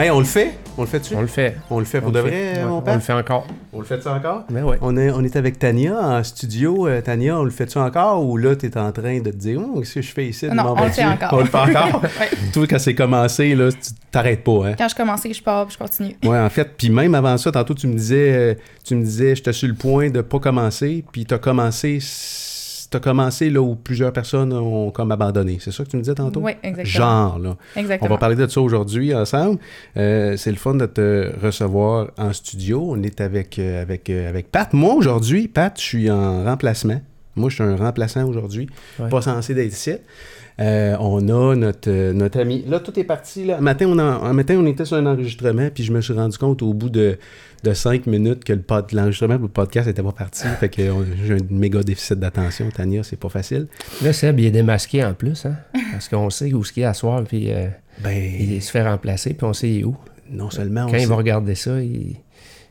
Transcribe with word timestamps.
Hey, 0.00 0.10
on 0.12 0.20
le 0.20 0.24
fait? 0.24 0.52
On 0.76 0.82
le 0.82 0.86
fait-tu? 0.86 1.16
On 1.16 1.20
le 1.22 1.26
fait. 1.26 1.56
On 1.70 1.80
le 1.80 1.84
fait 1.84 1.98
pour 2.00 2.10
On 2.10 2.12
de 2.12 2.18
le 2.18 2.22
vrai, 2.22 2.54
fait. 2.54 2.64
mon 2.64 2.80
père? 2.80 2.92
On 2.94 2.96
le 2.98 3.02
fait 3.02 3.12
encore. 3.14 3.44
On 3.72 3.80
le 3.80 3.84
fait 3.84 4.00
ça 4.00 4.12
encore? 4.14 4.44
Mais 4.48 4.62
ouais. 4.62 4.78
On 4.80 4.96
est, 4.96 5.10
on 5.10 5.24
est 5.24 5.34
avec 5.34 5.58
Tania 5.58 5.98
en 6.00 6.22
studio. 6.22 6.86
Euh, 6.86 7.00
Tania, 7.00 7.36
on 7.36 7.42
le 7.42 7.50
fait-tu 7.50 7.78
encore 7.78 8.24
ou 8.24 8.36
là, 8.36 8.54
tu 8.54 8.66
es 8.66 8.78
en 8.78 8.92
train 8.92 9.18
de 9.18 9.30
te 9.30 9.36
dire, 9.36 9.60
oh, 9.60 9.80
qu'est-ce 9.80 9.94
que 9.96 10.02
je 10.02 10.12
fais 10.12 10.26
ici? 10.26 10.46
Non, 10.46 10.76
on 10.78 10.84
le 10.84 10.90
fait 10.90 11.04
encore. 11.04 11.32
On 11.32 11.38
le 11.40 11.46
fait 11.46 11.56
encore? 11.76 12.02
Ouais. 12.20 12.28
Toi, 12.52 12.66
quand 12.68 12.78
c'est 12.78 12.94
commencé, 12.94 13.56
là, 13.56 13.72
tu 13.72 13.90
t'arrêtes 14.12 14.44
pas, 14.44 14.68
hein? 14.68 14.74
Quand 14.78 14.88
je 14.88 14.94
commençais, 14.94 15.32
je 15.32 15.42
pars, 15.42 15.66
puis 15.66 15.74
je 15.74 15.84
continue. 15.84 16.16
Ouais, 16.24 16.38
en 16.38 16.48
fait, 16.48 16.76
puis 16.76 16.90
même 16.90 17.14
avant 17.16 17.36
ça, 17.36 17.50
tantôt, 17.50 17.74
tu 17.74 17.88
me 17.88 17.94
disais, 17.94 18.32
euh, 18.32 18.54
tu 18.84 18.94
me 18.94 19.02
disais, 19.02 19.34
j'étais 19.34 19.52
sur 19.52 19.66
le 19.66 19.74
point 19.74 20.10
de 20.10 20.20
pas 20.20 20.38
commencer, 20.38 21.04
puis 21.10 21.26
t'as 21.26 21.38
commencé, 21.38 21.98
t'as 22.90 23.00
commencé 23.00 23.50
là 23.50 23.60
où 23.60 23.74
plusieurs 23.74 24.12
personnes 24.12 24.52
ont 24.52 24.90
comme 24.90 25.12
abandonné. 25.12 25.58
C'est 25.60 25.70
ça 25.72 25.84
que 25.84 25.90
tu 25.90 25.96
me 25.96 26.02
disais 26.02 26.14
tantôt? 26.14 26.40
Oui, 26.40 26.52
exactement. 26.62 26.84
Genre, 26.84 27.38
là. 27.38 27.56
On 27.76 27.80
Exactement. 27.80 28.10
va 28.10 28.18
parler 28.18 28.36
de 28.36 28.46
ça 28.46 28.60
aujourd'hui 28.60 29.14
ensemble. 29.14 29.58
Euh, 29.96 30.36
c'est 30.36 30.50
le 30.50 30.56
fun 30.56 30.74
de 30.74 30.86
te 30.86 31.30
recevoir 31.42 32.08
en 32.18 32.32
studio. 32.32 32.84
On 32.90 33.02
est 33.02 33.20
avec, 33.20 33.58
euh, 33.58 33.82
avec, 33.82 34.08
euh, 34.10 34.28
avec 34.28 34.50
Pat. 34.50 34.72
Moi, 34.72 34.94
aujourd'hui, 34.94 35.48
Pat, 35.48 35.72
je 35.76 35.82
suis 35.82 36.10
en 36.10 36.44
remplacement. 36.44 37.00
Moi, 37.36 37.50
je 37.50 37.54
suis 37.56 37.64
un 37.64 37.76
remplaçant 37.76 38.24
aujourd'hui. 38.26 38.68
Ouais. 38.98 39.08
Pas 39.08 39.22
censé 39.22 39.54
d'être 39.54 39.72
ici. 39.72 39.92
Euh, 40.60 40.96
on 40.98 41.28
a 41.28 41.54
notre, 41.54 41.88
euh, 41.88 42.12
notre 42.12 42.40
ami. 42.40 42.64
Là, 42.66 42.80
tout 42.80 42.98
est 42.98 43.04
parti. 43.04 43.44
Là. 43.44 43.58
Un, 43.58 43.60
matin, 43.60 43.86
on 43.88 43.96
a- 44.00 44.02
un 44.02 44.32
matin, 44.32 44.56
on 44.58 44.66
était 44.66 44.84
sur 44.84 44.96
un 44.96 45.06
enregistrement, 45.06 45.68
puis 45.72 45.84
je 45.84 45.92
me 45.92 46.00
suis 46.00 46.14
rendu 46.14 46.36
compte 46.36 46.62
au 46.62 46.74
bout 46.74 46.90
de, 46.90 47.16
de 47.64 47.72
cinq 47.72 48.06
minutes 48.06 48.44
que 48.44 48.52
le 48.52 48.60
pod- 48.60 48.92
l'enregistrement 48.92 49.34
pour 49.36 49.46
le 49.46 49.52
podcast 49.52 49.86
n'était 49.88 50.02
pas 50.02 50.12
parti. 50.12 50.44
fait 50.60 50.68
que 50.68 50.90
on- 50.90 51.04
j'ai 51.26 51.34
un 51.34 51.38
méga 51.50 51.82
déficit 51.82 52.18
d'attention. 52.18 52.68
Tania, 52.70 53.02
c'est 53.02 53.18
pas 53.18 53.28
facile. 53.28 53.66
Là, 54.02 54.12
Seb, 54.12 54.38
il 54.40 54.46
est 54.46 54.50
démasqué 54.50 55.04
en 55.04 55.14
plus, 55.14 55.44
hein? 55.46 55.56
Parce 55.92 56.08
qu'on 56.08 56.30
sait 56.30 56.52
où 56.52 56.62
ce 56.64 56.72
qu'il 56.72 56.82
est 56.84 56.86
à 56.86 56.94
soir, 56.94 57.22
puis 57.24 57.50
euh, 57.50 57.66
Ben, 58.02 58.16
il 58.16 58.62
se 58.62 58.70
fait 58.70 58.82
remplacer, 58.88 59.34
puis 59.34 59.46
on 59.46 59.52
sait 59.52 59.82
où. 59.84 59.96
non 60.30 60.50
seulement 60.50 60.84
on 60.84 60.90
Quand 60.90 60.96
il 60.96 61.00
sait- 61.00 61.06
va 61.06 61.16
regarder 61.16 61.54
ça, 61.54 61.80
il... 61.82 62.16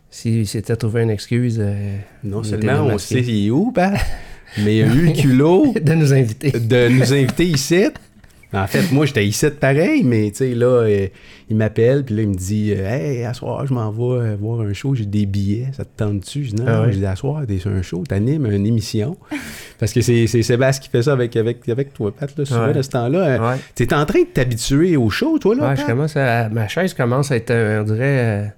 s'il 0.10 0.48
s'était 0.48 0.76
trouvé 0.76 1.04
une 1.04 1.10
excuse 1.10 1.58
euh, 1.60 1.98
Non 2.24 2.44
seulement 2.44 2.84
on 2.86 2.98
sait 2.98 3.50
où, 3.50 3.74
mais 4.64 4.78
il 4.78 4.84
a 4.84 4.88
eu 4.88 5.06
le 5.08 5.12
culot 5.22 5.74
de 5.82 5.94
nous 5.94 6.14
inviter. 6.14 6.52
de 6.52 6.88
nous 6.88 7.14
inviter 7.14 7.46
ici. 7.46 7.86
En 8.54 8.66
fait, 8.66 8.92
moi, 8.94 9.06
j'étais 9.06 9.26
ici 9.26 9.46
pareil, 9.60 10.04
mais 10.04 10.30
tu 10.32 10.38
sais, 10.38 10.56
là, 10.56 10.68
euh, 10.84 11.08
il 11.50 11.58
m'appelle, 11.58 12.06
puis 12.06 12.16
là, 12.16 12.22
il 12.22 12.30
me 12.30 12.34
dit 12.34 12.74
euh, 12.76 12.88
Hey, 12.88 13.26
à 13.26 13.34
soir, 13.34 13.68
je 13.68 13.74
m'en 13.74 13.92
vais 13.92 14.04
euh, 14.30 14.36
voir 14.40 14.62
un 14.62 14.72
show, 14.72 14.96
j'ai 14.96 15.06
des 15.06 15.26
billets, 15.26 15.68
ça 15.76 15.84
te 15.84 15.90
tente-tu? 15.98 16.46
Je 16.46 16.52
dis 16.54 16.62
Non, 16.62 16.66
Ah 16.68 16.82
ouais. 16.84 16.94
j'ai 16.94 17.00
dit 17.00 17.06
à 17.06 17.16
soir, 17.18 17.42
t'es 17.46 17.58
sur 17.58 17.72
un 17.72 17.82
show, 17.82 18.04
t'animes 18.08 18.46
une 18.46 18.66
émission. 18.66 19.18
Parce 19.80 19.92
que 19.92 20.00
c'est 20.02 20.28
Sébastien 20.28 20.82
qui 20.84 20.90
fait 20.90 21.04
ça 21.04 21.12
avec, 21.12 21.36
avec, 21.36 21.68
avec 21.68 21.94
toi, 21.94 22.12
Pat, 22.16 22.32
là, 22.38 22.46
souvent, 22.46 22.68
Ouais. 22.68 22.74
de 22.74 22.82
ce 22.82 22.90
temps-là. 22.90 23.20
Euh, 23.20 23.52
Ouais. 23.52 23.58
T'es 23.76 23.94
en 23.94 24.06
train 24.06 24.22
de 24.22 24.28
t'habituer 24.28 24.96
au 24.98 25.10
show, 25.10 25.38
toi, 25.40 25.54
là 25.56 25.62
Pat? 25.76 25.80
je 25.82 25.86
commence 25.86 26.16
à... 26.16 26.48
Ma 26.50 26.68
chaise 26.70 26.94
commence 26.94 27.32
à 27.32 27.36
être, 27.36 27.52
euh, 27.52 27.82
on 27.82 27.84
dirait, 27.84 28.54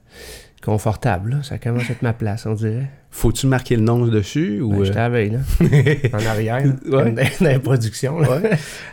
confortable. 0.70 1.40
Ça 1.44 1.58
commence 1.58 1.90
à 1.90 1.94
être 1.94 2.02
ma 2.02 2.14
place, 2.14 2.46
on 2.46 2.54
dirait. 2.54 2.90
Faut-tu 3.12 3.48
marquer 3.48 3.76
le 3.76 3.82
nom 3.82 4.06
dessus 4.06 4.62
ou 4.62 4.70
Ben, 4.72 4.80
euh, 4.82 4.86
J'étais 4.86 5.00
à 5.00 5.02
la 5.04 5.10
veille, 5.10 5.32
là. 5.32 5.40
en 6.14 6.26
arrière, 6.28 6.66
là, 6.66 6.74
Ouais. 6.98 7.04
comme 7.06 7.16
dans, 7.16 7.24
la 7.42 7.60
production. 7.60 8.20
là. 8.20 8.42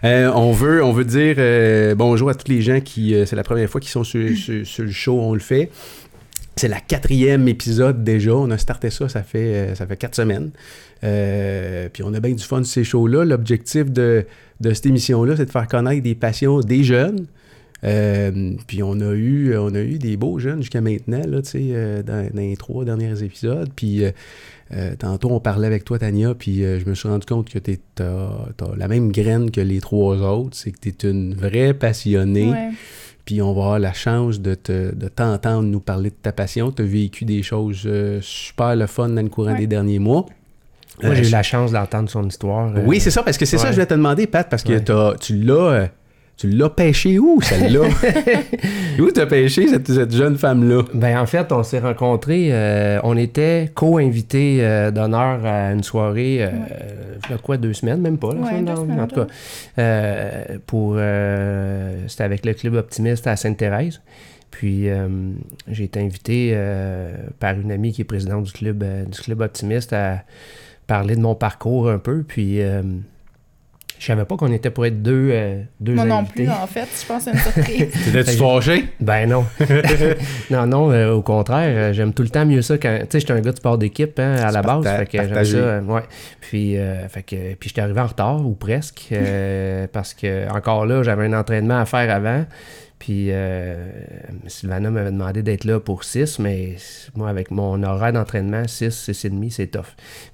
Euh, 0.04 0.30
on, 0.34 0.52
veut, 0.52 0.82
on 0.82 0.92
veut 0.92 1.04
dire 1.04 1.36
euh, 1.38 1.94
bonjour 1.94 2.30
à 2.30 2.34
tous 2.34 2.50
les 2.50 2.62
gens 2.62 2.80
qui, 2.80 3.14
euh, 3.14 3.26
c'est 3.26 3.36
la 3.36 3.42
première 3.42 3.68
fois 3.68 3.80
qu'ils 3.80 3.90
sont 3.90 4.04
sur, 4.04 4.36
sur- 4.36 4.66
sur 4.66 4.84
le 4.84 4.90
show, 4.90 5.20
on 5.20 5.34
le 5.34 5.40
fait. 5.40 5.70
C'est 6.58 6.68
la 6.68 6.80
quatrième 6.80 7.46
épisode 7.48 8.02
déjà. 8.02 8.34
On 8.34 8.50
a 8.50 8.56
starté 8.56 8.88
ça, 8.88 9.10
ça 9.10 9.22
fait, 9.22 9.38
euh, 9.54 9.74
ça 9.74 9.86
fait 9.86 9.98
quatre 9.98 10.14
semaines. 10.14 10.50
Euh, 11.04 11.90
puis 11.92 12.02
on 12.02 12.14
a 12.14 12.20
bien 12.20 12.32
du 12.32 12.42
fun 12.42 12.64
sur 12.64 12.72
ces 12.72 12.84
shows-là. 12.84 13.26
L'objectif 13.26 13.90
de, 13.90 14.24
de 14.60 14.72
cette 14.72 14.86
émission-là, 14.86 15.34
c'est 15.36 15.44
de 15.44 15.50
faire 15.50 15.68
connaître 15.68 16.02
des 16.02 16.14
passions 16.14 16.60
des 16.60 16.82
jeunes. 16.84 17.26
Euh, 17.84 18.52
puis 18.66 18.82
on 18.82 19.00
a 19.00 19.12
eu 19.12 19.54
on 19.56 19.74
a 19.74 19.80
eu 19.80 19.98
des 19.98 20.16
beaux 20.16 20.38
jeunes 20.38 20.60
jusqu'à 20.62 20.80
maintenant 20.80 21.20
là, 21.26 21.42
tu 21.42 21.50
sais, 21.50 21.58
euh, 21.72 22.02
dans, 22.02 22.26
dans 22.32 22.40
les 22.40 22.56
trois 22.56 22.84
derniers 22.84 23.22
épisodes. 23.22 23.68
Puis 23.76 24.02
euh, 24.04 24.10
euh, 24.74 24.94
tantôt 24.98 25.30
on 25.30 25.40
parlait 25.40 25.66
avec 25.66 25.84
toi 25.84 25.98
Tania, 25.98 26.34
puis 26.34 26.64
euh, 26.64 26.80
je 26.80 26.88
me 26.88 26.94
suis 26.94 27.08
rendu 27.08 27.26
compte 27.26 27.50
que 27.50 27.58
tu 27.58 27.78
as, 28.00 28.30
la 28.76 28.88
même 28.88 29.12
graine 29.12 29.50
que 29.50 29.60
les 29.60 29.80
trois 29.80 30.16
autres, 30.16 30.56
c'est 30.56 30.70
que 30.72 30.78
tu 30.80 31.06
es 31.06 31.10
une 31.10 31.34
vraie 31.34 31.74
passionnée. 31.74 32.50
Ouais. 32.50 32.70
Puis 33.26 33.42
on 33.42 33.52
va 33.52 33.62
avoir 33.62 33.78
la 33.78 33.92
chance 33.92 34.40
de 34.40 34.54
te- 34.54 34.94
de 34.94 35.08
t'entendre 35.08 35.64
nous 35.68 35.80
parler 35.80 36.10
de 36.10 36.14
ta 36.20 36.32
passion. 36.32 36.70
Tu 36.72 36.82
as 36.82 36.86
vécu 36.86 37.24
des 37.24 37.42
choses 37.42 37.82
euh, 37.84 38.20
super 38.22 38.74
le 38.76 38.86
fun 38.86 39.08
dans 39.10 39.22
le 39.22 39.28
courant 39.28 39.52
Ouais. 39.52 39.58
des 39.58 39.66
derniers 39.66 39.98
mois. 39.98 40.26
Moi, 41.02 41.10
Euh, 41.12 41.14
j'ai 41.14 41.26
eu 41.28 41.30
la 41.30 41.42
chance 41.42 41.72
d'entendre 41.72 42.08
son 42.08 42.26
histoire. 42.26 42.74
euh, 42.74 42.84
Oui, 42.86 43.00
c'est 43.00 43.10
ça, 43.10 43.22
parce 43.22 43.36
que 43.36 43.44
c'est 43.44 43.58
ça 43.58 43.64
que 43.64 43.70
je 43.70 43.74
voulais 43.74 43.86
te 43.86 43.94
demander, 43.94 44.26
Pat, 44.26 44.48
parce 44.48 44.62
que 44.62 44.72
Ouais. 44.74 45.16
tu 45.20 45.34
l'as. 45.42 45.88
Tu 46.36 46.50
l'as 46.50 46.68
pêché 46.68 47.18
où, 47.18 47.40
celle-là? 47.40 47.80
où 49.00 49.10
t'as 49.10 49.24
pêché 49.24 49.68
cette, 49.68 49.90
cette 49.90 50.14
jeune 50.14 50.36
femme-là? 50.36 50.82
Ben, 50.92 51.18
en 51.18 51.24
fait, 51.24 51.50
on 51.50 51.62
s'est 51.62 51.78
rencontrés, 51.78 52.48
euh, 52.52 53.00
on 53.04 53.16
était 53.16 53.70
co-invités 53.74 54.58
euh, 54.60 54.90
d'honneur 54.90 55.44
à 55.46 55.72
une 55.72 55.82
soirée, 55.82 56.44
euh, 56.44 56.50
il 57.26 57.30
y 57.30 57.34
a 57.34 57.38
quoi, 57.38 57.56
deux 57.56 57.72
semaines, 57.72 58.02
même 58.02 58.18
pas, 58.18 58.34
là, 58.34 58.40
Ouais, 58.40 58.50
ça, 58.50 58.56
deux 58.58 58.64
non? 58.64 58.76
semaines, 58.76 59.00
en 59.00 59.06
tout 59.06 59.16
cas, 59.16 59.26
euh, 59.78 60.44
pour, 60.66 60.94
euh, 60.98 62.02
c'était 62.06 62.24
avec 62.24 62.44
le 62.44 62.52
Club 62.52 62.74
Optimiste 62.74 63.26
à 63.26 63.36
Sainte-Thérèse. 63.36 64.02
Puis, 64.50 64.88
euh, 64.90 65.08
j'ai 65.70 65.84
été 65.84 66.00
invité 66.00 66.50
euh, 66.54 67.14
par 67.40 67.58
une 67.58 67.72
amie 67.72 67.92
qui 67.92 68.02
est 68.02 68.04
présidente 68.04 68.44
du 68.44 68.52
Club, 68.52 68.82
euh, 68.82 69.04
du 69.04 69.20
club 69.20 69.40
Optimiste 69.40 69.92
à 69.94 70.22
parler 70.86 71.16
de 71.16 71.20
mon 71.20 71.34
parcours 71.34 71.90
un 71.90 71.98
peu. 71.98 72.22
Puis, 72.22 72.60
euh, 72.62 72.82
je 73.98 74.06
savais 74.06 74.24
pas 74.24 74.36
qu'on 74.36 74.52
était 74.52 74.70
pour 74.70 74.84
être 74.86 75.02
deux, 75.02 75.30
euh, 75.32 75.62
deux 75.80 75.94
Moi 75.94 76.04
non 76.04 76.16
invités. 76.18 76.44
plus, 76.44 76.50
en 76.50 76.66
fait. 76.66 76.86
Je 77.00 77.06
pense 77.06 77.24
que 77.24 77.30
c'est 77.30 77.36
une 77.36 77.52
surprise. 77.52 78.04
T'étais-tu 78.04 78.36
fâché? 78.38 78.84
Ben 79.00 79.28
non. 79.28 79.44
non, 80.50 80.66
non, 80.66 80.90
euh, 80.92 81.12
au 81.12 81.22
contraire, 81.22 81.68
euh, 81.70 81.92
j'aime 81.92 82.12
tout 82.12 82.22
le 82.22 82.28
temps 82.28 82.44
mieux 82.46 82.62
ça 82.62 82.78
quand. 82.78 82.98
Tu 83.00 83.06
sais, 83.10 83.20
j'étais 83.20 83.32
un 83.32 83.40
gars 83.40 83.52
de 83.52 83.56
sport 83.56 83.78
d'équipe 83.78 84.18
hein, 84.18 84.36
à 84.36 84.50
la 84.52 84.62
base. 84.62 84.84
parta- 84.84 84.98
Fait 84.98 85.06
que 85.06 85.18
j'aime 85.28 85.44
ça. 85.44 85.56
euh, 85.56 85.80
ouais. 85.82 86.02
Puis, 86.40 86.76
euh, 86.78 87.08
fait 87.08 87.22
que, 87.22 87.54
puis 87.54 87.68
j'étais 87.70 87.80
arrivé 87.80 88.00
en 88.00 88.06
retard, 88.06 88.44
ou 88.46 88.54
presque, 88.54 89.08
euh, 89.12 89.86
parce 89.92 90.14
que 90.14 90.48
encore 90.50 90.86
là, 90.86 91.02
j'avais 91.02 91.24
un 91.26 91.32
entraînement 91.32 91.78
à 91.78 91.84
faire 91.86 92.14
avant. 92.14 92.44
Puis 92.98 93.26
euh, 93.30 93.76
Sylvana 94.46 94.90
m'avait 94.90 95.10
demandé 95.10 95.42
d'être 95.42 95.64
là 95.64 95.78
pour 95.78 96.02
6, 96.02 96.38
mais 96.38 96.76
moi, 97.14 97.28
avec 97.28 97.50
mon 97.50 97.82
horaire 97.82 98.14
d'entraînement, 98.14 98.66
6, 98.66 98.90
6 98.90 99.24
et 99.26 99.28
demi, 99.28 99.50
c'est 99.50 99.66
tough. 99.66 99.84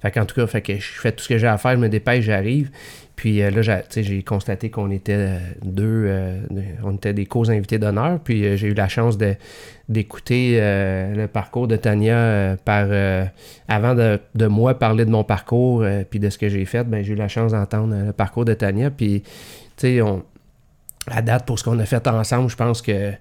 Fait 0.01 0.11
qu'en 0.11 0.25
tout 0.25 0.35
cas, 0.35 0.47
fait 0.47 0.61
que 0.61 0.75
je 0.75 0.91
fais 1.01 1.11
tout 1.11 1.23
ce 1.25 1.29
que 1.29 1.37
j'ai 1.37 1.47
à 1.47 1.57
faire, 1.57 1.71
je 1.73 1.77
me 1.77 1.89
dépêche, 1.89 2.23
j'arrive. 2.23 2.69
Puis 3.15 3.41
euh, 3.41 3.51
là, 3.51 3.61
j'ai, 3.95 4.23
constaté 4.23 4.69
qu'on 4.69 4.89
était 4.89 5.15
euh, 5.15 5.37
deux, 5.63 6.05
euh, 6.07 6.41
on 6.83 6.95
était 6.95 7.13
des 7.13 7.25
causes 7.25 7.51
invités 7.51 7.77
d'honneur. 7.77 8.19
Puis 8.19 8.57
j'ai 8.57 8.67
eu 8.67 8.73
la 8.73 8.87
chance 8.87 9.17
d'écouter 9.87 10.59
le 10.59 11.27
parcours 11.27 11.67
de 11.67 11.75
Tania 11.75 12.57
par, 12.65 12.87
avant 13.67 13.95
de, 13.95 14.47
moi 14.47 14.77
parler 14.77 15.05
de 15.05 15.11
mon 15.11 15.23
parcours 15.23 15.85
puis 16.09 16.19
de 16.19 16.29
ce 16.29 16.37
que 16.37 16.49
j'ai 16.49 16.65
fait. 16.65 16.83
Ben, 16.83 17.03
j'ai 17.03 17.13
eu 17.13 17.17
la 17.17 17.27
chance 17.27 17.51
d'entendre 17.51 17.95
le 18.07 18.11
parcours 18.13 18.45
de 18.45 18.53
Tania. 18.53 18.89
Puis, 18.89 19.21
tu 19.77 19.99
sais, 19.99 20.01
à 21.07 21.21
date, 21.21 21.45
pour 21.45 21.59
ce 21.59 21.63
qu'on 21.63 21.79
a 21.79 21.85
fait 21.85 22.07
ensemble, 22.07 22.49
je 22.49 22.55
pense 22.55 22.81
que 22.81 23.11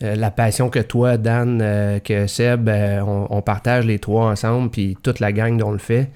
la 0.00 0.30
passion 0.30 0.70
que 0.70 0.80
toi, 0.80 1.16
Dan, 1.16 1.58
que 2.02 2.26
Seb, 2.26 2.68
on, 2.68 3.26
on 3.30 3.42
partage 3.42 3.84
les 3.86 3.98
trois 3.98 4.26
ensemble, 4.26 4.70
puis 4.70 4.96
toute 5.02 5.20
la 5.20 5.32
gang 5.32 5.56
dont 5.56 5.68
on 5.68 5.72
le 5.72 5.78
fait, 5.78 6.10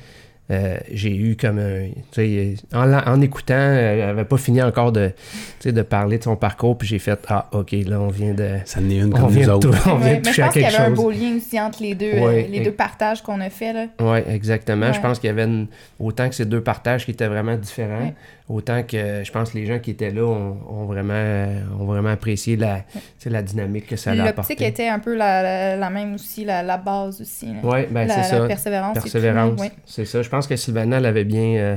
euh, 0.51 0.77
j'ai 0.91 1.15
eu 1.15 1.37
comme 1.37 1.59
un. 1.59 1.89
tu 2.11 2.23
sais, 2.23 2.55
En, 2.75 2.91
en 2.93 3.21
écoutant, 3.21 3.55
elle 3.55 3.99
n'avait 3.99 4.25
pas 4.25 4.37
fini 4.39 4.63
encore 4.63 4.93
de, 4.93 5.09
tu 5.09 5.15
sais, 5.61 5.73
de 5.73 5.83
parler 5.83 6.19
de 6.19 6.23
son 6.25 6.37
parcours, 6.37 6.79
puis 6.79 6.89
j'ai 6.89 6.99
fait 6.99 7.19
Ah, 7.29 7.49
OK, 7.53 7.73
là, 7.87 8.01
on 8.01 8.09
vient 8.09 8.33
de. 8.33 8.57
Ça 8.65 8.81
en 8.81 8.89
est 8.89 8.97
une 8.97 9.13
On 9.15 9.21
comme 9.21 9.29
vient 9.31 9.41
nous 9.43 9.47
de, 9.61 9.67
autres. 9.67 9.71
tou- 9.83 9.91
on 9.91 9.97
vient 9.97 10.09
Ouais, 10.13 10.17
de 10.21 10.27
mais 10.27 10.33
je 10.33 10.41
pense 10.43 10.53
qu'il 10.53 10.63
y 10.63 10.65
avait 10.65 10.77
un 10.79 10.91
beau 10.91 11.11
lien 11.11 11.37
aussi 11.37 11.61
entre 11.61 11.83
les 11.83 11.95
deux, 11.95 12.13
Ouais, 12.13 12.45
euh, 12.47 12.51
les 12.51 12.59
et- 12.59 12.65
deux 12.65 12.73
partages 12.73 13.23
qu'on 13.23 13.41
a 13.41 13.51
fait. 13.51 13.73
Là. 13.73 13.87
Oui, 14.01 14.19
exactement. 14.29 14.93
Je 14.93 15.01
pense 15.01 15.19
qu'il 15.19 15.29
y 15.29 15.31
avait 15.31 15.45
une- 15.45 15.67
autant 16.01 16.29
que 16.29 16.35
ces 16.35 16.47
deux 16.47 16.63
partages 16.63 17.05
qui 17.05 17.11
étaient 17.11 17.27
vraiment 17.29 17.57
différents, 17.57 17.99
Ouais. 18.07 18.15
Autant 18.49 18.83
que 18.83 19.23
je 19.25 19.31
pense 19.31 19.51
que 19.51 19.59
les 19.59 19.67
gens 19.67 19.79
qui 19.79 19.91
étaient 19.91 20.11
là 20.11 20.23
ont, 20.25 20.57
ont 20.69 20.85
vraiment, 20.87 21.47
ont 21.79 21.85
vraiment 21.85 22.09
apprécié 22.11 22.57
la, 22.57 22.85
la 23.27 23.43
dynamique 23.43 23.87
que 23.87 23.97
ça 23.97 24.11
a 24.11 24.15
apporté. 24.15 24.55
L'optique 24.55 24.63
était 24.63 24.89
un 24.89 24.99
peu 24.99 25.15
la, 25.17 25.43
la, 25.43 25.77
la 25.77 25.91
même 25.91 26.15
aussi, 26.15 26.45
la, 26.45 26.63
la 26.63 26.79
base 26.79 27.21
aussi. 27.21 27.49
Oui, 27.63 27.81
ben 27.91 28.07
la, 28.09 28.15
c'est 28.15 28.33
la 28.37 28.41
ça. 28.43 28.47
persévérance. 28.47 28.95
tout, 28.97 29.03
Persévérance. 29.03 29.61
ouais. 29.61 29.71
C'est 29.85 30.05
ça. 30.05 30.23
Je 30.23 30.29
pense 30.29 30.47
que 30.47 30.57
Sylvana 30.57 30.99
l'avait 30.99 31.25
bien, 31.25 31.57
euh, 31.59 31.77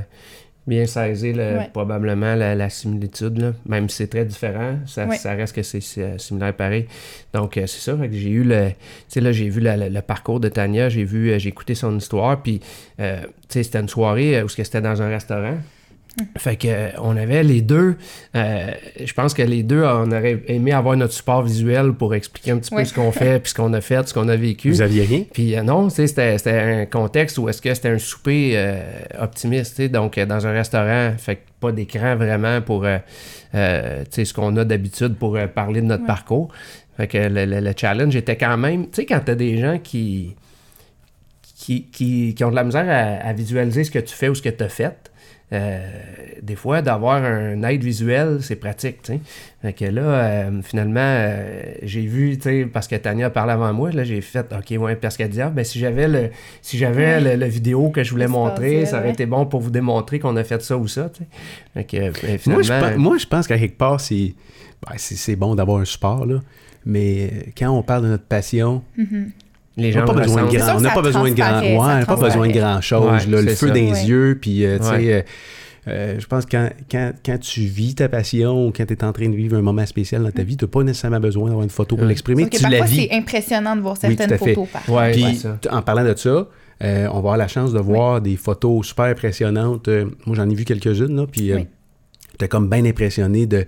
bien 0.65 0.85
saisi, 0.85 1.33
Ouais. 1.33 1.69
probablement, 1.73 2.35
la, 2.35 2.55
la 2.55 2.69
similitude. 2.69 3.37
là. 3.39 3.51
Même 3.65 3.89
si 3.89 3.97
c'est 3.97 4.07
très 4.07 4.23
différent, 4.25 4.75
ça, 4.85 5.05
Ouais. 5.07 5.17
ça 5.17 5.33
reste 5.33 5.55
que 5.55 5.63
c'est 5.63 5.81
euh, 5.97 6.17
similaire 6.17 6.53
pareil. 6.55 6.85
Donc, 7.33 7.57
euh, 7.57 7.67
c'est 7.67 7.81
ça. 7.81 7.97
j'ai 8.11 8.29
eu 8.29 8.43
le. 8.43 8.69
Tu 8.69 8.75
sais, 9.09 9.19
là, 9.21 9.31
j'ai 9.33 9.49
vu 9.49 9.59
la- 9.59 9.75
la- 9.75 9.89
le 9.89 10.01
parcours 10.01 10.39
de 10.39 10.47
Tania, 10.49 10.87
j'ai 10.87 11.03
vu, 11.03 11.31
euh, 11.31 11.39
j'ai 11.39 11.49
écouté 11.49 11.75
son 11.75 11.97
histoire, 11.97 12.41
puis, 12.41 12.61
euh, 12.99 13.21
tu 13.23 13.27
sais, 13.49 13.63
c'était 13.63 13.79
une 13.79 13.89
soirée 13.89 14.41
où 14.43 14.47
c'était 14.47 14.79
dans 14.81 15.01
un 15.01 15.09
restaurant. 15.09 15.55
Fait 16.37 16.57
que 16.57 16.67
euh, 16.67 16.89
on 17.01 17.15
avait 17.15 17.41
les 17.41 17.61
deux. 17.61 17.95
euh, 18.35 18.71
je 19.03 19.13
pense 19.13 19.33
que 19.33 19.41
les 19.41 19.63
deux, 19.63 19.81
on 19.83 20.11
aurait 20.11 20.43
aimé 20.47 20.73
avoir 20.73 20.97
notre 20.97 21.13
support 21.13 21.41
visuel 21.41 21.93
pour 21.93 22.13
expliquer 22.13 22.51
un 22.51 22.57
petit 22.57 22.75
peu 22.75 22.83
ce 22.83 22.93
qu'on 22.93 23.11
fait, 23.13 23.39
puis 23.39 23.49
ce 23.51 23.55
qu'on 23.55 23.71
a 23.73 23.79
fait, 23.81 24.07
ce 24.09 24.13
qu'on 24.13 24.27
a 24.27 24.35
vécu. 24.35 24.71
Vous 24.71 24.81
aviez 24.81 25.03
rien? 25.03 25.23
Puis 25.31 25.55
euh, 25.57 25.63
non, 25.63 25.89
c'était 25.89 26.37
c'était 26.37 26.59
un 26.59 26.85
contexte 26.85 27.37
où 27.37 27.47
est-ce 27.47 27.61
que 27.61 27.73
c'était 27.73 27.89
un 27.89 27.97
souper 27.97 28.51
euh, 28.55 28.81
optimiste, 29.19 29.77
tu 29.77 29.83
sais, 29.83 29.89
donc 29.89 30.17
euh, 30.17 30.25
dans 30.25 30.45
un 30.45 30.51
restaurant, 30.51 31.13
fait 31.17 31.37
que 31.37 31.41
pas 31.61 31.71
d'écran 31.71 32.15
vraiment 32.17 32.61
pour 32.61 32.83
euh, 32.85 32.97
euh, 33.55 34.01
tu 34.03 34.07
sais, 34.11 34.25
ce 34.25 34.33
qu'on 34.33 34.55
a 34.57 34.65
d'habitude 34.65 35.15
pour 35.15 35.37
euh, 35.37 35.47
parler 35.47 35.79
de 35.81 35.85
notre 35.87 36.01
Ouais. 36.03 36.07
parcours. 36.07 36.49
Fait 36.97 37.07
que 37.07 37.17
le, 37.17 37.45
le- 37.45 37.61
le 37.61 37.73
challenge 37.75 38.15
était 38.17 38.35
quand 38.35 38.57
même, 38.57 38.83
tu 38.89 38.95
sais, 38.95 39.05
quand 39.05 39.21
t'as 39.23 39.35
des 39.35 39.57
gens 39.57 39.79
qui, 39.81 40.35
qui, 41.57 41.83
qui, 41.85 42.33
qui 42.35 42.43
ont 42.43 42.51
de 42.51 42.55
la 42.55 42.63
misère 42.63 42.85
à, 42.89 43.27
à 43.27 43.33
visualiser 43.33 43.83
ce 43.85 43.91
que 43.91 43.99
tu 43.99 44.13
fais 44.13 44.27
ou 44.29 44.35
ce 44.35 44.41
que 44.41 44.49
tu 44.49 44.63
as 44.63 44.69
fait, 44.69 45.10
euh, 45.53 45.79
des 46.41 46.55
fois, 46.55 46.81
d'avoir 46.81 47.23
un 47.23 47.61
aide 47.63 47.83
visuel, 47.83 48.37
c'est 48.41 48.55
pratique, 48.55 49.01
tu 49.03 49.13
sais. 49.13 49.19
Fait 49.61 49.73
que 49.73 49.85
là, 49.85 50.01
euh, 50.01 50.61
finalement, 50.63 50.99
euh, 51.01 51.61
j'ai 51.83 52.01
vu, 52.05 52.37
tu 52.37 52.43
sais, 52.43 52.65
parce 52.71 52.87
que 52.87 52.95
Tania 52.95 53.27
a 53.27 53.29
parlé 53.29 53.51
avant 53.53 53.71
moi, 53.73 53.91
là, 53.91 54.03
j'ai 54.03 54.21
fait, 54.21 54.47
OK, 54.51 54.79
ouais, 54.81 54.95
parce 54.95 55.17
qu'elle 55.17 55.29
dit, 55.29 55.41
ah, 55.41 55.49
ben, 55.49 55.63
si 55.63 55.77
j'avais 55.77 56.07
le, 56.07 56.29
si 56.61 56.77
j'avais 56.77 57.19
le, 57.19 57.35
le 57.35 57.45
vidéo 57.45 57.89
que 57.89 58.03
je 58.03 58.11
voulais 58.11 58.27
montrer, 58.27 58.85
ça 58.85 58.97
aurait 58.97 59.07
ouais. 59.07 59.13
été 59.13 59.25
bon 59.25 59.45
pour 59.45 59.61
vous 59.61 59.71
démontrer 59.71 60.19
qu'on 60.19 60.35
a 60.37 60.43
fait 60.43 60.61
ça 60.61 60.77
ou 60.77 60.87
ça. 60.87 61.11
Fait 61.73 61.83
que, 61.83 61.97
ben, 61.97 62.11
Moi, 62.11 62.37
finalement... 62.37 62.63
je, 62.63 62.73
pense- 62.73 62.97
moi, 62.97 63.17
je 63.17 63.27
pense 63.27 63.47
qu'à 63.47 63.59
quelque 63.59 63.77
part, 63.77 63.99
c'est 64.01 64.33
ben, 64.87 64.93
c'est 64.97 65.15
c'est 65.15 65.35
bon 65.35 65.53
d'avoir 65.53 65.79
un 65.79 65.85
support, 65.85 66.25
là. 66.25 66.39
Mais 66.85 67.53
quand 67.55 67.69
on 67.69 67.83
parle 67.83 68.03
de 68.05 68.07
notre 68.07 68.23
passion, 68.23 68.81
les 69.77 69.95
on 69.95 69.99
n'a 70.01 70.05
gens 70.05 70.13
pas 70.13 70.21
besoin 70.21 70.43
de 70.47 70.55
grand, 70.57 70.77
on 70.77 70.81
n'a 70.81 70.89
pas 70.91 71.01
besoin 71.01 71.29
de 71.29 71.35
grand, 71.35 71.61
ouais, 71.61 71.77
on 71.77 71.85
n'a 71.99 72.05
pas 72.05 72.15
besoin 72.15 72.47
de 72.47 72.53
grand 72.53 72.81
chose, 72.81 73.05
Ouais, 73.25 73.31
là, 73.31 73.41
le 73.41 73.47
feu 73.49 73.67
ça. 73.67 73.67
dans 73.67 73.73
les 73.73 73.91
Ouais. 73.91 74.03
yeux, 74.05 74.37
puis 74.41 74.65
euh, 74.65 74.77
tu 74.79 74.85
sais, 74.85 75.13
euh, 75.13 75.21
euh, 75.87 76.15
je 76.19 76.25
pense 76.27 76.45
que 76.45 76.51
quand, 76.51 76.69
quand, 76.91 77.11
quand 77.25 77.39
tu 77.39 77.61
vis 77.61 77.95
ta 77.95 78.07
passion 78.09 78.67
ou 78.67 78.71
quand 78.71 78.85
tu 78.85 78.93
es 78.93 79.03
en 79.03 79.11
train 79.13 79.29
de 79.29 79.35
vivre 79.35 79.57
un 79.57 79.61
moment 79.61 79.85
spécial 79.85 80.21
dans 80.23 80.29
ta 80.31 80.43
vie, 80.43 80.55
tu 80.57 80.65
n'as 80.65 80.69
pas 80.69 80.83
nécessairement 80.83 81.19
besoin 81.19 81.45
d'avoir 81.47 81.63
une 81.63 81.69
photo 81.71 81.95
pour 81.95 82.03
Ouais. 82.03 82.09
l'exprimer, 82.09 82.47
tu 82.49 82.61
la 82.61 82.69
parfois, 82.69 82.85
vis. 82.87 83.07
c'est 83.09 83.15
impressionnant 83.15 83.75
de 83.75 83.81
voir 83.81 83.97
certaines 83.97 84.37
photos. 84.37 84.67
Par 84.71 84.89
Ouais, 84.89 85.11
Puis, 85.11 85.23
ouais, 85.23 85.33
ça. 85.35 85.57
t- 85.61 85.69
en 85.69 85.81
parlant 85.81 86.03
de 86.03 86.13
ça, 86.17 86.29
euh, 86.83 87.07
on 87.07 87.13
va 87.13 87.17
avoir 87.17 87.37
la 87.37 87.47
chance 87.47 87.73
de 87.73 87.79
voir 87.79 88.21
des 88.21 88.35
photos 88.35 88.85
super 88.87 89.05
impressionnantes. 89.05 89.87
Euh, 89.87 90.05
moi, 90.25 90.35
j'en 90.35 90.49
ai 90.49 90.53
vu 90.53 90.65
quelques-unes, 90.65 91.15
là, 91.15 91.25
puis 91.31 91.51
euh, 91.51 91.55
Oui. 91.57 91.67
j'étais 92.33 92.47
comme 92.47 92.69
bien 92.69 92.85
impressionné 92.85 93.45
de, 93.47 93.65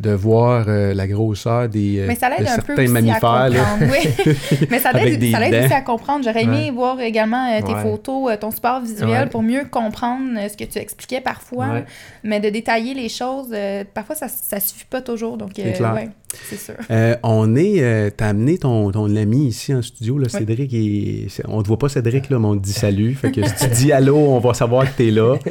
de 0.00 0.10
voir 0.10 0.66
euh, 0.68 0.94
la 0.94 1.06
grosseur 1.08 1.68
des, 1.68 2.04
Mais 2.06 2.14
ça 2.14 2.28
de 2.30 2.36
l'aide 2.38 2.48
un 2.48 2.56
peu 2.58 2.62
certains 2.66 2.82
aussi 2.84 2.92
mammifères. 2.92 3.24
à. 3.24 3.48
Oui. 3.80 4.34
Mais 4.70 4.78
ça 4.78 4.92
l'aide 4.92 5.64
aussi 5.64 5.72
à 5.74 5.80
comprendre. 5.80 6.24
J'aurais 6.24 6.44
aimé 6.44 6.66
Ouais. 6.66 6.70
voir 6.70 7.00
également 7.00 7.50
euh, 7.52 7.60
tes 7.66 7.72
Ouais. 7.74 7.82
photos, 7.82 8.30
euh, 8.32 8.36
ton 8.36 8.50
support 8.50 8.80
visuel 8.80 9.08
Ouais. 9.08 9.26
pour 9.26 9.42
mieux 9.42 9.64
comprendre 9.70 10.38
euh, 10.38 10.48
ce 10.48 10.56
que 10.56 10.64
tu 10.64 10.78
expliquais 10.78 11.20
parfois. 11.20 11.68
Ouais. 11.68 11.84
Mais 12.22 12.38
de 12.40 12.48
détailler 12.48 12.94
les 12.94 13.08
choses, 13.08 13.48
euh, 13.52 13.82
parfois 13.92 14.14
ça, 14.14 14.28
ça 14.28 14.60
suffit 14.60 14.84
pas 14.88 15.00
toujours. 15.00 15.36
Donc, 15.36 15.50
C'est 15.56 15.66
euh, 15.66 15.72
clair. 15.72 15.94
ouais, 15.94 16.08
c'est 16.48 16.58
sûr. 16.60 16.74
Euh, 16.90 17.16
on 17.22 17.56
est. 17.56 17.80
euh, 17.82 18.10
T'as 18.16 18.28
amené 18.28 18.58
ton, 18.58 18.90
ton 18.92 19.14
ami 19.16 19.46
ici 19.48 19.74
en 19.74 19.82
studio, 19.82 20.18
là, 20.18 20.28
Cédric. 20.28 20.72
Et, 20.74 21.26
on 21.48 21.62
te 21.62 21.68
voit 21.68 21.78
pas, 21.78 21.88
Cédric, 21.88 22.30
là, 22.30 22.38
mais 22.38 22.46
on 22.46 22.54
te 22.56 22.62
dit 22.62 22.72
salut. 22.72 23.14
Fait 23.14 23.32
que 23.32 23.44
si 23.46 23.54
tu 23.54 23.68
dis 23.74 23.92
allô, 23.92 24.16
on 24.16 24.38
va 24.38 24.54
savoir 24.54 24.84
que 24.84 24.96
t'es 24.96 25.10
là. 25.10 25.36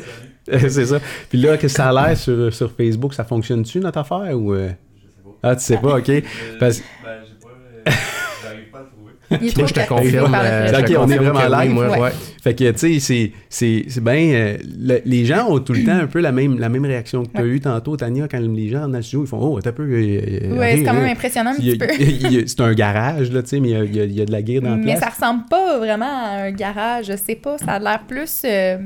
C'est 0.70 0.86
ça. 0.86 1.00
Puis 1.30 1.40
là, 1.40 1.58
que 1.58 1.68
ça 1.68 1.90
a 1.90 2.08
l'air 2.08 2.18
sur, 2.18 2.54
sur 2.54 2.72
Facebook, 2.72 3.14
ça 3.14 3.24
fonctionne-tu 3.24 3.80
notre 3.80 4.00
affaire 4.00 4.38
ou. 4.40 4.54
euh? 4.54 4.70
Ah, 5.44 5.56
tu 5.56 5.64
sais 5.64 5.78
pas, 5.78 5.98
ok. 5.98 6.12
Parce- 6.60 6.80
Ben, 7.04 7.20
j'ai 7.26 7.34
pas. 7.46 7.50
euh, 7.50 7.92
J'arrive 8.44 8.70
pas 8.72 8.78
à 8.80 8.82
le 8.82 8.88
trouver. 8.88 9.52
Moi, 9.58 9.68
je 9.68 9.74
te 9.74 9.88
confirme. 9.88 10.32
le 10.32 10.38
euh, 10.38 10.68
je 10.68 10.74
te 10.74 10.92
Ok, 10.94 10.98
on 11.00 11.10
est 11.10 11.18
vraiment 11.18 11.40
oui, 11.58 11.64
live. 11.66 11.72
moi, 11.74 11.90
Ouais. 11.90 12.00
ouais. 12.00 12.12
Fait 12.42 12.56
que, 12.56 12.72
tu 12.72 12.78
sais, 12.78 13.00
c'est- 13.00 13.32
c'est 13.50 13.86
c'est 13.90 14.04
bien. 14.04 14.14
euh, 14.16 14.58
le- 14.80 15.02
les 15.06 15.26
gens 15.26 15.48
ont 15.50 15.60
tout 15.60 15.74
le 15.74 15.84
temps 15.84 15.92
un 15.98 16.08
peu 16.08 16.22
la 16.22 16.32
même, 16.32 16.58
la 16.60 16.70
même 16.70 16.86
réaction 16.86 17.24
que 17.24 17.32
tu 17.32 17.38
as 17.38 17.44
Ouais. 17.44 17.50
eu 17.50 17.60
tantôt, 17.60 17.98
Tania, 17.98 18.28
quand 18.30 18.40
les 18.40 18.70
gens 18.70 18.88
le 18.88 19.02
studio, 19.02 19.26
ils 19.26 19.28
font 19.28 19.40
Oh, 19.42 19.60
t'as 19.62 19.74
peu. 19.74 19.84
euh, 19.84 20.56
Ouais, 20.58 20.72
ok, 20.74 20.78
c'est 20.80 20.84
quand 20.86 20.94
même 20.94 21.10
impressionnant 21.12 21.52
un 21.52 21.56
petit 21.56 21.78
peu. 21.78 21.88
il 22.00 22.48
C'est 22.48 22.62
un 22.62 22.74
garage, 22.74 23.32
là, 23.32 23.44
tu 23.44 23.50
sais, 23.50 23.60
mais 23.60 23.70
il 23.70 23.74
y 23.74 23.76
a- 23.78 23.84
il 23.84 23.96
y, 23.96 24.00
a, 24.00 24.04
il 24.06 24.14
y 24.18 24.22
a 24.22 24.26
de 24.26 24.32
la 24.32 24.42
guerre 24.42 24.62
dans 24.62 24.72
la 24.72 24.78
Mais 24.78 24.84
place. 24.96 25.00
ça 25.02 25.10
ressemble 25.10 25.44
pas 25.50 25.78
vraiment 25.78 26.06
à 26.06 26.44
un 26.46 26.52
garage, 26.52 27.08
je 27.08 27.18
sais 27.18 27.36
pas. 27.36 27.58
Ça 27.58 27.74
a 27.74 27.80
l'air 27.80 28.00
plus 28.08 28.42
euh, 28.46 28.78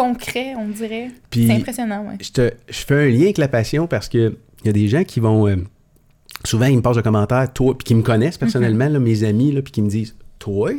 concret, 0.00 0.54
on 0.56 0.68
dirait. 0.68 1.08
Puis- 1.30 1.46
C'est 1.46 1.52
impressionnant, 1.54 2.06
ouais. 2.08 2.16
je, 2.20 2.30
te, 2.32 2.50
je 2.68 2.78
fais 2.78 2.94
un 2.94 3.08
lien 3.08 3.22
avec 3.22 3.38
la 3.38 3.48
passion 3.48 3.86
parce 3.86 4.08
que 4.08 4.36
il 4.62 4.66
y 4.66 4.70
a 4.70 4.72
des 4.72 4.88
gens 4.88 5.04
qui 5.04 5.20
vont. 5.20 5.46
euh, 5.48 5.56
souvent, 6.44 6.66
ils 6.66 6.76
me 6.76 6.82
passent 6.82 6.96
un 6.98 7.02
commentaire, 7.02 7.52
toi, 7.52 7.76
puis 7.76 7.84
qui 7.84 7.94
me 7.94 8.02
connaissent 8.02 8.38
personnellement, 8.38 8.88
là, 8.88 8.98
mes 8.98 9.24
amis, 9.24 9.52
là, 9.52 9.62
puis 9.62 9.72
qui 9.72 9.82
me 9.82 9.88
disent 9.88 10.16
Toi, 10.38 10.72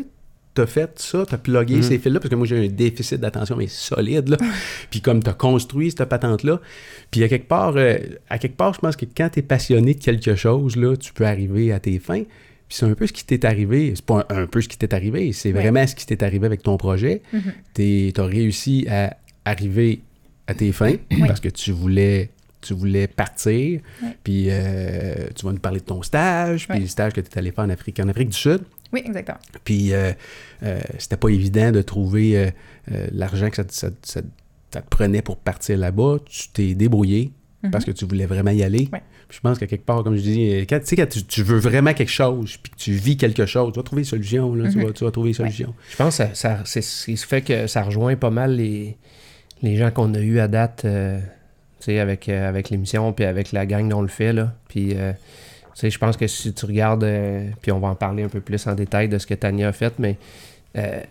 t'as 0.54 0.66
fait 0.66 0.92
ça, 1.00 1.26
t'as 1.28 1.38
plugué 1.38 1.76
Mhm. 1.76 1.84
ces 1.84 1.98
fils-là, 2.00 2.20
parce 2.20 2.30
que 2.30 2.36
moi, 2.36 2.46
j'ai 2.48 2.66
un 2.66 2.68
déficit 2.68 3.20
d'attention, 3.22 3.56
mais 3.56 3.68
solide, 3.68 4.30
là. 4.30 4.38
puis 4.90 5.00
comme 5.02 5.22
t'as 5.24 5.34
construit 5.34 5.92
cette 5.92 6.10
patente-là. 6.10 6.60
Puis 7.12 7.24
à 7.24 7.30
quelque 7.30 7.48
part, 7.48 7.74
euh, 7.78 7.98
à 8.30 8.38
quelque 8.38 8.58
part, 8.58 8.74
je 8.74 8.80
pense 8.80 8.96
que 8.96 9.06
quand 9.06 9.30
t'es 9.30 9.42
passionné 9.42 9.94
de 9.94 10.00
quelque 10.04 10.36
chose, 10.36 10.76
là, 10.76 10.96
tu 10.98 11.14
peux 11.14 11.26
arriver 11.26 11.72
à 11.72 11.80
tes 11.80 12.00
fins. 12.00 12.24
Puis 12.70 12.78
c'est 12.78 12.86
un 12.86 12.94
peu 12.94 13.06
ce 13.08 13.12
qui 13.14 13.26
t'est 13.26 13.44
arrivé. 13.46 13.92
C'est 13.96 14.06
pas 14.06 14.26
un, 14.30 14.44
un 14.44 14.48
peu 14.48 14.62
ce 14.62 14.68
qui 14.70 14.78
t'est 14.78 14.94
arrivé, 14.94 15.34
c'est 15.34 15.52
Ouais. 15.52 15.60
vraiment 15.60 15.86
ce 15.86 15.96
qui 15.96 16.06
t'est 16.06 16.24
arrivé 16.24 16.46
avec 16.46 16.62
ton 16.64 16.78
projet. 16.78 17.22
Mhm. 17.34 17.54
Tu 17.74 18.14
as 18.16 18.24
réussi 18.24 18.86
à 18.90 19.18
arriver 19.44 20.02
à 20.48 20.54
tes 20.54 20.72
fins 20.72 20.96
parce 21.28 21.40
que 21.40 21.50
tu 21.50 21.72
voulais, 21.72 22.30
tu 22.62 22.74
voulais 22.76 23.08
partir. 23.08 23.82
Puis 24.24 24.46
euh, 24.50 25.28
tu 25.36 25.46
vas 25.46 25.52
nous 25.52 25.60
parler 25.60 25.80
de 25.80 25.86
ton 25.86 26.02
stage, 26.04 26.68
puis 26.68 26.80
le 26.80 26.88
stage 26.88 27.14
que 27.14 27.22
tu 27.22 27.28
es 27.34 27.38
allé 27.40 27.52
faire 27.52 27.66
en 27.66 27.70
Afrique, 27.70 28.00
en 28.00 28.08
Afrique 28.08 28.30
du 28.30 28.38
Sud. 28.38 28.62
Oui, 28.94 29.02
exactement. 29.06 29.38
Puis 29.64 29.94
euh, 29.94 30.12
euh, 30.64 30.80
c'était 30.98 31.18
pas 31.18 31.30
évident 31.30 31.72
de 31.72 31.82
trouver 31.82 32.52
l'argent 33.12 33.50
que 33.50 33.56
ça, 33.56 33.64
te- 33.64 33.74
ça 33.74 33.92
te- 33.92 34.08
ça 34.08 34.22
te- 34.22 34.28
ça 34.72 34.82
te 34.82 34.90
prenait 34.90 35.24
pour 35.24 35.38
partir 35.38 35.78
là-bas. 35.80 36.18
Tu 36.26 36.50
t'es 36.50 36.76
débrouillé 36.76 37.32
parce 37.72 37.86
que 37.86 37.92
tu 37.92 38.06
voulais 38.06 38.28
vraiment 38.28 38.52
y 38.52 38.62
aller. 38.64 38.88
Puis 39.30 39.38
je 39.38 39.42
pense 39.42 39.58
que 39.60 39.66
quelque 39.66 39.86
part, 39.86 40.04
comme 40.04 40.16
je 40.18 40.22
dis, 40.22 40.50
euh, 40.52 40.66
quand, 40.68 40.80
tu 40.80 40.88
sais, 40.88 40.96
quand 40.96 41.08
tu, 41.08 41.24
tu 41.24 41.44
veux 41.44 41.60
vraiment 41.60 41.94
quelque 41.94 42.12
chose, 42.12 42.58
puis 42.58 42.72
que 42.72 42.78
tu 42.78 42.92
vis 42.94 43.16
quelque 43.16 43.46
chose, 43.46 43.72
tu 43.72 43.80
vas 43.80 43.84
trouver 43.84 44.02
des 44.02 44.08
solutions. 44.08 44.54
Là, 44.56 44.70
tu, 44.72 44.78
Mhm. 44.80 44.86
vas, 44.88 44.92
tu 44.94 45.04
vas 45.06 45.12
trouver 45.12 45.30
des 45.30 45.36
solutions. 45.36 45.74
Je 45.92 45.96
pense 45.96 46.18
que 46.18 46.24
ça, 46.24 46.36
ça- 46.36 46.62
c'est 46.66 46.82
ce 46.82 47.06
qui 47.06 47.16
fait 47.16 47.42
que 47.44 47.68
ça 47.68 47.84
rejoint 47.84 48.16
pas 48.16 48.32
mal 48.32 48.56
les, 48.56 48.98
les 49.62 49.76
gens 49.78 49.92
qu'on 49.92 50.14
a 50.16 50.20
eu 50.20 50.40
à 50.40 50.48
date 50.48 50.82
euh, 50.86 51.20
tu 51.80 51.86
sais, 51.86 52.00
avec, 52.00 52.28
euh, 52.28 52.50
avec 52.50 52.70
l'émission 52.72 53.14
puis 53.14 53.24
avec 53.24 53.52
la 53.52 53.66
gang 53.68 53.88
dont 53.88 54.00
on 54.00 54.02
le 54.02 54.08
fait. 54.08 54.34
Là. 54.34 54.54
Puis, 54.68 54.94
euh, 54.98 55.14
tu 55.14 55.82
sais, 55.82 55.90
je 55.92 56.00
pense 56.00 56.18
que 56.18 56.26
si 56.28 56.52
tu 56.54 56.66
regardes, 56.66 57.04
euh, 57.04 57.48
puis 57.62 57.72
on 57.72 57.80
va 57.80 57.90
en 57.90 57.96
parler 57.96 58.24
un 58.24 58.30
peu 58.30 58.42
plus 58.42 58.66
en 58.68 58.74
détail 58.74 59.10
de 59.10 59.18
ce 59.20 59.28
que 59.28 59.36
Tania 59.36 59.68
a 59.70 59.72
fait, 59.74 59.94
mais 60.00 60.18
euh, 60.76 61.02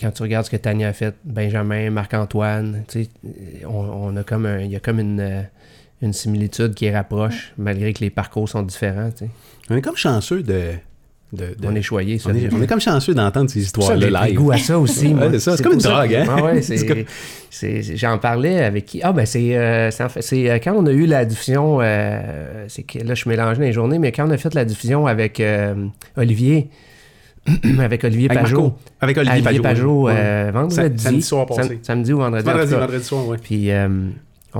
quand 0.00 0.12
tu 0.12 0.22
regardes 0.22 0.46
ce 0.46 0.50
que 0.50 0.56
Tania 0.56 0.88
a 0.88 0.92
fait, 0.92 1.14
Benjamin, 1.24 1.90
Marc-Antoine, 1.90 2.84
tu 2.86 3.02
sais, 3.04 3.10
on, 3.66 3.70
on 4.12 4.16
a 4.16 4.22
comme 4.22 4.46
un- 4.46 4.60
il 4.60 4.70
y 4.70 4.76
a 4.76 4.80
comme 4.80 5.00
une, 5.00 5.18
euh, 5.20 5.42
une 6.02 6.12
similitude 6.12 6.74
qui 6.74 6.90
rapproche, 6.90 7.52
malgré 7.58 7.92
que 7.92 8.00
les 8.00 8.10
parcours 8.10 8.48
sont 8.48 8.62
différents. 8.62 9.10
On 9.70 9.76
est 9.76 9.82
comme 9.82 9.96
chanceux 9.96 10.42
de. 10.42 10.70
de- 11.32 11.38
de- 11.58 11.66
On 11.66 11.74
est 11.74 11.82
choyés, 11.82 12.18
ça. 12.18 12.30
on 12.30 12.34
est, 12.34 12.52
on 12.54 12.62
est 12.62 12.66
comme 12.66 12.80
chanceux 12.80 13.14
d'entendre 13.14 13.50
ces 13.50 13.60
Ça, 13.60 13.64
histoires-là 13.66 14.06
j'ai 14.24 14.28
live. 14.30 14.38
goût 14.38 14.50
à 14.52 14.56
ça 14.58 14.78
aussi. 14.78 15.08
Ouais, 15.08 15.28
c'est 15.32 15.40
ça, 15.40 15.56
c'est 15.56 15.62
comme 15.62 15.74
une 15.74 15.78
drogue, 15.80 16.14
hein? 16.14 16.24
Ah 16.28 16.42
ouais, 16.44 16.62
C'est 16.62 16.76
c'est, 16.78 16.86
comme- 16.86 17.04
c'est- 17.50 17.82
c'est- 17.82 17.96
j'en 17.96 18.16
parlais 18.18 18.64
avec 18.64 18.86
qui? 18.86 19.00
Ah, 19.02 19.12
ben, 19.12 19.26
c'est, 19.26 19.56
euh, 19.56 19.90
c'est, 19.90 20.04
en 20.04 20.08
fait- 20.08 20.22
c'est, 20.22 20.48
euh, 20.50 20.58
quand 20.62 20.72
on 20.74 20.86
a 20.86 20.92
eu 20.92 21.04
la 21.06 21.24
diffusion, 21.26 21.80
euh, 21.82 22.64
c'est 22.68 22.84
que 22.84 22.98
là, 23.00 23.14
je 23.14 23.20
suis 23.20 23.28
mélangé 23.28 23.56
dans 23.58 23.66
les 23.66 23.72
journées, 23.72 23.98
mais 23.98 24.10
quand 24.12 24.26
on 24.26 24.30
a 24.30 24.38
fait 24.38 24.54
la 24.54 24.64
diffusion 24.64 25.06
avec 25.06 25.40
euh, 25.40 25.74
Olivier, 26.16 26.70
avec 27.78 28.04
Olivier 28.04 28.28
Avec 28.30 28.42
Pajot. 28.44 28.60
Marco. 28.62 28.78
Avec 29.00 29.16
Olivier, 29.18 29.32
Olivier 29.42 29.60
Pajot. 29.60 29.62
Pajot, 29.62 30.02
ouais. 30.04 30.12
euh, 30.16 30.50
vendredi. 30.52 30.74
Sa- 30.76 30.98
samedi 31.08 31.22
soir 31.22 31.46
passé. 31.46 31.62
Sam- 31.62 31.78
samedi 31.82 32.12
ou 32.12 32.18
vendredi. 32.18 32.48
en 32.48 32.52
Vendredi, 32.78 33.04
soir, 33.04 33.26
ouais. 33.28 33.38
Puis 33.42 33.70
euh, 33.70 33.88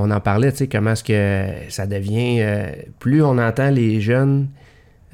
on 0.01 0.11
en 0.13 0.21
parlait, 0.21 0.53
tu 0.53 0.59
sais, 0.59 0.69
comment 0.69 0.93
est-ce 0.93 1.03
que 1.03 1.71
ça 1.71 1.87
devient. 1.89 2.39
euh, 2.41 2.67
plus 3.01 3.21
on 3.23 3.37
entend 3.39 3.71
les 3.71 4.01
jeunes 4.01 4.47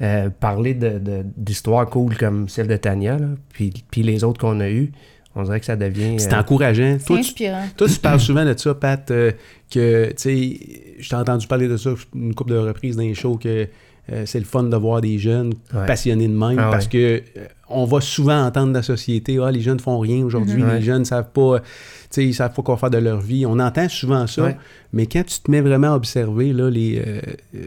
euh, 0.01 0.29
parler 0.29 0.73
de, 0.75 0.99
de- 0.99 1.25
d'histoires 1.37 1.89
cool 1.89 2.15
comme 2.17 2.47
celle 2.49 2.67
de 2.67 2.75
Tania, 2.77 3.17
là, 3.17 3.29
puis, 3.51 3.73
puis 3.89 4.03
les 4.03 4.23
autres 4.23 4.39
qu'on 4.39 4.59
a 4.59 4.69
eues, 4.69 4.91
on 5.35 5.43
dirait 5.43 5.59
que 5.59 5.65
ça 5.65 5.75
devient. 5.75 6.19
C'est 6.19 6.33
euh, 6.33 6.39
encourageant. 6.39 6.97
C'est 6.99 7.13
tu, 7.13 7.19
inspirant. 7.19 7.63
toi, 7.75 7.87
tu 7.87 7.99
parles 7.99 8.19
souvent 8.19 8.45
de 8.45 8.55
ça, 8.57 8.75
Pat, 8.75 9.09
euh, 9.11 9.31
que, 9.71 10.07
tu 10.09 10.13
sais, 10.17 10.59
je 10.99 11.09
t'ai 11.09 11.15
entendu 11.15 11.47
parler 11.47 11.67
de 11.67 11.77
ça 11.77 11.91
une 12.13 12.35
couple 12.35 12.51
de 12.51 12.57
reprises 12.57 12.95
dans 12.95 13.01
les 13.03 13.15
shows, 13.15 13.37
que 13.37 13.67
euh, 14.11 14.23
c'est 14.25 14.39
le 14.39 14.45
fun 14.45 14.63
de 14.63 14.75
voir 14.77 15.01
des 15.01 15.17
jeunes 15.17 15.53
Ouais. 15.73 15.85
passionnés 15.85 16.27
de 16.27 16.33
même, 16.33 16.59
Ah 16.59 16.69
parce 16.71 16.87
que 16.87 16.97
euh, 16.97 17.21
on 17.69 17.85
va 17.85 17.99
souvent 18.01 18.45
entendre 18.45 18.69
de 18.69 18.75
la 18.75 18.83
société, 18.83 19.39
ah, 19.43 19.51
les 19.51 19.61
jeunes 19.61 19.79
font 19.79 19.97
rien 19.99 20.23
aujourd'hui, 20.23 20.61
Mhm. 20.61 20.67
les 20.69 20.75
Ouais. 20.75 20.81
jeunes 20.81 21.05
savent 21.05 21.31
pas, 21.31 21.59
tu 21.59 21.65
sais, 22.11 22.25
ils 22.25 22.33
savent 22.35 22.53
pas 22.53 22.61
quoi 22.61 22.77
faire 22.77 22.91
de 22.91 22.99
leur 22.99 23.19
vie. 23.21 23.45
On 23.47 23.57
entend 23.59 23.89
souvent 23.89 24.27
ça, 24.27 24.43
Ouais. 24.43 24.57
mais 24.93 25.07
quand 25.07 25.23
tu 25.25 25.39
te 25.39 25.49
mets 25.49 25.61
vraiment 25.61 25.93
à 25.93 25.95
observer, 25.95 26.53
là, 26.53 26.69
les, 26.69 27.01
euh, 27.05 27.19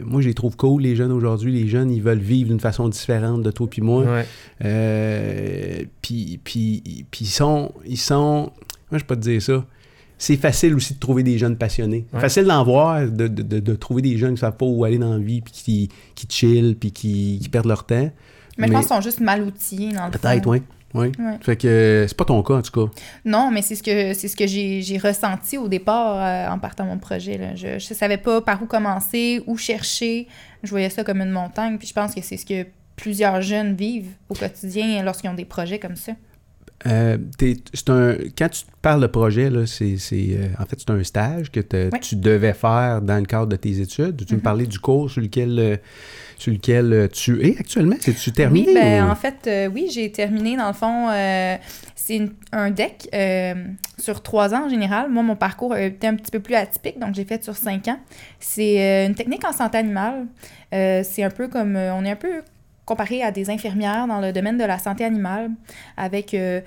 moi, 0.05 0.21
je 0.23 0.29
les 0.29 0.35
trouve 0.35 0.57
cool, 0.57 0.83
les 0.83 0.95
jeunes 0.95 1.11
aujourd'hui. 1.13 1.53
Les 1.53 1.67
jeunes, 1.67 1.91
ils 1.91 2.03
veulent 2.03 2.19
vivre 2.19 2.51
d'une 2.51 2.61
façon 2.61 2.89
différente 2.89 3.43
de 3.43 3.51
toi 3.51 3.67
puis 3.69 3.83
moi. 3.83 4.05
ouais. 4.05 4.25
Puis, 6.03 6.41
puis, 6.43 6.83
puis 7.11 7.25
ils 7.25 7.27
sont, 7.27 7.73
ils 7.87 7.99
sont, 7.99 8.51
moi 8.91 8.99
je 8.99 9.05
peux 9.05 9.17
te 9.17 9.21
dire 9.21 9.43
ça, 9.43 9.65
c'est 10.19 10.37
facile 10.37 10.75
aussi 10.75 10.95
de 10.95 10.99
trouver 10.99 11.23
des 11.23 11.39
jeunes 11.39 11.57
passionnés. 11.57 12.05
Ouais. 12.13 12.21
Facile 12.21 12.45
d'en 12.45 12.65
voir, 12.65 13.03
de, 13.07 13.29
de, 13.29 13.43
de, 13.43 13.61
de 13.61 13.75
trouver 13.75 14.03
des 14.03 14.19
jeunes 14.19 14.35
qui 14.35 14.41
savent 14.41 14.57
pas 14.57 14.67
où 14.67 14.85
aller 14.85 14.99
dans 14.99 15.13
la 15.13 15.19
vie, 15.19 15.41
puis 15.41 15.53
qui, 15.53 15.89
qui 16.15 16.27
chillent, 16.29 16.75
puis 16.75 16.91
qui, 16.93 17.39
qui 17.41 17.49
perdent 17.49 17.67
leur 17.67 17.85
temps. 17.87 18.11
Mais, 18.59 18.67
je 18.67 18.73
pense 18.73 18.87
qu'ils 18.87 18.97
sont 18.97 19.01
juste 19.01 19.21
mal 19.21 19.43
outillés 19.43 19.93
dans 19.93 20.07
le 20.07 20.11
Peut-être, 20.11 20.45
fond. 20.45 20.51
oui. 20.51 20.63
Oui. 20.95 21.13
Ouais. 21.19 21.37
Fait 21.43 21.55
que 21.57 22.07
c'est 22.09 22.17
pas 22.17 22.25
ton 22.25 22.43
cas, 22.43 22.55
en 22.55 22.63
tout 22.63 22.87
cas. 22.87 22.91
Non, 23.25 23.51
mais 23.53 23.61
c'est 23.61 23.75
ce 23.75 23.83
que 23.83 24.15
c'est 24.15 24.27
ce 24.27 24.35
que 24.35 24.47
j'ai 24.47 24.81
j'ai 24.81 24.97
ressenti 24.97 25.59
au 25.59 25.69
départ 25.69 26.17
euh, 26.17 26.51
en 26.55 26.59
partant 26.59 26.87
mon 26.87 26.97
projet. 26.97 27.37
Là. 27.37 27.55
Je 27.55 27.75
ne 27.75 27.79
savais 27.79 28.17
pas 28.17 28.41
par 28.41 28.63
où 28.63 28.67
commencer, 28.67 29.43
où 29.47 29.59
chercher. 29.59 30.27
Je 30.63 30.71
voyais 30.71 30.89
ça 30.89 31.05
comme 31.05 31.21
une 31.21 31.31
montagne. 31.31 31.77
Puis 31.77 31.89
je 31.89 31.93
pense 31.93 32.15
que 32.15 32.23
c'est 32.23 32.39
ce 32.39 32.47
que 32.47 32.67
plusieurs 32.97 33.43
jeunes 33.43 33.75
vivent 33.75 34.13
au 34.31 34.35
quotidien 34.35 35.03
lorsqu'ils 35.05 35.29
ont 35.29 35.35
des 35.35 35.45
projets 35.45 35.79
comme 35.79 35.95
ça. 35.95 36.13
Euh, 36.87 37.17
un, 37.89 38.15
quand 38.39 38.49
tu 38.51 38.65
parles 38.81 39.01
de 39.03 39.07
projet, 39.09 39.51
c'est, 39.67 39.97
euh, 40.13 40.49
en 40.61 40.65
fait, 40.65 40.79
c'est 40.79 40.91
un 40.91 41.03
stage 41.03 41.51
que 41.51 41.59
Oui. 41.61 42.01
tu 42.01 42.15
devais 42.17 42.53
faire 42.53 43.03
dans 43.03 43.17
le 43.19 43.27
cadre 43.27 43.47
de 43.47 43.57
tes 43.57 43.81
études. 43.81 44.25
Tu 44.25 44.35
me 44.35 44.39
Mhm. 44.39 44.43
parlais 44.45 44.67
du 44.67 44.79
cours 44.79 45.11
sur 45.11 45.21
lequel, 45.21 45.59
euh, 45.59 45.77
sur 46.37 46.53
lequel 46.53 47.09
tu 47.13 47.45
es 47.45 47.59
actuellement? 47.59 47.97
C'est-tu 47.99 48.31
terminé? 48.31 48.69
Oui, 48.69 48.75
ben, 48.75 49.05
ou- 49.07 49.11
en 49.11 49.17
fait, 49.17 49.51
oui, 49.75 49.89
j'ai 49.93 50.13
terminé. 50.13 50.57
Dans 50.57 50.69
le 50.69 50.73
fond, 50.73 51.09
c'est 51.97 52.23
un 52.53 52.71
deck 52.71 53.09
euh, 53.13 53.55
sur 53.99 54.23
trois 54.23 54.55
ans 54.55 54.67
en 54.67 54.69
général. 54.69 55.11
Moi, 55.11 55.25
mon 55.25 55.35
parcours 55.37 55.77
été 55.77 56.07
un 56.07 56.15
petit 56.15 56.31
peu 56.31 56.39
plus 56.41 56.55
atypique, 56.55 57.01
donc 57.01 57.15
j'ai 57.15 57.25
fait 57.25 57.43
sur 57.43 57.57
cinq 57.57 57.89
ans. 57.89 57.99
C'est 58.39 59.05
une 59.07 59.17
technique 59.17 59.45
en 59.45 59.53
santé 59.53 59.79
animale. 59.79 60.27
C'est 60.71 61.25
un 61.25 61.31
peu 61.31 61.49
comme. 61.49 61.75
on 61.75 62.05
est 62.05 62.11
un 62.13 62.17
peu 62.17 62.43
comparé 62.89 63.23
à 63.23 63.31
des 63.31 63.51
infirmières 63.51 64.07
dans 64.07 64.21
le 64.21 64.33
domaine 64.33 64.57
de 64.57 64.65
la 64.65 64.79
santé 64.79 65.05
animale, 65.05 65.51
avec 65.99 66.33
euh, 66.33 66.63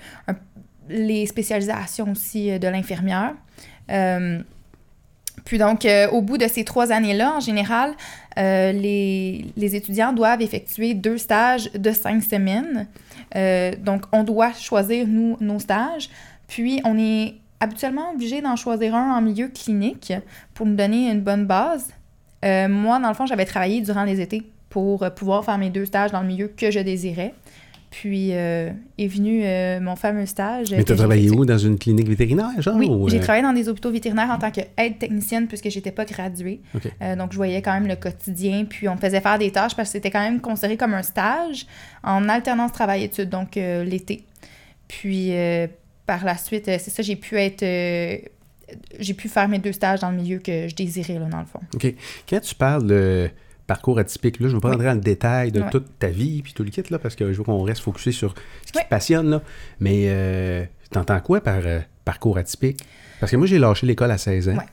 les 0.88 1.26
spécialisations 1.26 2.12
aussi 2.12 2.50
euh, 2.50 2.58
de 2.60 2.68
l'infirmière. 2.68 3.34
Euh, 3.90 4.40
puis 5.44 5.58
donc, 5.58 5.88
au 6.12 6.22
bout 6.22 6.38
de 6.38 6.46
ces 6.46 6.62
trois 6.62 6.92
années-là, 6.92 7.34
en 7.36 7.40
général, 7.40 7.94
les, 8.36 9.44
étudiants 9.56 10.12
doivent 10.12 10.40
effectuer 10.40 10.94
deux 10.94 11.18
stages 11.18 11.72
de 11.72 11.90
cinq 11.90 12.22
semaines. 12.22 12.86
Donc, 13.82 14.02
on 14.12 14.22
doit 14.22 14.52
choisir, 14.52 15.08
nous, 15.08 15.36
nos 15.40 15.58
stages. 15.58 16.10
Puis, 16.46 16.80
on 16.84 16.96
est 16.96 17.34
habituellement 17.58 18.12
obligé 18.12 18.40
d'en 18.40 18.54
choisir 18.54 18.94
un 18.94 19.16
en 19.16 19.20
milieu 19.20 19.48
clinique 19.48 20.12
pour 20.54 20.66
nous 20.66 20.76
donner 20.76 21.10
une 21.10 21.22
bonne 21.22 21.46
base. 21.46 21.88
Moi, 22.44 23.00
dans 23.00 23.08
le 23.08 23.14
fond, 23.14 23.26
j'avais 23.26 23.46
travaillé 23.46 23.80
durant 23.80 24.04
les 24.04 24.20
étés 24.20 24.51
pour 24.72 25.02
euh, 25.02 25.10
pouvoir 25.10 25.44
faire 25.44 25.58
mes 25.58 25.70
deux 25.70 25.84
stages 25.84 26.10
dans 26.12 26.22
le 26.22 26.26
milieu 26.26 26.48
que 26.48 26.70
je 26.70 26.80
désirais. 26.80 27.34
Puis 27.90 28.30
euh, 28.32 28.70
est 28.96 29.06
venu 29.06 29.42
euh, 29.44 29.78
mon 29.78 29.96
fameux 29.96 30.24
stage. 30.24 30.72
euh, 30.72 30.76
Mais 30.78 30.84
tu 30.84 30.92
as 30.92 30.94
j'ai 30.94 30.98
travaillé 31.00 31.30
où? 31.30 31.44
Dans 31.44 31.58
une 31.58 31.78
clinique 31.78 32.08
vétérinaire, 32.08 32.48
genre? 32.58 32.74
Oui, 32.76 32.88
ou, 32.88 33.06
j'ai 33.10 33.18
euh, 33.18 33.20
travaillé 33.20 33.42
dans 33.42 33.52
des 33.52 33.68
hôpitaux 33.68 33.90
vétérinaires 33.92 34.30
en 34.30 34.38
tant 34.38 34.50
qu'aide 34.50 34.98
technicienne 34.98 35.46
puisque 35.46 35.68
j'étais 35.68 35.90
pas 35.92 36.06
graduée. 36.06 36.62
OK. 36.74 36.84
Euh, 37.02 37.16
donc, 37.16 37.32
je 37.32 37.36
voyais 37.36 37.60
quand 37.60 37.74
même 37.74 37.86
le 37.86 37.96
quotidien. 37.96 38.64
Puis, 38.64 38.88
on 38.88 38.94
me 38.94 38.98
faisait 38.98 39.20
faire 39.20 39.38
des 39.38 39.50
tâches 39.50 39.76
parce 39.76 39.90
que 39.90 39.92
c'était 39.92 40.10
quand 40.10 40.22
même 40.22 40.40
considéré 40.40 40.78
comme 40.78 40.94
un 40.94 41.02
stage 41.02 41.66
en 42.02 42.30
alternance 42.30 42.72
travail-études, 42.72 43.28
donc 43.28 43.58
euh, 43.58 43.84
l'été. 43.84 44.24
Puis, 44.88 45.34
euh, 45.36 45.66
par 46.06 46.24
la 46.24 46.38
suite, 46.38 46.68
euh, 46.68 46.78
c'est 46.80 46.90
ça, 46.90 47.02
j'ai 47.02 47.16
pu 47.16 47.36
être. 47.38 47.62
euh, 47.62 48.16
j'ai 48.98 49.12
pu 49.12 49.28
faire 49.28 49.48
mes 49.48 49.58
deux 49.58 49.72
stages 49.72 50.00
dans 50.00 50.10
le 50.10 50.16
milieu 50.16 50.38
que 50.38 50.66
je 50.66 50.74
désirais, 50.74 51.18
là, 51.18 51.26
dans 51.26 51.40
le 51.40 51.44
fond. 51.46 51.60
OK. 51.74 51.92
Quand 52.26 52.40
tu 52.40 52.54
parles 52.54 52.86
de 52.86 53.28
parcours 53.66 53.98
atypique, 53.98 54.40
là, 54.40 54.46
je 54.48 54.52
ne 54.52 54.54
veux 54.56 54.60
pas 54.60 54.68
Oui. 54.68 54.74
rentrer 54.74 54.88
dans 54.88 54.94
le 54.94 55.00
détail 55.00 55.52
de 55.52 55.60
Ouais. 55.60 55.70
toute 55.70 55.98
ta 55.98 56.08
vie 56.08 56.42
puis 56.42 56.52
tout 56.52 56.62
le 56.64 56.70
kit, 56.70 56.82
là, 56.90 56.98
parce 56.98 57.14
que 57.14 57.32
je 57.32 57.38
veux 57.38 57.44
qu'on 57.44 57.62
reste 57.62 57.80
focusé 57.82 58.12
sur 58.12 58.34
ce 58.66 58.72
qui 58.72 58.78
Oui. 58.78 58.84
te 58.84 58.88
passionne, 58.88 59.30
là. 59.30 59.42
Mais 59.80 60.04
euh, 60.08 60.64
t'entends 60.90 61.20
quoi 61.20 61.40
par 61.40 61.60
euh, 61.64 61.80
parcours 62.04 62.38
atypique? 62.38 62.80
Parce 63.20 63.30
que 63.32 63.36
moi, 63.36 63.46
j'ai 63.46 63.58
lâché 63.58 63.86
l'école 63.86 64.10
à 64.10 64.18
16 64.18 64.48
ans. 64.48 64.52
Ouais. 64.56 64.64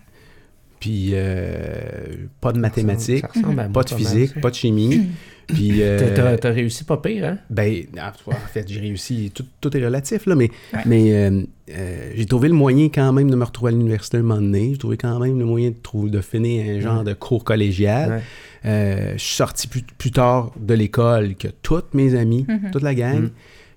Puis 0.80 1.10
euh, 1.14 2.28
pas 2.40 2.54
de 2.54 2.60
mathématiques, 2.60 3.26
Ça 3.34 3.40
ressemble 3.42 3.70
pas 3.74 3.84
de 3.84 3.90
physique, 3.90 4.32
ça. 4.36 4.40
pas 4.40 4.50
de 4.50 4.56
chimie. 4.56 5.08
puis... 5.48 5.82
euh, 5.84 6.38
T'as- 6.38 6.50
réussi 6.52 6.86
pas 6.86 6.96
pire, 6.98 7.26
hein? 7.26 7.38
ben, 7.50 7.84
en 7.98 8.48
fait, 8.48 8.66
j'ai 8.66 8.80
réussi. 8.80 9.30
Tout, 9.36 9.46
tout 9.60 9.76
est 9.76 9.84
relatif, 9.84 10.26
là, 10.26 10.36
mais, 10.36 10.50
Ouais. 10.74 10.80
mais 10.86 11.14
euh, 11.14 11.42
euh, 11.72 12.12
j'ai 12.16 12.26
trouvé 12.26 12.48
le 12.48 12.54
moyen 12.54 12.86
quand 12.88 13.12
même 13.12 13.30
de 13.30 13.36
me 13.36 13.44
retrouver 13.44 13.70
à 13.70 13.76
l'université 13.76 14.18
un 14.18 14.22
moment 14.22 14.40
donné. 14.40 14.70
J'ai 14.72 14.78
trouvé 14.78 14.96
quand 14.96 15.20
même 15.20 15.38
le 15.38 15.44
moyen 15.44 15.72
de, 15.72 15.76
trouver, 15.84 16.10
de 16.12 16.22
finir 16.22 16.78
un 16.78 16.80
genre 16.80 17.04
de 17.04 17.14
cours 17.14 17.44
collégial. 17.44 18.22
Euh, 18.66 19.14
je 19.14 19.24
suis 19.24 19.36
sorti 19.36 19.68
plus, 19.68 19.82
plus 19.84 20.12
tard 20.12 20.52
de 20.60 20.74
l'école 20.74 21.36
que 21.36 21.48
toutes 21.62 21.94
mes 21.94 22.16
amis, 22.16 22.46
Mhm. 22.48 22.72
toute 22.72 22.84
la 22.84 22.94
gang. 22.96 23.22
Mhm. 23.24 23.30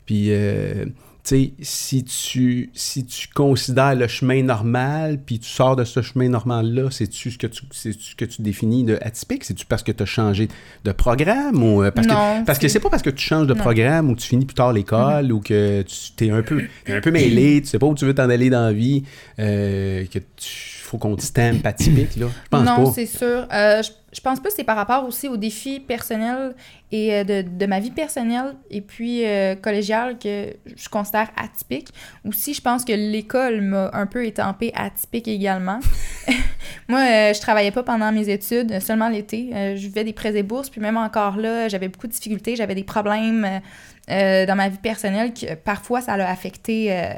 Puis, 0.06 0.26
euh, 0.30 0.86
tu 1.24 1.36
sais, 1.36 1.52
si 1.62 2.02
tu, 2.02 2.70
si 2.74 3.04
tu 3.06 3.28
considères 3.32 3.94
le 3.94 4.08
chemin 4.08 4.42
normal, 4.42 5.20
puis 5.24 5.38
tu 5.38 5.48
sors 5.48 5.76
de 5.76 5.84
ce 5.84 6.02
chemin 6.02 6.28
normal-là, 6.28 6.90
c'est-tu 6.90 7.30
ce 7.30 7.38
que 7.38 7.46
tu, 7.46 7.62
c'est 7.70 7.92
ce 7.92 8.16
que 8.16 8.24
tu 8.24 8.42
définis 8.42 8.82
de 8.82 8.98
atypique? 9.00 9.44
C'est-tu 9.44 9.64
parce 9.64 9.84
que 9.84 9.92
tu 9.92 10.02
as 10.02 10.06
changé 10.06 10.48
de 10.84 10.90
programme? 10.90 11.62
Ou, 11.62 11.84
euh, 11.84 11.92
parce 11.92 12.08
Non, 12.08 12.14
que, 12.40 12.44
parce 12.46 12.58
que 12.58 12.66
c'est- 12.66 12.80
pas 12.80 12.90
parce 12.90 13.04
que 13.04 13.10
tu 13.10 13.24
changes 13.24 13.46
de 13.46 13.54
Non. 13.54 13.60
programme 13.60 14.10
ou 14.10 14.16
tu 14.16 14.26
finis 14.26 14.46
plus 14.46 14.54
tard 14.56 14.72
l'école 14.72 15.30
ou 15.30 15.38
que 15.38 15.82
tu 15.82 15.96
t'es 16.16 16.30
un 16.30 16.42
peu, 16.42 16.64
t'es 16.84 16.92
un 16.94 17.00
peu 17.00 17.12
mêlé, 17.12 17.60
tu 17.62 17.68
sais 17.68 17.78
pas 17.78 17.86
où 17.86 17.94
tu 17.94 18.04
veux 18.04 18.14
t'en 18.14 18.28
aller 18.28 18.50
dans 18.50 18.64
la 18.64 18.72
vie, 18.72 19.04
euh, 19.38 20.04
que 20.06 20.18
tu 20.18 20.71
faut 20.92 20.98
qu'on 20.98 21.16
stampe 21.16 21.64
atypique, 21.64 22.16
là? 22.16 22.26
Je 22.44 22.48
pense 22.50 22.64
non, 22.66 22.92
c'est 22.92 23.06
sûr. 23.06 23.46
Euh, 23.50 23.82
je, 23.82 23.90
je 24.12 24.20
pense 24.20 24.40
pas 24.40 24.50
que 24.50 24.54
c'est 24.54 24.64
par 24.64 24.76
rapport 24.76 25.06
aussi 25.06 25.26
aux 25.26 25.38
défis 25.38 25.80
personnels 25.80 26.54
et 26.90 27.14
euh, 27.14 27.24
de, 27.24 27.42
de 27.48 27.66
ma 27.66 27.80
vie 27.80 27.90
personnelle 27.90 28.54
et 28.70 28.82
puis 28.82 29.24
euh, 29.24 29.54
collégiale 29.54 30.18
que 30.18 30.54
je 30.76 30.88
considère 30.90 31.30
atypique. 31.42 31.88
Aussi, 32.26 32.52
je 32.52 32.60
pense 32.60 32.84
que 32.84 32.92
l'école 32.92 33.62
m'a 33.62 33.90
un 33.94 34.04
peu 34.04 34.26
étampé 34.26 34.70
atypique 34.74 35.28
également. 35.28 35.80
Moi, 36.88 37.00
euh, 37.00 37.32
je 37.32 37.40
travaillais 37.40 37.70
pas 37.70 37.84
pendant 37.84 38.12
mes 38.12 38.28
études, 38.28 38.78
seulement 38.80 39.08
l'été. 39.08 39.50
Je 39.52 39.80
vivais 39.80 40.04
des 40.04 40.12
prêts 40.12 40.36
et 40.36 40.42
bourses, 40.42 40.68
puis 40.68 40.82
même 40.82 40.98
encore 40.98 41.38
là, 41.38 41.68
j'avais 41.68 41.88
beaucoup 41.88 42.06
de 42.06 42.12
difficultés, 42.12 42.54
j'avais 42.54 42.74
des 42.74 42.84
problèmes 42.84 43.62
euh, 44.10 44.46
dans 44.46 44.56
ma 44.56 44.68
vie 44.68 44.78
personnelle 44.78 45.32
que 45.32 45.54
parfois 45.54 46.00
ça 46.00 46.14
a 46.14 46.30
affecté 46.30 46.88
euh, 46.90 47.12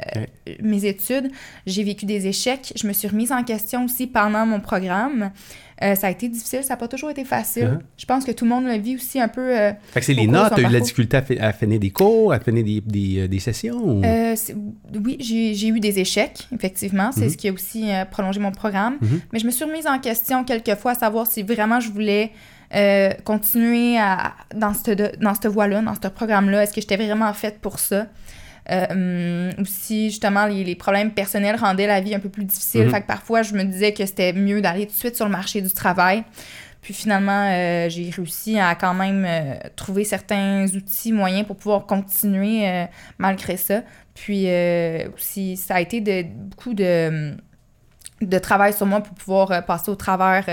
mes 0.62 0.84
études. 0.84 1.30
J'ai 1.66 1.82
vécu 1.82 2.04
des 2.06 2.26
échecs. 2.26 2.72
Je 2.76 2.86
me 2.86 2.92
suis 2.92 3.08
remise 3.08 3.32
en 3.32 3.42
question 3.42 3.84
aussi 3.86 4.06
pendant 4.06 4.44
mon 4.46 4.60
programme. 4.60 5.30
Euh, 5.82 5.96
ça 5.96 6.06
a 6.06 6.10
été 6.10 6.28
difficile, 6.28 6.62
ça 6.62 6.74
n'a 6.74 6.76
pas 6.76 6.86
toujours 6.86 7.10
été 7.10 7.24
facile. 7.24 7.64
Uh-huh. 7.64 7.78
Je 7.96 8.04
pense 8.06 8.24
que 8.24 8.30
tout 8.30 8.44
le 8.44 8.50
monde 8.50 8.64
le 8.66 8.76
vit 8.78 8.94
aussi 8.94 9.18
un 9.20 9.26
peu. 9.28 9.54
Fait 9.90 10.00
que 10.00 10.02
c'est 10.02 10.14
les 10.14 10.28
notes, 10.28 10.50
son 10.50 10.54
t'as 10.56 10.62
eu 10.62 10.66
de 10.68 10.72
la 10.72 10.78
difficulté 10.80 11.16
à, 11.16 11.22
fi- 11.22 11.38
à 11.38 11.52
finir 11.52 11.80
des 11.80 11.90
cours, 11.90 12.32
à 12.32 12.38
finir 12.38 12.62
des, 12.64 12.80
des, 12.80 13.26
des 13.28 13.38
sessions? 13.40 13.76
ou- 13.82 14.00
oui, 15.04 15.16
j'ai 15.20 15.66
eu 15.68 15.80
des 15.80 15.98
échecs, 15.98 16.46
effectivement. 16.54 17.10
C'est 17.12 17.24
Mhm. 17.24 17.30
ce 17.30 17.36
qui 17.36 17.48
a 17.48 17.52
aussi 17.52 17.86
prolongé 18.10 18.38
mon 18.40 18.52
programme. 18.52 18.98
Mhm. 19.00 19.20
Mais 19.32 19.38
je 19.40 19.46
me 19.46 19.50
suis 19.50 19.64
remise 19.64 19.86
en 19.86 19.98
question 19.98 20.44
quelques 20.44 20.76
fois 20.76 20.92
à 20.92 20.94
savoir 20.94 21.26
si 21.26 21.42
vraiment 21.42 21.80
je 21.80 21.90
voulais 21.90 22.30
euh, 22.74 23.10
continuer 23.24 23.98
à, 23.98 24.34
dans 24.54 24.74
cette, 24.74 25.20
dans 25.20 25.34
cette 25.34 25.46
voie-là, 25.46 25.82
dans 25.82 25.94
ce 25.94 26.08
programme-là. 26.08 26.62
Est-ce 26.62 26.72
que 26.72 26.80
j'étais 26.80 26.96
vraiment 26.96 27.32
faite 27.32 27.60
pour 27.60 27.78
ça? 27.78 28.06
Euh, 28.70 29.52
ou 29.58 29.64
si 29.66 30.08
justement 30.08 30.46
les, 30.46 30.64
les 30.64 30.74
problèmes 30.74 31.10
personnels 31.10 31.56
rendaient 31.56 31.86
la 31.86 32.00
vie 32.00 32.14
un 32.14 32.20
peu 32.20 32.30
plus 32.30 32.44
difficile. 32.44 32.84
Mhm. 32.84 32.90
Fait 32.90 33.02
que 33.02 33.06
parfois 33.06 33.42
je 33.42 33.52
me 33.52 33.62
disais 33.62 33.92
que 33.92 34.06
c'était 34.06 34.32
mieux 34.32 34.62
d'aller 34.62 34.86
tout 34.86 34.92
de 34.92 34.98
suite 34.98 35.16
sur 35.16 35.26
le 35.26 35.30
marché 35.32 35.60
du 35.60 35.70
travail. 35.70 36.24
Puis 36.84 36.92
finalement, 36.92 37.48
euh, 37.50 37.88
j'ai 37.88 38.10
réussi 38.10 38.58
à 38.58 38.74
quand 38.74 38.92
même 38.92 39.24
euh, 39.26 39.54
trouver 39.74 40.04
certains 40.04 40.66
outils, 40.66 41.12
moyens 41.12 41.46
pour 41.46 41.56
pouvoir 41.56 41.86
continuer 41.86 42.68
euh, 42.68 42.84
malgré 43.16 43.56
ça. 43.56 43.80
Puis 44.14 44.44
euh, 44.46 45.08
aussi, 45.14 45.56
ça 45.56 45.76
a 45.76 45.80
été 45.80 46.02
de, 46.02 46.24
beaucoup 46.28 46.74
de, 46.74 47.36
de 48.20 48.38
travail 48.38 48.74
sur 48.74 48.84
moi 48.84 49.00
pour 49.00 49.14
pouvoir 49.14 49.50
euh, 49.50 49.60
passer 49.62 49.90
au 49.90 49.94
travers 49.94 50.44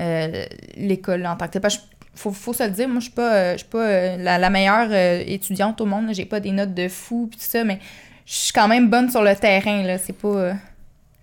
euh, 0.00 0.44
l'école 0.76 1.26
en 1.26 1.36
tant 1.36 1.46
que 1.46 1.52
telle. 1.52 1.62
Parce 1.62 1.78
que 1.78 1.82
faut, 2.14 2.30
faut 2.32 2.52
se 2.52 2.62
le 2.64 2.70
dire, 2.70 2.88
moi, 2.88 2.98
je 3.00 3.04
suis 3.04 3.12
pas, 3.12 3.34
euh, 3.34 3.52
je 3.54 3.58
suis 3.58 3.68
pas 3.68 3.86
euh, 3.88 4.16
la, 4.18 4.38
la 4.38 4.50
meilleure 4.50 4.92
étudiante 5.26 5.80
au 5.80 5.86
monde. 5.86 6.06
J'ai 6.12 6.26
pas 6.26 6.40
des 6.40 6.52
notes 6.52 6.74
de 6.74 6.88
fou 6.88 7.28
puis 7.30 7.38
tout 7.38 7.46
ça, 7.46 7.64
mais 7.64 7.78
je 8.26 8.34
suis 8.34 8.52
quand 8.52 8.68
même 8.68 8.88
bonne 8.90 9.10
sur 9.10 9.22
le 9.22 9.34
terrain. 9.34 9.82
Là. 9.82 9.98
C'est 9.98 10.12
pas... 10.16 10.54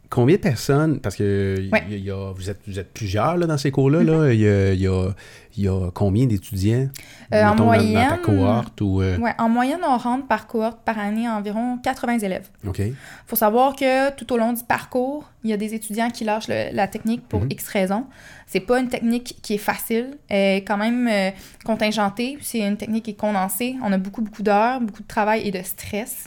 Combien 0.09 0.35
de 0.35 0.41
personnes, 0.41 0.99
parce 0.99 1.15
que 1.15 1.69
y- 1.89 2.11
a- 2.11 2.33
vous, 2.33 2.49
êtes, 2.49 2.59
vous 2.67 2.77
êtes 2.77 2.91
plusieurs 2.91 3.37
là, 3.37 3.47
dans 3.47 3.57
ces 3.57 3.71
cours-là, 3.71 4.03
là, 4.03 4.33
il 4.33 4.41
y, 4.41 4.45
a, 4.47 4.73
y 4.73 5.67
a 5.69 5.89
combien 5.93 6.25
d'étudiants? 6.25 6.89
Euh, 7.33 7.43
en 7.45 7.49
dans- 7.51 7.55
ta 7.55 7.63
moyenne- 7.63 8.17
cohorte 8.23 8.81
ou... 8.81 9.01
euh, 9.01 9.17
Ouais, 9.17 9.33
en 9.37 9.47
moyenne, 9.47 9.79
on 9.87 9.97
rentre 9.97 10.27
par 10.27 10.47
cohorte 10.47 10.79
par 10.83 10.99
année 10.99 11.29
environ 11.29 11.77
80 11.77 12.19
élèves. 12.19 12.49
OK. 12.67 12.81
faut 13.27 13.35
savoir 13.37 13.75
que 13.75 14.11
tout 14.15 14.33
au 14.33 14.37
long 14.37 14.51
du 14.53 14.63
parcours, 14.63 15.23
il 15.43 15.49
y 15.49 15.53
a 15.53 15.57
des 15.57 15.73
étudiants 15.73 16.09
qui 16.09 16.25
lâchent 16.25 16.49
le- 16.49 16.73
la 16.75 16.87
technique 16.87 17.27
pour 17.29 17.41
Mhm. 17.41 17.51
X 17.51 17.67
raisons. 17.69 18.05
C'est 18.47 18.59
pas 18.59 18.79
une 18.79 18.89
technique 18.89 19.37
qui 19.41 19.53
est 19.53 19.57
facile, 19.57 20.17
elle 20.27 20.57
est 20.57 20.63
quand 20.63 20.75
même 20.77 21.07
euh, 21.09 21.31
contingentée. 21.63 22.37
C'est 22.41 22.59
une 22.59 22.75
technique 22.77 23.05
qui 23.05 23.11
est 23.11 23.15
condensée. 23.15 23.77
On 23.83 23.91
a 23.93 23.97
beaucoup, 23.97 24.21
beaucoup 24.21 24.43
d'heures, 24.43 24.81
beaucoup 24.81 25.01
de 25.03 25.07
travail 25.07 25.47
et 25.47 25.51
de 25.51 25.61
stress. 25.63 26.25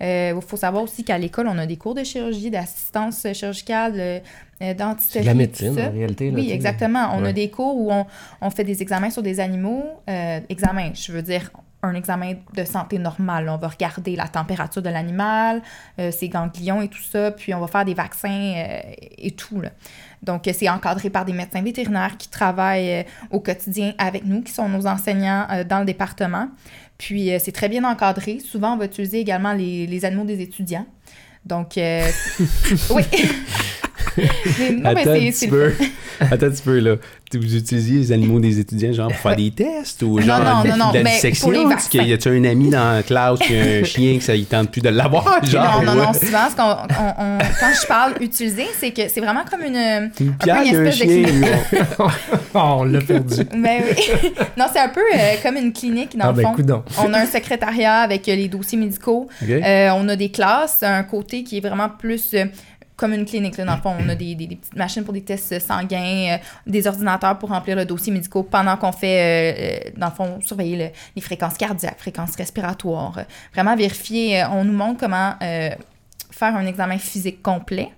Il 0.00 0.38
faut 0.46 0.56
savoir 0.56 0.82
aussi 0.82 1.04
qu'à 1.04 1.18
l'école, 1.18 1.48
on 1.48 1.58
a 1.58 1.66
des 1.66 1.76
cours 1.76 1.94
de 1.94 2.04
chirurgie, 2.04 2.50
d'assistance 2.50 3.26
chirurgicale, 3.32 3.94
euh, 3.96 4.18
euh, 4.62 4.74
de 4.74 4.78
la 4.78 5.32
tout 5.32 5.38
médecine, 5.38 5.74
ça. 5.74 5.88
en 5.88 5.92
réalité. 5.92 6.30
là, 6.30 6.36
Oui, 6.38 6.50
exactement. 6.50 7.10
On 7.14 7.22
Ouais. 7.22 7.28
a 7.30 7.32
des 7.32 7.50
cours 7.50 7.76
où 7.76 7.90
on, 7.92 8.06
on 8.40 8.50
fait 8.50 8.64
des 8.64 8.82
examens 8.82 9.10
sur 9.10 9.22
des 9.22 9.40
animaux. 9.40 9.84
Euh, 10.08 10.40
examens, 10.48 10.90
je 10.94 11.12
veux 11.12 11.22
dire 11.22 11.50
un 11.82 11.94
examen 11.94 12.34
de 12.54 12.64
santé 12.64 12.98
normal. 12.98 13.48
On 13.48 13.58
va 13.58 13.68
regarder 13.68 14.16
la 14.16 14.26
température 14.28 14.82
de 14.82 14.88
l'animal, 14.88 15.62
euh, 16.00 16.10
ses 16.10 16.28
ganglions 16.28 16.82
et 16.82 16.88
tout 16.88 17.02
ça, 17.02 17.30
puis 17.30 17.54
on 17.54 17.60
va 17.60 17.66
faire 17.68 17.84
des 17.84 17.94
vaccins 17.94 18.28
euh, 18.56 18.80
et 19.18 19.30
tout. 19.32 19.60
là. 19.60 19.70
Donc, 20.26 20.48
euh, 20.48 20.52
c'est 20.52 20.68
encadré 20.68 21.08
par 21.08 21.24
des 21.24 21.32
médecins 21.32 21.62
vétérinaires 21.62 22.16
qui 22.18 22.28
travaillent 22.28 22.92
euh, 22.92 23.02
au 23.30 23.40
quotidien 23.40 23.94
avec 23.96 24.26
nous, 24.26 24.42
qui 24.42 24.52
sont 24.52 24.68
nos 24.68 24.86
enseignants 24.86 25.46
euh, 25.50 25.64
dans 25.64 25.78
le 25.78 25.86
département. 25.86 26.48
Puis, 26.98 27.30
c'est 27.40 27.52
très 27.52 27.68
bien 27.68 27.84
encadré. 27.84 28.40
Souvent, 28.40 28.72
on 28.72 28.78
va 28.78 28.86
utiliser 28.86 29.20
également 29.20 29.52
les, 29.52 30.04
animaux 30.04 30.24
des 30.24 30.40
étudiants. 30.40 30.86
Donc, 31.44 31.74
oui. 32.90 33.02
Mais 34.16 34.70
non, 34.72 34.80
mais 34.94 35.00
Attends 35.00 35.10
un 35.12 35.30
c'est- 35.32 35.48
peu. 35.48 35.72
Attends 36.20 36.46
un 36.46 36.50
petit 36.50 36.62
peu, 36.62 36.78
là. 36.78 36.96
Vous 37.34 37.56
utilisiez 37.56 37.98
les 37.98 38.12
animaux 38.12 38.38
des 38.38 38.60
étudiants, 38.60 38.92
genre, 38.92 39.08
pour 39.08 39.16
faire 39.18 39.34
des 39.36 39.50
tests 39.50 40.00
ou 40.04 40.20
genre 40.20 40.38
non, 40.38 40.64
non, 40.64 40.76
non, 40.76 40.90
de 40.92 40.98
la 40.98 41.02
mais 41.02 41.10
dissection? 41.16 41.52
y 41.52 42.12
a-tu 42.12 42.28
un 42.28 42.44
ami 42.44 42.70
dans 42.70 42.92
la 42.94 43.02
classe 43.02 43.40
qui 43.40 43.56
a 43.58 43.62
un 43.62 43.84
chien 43.84 44.16
que 44.18 44.22
ça 44.24 44.36
ne 44.36 44.42
tente 44.44 44.70
plus 44.70 44.80
de 44.80 44.88
l'avoir? 44.90 45.44
Genre, 45.44 45.82
non, 45.84 45.94
non, 45.96 46.04
non, 46.06 46.12
souvent, 46.14 46.48
ce 46.48 46.54
qu'on- 46.54 46.62
on- 46.62 47.14
on- 47.24 47.38
quand 47.60 47.70
je 47.82 47.86
parle 47.88 48.14
utiliser, 48.20 48.66
c'est 48.78 48.92
que 48.92 49.08
c'est 49.08 49.20
vraiment 49.20 49.44
comme 49.50 49.62
une, 49.62 50.10
Une 50.20 50.34
pierre, 50.36 50.58
un 50.58 50.62
espèce 50.62 50.98
de 51.00 51.04
chien. 51.04 51.24
on- 51.98 52.06
Oh, 52.54 52.58
on 52.78 52.84
l'a 52.84 53.00
perdu. 53.00 53.44
Ben 53.52 53.82
oui. 53.90 54.32
non, 54.56 54.66
c'est 54.72 54.78
un 54.80 54.88
peu 54.88 55.00
euh, 55.14 55.34
comme 55.42 55.56
une 55.56 55.72
clinique, 55.72 56.16
dans 56.16 56.26
ah, 56.26 56.28
le 56.28 56.34
ben, 56.34 56.42
fond. 56.44 56.52
coudonc. 56.54 56.84
On 56.98 57.12
a 57.12 57.18
un 57.22 57.26
secrétariat 57.26 57.96
avec 57.98 58.28
euh, 58.28 58.36
les 58.36 58.48
dossiers 58.48 58.78
médicaux. 58.78 59.28
Euh, 59.42 59.90
on 59.96 60.08
a 60.08 60.14
des 60.16 60.30
classes, 60.30 60.82
un 60.82 61.02
côté 61.02 61.42
qui 61.42 61.58
est 61.58 61.60
vraiment 61.60 61.88
plus 61.88 62.32
euh, 62.34 62.44
comme 62.96 63.12
une 63.12 63.24
clinique. 63.26 63.56
Là, 63.58 63.64
dans 63.66 63.76
le 63.76 63.80
fond, 63.82 63.94
on 63.98 64.08
a 64.08 64.14
des, 64.14 64.34
des- 64.34 64.46
petites 64.56 64.74
machines 64.76 65.04
pour 65.04 65.12
des 65.12 65.22
tests 65.22 65.58
sanguins, 65.60 66.34
euh, 66.34 66.38
des 66.66 66.86
ordinateurs 66.86 67.38
pour 67.38 67.50
remplir 67.50 67.76
le 67.76 67.84
dossier 67.84 68.12
médical 68.12 68.42
pendant 68.50 68.76
qu'on 68.76 68.92
fait, 68.92 69.20
euh, 69.20 69.86
euh, 69.88 69.90
dans 69.96 70.06
le 70.08 70.12
fond, 70.14 70.38
surveiller 70.40 70.76
le- 70.76 70.90
les 71.14 71.22
fréquences 71.22 71.56
cardiaques, 71.58 71.98
fréquences 71.98 72.34
respiratoires. 72.36 73.20
vraiment 73.52 73.76
vérifier, 73.76 74.42
euh, 74.42 74.48
on 74.50 74.64
nous 74.64 74.72
montre 74.72 75.00
comment 75.00 75.34
euh, 75.42 75.70
faire 76.30 76.56
un 76.56 76.66
examen 76.66 76.98
physique 76.98 77.42
complet. 77.42 77.90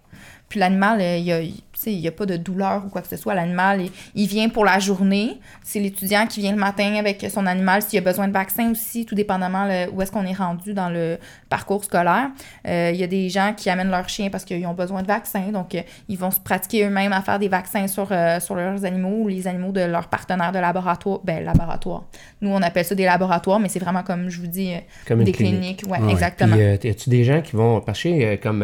Puis 0.48 0.58
l'animal, 0.60 1.00
euh, 1.00 1.16
il 1.18 1.24
y 1.24 1.32
a- 1.32 1.40
il- 1.42 1.54
n'y 2.00 2.08
a 2.08 2.12
pas 2.12 2.26
de 2.26 2.36
douleur 2.36 2.84
ou 2.86 2.88
quoi 2.88 3.02
que 3.02 3.08
ce 3.08 3.16
soit. 3.16 3.34
L'animal, 3.34 3.82
il, 3.82 3.90
il 4.14 4.26
vient 4.26 4.48
pour 4.48 4.64
la 4.64 4.78
journée. 4.78 5.38
C'est 5.62 5.78
l'étudiant 5.78 6.26
qui 6.26 6.40
vient 6.40 6.52
le 6.52 6.58
matin 6.58 6.94
avec 6.98 7.24
son 7.32 7.46
animal. 7.46 7.82
S'il 7.82 7.98
a 7.98 8.02
besoin 8.02 8.26
de 8.28 8.32
vaccin 8.32 8.70
aussi, 8.72 9.04
tout 9.06 9.14
dépendamment 9.14 9.64
le- 9.66 9.90
où 9.92 10.00
est-ce 10.02 10.10
qu'on 10.10 10.24
est 10.26 10.32
rendu 10.34 10.74
dans 10.74 10.88
le 10.88 11.18
parcours 11.48 11.84
scolaire. 11.84 12.30
Euh, 12.66 12.90
il 12.92 12.98
y 12.98 13.04
a 13.04 13.06
des 13.06 13.28
gens 13.28 13.52
qui 13.56 13.68
amènent 13.70 13.90
leur 13.90 14.08
chien 14.08 14.28
parce 14.30 14.44
qu'ils 14.44 14.66
ont 14.66 14.74
besoin 14.74 15.02
de 15.02 15.06
vaccins. 15.06 15.52
Donc, 15.52 15.74
euh, 15.74 15.82
ils 16.08 16.18
vont 16.18 16.30
se 16.30 16.40
pratiquer 16.40 16.84
eux-mêmes 16.86 17.12
à 17.12 17.20
faire 17.22 17.38
des 17.38 17.48
vaccins 17.48 17.86
sur, 17.86 18.08
euh, 18.10 18.40
sur 18.40 18.54
leurs 18.54 18.84
animaux 18.84 19.24
ou 19.24 19.28
les 19.28 19.46
animaux 19.46 19.70
de 19.72 19.82
leurs 19.82 20.08
partenaires 20.08 20.52
de 20.52 20.58
laboratoire. 20.58 21.20
Ben, 21.24 21.44
laboratoire. 21.44 22.04
Nous, 22.40 22.50
on 22.50 22.62
appelle 22.62 22.84
ça 22.86 22.94
des 22.94 23.04
laboratoires, 23.04 23.60
mais 23.60 23.68
c'est 23.68 23.78
vraiment 23.78 24.02
comme 24.02 24.30
je 24.30 24.40
vous 24.40 24.46
dis, 24.46 24.72
Comme 25.06 25.22
des 25.24 25.32
clinique. 25.32 25.78
cliniques. 25.78 25.84
Ouais, 25.88 26.00
Ouais. 26.04 26.12
exactement. 26.12 26.56
Puis, 26.56 26.88
y 26.88 26.90
a-tu 26.90 27.10
des 27.10 27.22
gens 27.24 27.40
qui 27.42 27.54
vont. 27.54 27.80
Parce 27.82 28.02
que, 28.02 28.36
comme. 28.36 28.62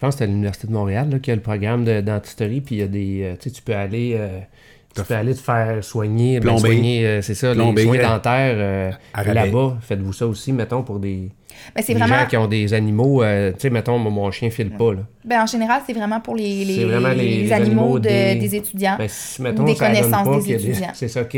Je 0.00 0.06
pense 0.06 0.14
que 0.14 0.18
c'est 0.20 0.24
à 0.24 0.28
l'Université 0.28 0.66
de 0.66 0.72
Montréal 0.72 1.08
y 1.26 1.30
a 1.30 1.34
le 1.34 1.42
programme 1.42 1.84
de 1.84 2.00
dentisterie, 2.00 2.62
puis 2.62 2.76
il 2.76 2.78
y 2.78 2.82
a 2.82 2.86
des. 2.88 3.20
euh, 3.22 3.34
tu 3.38 3.50
sais, 3.50 3.54
tu 3.56 3.60
peux 3.60 3.74
aller. 3.74 4.14
euh, 4.18 4.38
tu 4.94 5.02
peux 5.04 5.14
aller 5.14 5.34
te 5.34 5.40
faire 5.40 5.84
soigner, 5.84 6.40
ben, 6.40 6.56
soigner, 6.58 7.06
euh, 7.06 7.22
c'est 7.22 7.34
ça, 7.34 7.52
Plomber, 7.52 7.82
les 7.82 7.86
soins 7.86 7.98
euh, 7.98 8.08
dentaires 8.08 8.54
euh, 8.56 8.90
là-bas. 9.32 9.76
Faites-vous 9.82 10.12
ça 10.14 10.26
aussi, 10.26 10.52
mettons, 10.52 10.82
pour 10.82 10.98
des, 10.98 11.28
Ben, 11.76 11.82
c'est 11.82 11.92
des 11.92 12.00
vraiment. 12.00 12.18
gens 12.20 12.26
qui 12.26 12.36
ont 12.38 12.48
des 12.48 12.72
animaux. 12.74 13.22
euh, 13.22 13.52
tu 13.52 13.60
sais, 13.60 13.70
mettons, 13.70 13.98
mon, 13.98 14.10
mon 14.10 14.30
chien 14.32 14.50
file 14.50 14.70
pas, 14.70 14.94
là. 14.94 15.00
Ben, 15.24 15.42
en 15.42 15.46
général, 15.46 15.82
c'est 15.86 15.92
vraiment 15.92 16.18
pour 16.20 16.34
les, 16.34 16.64
les, 16.64 16.74
C'est 16.76 16.84
vraiment 16.86 17.10
les- 17.10 17.16
les 17.16 17.42
les 17.42 17.52
animaux, 17.52 17.82
animaux 17.82 17.98
de- 18.00 18.08
des- 18.08 18.34
des 18.36 18.56
étudiants. 18.56 18.96
Ben, 18.98 19.06
si, 19.08 19.42
mettons, 19.42 19.62
des 19.64 19.76
connaissances 19.76 20.26
pas 20.26 20.40
des- 20.40 20.54
étudiants. 20.54 20.90
C'est 20.94 21.08
ça, 21.08 21.20
OK. 21.22 21.36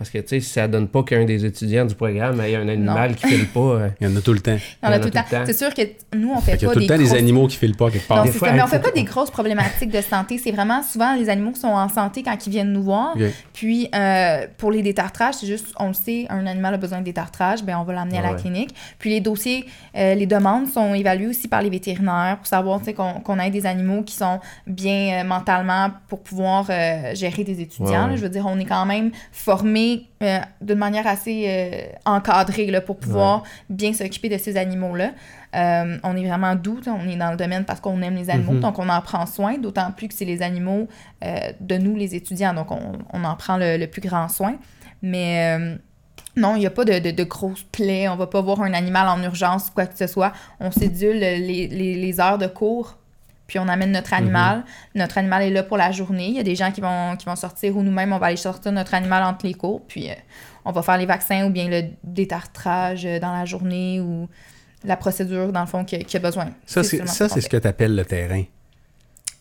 Parce 0.00 0.08
que, 0.08 0.16
tu 0.16 0.28
sais, 0.28 0.40
si 0.40 0.48
ça 0.48 0.66
donne 0.66 0.88
pas 0.88 1.02
qu'un 1.02 1.26
des 1.26 1.44
étudiants 1.44 1.84
du 1.84 1.94
programme 1.94 2.40
ait 2.40 2.56
un 2.56 2.66
animal 2.68 3.14
qui 3.16 3.26
file 3.28 3.46
pas... 3.48 3.60
euh, 3.60 3.88
Il 4.00 4.08
y 4.08 4.10
en 4.10 4.16
a 4.16 4.22
tout 4.22 4.32
le 4.32 4.40
temps. 4.40 4.56
Il 4.82 4.86
y 4.86 4.88
en 4.88 4.92
a 4.92 4.98
tout 4.98 5.04
le 5.04 5.10
temps. 5.10 5.24
C'est 5.44 5.52
sûr 5.52 5.74
que 5.74 5.82
nous, 6.16 6.32
on 6.32 6.40
fait 6.40 6.52
Fait 6.52 6.56
qu'il 6.56 6.62
y 6.62 6.66
pas 6.66 6.70
a 6.70 6.74
tout 6.74 6.80
le 6.80 6.86
des 6.86 6.92
temps 6.94 6.98
des 6.98 7.14
animaux 7.14 7.46
qui 7.48 7.58
filent 7.58 7.76
pas 7.76 7.90
quelque 7.90 8.08
part. 8.08 8.16
Non, 8.16 8.24
Des 8.24 8.32
c'est 8.32 8.38
fois, 8.38 8.48
ça, 8.48 8.54
mais 8.54 8.60
il 8.60 8.64
on 8.64 8.66
fait 8.66 8.78
pas 8.80 8.90
des 8.92 9.04
grosses 9.04 9.30
problématiques 9.30 9.90
de 9.90 10.00
santé. 10.00 10.38
C'est 10.38 10.52
vraiment 10.52 10.82
souvent 10.82 11.14
les 11.16 11.28
animaux 11.28 11.50
qui 11.52 11.60
sont 11.60 11.68
en 11.68 11.88
santé 11.90 12.22
quand 12.22 12.34
ils 12.46 12.50
viennent 12.50 12.72
nous 12.72 12.82
voir. 12.82 13.14
Puis 13.52 13.88
euh, 13.94 14.46
pour 14.56 14.70
les 14.72 14.80
détartrages, 14.80 15.34
c'est 15.34 15.46
juste, 15.46 15.66
on 15.78 15.88
le 15.88 15.92
sait, 15.94 16.24
un 16.30 16.46
animal 16.46 16.72
a 16.72 16.78
besoin 16.78 17.00
de 17.00 17.04
détartrage, 17.04 17.62
ben 17.62 17.76
on 17.78 17.84
va 17.84 17.92
l'amener 17.92 18.18
à 18.18 18.22
la 18.22 18.30
Ouais. 18.32 18.36
clinique. 18.40 18.74
Puis 18.98 19.10
les 19.10 19.20
dossiers, 19.20 19.66
euh, 19.96 20.14
les 20.14 20.24
demandes 20.26 20.66
sont 20.66 20.94
évaluées 20.94 21.26
aussi 21.26 21.46
par 21.46 21.60
les 21.60 21.68
vétérinaires 21.68 22.36
pour 22.38 22.46
savoir 22.46 22.78
tu 22.78 22.86
sais, 22.86 22.94
qu'on 22.94 23.38
ait 23.38 23.50
des 23.50 23.66
animaux 23.66 24.02
qui 24.02 24.14
sont 24.14 24.40
bien 24.66 25.20
euh, 25.20 25.24
mentalement 25.24 25.90
pour 26.08 26.20
pouvoir 26.22 26.66
euh, 26.70 27.14
gérer 27.14 27.44
des 27.44 27.60
étudiants. 27.60 27.86
Ouais, 27.86 27.92
là. 27.92 28.06
ouais. 28.12 28.16
Je 28.16 28.22
veux 28.22 28.28
dire, 28.30 28.46
on 28.46 28.58
est 28.58 28.64
quand 28.64 28.86
même 28.86 29.10
formé 29.32 29.89
euh, 30.22 30.38
d'une 30.60 30.78
manière 30.78 31.06
assez 31.06 31.44
euh, 31.48 31.92
encadrée 32.04 32.66
là, 32.66 32.80
pour 32.80 32.96
pouvoir 32.98 33.42
bien 33.68 33.92
s'occuper 33.92 34.28
de 34.28 34.38
ces 34.38 34.56
animaux-là. 34.56 35.12
Euh, 35.54 35.98
on 36.02 36.16
est 36.16 36.26
vraiment 36.26 36.54
doux, 36.54 36.80
on 36.86 37.08
est 37.08 37.16
dans 37.16 37.30
le 37.30 37.36
domaine 37.36 37.64
parce 37.64 37.80
qu'on 37.80 38.00
aime 38.02 38.14
les 38.16 38.30
animaux, 38.30 38.52
Mhm. 38.52 38.60
donc 38.60 38.78
on 38.78 38.88
en 38.88 39.00
prend 39.00 39.26
soin, 39.26 39.58
d'autant 39.58 39.90
plus 39.92 40.08
que 40.08 40.14
c'est 40.14 40.24
les 40.24 40.42
animaux 40.42 40.86
de 41.60 41.76
nous, 41.78 41.96
les 41.96 42.14
étudiants, 42.14 42.54
donc 42.54 42.70
on, 42.70 42.92
on 43.12 43.24
en 43.24 43.34
prend 43.36 43.56
le, 43.56 43.76
le 43.76 43.86
plus 43.86 44.00
grand 44.00 44.28
soin. 44.28 44.54
Mais 45.02 45.58
non, 46.36 46.54
il 46.54 46.60
n'y 46.60 46.66
a 46.66 46.70
pas 46.70 46.84
de, 46.84 46.98
de, 47.00 47.10
de 47.10 47.24
grosses 47.24 47.64
plaies, 47.64 48.08
on 48.08 48.16
va 48.16 48.26
pas 48.28 48.40
voir 48.40 48.62
un 48.62 48.72
animal 48.74 49.08
en 49.08 49.20
urgence 49.22 49.68
ou 49.68 49.72
quoi 49.74 49.86
que 49.86 49.98
ce 49.98 50.06
soit. 50.06 50.32
On 50.60 50.70
sédule 50.70 51.18
les, 51.18 51.66
les, 51.66 51.94
les 51.96 52.20
heures 52.20 52.38
de 52.38 52.46
cours, 52.46 52.98
puis 53.50 53.58
on 53.58 53.66
amène 53.66 53.90
notre 53.90 54.12
animal. 54.14 54.62
Notre 54.94 55.18
animal 55.18 55.42
est 55.42 55.50
là 55.50 55.64
pour 55.64 55.76
la 55.76 55.90
journée. 55.90 56.28
Il 56.28 56.36
y 56.36 56.38
a 56.38 56.44
des 56.44 56.54
gens 56.54 56.70
qui 56.70 56.80
vont, 56.80 57.16
qui 57.16 57.26
vont 57.26 57.34
sortir 57.34 57.76
ou 57.76 57.82
nous-mêmes, 57.82 58.12
on 58.12 58.18
va 58.18 58.26
aller 58.26 58.36
sortir 58.36 58.70
notre 58.70 58.94
animal 58.94 59.24
entre 59.24 59.44
les 59.44 59.54
cours, 59.54 59.82
puis 59.88 60.08
euh, 60.08 60.14
on 60.64 60.70
va 60.70 60.82
faire 60.82 60.96
les 60.96 61.04
vaccins 61.04 61.44
ou 61.46 61.50
bien 61.50 61.68
le 61.68 61.82
détartrage 62.04 63.04
euh, 63.04 63.18
dans 63.18 63.32
la 63.32 63.44
journée 63.46 64.00
ou 64.00 64.28
la 64.84 64.96
procédure, 64.96 65.50
dans 65.50 65.62
le 65.62 65.66
fond, 65.66 65.84
qu'il 65.84 65.98
y 66.00 66.16
a- 66.16 66.18
besoin. 66.20 66.50
Ça, 66.64 66.84
c'est 66.84 67.04
ce 67.04 67.48
que 67.48 67.56
tu 67.56 67.66
appelles 67.66 67.96
le 67.96 68.04
terrain. 68.04 68.44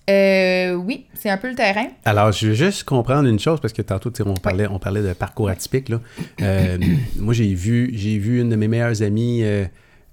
Euh, 0.09 0.73
oui, 0.73 1.05
c'est 1.13 1.29
un 1.29 1.37
peu 1.37 1.47
le 1.47 1.55
terrain. 1.55 1.85
Alors, 2.03 2.31
je 2.31 2.47
veux 2.47 2.53
juste 2.55 2.83
comprendre 2.85 3.29
une 3.29 3.37
chose, 3.37 3.61
parce 3.61 3.73
que 3.73 3.83
tantôt, 3.83 4.11
on 4.25 4.33
parlait, 4.33 4.65
on 4.65 4.79
parlait 4.79 5.03
de 5.03 5.13
parcours 5.13 5.49
atypique. 5.49 5.89
Là. 5.89 5.99
Euh, 6.41 6.79
moi, 7.17 7.35
j'ai 7.35 7.53
vu, 7.53 7.91
j'ai 7.93 8.17
vu 8.17 8.41
une 8.41 8.49
de 8.49 8.55
mes 8.55 8.67
meilleures 8.67 9.03
amies. 9.03 9.43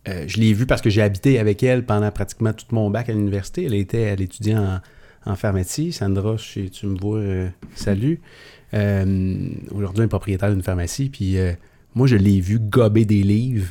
Euh, 0.09 0.25
je 0.27 0.39
l'ai 0.39 0.53
vue 0.53 0.67
parce 0.67 0.81
que 0.83 0.91
j'ai 0.91 1.03
habité 1.03 1.39
avec 1.39 1.63
elle 1.63 1.85
pendant 1.85 2.11
pratiquement 2.11 2.53
tout 2.53 2.67
mon 2.73 2.91
bac 2.91 3.09
à 3.09 3.13
l'université. 3.13 3.65
Elle 3.65 3.75
était, 3.75 4.03
elle 4.03 4.21
étudiait 4.21 4.57
en, 4.57 4.81
en 5.25 5.35
pharmacie. 5.37 5.93
Sandra, 5.93 6.37
si 6.39 6.71
tu 6.71 6.87
me 6.87 6.99
vois, 6.99 7.19
euh, 7.19 7.49
salut. 7.75 8.21
Euh, 8.75 9.49
Aujourd'hui, 9.73 10.01
elle 10.03 10.05
est 10.07 10.09
propriétaire 10.09 10.51
d'une 10.51 10.63
pharmacie. 10.63 11.09
Puis 11.09 11.39
euh, 11.39 11.53
moi, 11.95 12.07
je 12.07 12.17
l'ai 12.17 12.41
vue 12.41 12.59
gober 12.59 13.05
des 13.05 13.23
livres. 13.23 13.69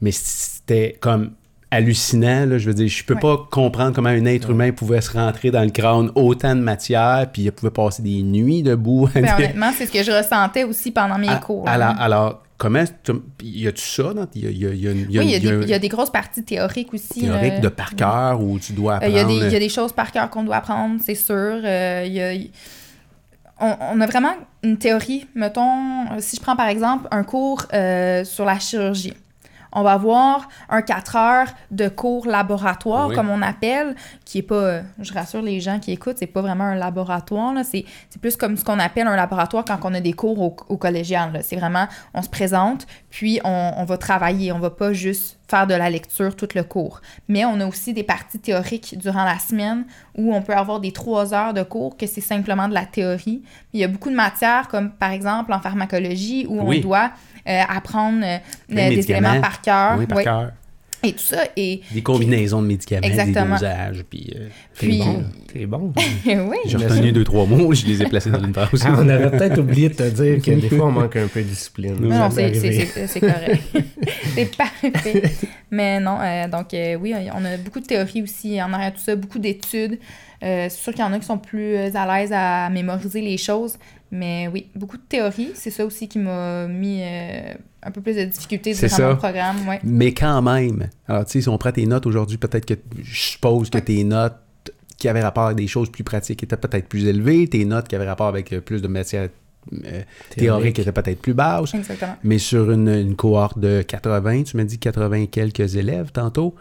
Mais 0.00 0.10
c'était 0.12 0.96
comme 1.00 1.32
hallucinant. 1.70 2.44
Là, 2.46 2.58
je 2.58 2.66
veux 2.66 2.74
dire, 2.74 2.88
je 2.88 3.04
peux 3.04 3.14
Ouais. 3.14 3.20
pas 3.20 3.46
comprendre 3.50 3.94
comment 3.94 4.08
un 4.08 4.24
être 4.26 4.50
humain 4.50 4.72
pouvait 4.72 5.00
se 5.00 5.12
rentrer 5.12 5.50
dans 5.50 5.62
le 5.62 5.70
crâne 5.70 6.10
autant 6.14 6.54
de 6.54 6.60
matière, 6.60 7.28
puis 7.32 7.42
il 7.42 7.52
pouvait 7.52 7.70
passer 7.70 8.02
des 8.02 8.22
nuits 8.22 8.62
debout. 8.62 9.08
Ben, 9.14 9.24
honnêtement, 9.38 9.70
c'est 9.76 9.86
ce 9.86 9.92
que 9.92 10.02
je 10.02 10.10
ressentais 10.10 10.64
aussi 10.64 10.90
pendant 10.90 11.18
mes 11.18 11.28
À- 11.28 11.36
cours. 11.36 11.66
alors, 11.68 11.94
alors, 11.98 12.42
comment... 12.62 12.84
Y 13.42 13.66
a-tu 13.66 13.82
ça? 13.82 14.14
dans- 14.14 14.28
Y 14.34 14.46
a, 14.46 14.50
y 14.50 14.66
a- 14.66 14.74
y 14.74 14.86
a- 14.88 14.88
y 14.88 14.88
a- 14.88 14.92
oui, 14.92 15.06
il 15.10 15.12
y, 15.12 15.18
a 15.18 15.22
y 15.24 15.34
a 15.34 15.38
des, 15.40 15.48
un 15.50 15.60
il 15.62 15.68
y 15.68 15.74
a 15.74 15.78
des 15.80 15.88
grosses 15.88 16.10
parties 16.10 16.44
théoriques 16.44 16.94
aussi. 16.94 17.20
théorique 17.22 17.54
là. 17.54 17.60
de 17.60 17.68
par 17.68 17.94
cœur 17.96 18.40
où 18.40 18.58
tu 18.58 18.72
dois 18.72 18.94
Euh, 18.94 18.96
apprendre... 18.96 19.30
Il 19.32 19.52
y, 19.52 19.56
a 19.56 19.58
des- 19.58 19.68
choses 19.68 19.92
par 19.92 20.12
cœur 20.12 20.30
qu'on 20.30 20.44
doit 20.44 20.56
apprendre, 20.56 21.00
c'est 21.04 21.14
sûr. 21.16 21.34
Euh, 21.34 22.06
y 22.08 22.20
a- 22.20 22.32
on, 23.60 23.76
on 23.94 24.00
a 24.00 24.06
vraiment 24.06 24.34
une 24.62 24.76
théorie. 24.78 25.26
Mettons, 25.34 26.04
euh, 26.12 26.16
si 26.20 26.36
je 26.36 26.40
prends 26.40 26.56
par 26.56 26.68
exemple 26.68 27.06
un 27.10 27.24
cours 27.24 27.66
euh, 27.72 28.24
sur 28.24 28.44
la 28.44 28.58
chirurgie. 28.58 29.14
On 29.72 29.82
va 29.82 29.92
avoir 29.92 30.48
un 30.68 30.82
4 30.82 31.16
heures 31.16 31.48
de 31.70 31.88
cours 31.88 32.26
laboratoire, 32.26 33.08
Oui. 33.08 33.14
comme 33.14 33.30
on 33.30 33.42
appelle, 33.42 33.94
qui 34.24 34.38
est 34.38 34.42
pas, 34.42 34.80
je 35.00 35.12
rassure 35.12 35.42
les 35.42 35.60
gens 35.60 35.78
qui 35.78 35.92
écoutent, 35.92 36.18
c'est 36.18 36.26
pas 36.26 36.42
vraiment 36.42 36.64
un 36.64 36.74
laboratoire. 36.74 37.54
là. 37.54 37.62
C'est 37.64 37.84
plus 38.20 38.36
comme 38.36 38.56
ce 38.56 38.64
qu'on 38.64 38.78
appelle 38.78 39.06
un 39.06 39.16
laboratoire 39.16 39.64
quand 39.64 39.78
on 39.84 39.94
a 39.94 40.00
des 40.00 40.12
cours 40.12 40.40
au, 40.40 40.56
au 40.68 40.76
collégial. 40.76 41.32
là. 41.32 41.42
C'est 41.42 41.56
vraiment, 41.56 41.86
on 42.14 42.22
se 42.22 42.28
présente, 42.28 42.86
puis 43.10 43.40
on, 43.44 43.72
on 43.76 43.84
va 43.84 43.96
travailler. 43.98 44.52
On 44.52 44.58
va 44.58 44.70
pas 44.70 44.92
juste 44.92 45.38
faire 45.48 45.66
de 45.66 45.74
la 45.74 45.90
lecture 45.90 46.34
tout 46.34 46.48
le 46.54 46.62
cours. 46.62 47.00
Mais 47.28 47.44
on 47.44 47.60
a 47.60 47.66
aussi 47.66 47.92
des 47.92 48.02
parties 48.04 48.38
théoriques 48.38 48.96
durant 48.98 49.24
la 49.24 49.38
semaine 49.38 49.84
où 50.16 50.34
on 50.34 50.40
peut 50.40 50.54
avoir 50.54 50.80
des 50.80 50.92
trois 50.92 51.34
heures 51.34 51.52
de 51.52 51.62
cours 51.62 51.96
que 51.98 52.06
c'est 52.06 52.22
simplement 52.22 52.68
de 52.68 52.74
la 52.74 52.86
théorie. 52.86 53.42
Il 53.74 53.80
y 53.80 53.84
a 53.84 53.88
beaucoup 53.88 54.08
de 54.08 54.14
matières, 54.14 54.68
comme 54.68 54.90
par 54.90 55.10
exemple 55.10 55.52
en 55.52 55.60
pharmacologie, 55.60 56.46
où 56.48 56.58
Oui. 56.62 56.78
on 56.78 56.88
doit 56.88 57.10
apprendre 57.46 58.20
euh, 58.24 58.38
de 58.68 58.74
des 58.74 58.88
médicaments. 58.90 59.28
éléments 59.30 59.40
par 59.42 59.60
cœur. 59.62 59.96
Oui, 59.98 60.06
par 60.06 60.18
Ouais. 60.18 60.24
cœur. 60.24 60.50
Et 61.04 61.14
tout 61.14 61.18
ça. 61.18 61.42
Et 61.56 61.80
Des 61.90 62.00
combinaisons 62.00 62.62
de 62.62 62.68
médicaments, 62.68 63.02
Exactement. 63.04 63.56
des 63.56 63.66
dosages, 63.66 64.04
puis... 64.08 64.32
euh, 64.36 64.48
Puis- 64.78 64.98
bon. 64.98 65.24
T'es 65.52 65.66
bon. 65.66 65.92
oui. 66.26 66.56
j'ai 66.64 66.76
retenu 66.76 67.10
deux, 67.10 67.24
trois 67.24 67.44
mots, 67.44 67.74
je 67.74 67.84
les 67.86 68.02
ai 68.02 68.06
placés 68.06 68.30
dans 68.30 68.38
une 68.40 68.54
phrase. 68.54 68.68
Ah, 68.84 68.94
on 68.96 69.08
avait 69.08 69.28
peut-être 69.32 69.58
oublié 69.58 69.88
de 69.88 69.94
te 69.94 70.04
dire 70.04 70.40
que 70.40 70.52
des 70.52 70.68
fois, 70.68 70.86
on 70.86 70.92
manque 70.92 71.16
un 71.16 71.26
peu 71.26 71.42
de 71.42 71.48
discipline. 71.48 71.96
Non, 72.00 72.30
Ça 72.30 72.42
non, 72.48 72.52
c'est 72.54 73.20
correct. 73.20 73.62
c'est 74.36 74.56
parfait. 74.56 74.92
Mais 75.72 75.98
non, 75.98 76.18
euh, 76.20 76.46
donc 76.46 76.72
euh, 76.72 76.94
oui, 76.94 77.14
on 77.34 77.44
a 77.44 77.56
beaucoup 77.56 77.80
de 77.80 77.86
théories 77.86 78.22
aussi 78.22 78.62
en 78.62 78.72
arrière 78.72 78.92
tout 78.92 79.00
ça, 79.00 79.16
beaucoup 79.16 79.40
d'études. 79.40 79.98
Euh, 80.44 80.66
c'est 80.68 80.82
sûr 80.82 80.92
qu'il 80.92 81.02
y 81.04 81.08
en 81.08 81.12
a 81.12 81.18
qui 81.18 81.26
sont 81.26 81.38
plus 81.38 81.74
euh, 81.76 81.90
à 81.94 82.06
l'aise 82.20 82.30
à 82.32 82.68
mémoriser 82.70 83.20
les 83.22 83.38
choses. 83.38 83.74
Mais 84.12 84.46
oui, 84.52 84.66
beaucoup 84.76 84.98
de 84.98 85.02
théories. 85.02 85.52
C'est 85.54 85.70
ça 85.70 85.86
aussi 85.86 86.06
qui 86.06 86.18
m'a 86.18 86.68
mis 86.68 87.00
euh, 87.00 87.54
un 87.82 87.90
peu 87.90 88.02
plus 88.02 88.14
de 88.14 88.24
difficultés 88.24 88.74
durant 88.74 88.88
ça. 88.88 89.08
mon 89.08 89.16
programme. 89.16 89.56
Ouais. 89.66 89.80
Mais 89.82 90.12
quand 90.12 90.42
même, 90.42 90.90
alors 91.08 91.24
tu 91.24 91.32
sais, 91.32 91.40
si 91.40 91.48
on 91.48 91.56
prend 91.56 91.72
tes 91.72 91.86
notes 91.86 92.06
aujourd'hui, 92.06 92.36
peut-être 92.36 92.66
que 92.66 92.74
je 93.02 93.18
suppose 93.18 93.70
que 93.70 93.78
tes 93.78 94.04
notes 94.04 94.36
qui 94.98 95.08
avaient 95.08 95.22
rapport 95.22 95.46
avec 95.46 95.56
des 95.56 95.66
choses 95.66 95.90
plus 95.90 96.04
pratiques 96.04 96.42
étaient 96.42 96.58
peut-être 96.58 96.88
plus 96.88 97.06
élevées, 97.06 97.48
tes 97.48 97.64
notes 97.64 97.88
qui 97.88 97.96
avaient 97.96 98.06
rapport 98.06 98.28
avec 98.28 98.52
euh, 98.52 98.60
plus 98.60 98.82
de 98.82 98.88
matière 98.88 99.30
euh, 99.84 100.02
théorique 100.36 100.78
étaient 100.78 100.92
peut-être 100.92 101.22
plus 101.22 101.34
basses. 101.34 101.74
Exactement. 101.74 102.16
Mais 102.22 102.36
sur 102.36 102.70
une, 102.70 102.88
une 102.88 103.16
cohorte 103.16 103.58
de 103.58 103.80
80, 103.80 104.42
tu 104.42 104.58
m'as 104.58 104.64
dit 104.64 104.78
80 104.78 105.22
et 105.22 105.26
quelques 105.28 105.76
élèves 105.76 106.12
tantôt, 106.12 106.54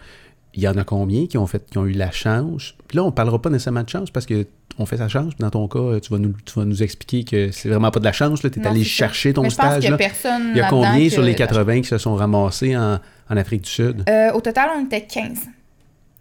il 0.54 0.64
y 0.64 0.68
en 0.68 0.76
a 0.78 0.84
combien 0.84 1.28
qui 1.28 1.38
ont 1.38 1.48
fait, 1.48 1.64
qui 1.70 1.78
ont 1.78 1.86
eu 1.86 1.92
la 1.94 2.12
chance? 2.12 2.76
Puis 2.88 2.98
là, 2.98 3.04
on 3.04 3.12
parlera 3.12 3.42
pas 3.42 3.50
nécessairement 3.50 3.84
de 3.84 3.90
chance 3.90 4.12
parce 4.12 4.26
que 4.26 4.46
on 4.78 4.86
fait 4.86 4.98
sa 4.98 5.08
chance. 5.10 5.34
Dans 5.38 5.50
ton 5.50 5.68
cas, 5.68 6.00
tu 6.00 6.12
vas 6.12 6.18
nous, 6.20 6.34
tu 6.46 6.58
vas 6.60 6.66
nous 6.66 6.82
expliquer 6.82 7.24
que 7.24 7.52
c'est 7.52 7.70
vraiment 7.70 7.92
pas 7.92 8.00
de 8.00 8.06
la 8.06 8.12
chance. 8.14 8.40
Tu 8.42 8.48
es 8.48 8.52
Non, 8.62 8.72
allé 8.72 8.84
chercher 8.84 9.34
ton 9.34 9.44
Mais 9.44 9.50
je 9.50 9.56
pense 9.58 9.66
stage. 9.72 9.84
y 9.84 9.88
a 9.88 9.98
personne 9.98 10.52
Il 10.52 10.58
y 10.58 10.62
a 10.62 10.70
combien 10.70 11.10
sur 11.10 11.22
les 11.22 11.36
80 11.36 11.82
qui 11.82 11.88
se 11.88 11.98
sont 11.98 12.16
ramassés 12.16 12.76
en, 12.78 13.00
en 13.30 13.38
Afrique 13.38 13.64
du 13.64 13.70
Sud? 13.70 14.04
Euh, 14.10 14.32
au 14.34 14.42
total, 14.42 14.70
on 14.78 14.86
était 14.86 15.06
15. 15.06 15.40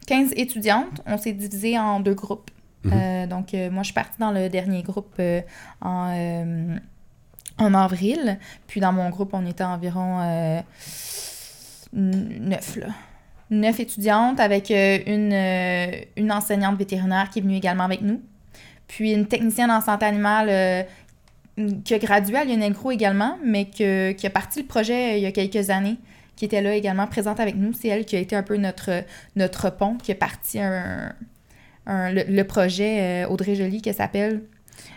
15 0.06 0.32
étudiantes. 0.36 1.00
On 1.06 1.16
s'est 1.16 1.32
divisé 1.32 1.78
en 1.78 2.00
deux 2.00 2.14
groupes. 2.14 2.50
Mhm. 2.84 2.92
Euh, 2.94 3.26
donc, 3.26 3.54
euh, 3.54 3.70
moi, 3.70 3.82
je 3.82 3.86
suis 3.86 3.94
partie 3.94 4.18
dans 4.18 4.32
le 4.32 4.48
dernier 4.48 4.82
groupe 4.82 5.20
en, 5.80 6.76
en 7.58 7.74
avril. 7.74 8.38
Puis, 8.66 8.80
dans 8.80 8.92
mon 8.92 9.10
groupe, 9.10 9.30
on 9.32 9.46
était 9.46 9.64
environ 9.64 10.18
euh, 10.22 10.60
n- 11.96 12.38
neuf, 12.48 12.76
là. 12.76 12.86
Neuf 13.50 13.80
étudiantes 13.80 14.38
avec 14.40 14.70
euh, 14.70 14.98
une, 15.06 15.32
euh, 15.32 15.90
une 16.16 16.30
enseignante 16.30 16.78
vétérinaire 16.78 17.30
qui 17.30 17.40
est 17.40 17.42
venue 17.42 17.56
également 17.56 17.84
avec 17.84 18.00
nous. 18.00 18.22
Puis, 18.86 19.12
une 19.12 19.26
technicienne 19.26 19.70
en 19.70 19.80
santé 19.80 20.06
animale 20.06 20.48
euh, 20.50 20.82
qui 21.84 21.94
a 21.94 21.98
gradué 21.98 22.36
à 22.36 22.44
Lionel 22.44 22.72
Gros 22.72 22.90
également, 22.92 23.38
mais 23.44 23.64
que- 23.66 24.12
qui 24.12 24.26
a 24.26 24.30
parti 24.30 24.60
le 24.60 24.66
projet 24.66 25.18
il 25.18 25.22
y 25.22 25.26
a 25.26 25.32
quelques 25.32 25.70
années 25.70 25.96
qui 26.36 26.44
était 26.44 26.62
là 26.62 26.74
également 26.74 27.06
présente 27.06 27.38
avec 27.40 27.56
nous. 27.56 27.72
C'est 27.72 27.88
elle 27.88 28.04
qui 28.06 28.16
a 28.16 28.18
été 28.20 28.34
un 28.34 28.42
peu 28.42 28.56
notre, 28.56 29.04
notre 29.36 29.68
pont, 29.70 29.96
qui 29.96 30.12
a 30.12 30.14
parti 30.14 30.58
un, 30.58 31.12
le, 31.86 32.22
le 32.28 32.44
projet 32.44 33.24
Audrey 33.26 33.54
Joly, 33.56 33.82
qui 33.82 33.92
s'appelle. 33.92 34.42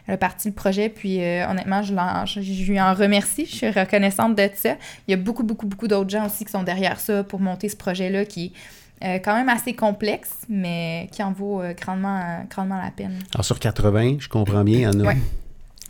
Elle 0.08 0.16
a 0.16 0.18
parti 0.18 0.50
le 0.50 0.54
projet, 0.54 0.90
puis 0.90 1.22
euh, 1.24 1.48
honnêtement, 1.50 1.82
je, 1.82 1.94
l'en- 1.94 2.26
je, 2.26 2.42
je 2.42 2.72
lui 2.72 2.80
en 2.82 2.94
remercie. 2.94 3.46
Je 3.46 3.56
suis 3.56 3.70
reconnaissante 3.70 4.36
de 4.36 4.50
ça. 4.54 4.76
Il 5.08 5.12
y 5.12 5.14
a 5.14 5.18
beaucoup, 5.18 5.44
beaucoup, 5.44 5.66
beaucoup 5.66 5.88
d'autres 5.88 6.10
gens 6.10 6.26
aussi 6.26 6.44
qui 6.46 6.52
sont 6.52 6.64
derrière 6.64 7.00
ça 7.00 7.24
pour 7.24 7.40
monter 7.40 7.70
ce 7.70 7.78
projet-là 7.78 8.26
qui 8.26 8.54
est 9.02 9.06
euh, 9.06 9.20
quand 9.20 9.36
même 9.36 9.50
assez 9.50 9.74
complexe, 9.74 10.30
mais 10.50 11.08
qui 11.12 11.24
en 11.24 11.32
vaut 11.32 11.62
euh, 11.62 11.74
grandement, 11.74 12.46
grandement 12.50 12.82
la 12.82 12.92
peine. 12.92 13.20
Alors, 13.34 13.46
sur 13.46 13.60
80, 13.60 14.18
je 14.20 14.28
comprends 14.30 14.64
bien, 14.64 14.78
il 14.78 14.82
y 14.84 14.88
en 14.88 15.00
a 15.00 15.04
Ouais. 15.08 15.18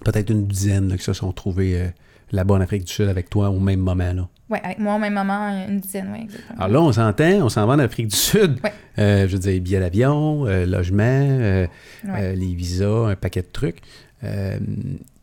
peut-être 0.05 0.29
une 0.29 0.45
dizaine 0.47 0.89
là, 0.89 0.97
qui 0.97 1.03
se 1.03 1.13
sont 1.13 1.31
trouvés 1.31 1.91
là-bas 2.31 2.55
en 2.55 2.61
Afrique 2.61 2.85
du 2.85 2.91
Sud 2.93 3.07
avec 3.09 3.29
toi 3.29 3.49
au 3.49 3.59
même 3.59 3.79
moment. 3.79 4.11
Là. 4.13 4.27
Avec 4.63 4.79
moi, 4.79 4.97
même 4.99 5.13
maman, 5.13 5.65
une 5.67 5.79
dizaine, 5.79 6.09
oui, 6.13 6.21
exactement. 6.23 6.59
Alors 6.59 6.69
là, 6.69 6.81
on 6.81 6.91
s'entend, 6.93 7.31
on 7.45 7.49
s'en 7.49 7.65
va 7.65 7.73
en 7.73 7.79
Afrique 7.79 8.07
du 8.07 8.15
Sud. 8.15 8.59
Ouais. 8.63 8.73
Euh, 8.99 9.27
je 9.27 9.33
veux 9.33 9.39
dire, 9.39 9.61
billets 9.61 9.79
d'avion, 9.79 10.45
euh, 10.47 10.65
logement, 10.65 11.03
euh, 11.03 11.67
Ouais. 12.07 12.35
les 12.35 12.53
visas, 12.53 13.07
un 13.09 13.15
paquet 13.15 13.41
de 13.41 13.47
trucs. 13.51 13.79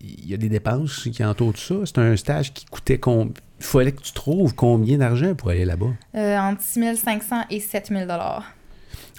Il 0.02 0.28
y 0.28 0.34
a 0.34 0.36
des 0.36 0.48
dépenses 0.48 1.08
qui 1.12 1.24
entourent 1.24 1.52
tout 1.54 1.60
ça. 1.60 1.74
C'est 1.84 1.98
un 1.98 2.16
stage 2.16 2.52
qui 2.52 2.64
coûtait 2.66 2.98
combien? 2.98 3.32
Il 3.60 3.64
fallait 3.66 3.92
que 3.92 4.00
tu 4.02 4.12
trouves 4.12 4.54
combien 4.54 4.96
d'argent 4.98 5.34
pour 5.34 5.50
aller 5.50 5.64
là-bas? 5.66 5.90
Entre 6.14 6.62
6 6.62 6.96
500 6.96 7.44
et 7.50 7.60
7 7.60 7.88
000 7.88 8.02
Alors, 8.10 8.42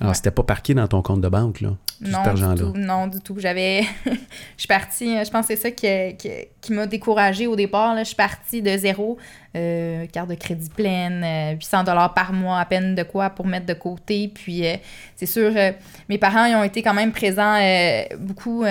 Ouais. 0.02 0.13
c'était 0.15 0.32
pas 0.32 0.41
parqué 0.43 0.74
dans 0.74 0.88
ton 0.88 1.04
compte 1.04 1.21
de 1.21 1.30
banque, 1.30 1.62
là, 1.62 1.69
tout 1.69 2.10
Non, 2.10 2.17
cet 2.19 2.28
argent-là? 2.28 2.71
non, 2.76 3.06
du 3.08 3.19
tout. 3.19 3.36
J'avais. 3.38 3.84
je 4.06 4.12
suis 4.58 4.67
partie. 4.67 5.24
Je 5.24 5.30
pense 5.30 5.45
que 5.45 5.56
c'est 5.56 5.62
ça 5.62 5.69
qui, 5.71 6.15
qui, 6.17 6.30
qui 6.60 6.74
m'a 6.74 6.88
découragée 6.88 7.45
au 7.45 7.56
départ. 7.56 7.93
Là. 7.93 8.02
Je 8.02 8.08
suis 8.08 8.15
partie 8.15 8.63
de 8.63 8.76
zéro. 8.78 9.17
Euh, 9.56 10.06
carte 10.08 10.30
de 10.30 10.36
crédit 10.36 10.70
pleine, 10.70 11.24
euh, 11.24 11.56
800 11.56 11.84
par 12.16 12.32
mois, 12.34 12.60
à 12.60 12.66
peine 12.66 12.96
de 12.96 13.04
quoi 13.04 13.30
pour 13.30 13.46
mettre 13.46 13.66
de 13.66 13.74
côté. 13.74 14.32
Puis, 14.34 14.66
euh, 14.66 14.76
c'est 15.16 15.26
sûr, 15.26 15.52
euh, 15.56 15.72
mes 16.10 16.18
parents 16.18 16.46
ils 16.46 16.56
ont 16.56 16.64
été 16.64 16.82
quand 16.82 16.94
même 16.94 17.12
présents 17.12 17.60
beaucoup 18.20 18.64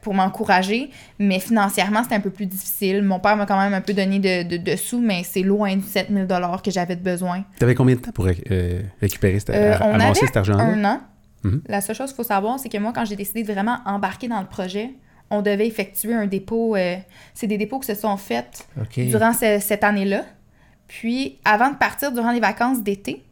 pour 0.00 0.14
m'encourager. 0.14 0.90
Mais 1.18 1.38
financièrement, 1.38 2.02
c'était 2.02 2.14
un 2.14 2.20
peu 2.20 2.30
plus 2.30 2.46
difficile. 2.46 3.02
Mon 3.02 3.20
père 3.20 3.36
m'a 3.36 3.46
quand 3.46 3.58
même 3.58 3.74
un 3.74 3.80
peu 3.80 3.92
donné 3.92 4.18
de, 4.18 4.48
de, 4.48 4.56
de 4.56 4.76
sous, 4.76 5.00
mais 5.00 5.22
c'est 5.24 5.42
loin 5.42 5.76
du 5.76 5.82
7000 5.86 6.26
que 6.64 6.70
j'avais 6.70 6.96
de 6.96 7.02
besoin. 7.02 7.44
Tu 7.58 7.64
avais 7.64 7.74
combien 7.74 7.96
de 7.96 8.00
temps 8.00 8.12
pour 8.12 8.24
récupérer, 8.24 9.38
cet, 9.38 9.50
on 9.50 10.00
avait 10.00 10.14
cet 10.14 10.36
argent-là? 10.36 10.64
un 10.64 10.84
an. 10.84 11.00
Mhm. 11.44 11.62
La 11.66 11.80
seule 11.80 11.96
chose 11.96 12.08
qu'il 12.08 12.16
faut 12.16 12.22
savoir, 12.22 12.58
c'est 12.58 12.68
que 12.68 12.78
moi, 12.78 12.92
quand 12.94 13.04
j'ai 13.04 13.16
décidé 13.16 13.42
de 13.42 13.52
vraiment 13.52 13.78
embarquer 13.84 14.28
dans 14.28 14.40
le 14.40 14.46
projet, 14.46 14.90
on 15.32 15.42
devait 15.42 15.66
effectuer 15.66 16.14
un 16.14 16.26
dépôt. 16.26 16.76
euh, 16.76 16.96
c'est 17.34 17.46
des 17.48 17.58
dépôts 17.58 17.80
qui 17.80 17.86
se 17.88 17.94
sont 17.94 18.16
faits 18.16 18.66
durant 19.10 19.32
ce- 19.32 19.58
cette 19.60 19.82
année-là. 19.84 20.24
Puis, 20.88 21.38
avant 21.44 21.70
de 21.70 21.76
partir 21.76 22.12
durant 22.12 22.32
les 22.32 22.40
vacances 22.40 22.82
d'été, 22.82 23.22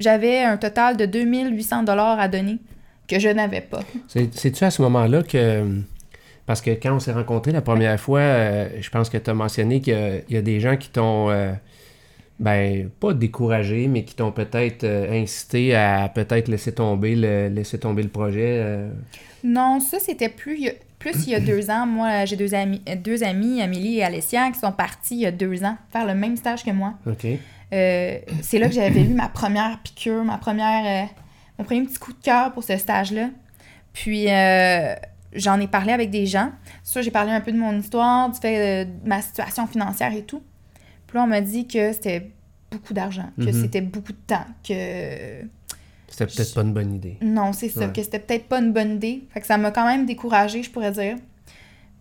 j'avais 0.00 0.42
un 0.42 0.56
total 0.56 0.96
de 0.96 1.04
2800 1.06 1.82
dollars 1.84 2.18
à 2.18 2.28
donner 2.28 2.58
que 3.06 3.18
je 3.18 3.28
n'avais 3.28 3.60
pas. 3.60 3.80
C'est- 4.08 4.34
C'est-tu 4.34 4.64
à 4.64 4.70
ce 4.70 4.80
moment-là 4.82 5.22
que. 5.22 5.66
Parce 6.46 6.60
que 6.62 6.70
quand 6.70 6.94
on 6.96 6.98
s'est 7.00 7.12
rencontrés 7.12 7.52
la 7.52 7.60
première 7.62 8.00
fois, 8.00 8.20
euh, 8.20 8.68
je 8.80 8.90
pense 8.90 9.08
que 9.10 9.18
tu 9.18 9.30
as 9.30 9.34
mentionné 9.34 9.80
qu'il 9.80 9.92
y 9.92 9.96
a- 9.96 10.16
il 10.28 10.34
y, 10.34 10.36
a 10.36 10.42
des 10.42 10.58
gens 10.60 10.76
qui 10.76 10.88
t'ont. 10.90 11.30
euh, 11.30 11.52
ben, 12.38 12.88
pas 13.00 13.12
découragé, 13.12 13.86
mais 13.86 14.02
qui 14.04 14.14
t'ont 14.14 14.32
peut-être 14.32 14.84
euh, 14.84 15.12
incité 15.22 15.74
à 15.74 16.08
peut-être 16.08 16.48
laisser 16.48 16.72
tomber 16.72 17.14
le, 17.14 17.48
laisser 17.48 17.78
tomber 17.78 18.02
le 18.02 18.08
projet. 18.08 18.64
Non, 19.44 19.78
ça, 19.80 19.98
c'était 20.00 20.30
plus, 20.30 20.58
plus 21.00 21.26
il 21.26 21.30
y 21.30 21.34
a 21.34 21.40
deux 21.40 21.68
ans. 21.70 21.86
Moi, 21.86 22.24
j'ai 22.26 22.36
deux 22.36 22.54
amis, 22.54 22.80
deux 23.02 23.24
amis, 23.24 23.60
Amélie 23.60 23.96
et 23.98 24.04
Alessia, 24.04 24.50
qui 24.52 24.60
sont 24.60 24.70
partis 24.70 25.14
il 25.16 25.20
y 25.22 25.26
a 25.26 25.32
deux 25.32 25.64
ans 25.64 25.76
faire 25.92 26.06
le 26.06 26.14
même 26.14 26.36
stage 26.36 26.62
que 26.62 26.70
moi. 26.70 26.94
OK. 27.06 27.26
Euh, 27.72 28.18
c'est 28.42 28.58
là 28.58 28.68
que 28.68 28.74
j'avais 28.74 29.02
eu 29.02 29.14
ma 29.14 29.28
première 29.28 29.80
piqûre, 29.82 30.22
ma 30.24 30.38
première, 30.38 31.04
euh, 31.04 31.06
mon 31.58 31.64
premier 31.64 31.82
petit 31.82 31.98
coup 31.98 32.12
de 32.12 32.22
cœur 32.22 32.52
pour 32.52 32.62
ce 32.62 32.76
stage-là. 32.76 33.30
Puis 33.92 34.26
euh, 34.30 34.94
j'en 35.32 35.58
ai 35.60 35.66
parlé 35.66 35.92
avec 35.92 36.10
des 36.10 36.26
gens. 36.26 36.52
J'ai 37.00 37.10
parlé 37.10 37.30
un 37.32 37.40
peu 37.40 37.50
de 37.52 37.58
mon 37.58 37.76
histoire, 37.78 38.30
du 38.30 38.38
fait 38.38 38.58
euh, 38.58 38.84
de 38.84 39.08
ma 39.08 39.22
situation 39.22 39.66
financière 39.66 40.12
et 40.12 40.22
tout. 40.22 40.42
Puis 41.06 41.16
là, 41.16 41.24
on 41.24 41.28
m'a 41.28 41.40
dit 41.40 41.66
que 41.66 41.92
c'était 41.92 42.30
beaucoup 42.70 42.92
d'argent, 42.94 43.30
que 43.36 43.44
Mhm. 43.46 43.52
c'était 43.62 43.80
beaucoup 43.80 44.12
de 44.12 44.18
temps, 44.26 44.46
que 44.68 45.42
C'était 46.10 46.26
peut-être 46.26 46.54
pas 46.54 46.60
une 46.62 46.72
bonne 46.74 46.92
idée. 46.94 47.16
non, 47.22 47.52
c'est 47.54 47.68
ça, 47.70 47.86
Ouais. 47.86 47.92
que 47.92 48.02
c'était 48.02 48.18
peut-être 48.18 48.46
pas 48.48 48.58
une 48.58 48.72
bonne 48.72 48.96
idée. 48.96 49.26
Fait 49.32 49.40
que 49.40 49.46
ça 49.46 49.56
m'a 49.56 49.70
quand 49.70 49.86
même 49.86 50.04
découragée, 50.04 50.62
je 50.62 50.70
pourrais 50.70 50.90
dire. 50.92 51.16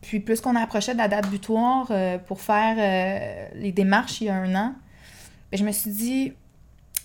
Puis 0.02 0.20
plus 0.20 0.42
qu'on 0.42 0.56
approchait 0.56 0.94
de 0.94 0.98
la 0.98 1.08
date 1.08 1.30
butoir 1.30 1.88
euh, 1.92 2.18
pour 2.18 2.42
faire 2.42 2.76
euh, 2.78 3.48
les 3.56 3.72
démarches 3.72 4.22
il 4.22 4.26
y 4.28 4.30
a 4.30 4.36
un 4.36 4.56
an, 4.56 4.74
ben, 5.52 5.58
je 5.58 5.64
me 5.64 5.72
suis 5.72 5.92
dit, 5.92 6.34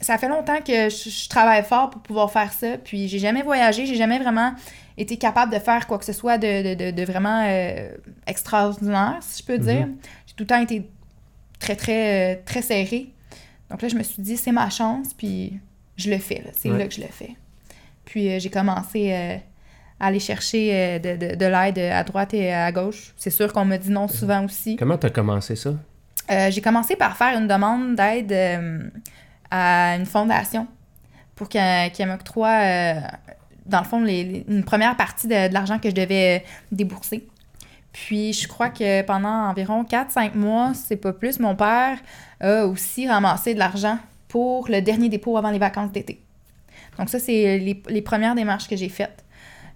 ça 0.00 0.16
fait 0.18 0.28
longtemps 0.28 0.58
que 0.60 0.88
je, 0.88 1.10
je 1.10 1.28
travaille 1.28 1.62
fort 1.64 1.90
pour 1.90 2.00
pouvoir 2.02 2.30
faire 2.30 2.52
ça. 2.52 2.78
Puis 2.78 3.08
j'ai 3.08 3.18
jamais 3.18 3.42
voyagé, 3.42 3.84
j'ai 3.86 3.96
jamais 3.96 4.18
vraiment 4.18 4.52
été 4.96 5.16
capable 5.16 5.52
de 5.52 5.58
faire 5.58 5.86
quoi 5.88 5.98
que 5.98 6.04
ce 6.04 6.12
soit 6.12 6.38
de, 6.38 6.74
de- 6.74 6.84
de- 6.84 6.90
de 6.92 7.04
vraiment 7.04 7.44
euh, 7.48 7.88
extraordinaire, 8.26 9.18
si 9.22 9.42
je 9.42 9.46
peux 9.46 9.58
dire. 9.58 9.88
J'ai 10.26 10.34
tout 10.34 10.44
le 10.44 10.46
temps 10.46 10.60
été 10.60 10.88
très, 11.58 11.74
très, 11.76 12.36
très 12.46 12.62
serré. 12.62 13.12
Donc 13.70 13.82
là, 13.82 13.88
je 13.88 13.96
me 13.96 14.02
suis 14.04 14.22
dit, 14.22 14.36
c'est 14.36 14.52
ma 14.52 14.70
chance, 14.70 15.12
puis 15.14 15.58
je 15.96 16.10
le 16.10 16.18
fais. 16.18 16.42
C'est 16.52 16.70
Ouais. 16.70 16.78
là 16.78 16.86
que 16.88 16.94
je 16.94 17.00
le 17.00 17.06
fais. 17.08 17.36
Puis 18.04 18.28
euh, 18.30 18.38
j'ai 18.38 18.50
commencé 18.50 19.12
euh, 19.12 19.36
à 20.00 20.06
aller 20.06 20.20
chercher 20.20 20.70
euh, 20.74 20.98
de, 20.98 21.16
de- 21.16 21.34
de 21.36 21.46
l'aide 21.46 21.78
à 21.78 22.02
droite 22.04 22.34
et 22.34 22.52
à 22.52 22.70
gauche. 22.72 23.12
C'est 23.16 23.30
sûr 23.30 23.52
qu'on 23.52 23.64
m'a 23.64 23.78
dit 23.78 23.90
non 23.90 24.08
souvent 24.08 24.44
aussi. 24.44 24.76
Comment 24.76 24.98
tu 24.98 25.06
as 25.06 25.10
commencé 25.10 25.56
ça? 25.56 25.70
J'ai 26.50 26.62
commencé 26.62 26.96
par 26.96 27.16
faire 27.18 27.38
une 27.38 27.46
demande 27.46 27.96
d'aide 27.96 28.32
à 29.50 29.96
une 29.96 30.06
fondation 30.06 30.66
pour 31.34 31.48
qu'elle 31.50 31.90
m'octroie, 32.06 32.94
dans 33.66 33.80
le 33.80 33.84
fond, 33.84 34.00
les- 34.02 34.24
les- 34.24 34.44
une 34.48 34.64
première 34.64 34.96
partie 34.96 35.26
de, 35.28 35.48
de 35.48 35.52
l'argent 35.54 35.78
que 35.78 35.90
je 35.90 35.94
devais 35.94 36.42
débourser. 36.72 37.26
Puis 37.92 38.32
je 38.32 38.48
crois 38.48 38.70
que 38.70 39.02
pendant 39.02 39.48
environ 39.50 39.84
4-5 39.84 40.34
mois, 40.34 40.72
c'est 40.74 40.96
pas 40.96 41.12
plus, 41.12 41.38
mon 41.40 41.54
père 41.56 41.98
a 42.40 42.64
aussi 42.66 43.06
ramassé 43.08 43.52
de 43.54 43.58
l'argent 43.58 43.98
pour 44.34 44.66
le 44.68 44.80
dernier 44.80 45.08
dépôt 45.08 45.36
avant 45.36 45.52
les 45.52 45.60
vacances 45.60 45.92
d'été. 45.92 46.20
Donc 46.98 47.08
ça, 47.08 47.20
c'est 47.20 47.56
les, 47.56 47.80
les 47.88 48.02
premières 48.02 48.34
démarches 48.34 48.66
que 48.66 48.74
j'ai 48.74 48.88
faites. 48.88 49.24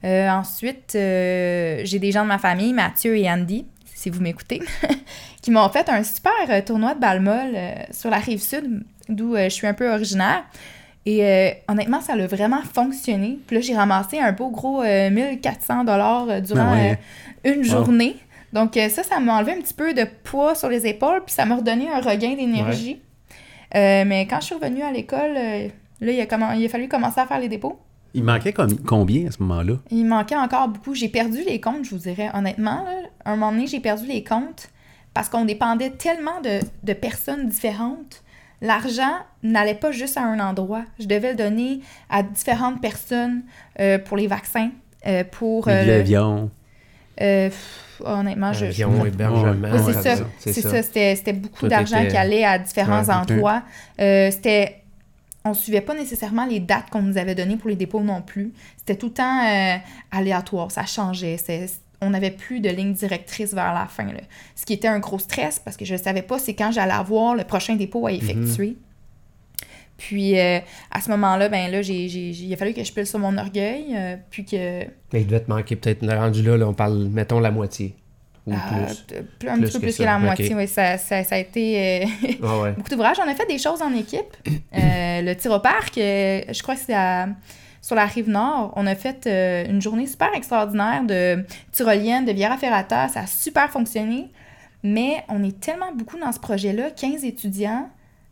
Euh, 0.02 0.28
ensuite, 0.28 0.96
euh, 0.96 1.80
j'ai 1.84 2.00
des 2.00 2.10
gens 2.10 2.24
de 2.24 2.26
ma 2.28 2.38
famille, 2.38 2.72
Mathieu 2.72 3.16
et 3.16 3.30
Andy, 3.30 3.66
si 3.84 4.10
vous 4.10 4.20
m'écoutez, 4.20 4.60
qui 5.42 5.52
m'ont 5.52 5.68
fait 5.68 5.88
un 5.88 6.02
super 6.02 6.32
euh, 6.50 6.60
tournoi 6.60 6.96
de 6.96 7.04
euh, 7.04 7.72
sur 7.92 8.10
la 8.10 8.16
rive 8.16 8.42
sud, 8.42 8.82
d'où 9.08 9.36
je 9.36 9.48
suis 9.48 9.68
un 9.68 9.74
peu 9.74 9.92
originaire. 9.92 10.42
Et 11.06 11.24
euh, 11.24 11.50
honnêtement, 11.68 12.00
ça 12.00 12.14
a 12.14 12.26
vraiment 12.26 12.62
fonctionné. 12.74 13.38
Puis 13.46 13.54
là, 13.54 13.62
j'ai 13.62 13.76
ramassé 13.76 14.18
un 14.18 14.32
beau 14.32 14.50
gros 14.50 14.82
euh, 14.82 15.08
1400 15.08 15.84
dollars 15.84 16.42
durant 16.42 16.72
ouais. 16.72 16.98
euh, 17.46 17.52
une 17.54 17.58
Wow. 17.60 17.64
journée. 17.64 18.16
Donc 18.52 18.74
ça, 18.74 19.04
ça 19.04 19.20
m'a 19.20 19.36
enlevé 19.36 19.52
un 19.52 19.60
petit 19.60 19.74
peu 19.74 19.94
de 19.94 20.04
poids 20.24 20.56
sur 20.56 20.68
les 20.68 20.84
épaules, 20.88 21.22
puis 21.24 21.32
ça 21.32 21.44
m'a 21.44 21.54
redonné 21.54 21.88
un 21.88 22.00
regain 22.00 22.34
d'énergie. 22.34 23.00
Euh, 23.74 24.04
mais 24.06 24.26
quand 24.26 24.40
je 24.40 24.46
suis 24.46 24.54
revenue 24.54 24.82
à 24.82 24.90
l'école, 24.92 25.36
euh, 25.36 25.68
là, 26.00 26.12
il 26.12 26.20
a, 26.20 26.24
commen- 26.26 26.58
il 26.58 26.64
a 26.64 26.68
fallu 26.68 26.88
commencer 26.88 27.20
à 27.20 27.26
faire 27.26 27.38
les 27.40 27.48
dépôts. 27.48 27.78
Il 28.14 28.24
manquait 28.24 28.52
com- 28.54 28.78
combien 28.86 29.28
à 29.28 29.30
ce 29.30 29.42
moment-là? 29.42 29.74
Il 29.90 30.06
manquait 30.06 30.36
encore 30.36 30.68
beaucoup. 30.68 30.94
J'ai 30.94 31.08
perdu 31.08 31.38
les 31.46 31.60
comptes, 31.60 31.84
je 31.84 31.90
vous 31.90 31.98
dirais 31.98 32.30
honnêtement. 32.34 32.82
là. 32.84 32.92
À 33.24 33.32
un 33.32 33.36
moment 33.36 33.52
donné, 33.52 33.66
j'ai 33.66 33.80
perdu 33.80 34.06
les 34.06 34.24
comptes 34.24 34.70
parce 35.12 35.28
qu'on 35.28 35.44
dépendait 35.44 35.90
tellement 35.90 36.40
de, 36.42 36.60
de 36.82 36.92
personnes 36.94 37.48
différentes. 37.48 38.22
L'argent 38.62 39.12
n'allait 39.42 39.74
pas 39.74 39.92
juste 39.92 40.16
à 40.16 40.22
un 40.22 40.40
endroit. 40.40 40.84
Je 40.98 41.06
devais 41.06 41.30
le 41.32 41.36
donner 41.36 41.80
à 42.10 42.22
différentes 42.22 42.80
personnes 42.80 43.42
euh, 43.78 43.98
pour 43.98 44.16
les 44.16 44.26
vaccins, 44.26 44.70
pour... 45.30 45.68
Les 45.68 46.02
euh, 47.20 47.48
pff, 47.48 48.02
honnêtement, 48.04 48.52
je... 48.52 48.66
je- 48.70 48.84
Avion, 48.84 49.04
hébergement. 49.04 49.68
Ouais, 49.68 49.80
oui, 49.80 49.92
c'est 50.02 50.10
ouais, 50.10 50.16
ça. 50.16 50.24
c'est 50.38 50.52
C'est 50.52 50.60
ça. 50.62 50.82
C'était 50.82 51.16
c'était 51.16 51.32
beaucoup 51.32 51.66
d'argent 51.68 51.98
était- 52.00 52.08
qui 52.12 52.16
allait 52.16 52.44
à 52.44 52.58
différents 52.58 53.02
Ouais, 53.04 53.12
endroits. 53.14 53.62
Euh, 54.00 54.30
C'était. 54.30 54.76
on 55.44 55.54
suivait 55.54 55.80
pas 55.80 55.94
nécessairement 55.94 56.44
les 56.46 56.60
dates 56.60 56.90
qu'on 56.90 57.02
nous 57.02 57.16
avait 57.18 57.34
données 57.34 57.56
pour 57.56 57.70
les 57.70 57.76
dépôts 57.76 58.00
non 58.02 58.22
plus. 58.22 58.52
C'était 58.76 58.96
tout 58.96 59.06
le 59.06 59.12
temps 59.14 59.40
euh, 59.46 59.76
aléatoire, 60.10 60.70
ça 60.70 60.84
changeait. 60.86 61.36
C'est- 61.38 61.80
on 62.00 62.10
n'avait 62.10 62.30
plus 62.30 62.60
de 62.60 62.68
ligne 62.70 62.92
directrice 62.92 63.52
vers 63.54 63.74
la 63.74 63.86
fin. 63.86 64.04
là. 64.04 64.20
Ce 64.54 64.64
qui 64.64 64.72
était 64.74 64.86
un 64.86 65.00
gros 65.00 65.18
stress 65.18 65.58
parce 65.58 65.76
que 65.76 65.84
je 65.84 65.94
ne 65.94 65.98
savais 65.98 66.22
pas 66.22 66.38
c'est 66.38 66.54
quand 66.54 66.70
j'allais 66.70 66.92
avoir 66.92 67.34
le 67.34 67.42
prochain 67.44 67.74
dépôt 67.74 68.06
à 68.06 68.12
effectuer. 68.12 68.76
Puis 69.98 70.38
euh, 70.38 70.60
à 70.90 71.00
ce 71.00 71.10
moment-là, 71.10 71.48
ben 71.50 71.70
là, 71.70 71.82
j'ai, 71.82 72.08
j'ai- 72.08 72.32
j'ai- 72.32 72.44
il 72.44 72.54
a 72.54 72.56
fallu 72.56 72.72
que 72.72 72.82
je 72.84 72.92
pile 72.92 73.06
sur 73.06 73.18
mon 73.18 73.36
orgueil, 73.36 73.86
euh, 73.94 74.16
puis 74.30 74.44
que 74.44 74.84
Mais 75.12 75.20
il 75.22 75.26
devait 75.26 75.40
te 75.40 75.50
manquer 75.50 75.76
peut-être, 75.76 76.06
rendu 76.08 76.42
là, 76.42 76.56
là, 76.56 76.66
on 76.68 76.72
parle, 76.74 77.08
mettons, 77.08 77.40
la 77.40 77.50
moitié. 77.50 77.94
Ou 78.46 78.52
euh, 78.52 78.56
plus. 78.86 79.04
plus- 79.40 79.48
un 79.48 79.56
Plus 79.58 79.66
petit 79.66 79.72
peu 79.74 79.80
plus 79.80 79.96
que 79.98 80.02
la 80.04 80.18
moitié. 80.18 80.54
oui, 80.54 80.66
ça, 80.68 80.96
ça, 80.96 81.22
ça 81.24 81.34
a 81.34 81.38
été 81.38 82.04
euh, 82.04 82.06
Ah 82.42 82.58
ouais. 82.60 82.72
beaucoup 82.72 82.88
d'ouvrages. 82.88 83.18
On 83.22 83.28
a 83.28 83.34
fait 83.34 83.46
des 83.46 83.58
choses 83.58 83.82
en 83.82 83.92
équipe. 83.94 84.36
Le 84.72 85.34
tir 85.34 85.50
au 85.52 85.58
parc, 85.60 85.94
je 85.96 86.62
crois 86.62 86.74
que 86.76 86.80
c'est 86.80 86.94
à- 86.94 87.28
sur 87.82 87.96
la 87.96 88.06
rive 88.06 88.28
nord. 88.30 88.72
On 88.76 88.86
a 88.86 88.94
fait 88.94 89.26
euh, 89.26 89.66
une 89.68 89.82
journée 89.82 90.06
super 90.06 90.28
extraordinaire 90.34 91.02
de 91.04 91.44
tyrolienne, 91.72 92.24
de 92.24 92.32
Viera 92.32 92.56
Ferrata. 92.56 93.08
Ça 93.08 93.20
a 93.20 93.26
super 93.26 93.68
fonctionné. 93.70 94.28
Mais 94.84 95.24
on 95.28 95.42
est 95.42 95.58
tellement 95.60 95.92
beaucoup 95.94 96.18
dans 96.18 96.30
ce 96.32 96.38
projet-là, 96.38 96.90
15 96.92 97.24
étudiants. 97.24 97.90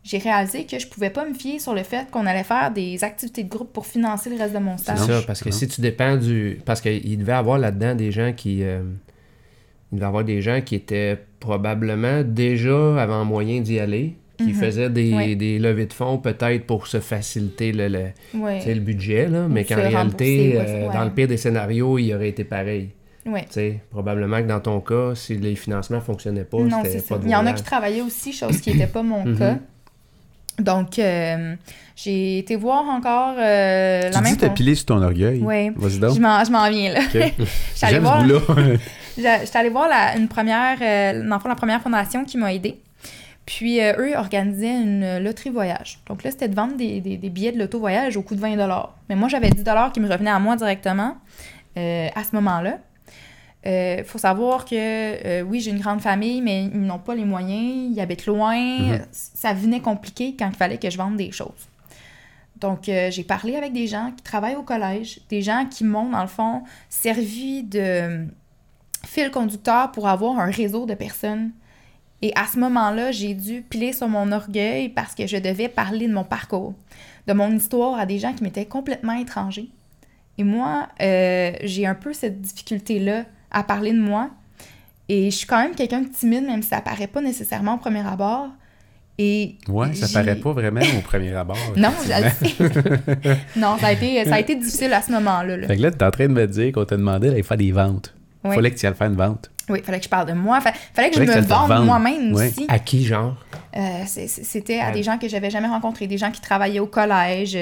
J'ai 0.09 0.19
réalisé 0.19 0.65
que 0.65 0.79
je 0.79 0.87
pouvais 0.87 1.09
pas 1.09 1.25
me 1.27 1.33
fier 1.33 1.59
sur 1.59 1.73
le 1.73 1.83
fait 1.83 2.09
qu'on 2.11 2.25
allait 2.25 2.45
faire 2.45 2.71
des 2.71 3.03
activités 3.03 3.43
de 3.43 3.49
groupe 3.49 3.73
pour 3.73 3.85
financer 3.85 4.29
le 4.29 4.37
reste 4.37 4.53
de 4.53 4.59
mon 4.59 4.77
C'est 4.77 4.83
stage. 4.95 4.99
ça, 4.99 5.21
parce 5.27 5.41
que 5.43 5.51
si 5.51 5.67
tu 5.67 5.81
dépends 5.81 6.15
du. 6.15 6.61
Parce 6.63 6.79
qu'il 6.79 7.17
devait 7.17 7.33
avoir 7.33 7.57
là-dedans 7.59 7.93
des 7.93 8.11
gens 8.11 8.31
qui. 8.31 8.63
euh, 8.63 8.83
il 9.91 9.95
devait 9.95 10.07
avoir 10.07 10.23
des 10.23 10.41
gens 10.41 10.61
qui 10.61 10.75
étaient 10.75 11.17
probablement 11.41 12.23
déjà 12.23 13.01
avant 13.01 13.25
moyen 13.25 13.59
d'y 13.59 13.79
aller, 13.79 14.15
qui 14.37 14.45
Mhm. 14.45 14.53
faisaient 14.53 14.89
des, 14.89 15.13
Ouais. 15.13 15.35
des 15.35 15.59
levées 15.59 15.87
de 15.87 15.93
fonds 15.93 16.17
peut-être 16.19 16.65
pour 16.65 16.87
se 16.87 16.99
faciliter 17.01 17.71
le, 17.73 17.87
le, 17.89 18.05
Ouais. 18.39 18.59
tu 18.59 18.65
sais, 18.65 18.75
le 18.75 18.81
budget, 18.81 19.27
là, 19.27 19.47
mais 19.49 19.65
qu'en 19.65 19.75
réalité, 19.75 20.53
euh, 20.57 20.87
ouais. 20.87 20.93
dans 20.93 21.03
le 21.03 21.11
pire 21.11 21.27
des 21.27 21.37
scénarios, 21.37 21.97
il 21.99 22.13
aurait 22.13 22.29
été 22.29 22.43
pareil. 22.45 22.91
Ouais. 23.25 23.41
Tu 23.41 23.47
sais, 23.55 23.79
probablement 23.89 24.41
que 24.41 24.47
dans 24.47 24.61
ton 24.61 24.79
cas, 24.79 25.15
si 25.15 25.35
les 25.35 25.55
financements 25.55 25.99
fonctionnaient 25.99 26.45
pas, 26.45 26.59
Non, 26.59 26.77
c'était 26.83 26.99
c'est 26.99 27.07
pas 27.09 27.15
ça. 27.15 27.21
de 27.21 27.25
Il 27.25 27.31
y 27.31 27.35
en 27.35 27.45
a 27.45 27.51
qui 27.51 27.63
travaillaient 27.63 28.01
aussi, 28.01 28.31
chose 28.31 28.61
qui 28.61 28.71
n'était 28.71 28.87
pas 28.87 29.03
mon 29.03 29.25
Mhm. 29.25 29.37
cas. 29.37 29.57
Donc, 30.59 30.97
euh, 30.99 31.55
j'ai 31.95 32.39
été 32.39 32.55
voir 32.55 32.83
encore 32.85 33.35
euh, 33.37 34.01
la 34.03 34.09
Tu 34.11 34.23
même 34.23 34.35
dis 34.35 34.49
pilé 34.49 34.75
sur 34.75 34.85
ton 34.87 35.01
orgueil. 35.01 35.39
Ouais. 35.41 35.71
Vas-y 35.75 35.99
donc. 35.99 36.15
Je 36.15 36.19
m'en, 36.21 36.69
viens 36.69 36.93
là. 36.93 36.99
Ok. 37.01 37.13
J'allais 37.75 37.93
J'aime 37.93 38.03
voir, 38.03 38.21
ce 38.21 38.27
bout-là. 38.27 38.77
j'étais 39.45 39.57
allée 39.57 39.69
voir 39.69 39.87
la, 39.87 40.15
une 40.17 40.27
première, 40.27 40.77
euh, 40.81 41.27
dans 41.27 41.39
la 41.47 41.55
première 41.55 41.81
fondation 41.81 42.25
qui 42.25 42.37
m'a 42.37 42.53
aidée. 42.53 42.79
Puis 43.45 43.79
euh, 43.81 43.93
eux 43.99 44.17
organisaient 44.17 44.81
une 44.81 45.19
loterie 45.19 45.49
voyage. 45.51 45.99
Donc 46.07 46.23
là, 46.23 46.31
c'était 46.31 46.49
de 46.49 46.55
vendre 46.55 46.75
des, 46.75 46.99
des- 47.01 47.17
des 47.17 47.29
billets 47.29 47.51
de 47.51 47.59
loto 47.59 47.79
voyage 47.79 48.17
au 48.17 48.21
coût 48.21 48.35
de 48.35 48.41
20 48.41 48.55
Mais 49.09 49.15
moi, 49.15 49.29
j'avais 49.29 49.49
10 49.49 49.63
qui 49.93 49.99
me 49.99 50.09
revenaient 50.11 50.31
à 50.31 50.39
moi 50.39 50.55
directement 50.55 51.17
à 51.75 52.23
ce 52.23 52.35
moment-là. 52.35 52.79
Il 53.65 54.03
faut 54.05 54.17
savoir 54.17 54.63
que, 54.63 54.75
euh, 54.75 55.41
oui, 55.41 55.59
j'ai 55.59 55.71
une 55.71 55.79
grande 55.79 56.01
famille, 56.01 56.41
mais 56.41 56.65
ils 56.65 56.79
n'ont 56.79 56.99
pas 56.99 57.15
les 57.15 57.25
moyens, 57.25 57.91
ils 57.93 57.99
habitent 57.99 58.25
loin. 58.25 58.57
Mhm. 58.57 59.01
Ça 59.11 59.53
venait 59.53 59.81
compliqué 59.81 60.35
quand 60.39 60.47
il 60.47 60.55
fallait 60.55 60.77
que 60.77 60.89
je 60.89 60.97
vende 60.97 61.17
des 61.17 61.31
choses. 61.31 61.67
Donc, 62.59 62.89
euh, 62.89 63.11
j'ai 63.11 63.23
parlé 63.23 63.55
avec 63.55 63.73
des 63.73 63.87
gens 63.87 64.11
qui 64.15 64.23
travaillent 64.23 64.55
au 64.55 64.63
collège, 64.63 65.19
des 65.29 65.41
gens 65.41 65.65
qui 65.69 65.83
m'ont, 65.83 66.09
dans 66.09 66.21
le 66.21 66.27
fond, 66.27 66.63
servi 66.89 67.63
de 67.63 68.25
fil 69.05 69.31
conducteur 69.31 69.91
pour 69.91 70.07
avoir 70.07 70.39
un 70.39 70.49
réseau 70.49 70.85
de 70.85 70.93
personnes. 70.93 71.51
Et 72.21 72.31
à 72.35 72.47
ce 72.47 72.57
moment-là, 72.59 73.11
j'ai 73.11 73.35
dû 73.35 73.61
piler 73.61 73.93
sur 73.93 74.07
mon 74.07 74.31
orgueil 74.31 74.89
parce 74.89 75.13
que 75.13 75.27
je 75.27 75.37
devais 75.37 75.69
parler 75.69 76.07
de 76.07 76.13
mon 76.13 76.23
parcours, 76.23 76.73
de 77.27 77.33
mon 77.33 77.51
histoire 77.55 77.99
à 77.99 78.05
des 78.05 78.17
gens 78.17 78.33
qui 78.33 78.43
m'étaient 78.43 78.65
complètement 78.65 79.13
étrangers. 79.13 79.69
Et 80.39 80.43
moi, 80.43 80.87
euh, 81.01 81.51
j'ai 81.63 81.85
un 81.85 81.95
peu 81.95 82.13
cette 82.13 82.41
difficulté-là 82.41 83.25
à 83.51 83.63
parler 83.63 83.91
de 83.93 83.99
moi. 83.99 84.29
Et 85.09 85.31
je 85.31 85.35
suis 85.37 85.47
quand 85.47 85.61
même 85.61 85.73
quelqu'un 85.75 86.01
de 86.01 86.09
timide, 86.09 86.45
même 86.45 86.61
si 86.61 86.69
ça 86.69 86.81
paraît 86.81 87.07
pas 87.07 87.21
nécessairement 87.21 87.75
au 87.75 87.77
premier 87.77 88.05
abord. 88.05 88.47
Et 89.19 89.55
Ouais, 89.67 89.93
ça 89.95 90.07
paraît 90.13 90.35
pas 90.35 90.51
vraiment 90.51 90.81
au 90.97 91.01
premier 91.01 91.33
abord. 91.33 91.57
Non, 91.75 91.89
je 92.03 92.09
le 92.09 92.29
sais. 92.29 93.37
non, 93.55 93.77
ça 93.79 93.87
a, 93.87 93.91
été, 93.93 94.23
ça 94.25 94.35
a 94.35 94.39
été 94.39 94.55
difficile 94.55 94.93
à 94.93 95.01
ce 95.01 95.11
moment-là. 95.13 95.57
là. 95.57 95.67
Fait 95.67 95.77
que 95.77 95.81
là, 95.81 95.91
t'es 95.91 96.05
en 96.05 96.11
train 96.11 96.27
de 96.27 96.33
me 96.33 96.45
dire 96.45 96.71
qu'on 96.71 96.85
t'a 96.85 96.97
demandé 96.97 97.29
d'aller 97.29 97.41
faire 97.43 97.57
des 97.57 97.71
ventes. 97.71 98.13
Oui. 98.43 98.53
Fallait 98.55 98.69
que 98.71 98.77
tu 98.77 98.85
ailles 98.85 98.93
faire 98.93 99.07
une 99.07 99.15
vente. 99.15 99.49
Oui, 99.69 99.79
il 99.79 99.83
fallait 99.85 99.97
que 99.97 100.05
je 100.05 100.09
parle 100.09 100.27
de 100.27 100.33
moi. 100.33 100.61
Fa- 100.61 100.71
fallait 100.93 101.09
que 101.09 101.15
Fallait 101.15 101.27
je 101.27 101.31
que 101.33 101.39
me 101.39 101.45
vende 101.47 101.85
moi-même 101.85 102.33
Ouais. 102.33 102.47
aussi. 102.47 102.65
À 102.69 102.79
qui, 102.79 103.03
genre? 103.05 103.35
Euh, 103.75 103.81
C'était 104.05 104.79
à 104.79 104.87
Ouais. 104.87 104.91
des 104.93 105.03
gens 105.03 105.17
que 105.17 105.27
j'avais 105.27 105.49
jamais 105.49 105.67
rencontrés, 105.67 106.05
des 106.07 106.17
gens 106.17 106.31
qui 106.31 106.39
travaillaient 106.39 106.79
au 106.79 106.85
collège, 106.87 107.57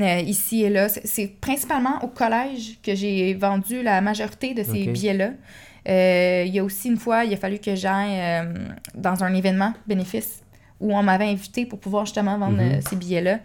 euh, 0.00 0.18
ici 0.20 0.62
et 0.64 0.70
là. 0.70 0.88
C'est- 0.88 1.28
principalement 1.40 1.98
au 2.02 2.08
collège 2.08 2.78
que 2.82 2.94
j'ai 2.94 3.34
vendu 3.34 3.82
la 3.82 4.00
majorité 4.00 4.54
de 4.54 4.62
ces 4.62 4.86
billets-là. 4.86 5.30
Euh, 5.88 6.44
il 6.46 6.54
y 6.54 6.58
a 6.58 6.64
aussi 6.64 6.88
une 6.88 6.98
fois, 6.98 7.24
il 7.24 7.32
a 7.32 7.36
fallu 7.36 7.58
que 7.58 7.74
j'aille 7.74 8.18
euh, 8.20 8.52
dans 8.94 9.22
un 9.24 9.32
événement 9.34 9.72
bénéfice 9.86 10.42
où 10.80 10.94
on 10.96 11.02
m'avait 11.02 11.24
invité 11.28 11.64
pour 11.66 11.78
pouvoir 11.78 12.04
justement 12.06 12.36
vendre 12.38 12.60
Mhm. 12.62 12.80
ces 12.88 12.96
billets-là. 12.96 13.38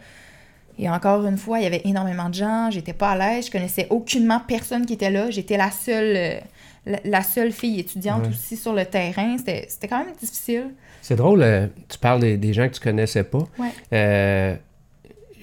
Et 0.79 0.89
encore 0.89 1.25
une 1.25 1.37
fois, 1.37 1.59
il 1.59 1.63
y 1.63 1.67
avait 1.67 1.81
énormément 1.85 2.29
de 2.29 2.33
gens, 2.33 2.69
j'étais 2.71 2.93
pas 2.93 3.11
à 3.11 3.17
l'aise, 3.17 3.45
je 3.45 3.51
connaissais 3.51 3.87
aucunement 3.91 4.41
personne 4.45 4.85
qui 4.85 4.93
était 4.93 5.11
là, 5.11 5.29
j'étais 5.29 5.55
la 5.55 5.69
seule, 5.71 6.41
la, 6.85 6.99
la 7.05 7.21
seule 7.23 7.51
fille 7.51 7.79
étudiante 7.79 8.23
Ouais. 8.23 8.29
aussi 8.29 8.57
sur 8.57 8.73
le 8.73 8.83
terrain. 8.85 9.37
C'était 9.37 9.65
c'était 9.69 9.87
quand 9.87 9.99
même 10.03 10.13
difficile. 10.19 10.71
C'est 11.01 11.15
drôle, 11.15 11.43
euh, 11.43 11.67
tu 11.89 11.97
parles 11.99 12.21
des, 12.21 12.37
des 12.37 12.53
gens 12.53 12.67
que 12.67 12.73
tu 12.73 12.79
connaissais 12.81 13.23
pas. 13.23 13.43
Ouais. 13.59 13.69
Euh, 13.93 14.55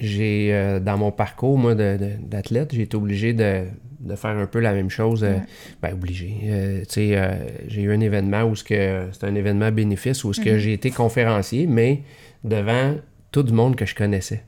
j'ai, 0.00 0.48
euh, 0.52 0.80
dans 0.80 0.96
mon 0.98 1.12
parcours, 1.12 1.58
moi, 1.58 1.74
d'athlète, 1.74 2.74
j'ai 2.74 2.82
été 2.82 2.96
obligé 2.96 3.32
de, 3.34 3.64
de 4.00 4.14
faire 4.16 4.30
un 4.30 4.46
peu 4.46 4.58
la 4.60 4.72
même 4.72 4.90
chose. 4.90 5.22
euh, 5.24 5.34
Ouais. 5.34 5.42
Ben, 5.82 5.92
obligé. 5.92 6.36
Euh, 6.44 6.80
tu 6.80 6.86
sais, 6.88 7.10
euh, 7.18 7.34
j'ai 7.68 7.82
eu 7.82 7.92
un 7.92 8.00
événement 8.00 8.42
où 8.44 8.56
ce 8.56 8.64
que 8.64 9.08
c'est 9.12 9.24
un 9.26 9.34
événement 9.34 9.70
bénéfice 9.70 10.24
où 10.24 10.32
ce 10.32 10.40
que 10.40 10.50
Mhm. 10.50 10.58
j'ai 10.58 10.72
été 10.72 10.90
conférencier, 10.90 11.66
mais 11.66 12.00
devant 12.44 12.96
tout 13.30 13.42
le 13.42 13.52
monde 13.52 13.76
que 13.76 13.86
je 13.86 13.94
connaissais. 13.94 14.42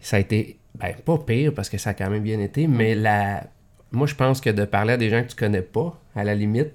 Ça 0.00 0.16
a 0.16 0.20
été, 0.20 0.58
ben, 0.78 0.92
pas 1.04 1.18
pire 1.18 1.52
parce 1.54 1.68
que 1.68 1.78
ça 1.78 1.90
a 1.90 1.94
quand 1.94 2.10
même 2.10 2.22
bien 2.22 2.40
été, 2.40 2.66
mais 2.66 2.94
la, 2.94 3.44
moi, 3.90 4.06
je 4.06 4.14
pense 4.14 4.40
que 4.40 4.50
de 4.50 4.64
parler 4.64 4.92
à 4.94 4.96
des 4.96 5.08
gens 5.10 5.22
que 5.22 5.28
tu 5.28 5.36
connais 5.36 5.62
pas, 5.62 5.98
à 6.14 6.24
la 6.24 6.34
limite, 6.34 6.72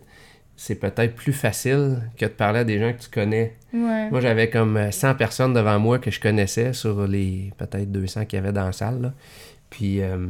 c'est 0.56 0.76
peut-être 0.76 1.14
plus 1.16 1.34
facile 1.34 1.98
que 2.18 2.26
de 2.26 2.32
parler 2.32 2.60
à 2.60 2.64
des 2.64 2.80
gens 2.80 2.92
que 2.94 3.02
tu 3.02 3.10
connais. 3.10 3.54
Ouais. 3.86 4.10
Moi, 4.10 4.22
j'avais 4.22 4.50
comme 4.50 4.78
euh, 4.78 4.92
100 4.92 5.16
personnes 5.16 5.54
devant 5.54 5.78
moi 5.80 6.00
que 6.00 6.12
je 6.12 6.20
connaissais 6.20 6.74
sur 6.74 7.08
les 7.08 7.52
peut-être 7.58 7.92
200 7.92 8.26
qu'il 8.26 8.38
y 8.38 8.40
avait 8.42 8.52
dans 8.54 8.66
la 8.66 8.72
salle. 8.72 9.02
là. 9.02 9.14
Puis, 9.70 10.02
euh, 10.02 10.28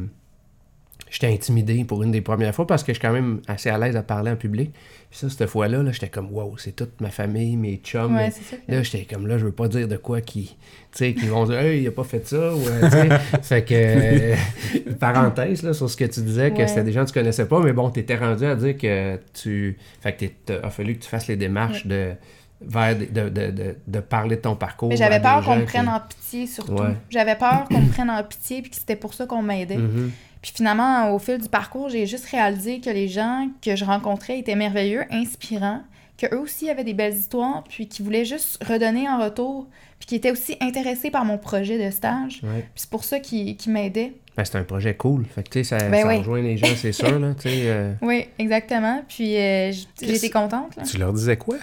j'étais 1.10 1.28
intimidé 1.32 1.84
pour 1.84 2.02
une 2.02 2.10
des 2.10 2.20
premières 2.20 2.54
fois 2.54 2.66
parce 2.66 2.82
que 2.82 2.92
je 2.92 2.98
suis 2.98 3.06
quand 3.06 3.12
même 3.14 3.40
assez 3.46 3.70
à 3.70 3.78
l'aise 3.78 3.96
à 3.96 4.02
parler 4.02 4.30
en 4.30 4.36
public. 4.36 4.72
Puis 5.10 5.20
ça, 5.20 5.30
cette 5.30 5.46
fois-là, 5.46 5.82
là, 5.82 5.90
j'étais 5.90 6.08
comme, 6.10 6.30
wow, 6.32 6.58
c'est 6.58 6.76
toute 6.76 7.00
ma 7.00 7.08
famille, 7.10 7.56
mes 7.56 7.76
chums. 7.76 8.14
Ouais, 8.14 8.28
que- 8.30 8.72
Là, 8.74 8.82
j'étais 8.82 9.06
comme 9.06 9.26
là, 9.26 9.38
je 9.38 9.46
veux 9.46 9.52
pas 9.52 9.66
dire 9.68 9.88
de 9.88 9.96
quoi 9.96 10.20
qui. 10.20 10.56
Tu 10.94 11.14
qui 11.14 11.26
vont 11.28 11.46
dire, 11.46 11.58
hey, 11.60 11.80
il 11.82 11.86
a 11.88 11.92
pas 11.92 12.04
fait 12.04 12.26
ça. 12.26 12.54
Ou, 12.54 12.60
euh, 12.66 12.90
tu 12.90 13.42
fait 13.42 13.64
que. 13.64 13.74
euh, 13.74 14.34
parenthèse, 15.00 15.62
là, 15.62 15.72
sur 15.72 15.88
ce 15.88 15.96
que 15.96 16.04
tu 16.04 16.20
disais, 16.20 16.50
que 16.50 16.58
Ouais. 16.58 16.68
c'était 16.68 16.84
des 16.84 16.92
gens 16.92 17.02
que 17.04 17.08
tu 17.08 17.14
connaissais 17.14 17.46
pas, 17.46 17.60
mais 17.60 17.72
bon, 17.72 17.88
t'étais 17.90 18.16
rendu 18.16 18.44
à 18.44 18.54
dire 18.54 18.76
que 18.76 19.18
tu. 19.32 19.78
Fait 20.02 20.12
que 20.14 20.26
t'es- 20.26 20.58
a 20.62 20.68
fallu 20.70 20.96
que 20.96 21.04
tu 21.04 21.08
fasses 21.08 21.26
les 21.28 21.36
démarches 21.36 21.86
de. 21.86 22.10
Vers 22.60 22.96
de, 22.96 23.04
de, 23.04 23.28
de, 23.28 23.76
de 23.86 24.00
parler 24.00 24.36
de 24.36 24.40
ton 24.42 24.56
parcours. 24.56 24.88
Mais 24.88 24.96
j'avais 24.96 25.20
peur 25.20 25.44
qu'on 25.44 25.56
me 25.56 25.64
prenne 25.64 25.88
en 25.88 26.00
pitié 26.00 26.46
surtout. 26.46 26.72
Ouais. 26.72 26.96
J'avais 27.10 27.36
peur 27.36 27.66
qu'on 27.68 27.80
me 27.80 27.88
prenne 27.90 28.10
en 28.10 28.22
pitié 28.24 28.62
puis 28.62 28.70
que 28.70 28.76
c'était 28.76 28.96
pour 28.96 29.14
ça 29.14 29.26
qu'on 29.26 29.42
m'aidait. 29.42 29.76
Mhm. 29.76 30.10
Puis 30.42 30.52
finalement, 30.54 31.12
au 31.12 31.18
fil 31.18 31.38
du 31.38 31.48
parcours, 31.48 31.88
j'ai 31.88 32.06
juste 32.06 32.26
réalisé 32.26 32.80
que 32.80 32.90
les 32.90 33.08
gens 33.08 33.48
que 33.62 33.74
je 33.76 33.84
rencontrais 33.84 34.38
étaient 34.38 34.54
merveilleux, 34.54 35.04
inspirants, 35.10 35.82
qu'eux 36.16 36.38
aussi 36.38 36.68
avaient 36.70 36.84
des 36.84 36.94
belles 36.94 37.16
histoires, 37.16 37.64
puis 37.68 37.88
qui 37.88 38.02
voulaient 38.02 38.24
juste 38.24 38.62
redonner 38.64 39.08
en 39.08 39.22
retour, 39.22 39.66
puis 39.98 40.06
qui 40.06 40.14
étaient 40.14 40.30
aussi 40.30 40.56
intéressés 40.60 41.10
par 41.10 41.24
mon 41.24 41.38
projet 41.38 41.84
de 41.84 41.90
stage. 41.90 42.40
Ouais. 42.44 42.60
Puis 42.60 42.70
c'est 42.76 42.90
pour 42.90 43.04
ça 43.04 43.18
qu'ils 43.20 43.56
qu'ils 43.56 43.72
m'aidaient. 43.72 44.12
Ben, 44.36 44.44
c'est 44.44 44.56
un 44.58 44.62
projet 44.62 44.94
cool. 44.94 45.26
Fait 45.26 45.42
que, 45.42 45.48
tu 45.50 45.64
sais, 45.64 45.78
ça, 45.78 45.88
Ben 45.88 46.02
ça 46.02 46.08
oui. 46.08 46.18
rejoint 46.18 46.40
les 46.40 46.56
gens, 46.56 46.68
c'est 46.76 46.92
sûr, 46.92 47.18
là. 47.18 47.34
Euh, 47.46 47.94
Oui, 48.02 48.26
exactement. 48.38 49.02
Puis 49.08 49.36
euh, 49.36 49.72
j'étais 50.00 50.30
contente. 50.30 50.76
Là. 50.76 50.84
Tu 50.84 50.96
leur 50.98 51.12
disais 51.12 51.36
quoi? 51.36 51.56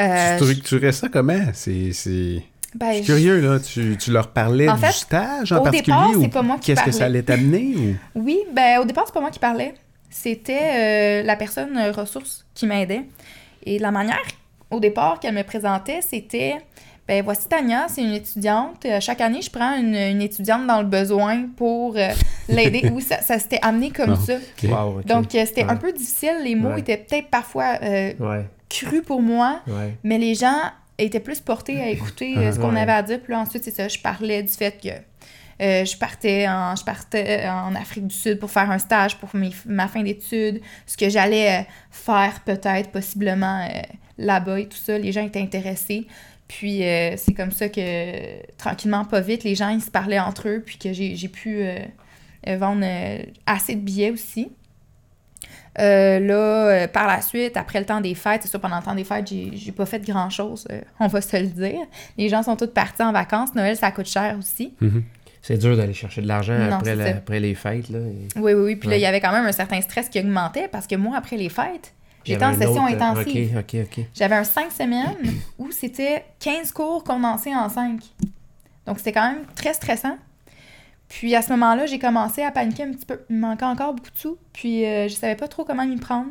Euh, 0.00 0.38
tu 0.38 0.44
je- 0.44 0.50
structurais 0.52 0.92
ça 0.92 1.08
comment? 1.08 1.40
C'est... 1.52 1.92
c'est... 1.92 2.42
ben, 2.74 2.88
Je 2.90 2.94
suis 2.96 3.02
je- 3.04 3.06
curieux, 3.12 3.40
là. 3.40 3.58
Tu, 3.60 3.96
tu 3.98 4.10
leur 4.12 4.28
parlais 4.28 4.68
En 4.68 4.74
du 4.74 4.80
fait, 4.80 4.92
stage 4.92 5.52
en 5.52 5.58
au 5.58 5.62
particulier? 5.64 5.96
départ, 5.96 6.10
ou 6.16 6.22
c'est 6.22 6.28
pas 6.28 6.42
moi 6.42 6.56
qui 6.60 6.66
Qu'est-ce 6.72 6.84
que 6.84 6.90
ça 6.92 7.04
allait 7.06 7.22
t'amener? 7.22 7.74
Ou... 7.76 7.94
Oui, 8.24 8.38
ben 8.52 8.80
au 8.80 8.84
départ, 8.84 9.04
c'est 9.06 9.14
pas 9.14 9.20
moi 9.20 9.30
qui 9.30 9.38
parlais. 9.38 9.74
C'était 10.10 11.20
euh, 11.22 11.22
la 11.22 11.36
personne 11.36 11.76
euh, 11.76 11.92
ressource 11.92 12.46
qui 12.54 12.66
m'aidait. 12.66 13.02
Et 13.64 13.78
la 13.78 13.90
manière, 13.90 14.22
au 14.70 14.80
départ, 14.80 15.20
qu'elle 15.20 15.34
me 15.34 15.42
présentait, 15.42 16.00
c'était 16.00 16.54
ben 17.06 17.22
voici 17.24 17.48
Tania, 17.48 17.86
c'est 17.88 18.02
une 18.02 18.12
étudiante. 18.12 18.84
Euh, 18.84 19.00
chaque 19.00 19.20
année, 19.22 19.40
je 19.40 19.50
prends 19.50 19.76
une, 19.78 19.94
une 19.94 20.20
étudiante 20.20 20.66
dans 20.66 20.80
le 20.82 20.86
besoin 20.86 21.46
pour 21.56 21.96
euh, 21.96 22.08
l'aider. 22.50 22.88
oui, 22.92 23.00
ça, 23.02 23.22
ça 23.22 23.38
s'était 23.38 23.58
amené 23.62 23.90
comme 23.90 24.10
Non. 24.10 24.16
ça. 24.16 24.34
Wow. 24.62 25.00
Donc, 25.06 25.34
euh, 25.34 25.44
c'était 25.46 25.64
Ouais. 25.64 25.70
un 25.70 25.76
peu 25.76 25.90
difficile. 25.92 26.36
Les 26.44 26.54
mots 26.54 26.68
Ouais. 26.70 26.80
étaient 26.80 26.98
peut-être 26.98 27.28
parfois 27.28 27.78
euh, 27.82 28.12
Ouais, 28.20 28.44
crus 28.68 29.02
pour 29.02 29.22
moi, 29.22 29.60
ouais. 29.66 29.96
mais 30.04 30.18
les 30.18 30.34
gens 30.34 30.58
était 30.98 31.20
plus 31.20 31.40
porté 31.40 31.80
à 31.80 31.88
écouter 31.88 32.36
euh, 32.36 32.52
ce 32.52 32.58
qu'on 32.58 32.74
Ouais. 32.74 32.80
avait 32.80 32.92
à 32.92 33.02
dire. 33.02 33.20
Puis 33.20 33.32
là, 33.32 33.40
ensuite, 33.40 33.64
c'est 33.64 33.70
ça, 33.70 33.86
je 33.88 33.98
parlais 33.98 34.42
du 34.42 34.52
fait 34.52 34.80
que 34.82 34.88
euh, 35.60 35.84
je, 35.84 35.96
partais 35.96 36.46
en, 36.48 36.74
je 36.76 36.84
partais 36.84 37.48
en 37.48 37.74
Afrique 37.74 38.06
du 38.08 38.14
Sud 38.14 38.38
pour 38.38 38.50
faire 38.50 38.70
un 38.70 38.78
stage 38.78 39.16
pour 39.16 39.28
mes- 39.34 39.50
ma 39.66 39.88
fin 39.88 40.02
d'études, 40.02 40.60
ce 40.86 40.96
que 40.96 41.08
j'allais 41.08 41.60
euh, 41.60 41.62
faire 41.90 42.40
peut-être, 42.44 42.90
possiblement 42.90 43.62
euh, 43.64 43.80
là-bas 44.18 44.60
et 44.60 44.66
tout 44.68 44.76
ça. 44.78 44.98
Les 44.98 45.12
gens 45.12 45.24
étaient 45.24 45.40
intéressés. 45.42 46.06
Puis 46.48 46.82
euh, 46.84 47.16
c'est 47.16 47.34
comme 47.34 47.52
ça 47.52 47.68
que, 47.68 48.46
tranquillement, 48.56 49.04
pas 49.04 49.20
vite, 49.20 49.44
les 49.44 49.54
gens, 49.54 49.68
ils 49.68 49.82
se 49.82 49.90
parlaient 49.90 50.18
entre 50.18 50.48
eux, 50.48 50.62
puis 50.64 50.78
que 50.78 50.92
j'ai 50.92 51.28
pu 51.28 51.60
euh, 51.62 51.78
euh, 52.46 52.56
vendre 52.56 52.82
euh, 52.84 53.18
assez 53.46 53.74
de 53.74 53.80
billets 53.80 54.10
aussi. 54.10 54.50
Euh, 55.78 56.18
là, 56.20 56.34
euh, 56.34 56.88
par 56.88 57.06
la 57.06 57.20
suite, 57.20 57.56
après 57.56 57.78
le 57.78 57.86
temps 57.86 58.00
des 58.00 58.14
fêtes, 58.14 58.42
c'est 58.42 58.48
ça, 58.48 58.58
pendant 58.58 58.78
le 58.78 58.82
temps 58.82 58.94
des 58.94 59.04
fêtes, 59.04 59.26
j'ai 59.28 59.72
pas 59.72 59.86
fait 59.86 60.00
grand-chose, 60.04 60.66
euh, 60.72 60.80
on 61.00 61.06
va 61.06 61.20
se 61.20 61.36
le 61.36 61.46
dire. 61.46 61.80
Les 62.16 62.28
gens 62.28 62.42
sont 62.42 62.56
tous 62.56 62.66
partis 62.68 63.02
en 63.02 63.12
vacances. 63.12 63.54
Noël, 63.54 63.76
ça 63.76 63.90
coûte 63.90 64.06
cher 64.08 64.36
aussi. 64.38 64.74
C'est 65.40 65.56
dur 65.56 65.76
d'aller 65.76 65.94
chercher 65.94 66.20
de 66.20 66.26
l'argent 66.26 66.54
après, 66.78 66.96
la- 66.96 67.04
les 67.40 67.54
fêtes. 67.54 67.88
Là, 67.90 68.00
et- 68.00 68.38
Oui, 68.38 68.52
oui, 68.54 68.62
oui. 68.62 68.76
Puis 68.76 68.88
là, 68.90 68.96
il 68.96 69.00
y 69.02 69.06
avait 69.06 69.20
quand 69.20 69.30
même 69.32 69.46
un 69.46 69.52
certain 69.52 69.80
stress 69.80 70.08
qui 70.08 70.18
augmentait 70.18 70.66
parce 70.68 70.86
que 70.88 70.96
moi, 70.96 71.16
après 71.16 71.36
les 71.36 71.48
fêtes, 71.48 71.94
j'étais 72.24 72.44
en 72.44 72.48
session 72.58 72.82
autre, 72.84 73.02
intensive. 73.12 73.32
J'avais 74.14 74.34
un 74.34 74.44
5 74.44 74.72
semaines 74.72 75.14
où 75.58 75.70
c'était 75.70 76.24
15 76.40 76.72
cours 76.72 77.04
condensés 77.04 77.54
en 77.54 77.68
5. 77.68 78.00
Donc, 78.86 78.98
c'était 78.98 79.12
quand 79.12 79.28
même 79.30 79.44
très 79.54 79.72
stressant. 79.74 80.18
Puis, 81.08 81.34
à 81.34 81.42
ce 81.42 81.50
moment-là, 81.50 81.86
j'ai 81.86 81.98
commencé 81.98 82.42
à 82.42 82.50
paniquer 82.50 82.82
un 82.84 82.92
petit 82.92 83.06
peu. 83.06 83.20
Il 83.30 83.36
me 83.36 83.40
manquait 83.42 83.64
encore 83.64 83.94
beaucoup 83.94 84.10
de 84.10 84.18
sous. 84.18 84.36
Puis, 84.52 84.84
euh, 84.84 85.08
je 85.08 85.14
savais 85.14 85.36
pas 85.36 85.48
trop 85.48 85.64
comment 85.64 85.86
m'y 85.86 85.96
prendre. 85.96 86.28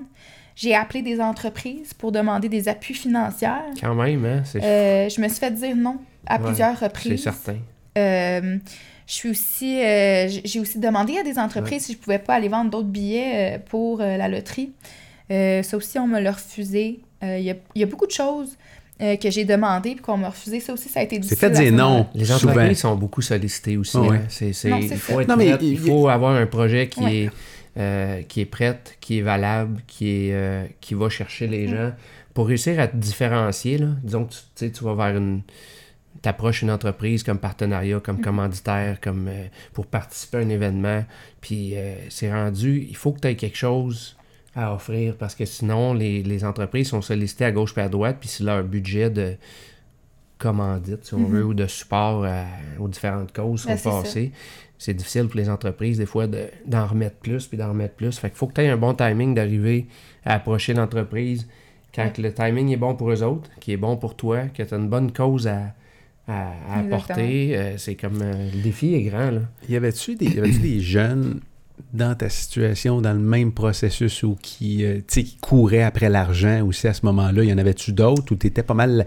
J'ai 0.55 0.73
appelé 0.75 1.01
des 1.01 1.19
entreprises 1.21 1.93
pour 1.93 2.11
demander 2.11 2.49
des 2.49 2.67
appuis 2.67 2.93
financiers. 2.95 3.47
Quand 3.81 3.93
même, 3.95 4.25
hein? 4.25 4.41
C'est 4.45 4.63
Euh, 4.63 5.09
je 5.09 5.21
me 5.21 5.27
suis 5.27 5.37
fait 5.39 5.51
dire 5.51 5.75
non 5.75 5.97
à 6.25 6.37
Ouais, 6.39 6.45
plusieurs 6.47 6.77
c'est 6.77 6.85
reprises. 6.85 7.23
certain. 7.23 7.57
Euh, 7.97 8.57
je 9.07 9.13
suis 9.13 9.29
aussi, 9.29 9.79
euh, 9.83 10.27
j'ai 10.43 10.59
aussi 10.59 10.79
demandé 10.79 11.17
à 11.17 11.23
des 11.23 11.37
entreprises 11.39 11.85
si 11.85 11.93
je 11.93 11.97
pouvais 11.97 12.19
pas 12.19 12.35
aller 12.35 12.49
vendre 12.49 12.69
d'autres 12.71 12.87
billets 12.87 13.61
pour 13.69 13.99
la 13.99 14.27
loterie. 14.27 14.73
Ça 15.29 15.77
aussi, 15.77 15.97
on 15.99 16.07
me 16.07 16.19
l'a 16.19 16.31
refusé. 16.31 16.99
Il 17.23 17.39
y, 17.41 17.49
a, 17.51 17.55
il 17.75 17.79
y 17.81 17.83
a 17.83 17.87
beaucoup 17.87 18.05
de 18.05 18.11
choses 18.11 18.57
euh, 19.01 19.15
que 19.15 19.29
j'ai 19.29 19.45
demandé 19.45 19.91
puis 19.91 20.01
qu'on 20.01 20.17
m'a 20.17 20.29
refusé. 20.29 20.59
Ça 20.59 20.73
aussi, 20.73 20.89
ça 20.89 20.99
a 21.01 21.03
été 21.03 21.15
C'est 21.15 21.21
difficile. 21.21 21.37
fait 21.39 21.45
à 21.47 21.49
dire 21.49 21.67
ce 21.67 21.71
moment-là. 21.71 21.93
non. 22.63 22.67
Les 22.67 22.75
sont 22.75 22.95
beaucoup 22.95 23.21
sollicités 23.21 23.77
aussi. 23.77 23.97
Ouais. 23.97 24.17
hein. 24.17 24.21
C'est, 24.29 24.53
c'est- 24.53 24.69
Non, 24.69 24.79
c'est 24.81 24.87
il 24.95 24.97
faut 24.97 25.19
être 25.21 25.27
Non, 25.27 25.35
mais 25.37 25.49
prête, 25.49 25.61
il- 25.63 25.71
il 25.73 25.77
faut 25.79 26.07
avoir 26.09 26.35
un 26.35 26.45
projet 26.47 26.87
qui, 26.89 26.99
Ouais. 27.03 27.15
est, 27.25 27.29
euh, 27.77 28.21
qui 28.23 28.41
est 28.41 28.45
prête, 28.45 28.97
qui 28.99 29.19
est 29.19 29.21
valable, 29.21 29.81
qui, 29.87 30.09
est, 30.29 30.33
euh, 30.33 30.65
qui 30.81 30.93
va 30.95 31.09
chercher 31.09 31.47
les 31.47 31.67
gens. 31.67 31.91
Pour 32.33 32.47
réussir 32.47 32.79
à 32.79 32.87
te 32.87 32.95
différencier, 32.97 33.77
là, 33.77 33.87
disons 34.03 34.25
que 34.25 34.33
tu, 34.33 34.39
tu 34.55 34.65
sais, 34.65 34.71
tu 34.71 34.83
vas 34.83 34.93
vers 34.95 35.15
une... 35.17 35.41
t'approches 36.23 36.63
une 36.63 36.71
entreprise 36.71 37.21
comme 37.23 37.37
partenariat, 37.37 37.99
comme 37.99 38.19
commanditaire, 38.21 38.99
comme 38.99 39.27
euh, 39.27 39.45
pour 39.73 39.85
participer 39.85 40.37
à 40.37 40.41
un 40.41 40.49
événement, 40.49 41.05
puis 41.41 41.73
euh, 41.75 41.93
c'est 42.09 42.31
rendu, 42.31 42.85
il 42.89 42.95
faut 42.95 43.11
que 43.11 43.19
tu 43.19 43.27
aies 43.27 43.35
quelque 43.35 43.55
chose 43.57 44.16
à 44.57 44.73
offrir 44.73 45.15
parce 45.17 45.35
que 45.35 45.45
sinon, 45.45 45.93
les, 45.93 46.23
les 46.23 46.43
entreprises 46.43 46.89
sont 46.89 47.01
sollicitées 47.01 47.45
à 47.45 47.51
gauche 47.51 47.73
et 47.77 47.81
à 47.81 47.89
droite, 47.89 48.17
puis 48.19 48.27
c'est 48.27 48.43
leur 48.43 48.63
budget 48.63 49.09
de 49.09 49.35
commandite, 50.37 51.03
si 51.05 51.13
on 51.13 51.25
veut, 51.25 51.43
ou 51.45 51.53
de 51.53 51.65
support 51.67 52.25
à- 52.25 52.45
aux 52.79 52.87
différentes 52.87 53.33
causes 53.33 53.65
Ben, 53.65 53.77
sont 53.77 54.01
passées. 54.01 54.31
C'est 54.77 54.93
difficile 54.93 55.27
pour 55.27 55.37
les 55.39 55.49
entreprises, 55.49 55.97
des 55.97 56.05
fois, 56.05 56.27
de- 56.27 56.47
d'en 56.67 56.85
remettre 56.85 57.15
plus, 57.17 57.47
puis 57.47 57.57
d'en 57.57 57.69
remettre 57.69 57.95
plus. 57.95 58.17
Fait 58.19 58.29
qu'il 58.29 58.37
faut 58.37 58.45
que 58.47 58.53
tu 58.53 58.61
aies 58.61 58.69
un 58.69 58.77
bon 58.77 58.93
timing 58.93 59.33
d'arriver 59.33 59.87
à 60.23 60.35
approcher 60.35 60.73
l'entreprise 60.75 61.47
quand 61.95 62.17
le 62.19 62.31
timing 62.31 62.69
est 62.69 62.77
bon 62.77 62.93
pour 62.95 63.09
eux 63.11 63.23
autres, 63.23 63.49
qui 63.59 63.71
est 63.71 63.77
bon 63.77 63.97
pour 63.97 64.15
toi, 64.15 64.43
que 64.53 64.61
tu 64.61 64.73
as 64.73 64.77
une 64.77 64.89
bonne 64.89 65.11
cause 65.11 65.47
à, 65.47 65.73
à, 66.27 66.51
apporter. 66.79 67.57
Euh, 67.57 67.77
c'est 67.77 67.95
comme... 67.95 68.21
euh, 68.21 68.51
le 68.53 68.61
défi 68.61 68.93
est 68.93 69.01
grand, 69.03 69.31
là. 69.31 69.41
Y 69.67 69.75
avait-tu 69.77 70.15
des, 70.15 70.27
y 70.27 70.37
avait-tu 70.37 70.59
des 70.59 70.79
jeunes 70.79 71.39
dans 71.93 72.15
ta 72.15 72.29
situation, 72.29 73.01
dans 73.01 73.13
le 73.13 73.19
même 73.19 73.51
processus 73.51 74.23
ou 74.23 74.37
qui, 74.41 74.83
euh, 74.83 74.97
tu 74.97 75.03
sais, 75.07 75.23
qui 75.23 75.37
couraient 75.37 75.83
après 75.83 76.09
l'argent 76.09 76.65
aussi 76.65 76.87
à 76.87 76.93
ce 76.93 77.05
moment-là? 77.05 77.43
Y 77.43 77.53
en 77.53 77.57
avait-tu 77.57 77.93
d'autres 77.93 78.31
ou 78.31 78.35
t'étais 78.35 78.63
pas 78.63 78.73
mal... 78.73 79.05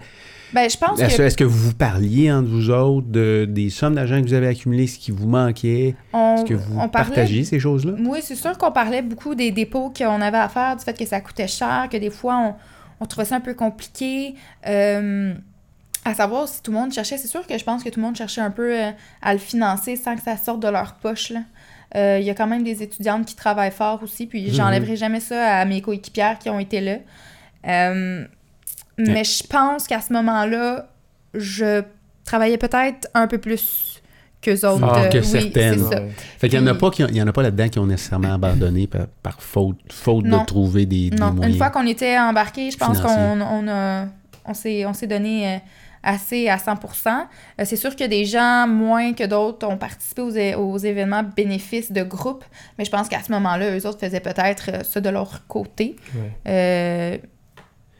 Ben, 0.53 0.69
je 0.69 0.77
pense 0.77 0.99
Est-ce, 0.99 1.17
que 1.17 1.21
est-ce 1.21 1.37
que 1.37 1.43
vous 1.45 1.69
vous 1.69 1.73
parliez 1.73 2.29
entre 2.29 2.49
vous 2.49 2.69
autres 2.71 3.07
de, 3.07 3.45
des 3.49 3.69
sommes 3.69 3.95
d'argent 3.95 4.19
que 4.19 4.27
vous 4.27 4.33
avez 4.33 4.47
accumulées, 4.47 4.87
ce 4.87 4.99
qui 4.99 5.11
vous 5.11 5.27
manquait? 5.27 5.95
Est-ce 6.13 6.43
que 6.43 6.55
vous 6.55 6.75
parlait 6.75 6.89
partagiez 6.89 7.45
ces 7.45 7.59
choses-là? 7.59 7.93
Oui, 7.99 8.19
c'est 8.21 8.35
sûr 8.35 8.57
qu'on 8.57 8.71
parlait 8.71 9.01
beaucoup 9.01 9.33
des 9.33 9.51
dépôts 9.51 9.93
qu'on 9.97 10.21
avait 10.21 10.37
à 10.37 10.49
faire, 10.49 10.75
du 10.75 10.83
fait 10.83 10.97
que 10.97 11.05
ça 11.05 11.21
coûtait 11.21 11.47
cher, 11.47 11.87
que 11.89 11.95
des 11.95 12.09
fois, 12.09 12.37
on, 12.37 12.55
on 12.99 13.05
trouvait 13.05 13.25
ça 13.25 13.37
un 13.37 13.41
peu 13.41 13.53
compliqué. 13.53 14.35
Euh, 14.67 15.33
à 16.03 16.15
savoir 16.15 16.47
si 16.47 16.61
tout 16.61 16.71
le 16.71 16.77
monde 16.77 16.91
cherchait, 16.91 17.17
c'est 17.17 17.27
sûr 17.27 17.45
que 17.47 17.57
je 17.57 17.63
pense 17.63 17.83
que 17.83 17.89
tout 17.89 17.99
le 17.99 18.05
monde 18.05 18.15
cherchait 18.15 18.41
un 18.41 18.51
peu 18.51 18.75
euh, 18.75 18.91
à 19.21 19.33
le 19.33 19.39
financer 19.39 19.95
sans 19.95 20.15
que 20.15 20.21
ça 20.21 20.35
sorte 20.35 20.59
de 20.59 20.67
leur 20.67 20.95
poche. 20.95 21.29
là. 21.29 21.41
Euh, 21.95 22.17
Il 22.21 22.25
y 22.25 22.29
a 22.29 22.33
quand 22.35 22.47
même 22.47 22.63
des 22.63 22.81
étudiantes 22.83 23.25
qui 23.25 23.35
travaillent 23.35 23.71
fort 23.71 24.01
aussi, 24.03 24.25
puis 24.25 24.47
Mhm. 24.47 24.53
j'enlèverai 24.53 24.95
jamais 24.95 25.19
ça 25.19 25.57
à 25.57 25.65
mes 25.65 25.81
coéquipières 25.81 26.39
qui 26.39 26.49
ont 26.49 26.59
été 26.59 26.79
là. 26.81 26.97
Euh, 27.67 28.25
mais 28.97 29.23
je 29.23 29.43
pense 29.47 29.87
qu'à 29.87 30.01
ce 30.01 30.13
moment-là, 30.13 30.87
je 31.33 31.83
travaillais 32.25 32.57
peut-être 32.57 33.07
un 33.13 33.27
peu 33.27 33.37
plus 33.37 34.01
qu'eux 34.41 34.53
autres. 34.67 34.79
Fort 34.79 34.97
Euh, 34.97 35.09
que 35.09 35.17
oui, 35.19 35.23
certaines. 35.25 35.79
ça. 35.79 36.01
Ouais. 36.01 36.09
Fait 36.39 36.49
qu'il 36.49 36.59
y 36.59 36.63
en 36.63 36.67
a 36.67 36.73
pas 36.75 36.89
qui 36.91 37.03
ont- 37.03 37.07
il 37.09 37.15
y 37.17 37.21
en 37.21 37.27
a 37.27 37.33
pas 37.33 37.43
là-dedans 37.43 37.69
qui 37.69 37.79
ont 37.79 37.85
nécessairement 37.85 38.33
abandonné 38.33 38.87
par, 38.87 39.07
par 39.21 39.41
faute, 39.41 39.77
faute 39.91 40.25
Non. 40.25 40.41
de 40.41 40.45
trouver 40.45 40.85
des, 40.85 41.09
des 41.09 41.17
Non, 41.17 41.31
moyens. 41.31 41.53
une 41.53 41.57
fois 41.59 41.69
qu'on 41.69 41.85
était 41.85 42.17
embarqué, 42.17 42.71
je 42.71 42.77
pense 42.77 42.99
qu'on 42.99 43.41
on 43.41 43.67
a, 43.67 44.05
on 44.45 44.53
s'est, 44.53 44.85
on 44.85 44.93
s'est 44.93 45.07
donné 45.07 45.47
euh, 45.47 45.57
assez 46.03 46.49
à 46.49 46.57
100 46.57 46.73
Euh, 47.59 47.63
C'est 47.65 47.75
sûr 47.75 47.95
que 47.95 48.03
des 48.03 48.25
gens, 48.25 48.67
moins 48.67 49.13
que 49.13 49.25
d'autres, 49.25 49.67
ont 49.67 49.77
participé 49.77 50.55
aux, 50.55 50.77
événements 50.77 51.23
bénéfices 51.23 51.91
de 51.91 52.03
groupe, 52.03 52.43
mais 52.77 52.85
je 52.85 52.91
pense 52.91 53.07
qu'à 53.07 53.21
ce 53.21 53.31
moment-là, 53.33 53.77
eux 53.77 53.85
autres 53.85 53.99
faisaient 53.99 54.19
peut-être 54.19 54.71
euh, 54.73 54.83
ça 54.83 54.99
de 55.01 55.09
leur 55.09 55.47
côté. 55.47 55.95
Ouais. 56.15 56.31
Euh, 56.47 57.17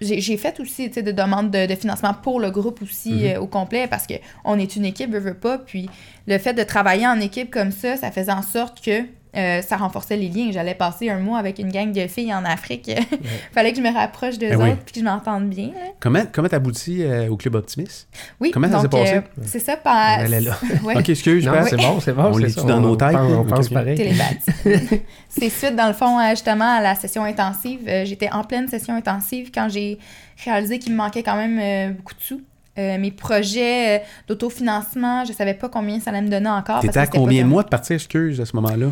j'ai 0.02 0.38
fait 0.38 0.60
aussi 0.60 0.90
des 0.90 1.14
demandes 1.14 1.52
de, 1.52 1.68
de 1.68 1.76
financement 1.76 2.16
pour 2.16 2.40
le 2.40 2.50
groupe 2.50 2.82
aussi 2.82 3.14
Mhm. 3.14 3.26
euh, 3.36 3.40
au 3.40 3.46
complet 3.48 3.86
parce 3.88 4.08
que 4.08 4.16
on 4.44 4.58
est 4.58 4.76
une 4.76 4.86
équipe, 4.86 5.12
veut, 5.12 5.20
veut 5.20 5.36
pas. 5.36 5.60
Puis 5.60 5.90
le 6.28 6.40
fait 6.40 6.54
de 6.54 6.64
travailler 6.64 7.06
en 7.08 7.20
équipe 7.20 7.52
comme 7.52 7.72
ça, 7.72 7.98
ça 7.98 8.10
faisait 8.12 8.32
en 8.32 8.42
sorte 8.42 8.84
que 8.84 9.04
euh, 9.38 9.62
ça 9.62 9.78
renforçait 9.78 10.18
les 10.18 10.28
liens. 10.28 10.50
J'allais 10.52 10.76
passer 10.76 11.10
un 11.10 11.20
mois 11.20 11.38
avec 11.40 11.58
une 11.60 11.72
gang 11.72 11.92
de 11.92 12.08
filles 12.08 12.34
en 12.34 12.44
Afrique. 12.44 12.92
Fallait 13.54 13.72
que 13.72 13.78
je 13.78 13.82
me 13.84 13.94
rapproche 13.94 14.38
d'eux 14.38 14.50
Ben 14.50 14.62
oui. 14.62 14.70
autres 14.72 14.82
puis 14.84 14.94
que 14.96 15.00
je 15.00 15.06
m'entende 15.06 15.50
bien. 15.50 15.68
là. 15.68 15.92
Comment 16.00 16.24
comment 16.32 16.50
t'aboutis 16.50 17.04
euh, 17.04 17.30
au 17.30 17.38
Club 17.38 17.56
Optimiste? 17.56 18.08
Oui, 18.40 18.52
Comment 18.52 18.68
ça 18.70 18.82
s'est 18.82 18.88
donc, 18.90 19.02
passé? 19.02 19.16
euh, 19.16 19.22
c'est 19.46 19.60
ça, 19.60 19.78
par... 19.78 20.20
Elle 20.20 20.34
est 20.34 20.42
là. 20.42 20.58
Ouais. 20.84 20.98
Ok, 20.98 21.10
excuse, 21.10 21.44
c'est 21.70 21.78
bon, 21.78 22.00
c'est 22.02 22.14
bon. 22.14 22.24
On 22.34 22.50
ça, 22.50 22.62
dans 22.64 22.80
nos 22.82 22.96
têtes? 22.96 23.16
On 23.16 23.44
pense 23.46 23.68
Ok. 23.68 23.74
pareil. 23.74 23.96
télépathie. 23.98 25.02
c'est 25.30 25.50
suite, 25.50 25.76
dans 25.76 25.88
le 25.88 25.94
fond, 25.94 26.20
euh, 26.20 26.32
justement, 26.32 26.78
à 26.78 26.82
la 26.82 26.96
session 26.96 27.24
intensive. 27.24 27.82
Euh, 27.88 28.04
J'étais 28.06 28.30
en 28.32 28.44
pleine 28.44 28.68
session 28.68 28.96
intensive 28.96 29.52
quand 29.54 29.70
j'ai 29.70 29.98
réalisé 30.44 30.80
qu'il 30.80 30.92
me 30.94 30.98
manquait 30.98 31.24
quand 31.24 31.36
même 31.36 31.60
euh, 31.60 31.94
beaucoup 31.94 32.16
de 32.16 32.22
sous. 32.22 32.42
Euh, 32.80 32.98
mes 32.98 33.12
projets 33.12 34.00
euh, 34.00 34.04
d'autofinancement, 34.28 35.26
je 35.26 35.34
savais 35.34 35.54
pas 35.54 35.70
combien 35.70 36.00
ça 36.00 36.10
allait 36.12 36.22
me 36.22 36.30
donner 36.30 36.50
encore. 36.50 36.76
parce 36.76 36.82
T'étais 36.82 36.94
que 37.00 37.00
à 37.04 37.08
combien 37.08 37.44
de 37.44 37.48
mois 37.48 37.64
de 37.64 37.70
partir, 37.70 37.96
excuse, 37.96 38.40
à 38.42 38.46
ce 38.46 38.56
moment-là? 38.56 38.88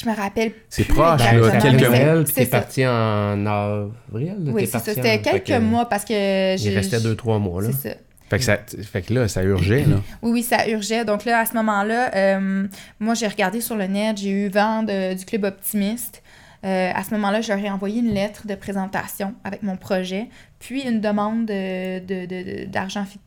Je 0.00 0.08
me 0.08 0.14
rappelle. 0.14 0.52
C'est 0.68 0.84
proche, 0.84 1.20
là, 1.20 1.58
quelques 1.60 1.88
mois. 1.88 2.24
puis 2.24 2.32
t'es 2.34 2.46
parti 2.46 2.86
en 2.86 3.44
avril. 3.46 4.36
Oui, 4.46 4.66
c'est 4.66 4.78
ça. 4.78 4.94
C'était 4.94 5.20
quelques 5.20 5.44
que 5.46 5.58
mois 5.58 5.88
parce 5.88 6.04
que. 6.04 6.56
Il 6.56 6.74
restait 6.74 6.98
2-3 6.98 7.38
mois, 7.40 7.62
là. 7.62 7.68
C'est 7.72 7.90
ça. 7.90 7.94
Fait 8.30 8.38
que, 8.38 8.44
ça, 8.44 8.58
fait 8.92 9.02
que 9.02 9.14
là, 9.14 9.26
ça 9.26 9.42
urgeait, 9.42 9.84
là. 9.86 9.96
Oui, 10.22 10.30
oui, 10.32 10.42
ça 10.42 10.68
urgeait. 10.68 11.04
Donc 11.04 11.24
là, 11.24 11.38
à 11.40 11.46
ce 11.46 11.54
moment-là, 11.54 12.14
euh, 12.14 12.66
moi, 13.00 13.14
j'ai 13.14 13.26
regardé 13.26 13.60
sur 13.60 13.74
le 13.74 13.86
net, 13.86 14.18
j'ai 14.18 14.28
eu 14.30 14.48
vent 14.50 14.82
de- 14.82 15.14
du 15.14 15.24
Club 15.24 15.44
Optimiste. 15.44 16.22
Euh, 16.64 16.90
à 16.94 17.02
ce 17.04 17.12
moment-là, 17.14 17.40
ai 17.64 17.70
envoyé 17.70 18.00
une 18.00 18.12
lettre 18.12 18.46
de 18.46 18.54
présentation 18.54 19.34
avec 19.44 19.62
mon 19.62 19.76
projet, 19.76 20.26
puis 20.58 20.82
une 20.82 21.00
demande 21.00 21.46
de- 21.46 22.00
de- 22.00 22.26
de- 22.26 22.42
de- 22.42 22.64
d'argent 22.66 23.04
fi- 23.06 23.20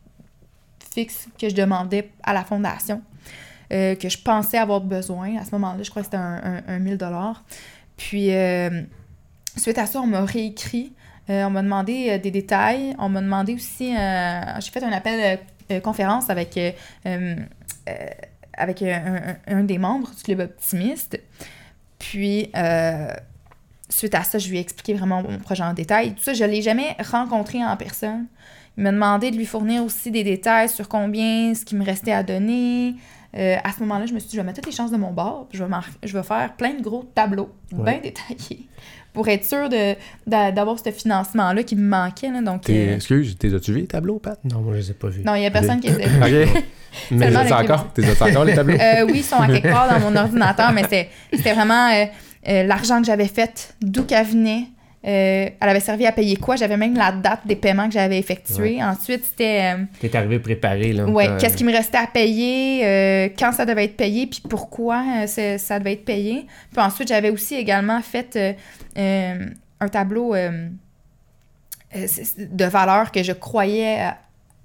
fixe 0.94 1.28
que 1.40 1.50
je 1.50 1.56
demandais 1.56 2.10
à 2.24 2.34
la 2.34 2.44
fondation, 2.44 3.02
euh, 3.72 3.96
que 3.96 4.10
je 4.10 4.18
pensais 4.18 4.58
avoir 4.58 4.82
besoin. 4.82 5.38
À 5.38 5.46
ce 5.46 5.52
moment-là, 5.52 5.82
je 5.82 5.90
crois 5.90 6.02
que 6.02 6.08
c'était 6.08 6.18
un, 6.18 6.62
un, 6.68 6.76
un 6.76 6.80
1000 6.80 6.98
Puis, 7.96 8.34
euh, 8.34 8.82
suite 9.56 9.78
à 9.78 9.86
ça, 9.86 10.02
on 10.02 10.08
m'a 10.08 10.26
réécrit. 10.26 10.94
Euh, 11.30 11.46
on 11.46 11.52
m'a 11.52 11.62
demandé 11.62 12.20
des 12.20 12.32
détails. 12.32 12.96
On 13.00 13.08
m'a 13.08 13.22
demandé 13.22 13.54
aussi... 13.54 13.94
j'ai 13.94 14.72
fait 14.72 14.84
un 14.84 14.92
appel 14.92 15.40
conférence 15.84 16.30
avec, 16.30 16.60
avec 18.54 18.82
un, 18.82 19.64
des 19.64 19.78
membres 19.78 20.10
du 20.16 20.24
Club 20.24 20.42
Optimiste. 20.42 21.22
Puis, 21.98 22.52
suite 23.88 24.16
à 24.16 24.24
ça, 24.24 24.38
je 24.38 24.50
lui 24.50 24.58
ai 24.58 24.62
expliqué 24.62 24.96
vraiment 24.96 25.24
mon 25.24 25.38
projet 25.40 25.64
en 25.64 25.74
détail. 25.74 26.14
Tout 26.16 26.24
ça, 26.24 26.34
je 26.34 26.44
ne 26.44 26.50
l'ai 26.50 26.62
jamais 26.62 26.98
rencontré 27.00 27.64
en 27.64 27.78
personne. 27.78 28.26
Il 28.78 28.84
m'a 28.84 28.92
demandé 28.92 29.32
de 29.32 29.38
lui 29.38 29.46
fournir 29.46 29.84
aussi 29.84 30.12
des 30.12 30.24
détails 30.24 30.68
sur 30.68 30.90
combien, 30.90 31.54
ce 31.54 31.64
qui 31.64 31.76
me 31.76 31.86
restait 31.86 32.14
à 32.14 32.24
donner. 32.24 32.96
Euh, 33.38 33.56
à 33.64 33.72
ce 33.72 33.80
moment-là, 33.82 34.06
je 34.06 34.14
me 34.14 34.20
suis 34.20 34.30
dit, 34.30 34.36
je 34.36 34.42
vais 34.42 34.46
mettre 34.46 34.60
toutes 34.62 34.66
les 34.72 34.76
chances 34.76 34.92
de 34.92 34.98
mon 34.98 35.12
bord, 35.12 35.48
puis 35.50 35.58
je 35.58 35.64
vais, 35.64 35.74
je 36.04 36.18
vais 36.18 36.24
faire 36.24 36.54
plein 36.58 36.74
de 36.74 36.82
gros 36.82 37.04
tableaux, 37.16 37.50
Ouais. 37.72 38.00
bien 38.00 38.12
détaillés, 38.12 38.68
pour 39.14 39.28
être 39.30 39.46
sûr 39.46 39.70
de, 39.70 39.96
d'a- 40.28 40.52
d'avoir 40.52 40.78
ce 40.80 40.92
financement-là 40.92 41.64
qui 41.64 41.76
me 41.78 41.88
manquait. 41.88 42.30
là. 42.30 42.42
donc, 42.42 42.70
euh, 42.70 42.96
Excuse, 42.96 43.38
t'es 43.38 43.54
as-tu 43.54 43.72
vu 43.74 43.80
les 43.82 43.88
tableaux, 43.88 44.20
Pat? 44.20 44.38
Non, 44.44 44.60
moi, 44.60 44.74
je 44.74 44.80
les 44.80 44.92
ai 44.92 44.94
pas 44.94 45.08
vus. 45.08 45.24
non, 45.24 45.36
il 45.36 45.40
n'y 45.42 45.46
a 45.48 45.52
personne 45.52 45.80
qui 45.80 45.88
était. 45.88 46.06
OK. 46.08 46.64
Mais 47.12 47.18
T'es 47.28 47.32
Seulement 47.34 47.40
as 47.40 47.42
avec 47.54 47.68
les 47.70 47.74
encore? 47.74 47.94
T'es 47.94 48.04
as 48.06 48.26
encore 48.30 48.44
les 48.46 48.54
tableaux? 48.54 48.78
Euh, 48.82 49.06
oui, 49.06 49.14
ils 49.20 49.24
sont 49.24 49.38
à 49.38 49.48
quelque 49.48 49.70
part 49.70 49.88
dans 49.90 50.00
mon 50.12 50.14
ordinateur, 50.16 50.74
mais 50.74 50.84
c'était 50.84 51.10
c'était 51.32 51.54
vraiment 51.54 51.88
euh, 51.90 52.06
euh, 52.50 52.64
l'argent 52.64 53.00
que 53.00 53.06
j'avais 53.08 53.28
fait, 53.28 53.76
d'où 53.82 54.04
qu'elle 54.04 54.26
venait. 54.28 54.66
Euh, 55.04 55.50
elle 55.60 55.70
avait 55.70 55.80
servi 55.80 56.06
à 56.06 56.12
payer 56.12 56.36
quoi? 56.36 56.56
J'avais 56.58 56.78
même 56.78 56.96
la 56.96 57.12
date 57.12 57.40
des 57.46 57.56
paiements 57.56 57.88
que 57.88 57.94
j'avais 57.94 58.20
effectués. 58.20 58.84
Ensuite, 58.84 59.26
c'était 59.26 59.74
euh, 59.76 59.84
T'es 60.00 60.16
arrivé 60.16 60.38
préparé, 60.38 60.94
là. 60.94 61.06
ouais, 61.06 61.26
T'as- 61.26 61.38
qu'est-ce 61.38 61.58
qui 61.58 61.64
me 61.64 61.72
restait 61.72 61.98
à 61.98 62.06
payer, 62.06 62.86
euh, 62.86 63.30
quand 63.38 63.52
ça 63.52 63.66
devait 63.66 63.86
être 63.86 63.98
payé, 63.98 64.28
puis 64.28 64.42
pourquoi 64.48 65.04
euh, 65.24 65.58
ça 65.58 65.80
devait 65.80 65.94
être 65.94 66.06
payé. 66.06 66.46
Puis 66.72 66.82
ensuite, 66.84 67.08
j'avais 67.08 67.32
aussi 67.32 67.56
également 67.56 68.00
fait 68.02 68.58
un 68.96 69.88
tableau 69.92 70.36
de 71.96 72.66
valeur 72.66 73.12
que 73.12 73.24
je 73.24 73.32
croyais 73.34 74.10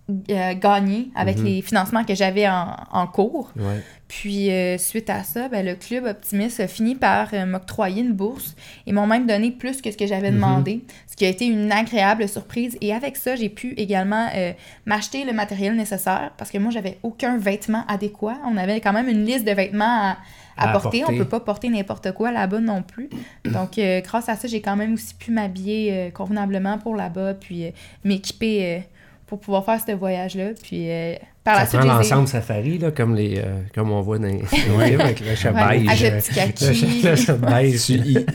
euh, 0.09 0.55
gagner 0.55 1.09
avec 1.17 1.39
Mhm. 1.39 1.45
les 1.45 1.63
financements 1.63 2.05
que 2.05 2.15
j'avais 2.15 2.49
en, 2.49 2.77
en 2.93 3.07
cours. 3.09 3.51
Ouais. 3.57 3.83
Puis, 4.07 4.53
euh, 4.53 4.79
suite 4.79 5.11
à 5.11 5.25
ça, 5.25 5.49
ben, 5.49 5.67
le 5.67 5.75
club 5.75 6.05
Optimist 6.05 6.61
a 6.61 6.69
fini 6.69 6.95
par 6.95 7.31
euh, 7.33 7.45
m'octroyer 7.45 8.03
une 8.03 8.13
bourse 8.13 8.55
et 8.87 8.93
m'ont 8.93 9.09
même 9.09 9.27
donné 9.27 9.51
plus 9.51 9.83
que 9.83 9.91
ce 9.91 9.97
que 9.97 10.07
j'avais 10.07 10.31
Mhm. 10.31 10.37
demandé, 10.37 10.85
ce 11.11 11.17
qui 11.17 11.25
a 11.25 11.29
été 11.29 11.47
une 11.47 11.73
agréable 11.73 12.29
surprise. 12.29 12.79
Et 12.81 12.95
avec 12.95 13.17
ça, 13.17 13.35
j'ai 13.35 13.49
pu 13.49 13.75
également 13.77 14.29
euh, 14.37 14.53
m'acheter 14.85 15.25
le 15.25 15.33
matériel 15.33 15.75
nécessaire 15.75 16.31
parce 16.39 16.53
que 16.53 16.59
moi, 16.59 16.71
j'avais 16.71 16.99
aucun 17.03 17.37
vêtement 17.37 17.85
adéquat. 17.89 18.37
On 18.47 18.57
avait 18.59 18.81
quand 18.81 18.93
même 18.93 19.09
une 19.09 19.25
liste 19.25 19.45
de 19.45 19.51
vêtements 19.53 19.85
à, 20.13 20.19
à 20.57 20.69
À 20.71 20.73
porter. 20.73 21.03
On 21.05 21.17
peut 21.19 21.25
pas 21.25 21.41
porter 21.41 21.69
n'importe 21.69 22.13
quoi 22.13 22.31
là-bas 22.31 22.61
non 22.61 22.83
plus. 22.83 23.11
Donc, 23.45 23.73
grâce 24.05 24.29
à 24.29 24.37
ça, 24.37 24.47
j'ai 24.47 24.61
quand 24.63 24.77
même 24.77 24.95
aussi 24.95 25.15
pu 25.15 25.33
m'habiller 25.33 26.11
convenablement 26.15 26.79
pour 26.79 26.95
là-bas, 26.95 27.35
puis 27.35 27.73
m'équiper 28.05 28.85
pour 29.27 29.41
pouvoir 29.41 29.65
faire 29.65 29.81
ce 29.85 29.93
voyage-là. 29.93 30.51
Puis, 30.63 30.89
euh, 30.91 31.15
par 31.45 31.55
Ça 31.57 31.61
la 31.63 31.67
suite, 31.69 31.81
prend 31.81 31.95
l'ensemble 31.99 32.29
safari, 32.29 32.79
là, 32.79 32.91
comme, 32.91 33.15
les, 33.15 33.39
euh, 33.39 33.61
comme 33.75 33.91
on 33.91 34.01
voit 34.01 34.19
dans 34.19 34.29
les 34.29 34.43
films 34.47 34.81
avec 34.81 35.21
le 35.21 35.27
Ouais, 35.27 35.89
avec 35.89 36.01
le 36.01 36.21
petit 36.21 36.35
kaki. 36.35 36.67
Le 36.67 36.73
chat- 36.73 37.11
le 37.11 37.17
chat 37.17 37.35
beige. 37.35 37.87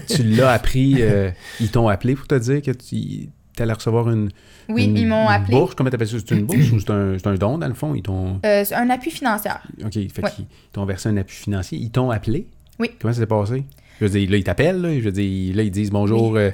tu 0.08 0.24
l'as 0.24 0.52
appris, 0.52 0.96
euh, 1.00 1.32
ils 1.60 1.70
t'ont 1.72 1.88
appelé 1.88 2.16
pour 2.16 2.28
te 2.28 2.36
dire 2.36 2.62
que 2.62 2.72
tu 2.72 3.30
allais 3.60 3.74
recevoir 3.74 4.10
une, 4.10 4.30
Oui, 4.70 4.86
une- 4.86 4.98
ils 4.98 5.08
m'ont 5.08 5.28
une 5.28 5.34
appelé. 5.34 5.52
bourse. 5.58 5.76
Comment 5.76 5.90
t'appelles 5.90 6.08
ça? 6.08 6.18
C'est 6.26 6.36
une 6.36 6.46
bourse 6.46 6.72
ou 6.72 6.80
c'est 6.80 6.90
un, 6.92 7.18
c'est 7.18 7.28
un 7.28 7.36
don, 7.36 7.58
dans 7.58 7.68
le 7.68 7.74
fond? 7.74 7.94
Ils 7.96 8.02
t'ont... 8.02 8.40
Euh, 8.46 8.64
c'est 8.66 8.76
un 8.76 8.90
appui 8.90 9.12
financier. 9.12 9.52
OK, 9.84 9.92
fait 9.94 10.24
Ouais. 10.24 10.32
qu'ils 10.36 10.46
t'ont 10.74 10.86
versé 10.86 11.10
un 11.10 11.18
appui 11.18 11.36
financier. 11.36 11.78
Ils 11.78 11.92
t'ont 11.92 12.12
appelé? 12.12 12.48
Oui. 12.80 12.92
Comment 13.00 13.14
ça 13.14 13.20
s'est 13.20 13.28
passé? 13.28 13.64
Je 14.00 14.06
veux 14.06 14.12
dire, 14.20 14.32
là, 14.32 14.38
ils 14.38 14.44
t'appellent, 14.44 14.82
là. 14.82 14.90
Je 14.96 15.00
veux 15.04 15.12
dire, 15.12 15.56
là, 15.56 15.62
ils 15.64 15.70
disent 15.70 15.92
bonjour, 15.92 16.36
euh, 16.36 16.40
euh, 16.40 16.48
Euh, 16.48 16.52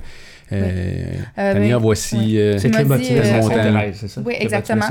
Tania, 1.54 1.78
voici... 1.78 2.38
euh, 2.40 2.58
C'est 2.58 2.70
Club 2.70 2.88
dit, 2.88 2.94
Optimiste 2.94 3.12
euh, 3.26 3.34
à 3.34 3.42
montant. 3.42 3.56
Sainte-Thérèse, 3.56 3.98
c'est 4.00 4.08
ça? 4.08 4.22
Oui, 4.26 4.34
exactement. 4.40 4.82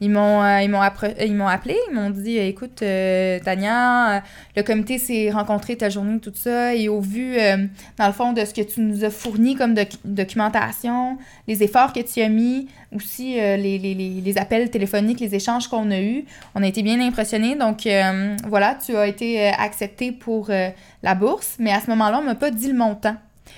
Ils 0.00 0.10
m'ont 0.10 0.42
euh, 0.42 0.60
ils 0.62 0.68
m'ont 0.70 0.80
appre- 0.82 1.14
ils 1.24 1.34
m'ont 1.34 1.46
appelé, 1.46 1.76
ils 1.90 1.94
m'ont 1.94 2.10
dit 2.10 2.36
écoute 2.38 2.82
euh, 2.82 3.38
Tania, 3.44 4.16
euh, 4.16 4.20
le 4.56 4.62
comité 4.62 4.98
s'est 4.98 5.30
rencontré 5.30 5.76
ta 5.76 5.88
journée 5.88 6.18
tout 6.18 6.32
ça 6.34 6.74
et 6.74 6.88
au 6.88 7.00
vu 7.00 7.36
euh, 7.38 7.56
dans 7.98 8.06
le 8.06 8.12
fond 8.12 8.32
de 8.32 8.44
ce 8.44 8.52
que 8.52 8.62
tu 8.62 8.80
nous 8.80 9.04
as 9.04 9.10
fourni 9.10 9.54
comme 9.54 9.74
doc- 9.74 9.98
documentation, 10.04 11.18
les 11.46 11.62
efforts 11.62 11.92
que 11.92 12.00
tu 12.00 12.20
as 12.20 12.28
mis, 12.28 12.68
aussi 12.94 13.38
euh, 13.40 13.56
les, 13.56 13.78
les, 13.78 13.94
les, 13.94 14.20
les 14.20 14.38
appels 14.38 14.70
téléphoniques, 14.70 15.20
les 15.20 15.34
échanges 15.34 15.68
qu'on 15.68 15.90
a 15.90 16.00
eus, 16.00 16.24
on 16.54 16.62
a 16.62 16.66
été 16.66 16.82
bien 16.82 17.00
impressionnés. 17.00 17.54
Donc 17.54 17.86
euh, 17.86 18.36
voilà, 18.48 18.76
tu 18.84 18.96
as 18.96 19.06
été 19.06 19.46
euh, 19.46 19.50
accepté 19.58 20.12
pour 20.12 20.48
euh, 20.50 20.68
la 21.02 21.14
bourse, 21.14 21.56
mais 21.58 21.70
à 21.72 21.80
ce 21.80 21.88
moment-là, 21.90 22.18
on 22.20 22.24
m'a 22.24 22.34
pas 22.34 22.50
dit 22.50 22.68
le 22.68 22.76
montant. 22.78 23.16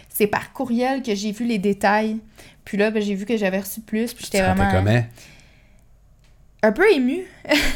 C'est 0.08 0.26
par 0.26 0.52
courriel 0.52 1.02
que 1.02 1.14
j'ai 1.14 1.32
vu 1.32 1.44
les 1.44 1.58
détails. 1.58 2.18
Puis 2.64 2.76
là, 2.78 2.90
ben, 2.90 3.02
j'ai 3.02 3.14
vu 3.14 3.26
que 3.26 3.36
j'avais 3.36 3.60
reçu 3.60 3.80
plus, 3.80 4.12
puis 4.12 4.24
j'étais 4.24 4.42
vraiment 4.42 4.70
comment? 4.70 5.02
un 6.62 6.72
peu 6.72 6.92
émue. 6.92 7.24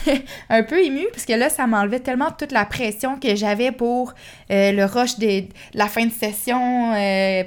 un 0.51 0.63
peu 0.63 0.85
émue, 0.85 1.07
parce 1.11 1.25
que 1.25 1.33
là, 1.33 1.49
ça 1.49 1.67
m'enlevait 1.67 2.01
tellement 2.01 2.31
toute 2.31 2.53
la 2.53 2.67
pression 2.67 3.19
que 3.19 3.35
j'avais 3.35 3.73
pour 3.73 4.15
euh, 4.51 4.73
le 4.73 4.85
rush 4.85 5.19
de 5.19 5.41
de 5.41 5.49
la 5.73 5.87
fin 5.87 6.05
de 6.05 6.13
session, 6.13 6.93
euh, 6.95 7.45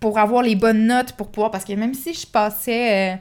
pour 0.00 0.18
avoir 0.18 0.42
les 0.42 0.56
bonnes 0.56 0.86
notes, 0.86 1.12
pour 1.12 1.30
pouvoir. 1.30 1.50
Parce 1.50 1.64
que 1.64 1.72
même 1.74 1.94
si 1.94 2.14
je 2.14 2.26
passais. 2.26 3.14
euh, 3.14 3.16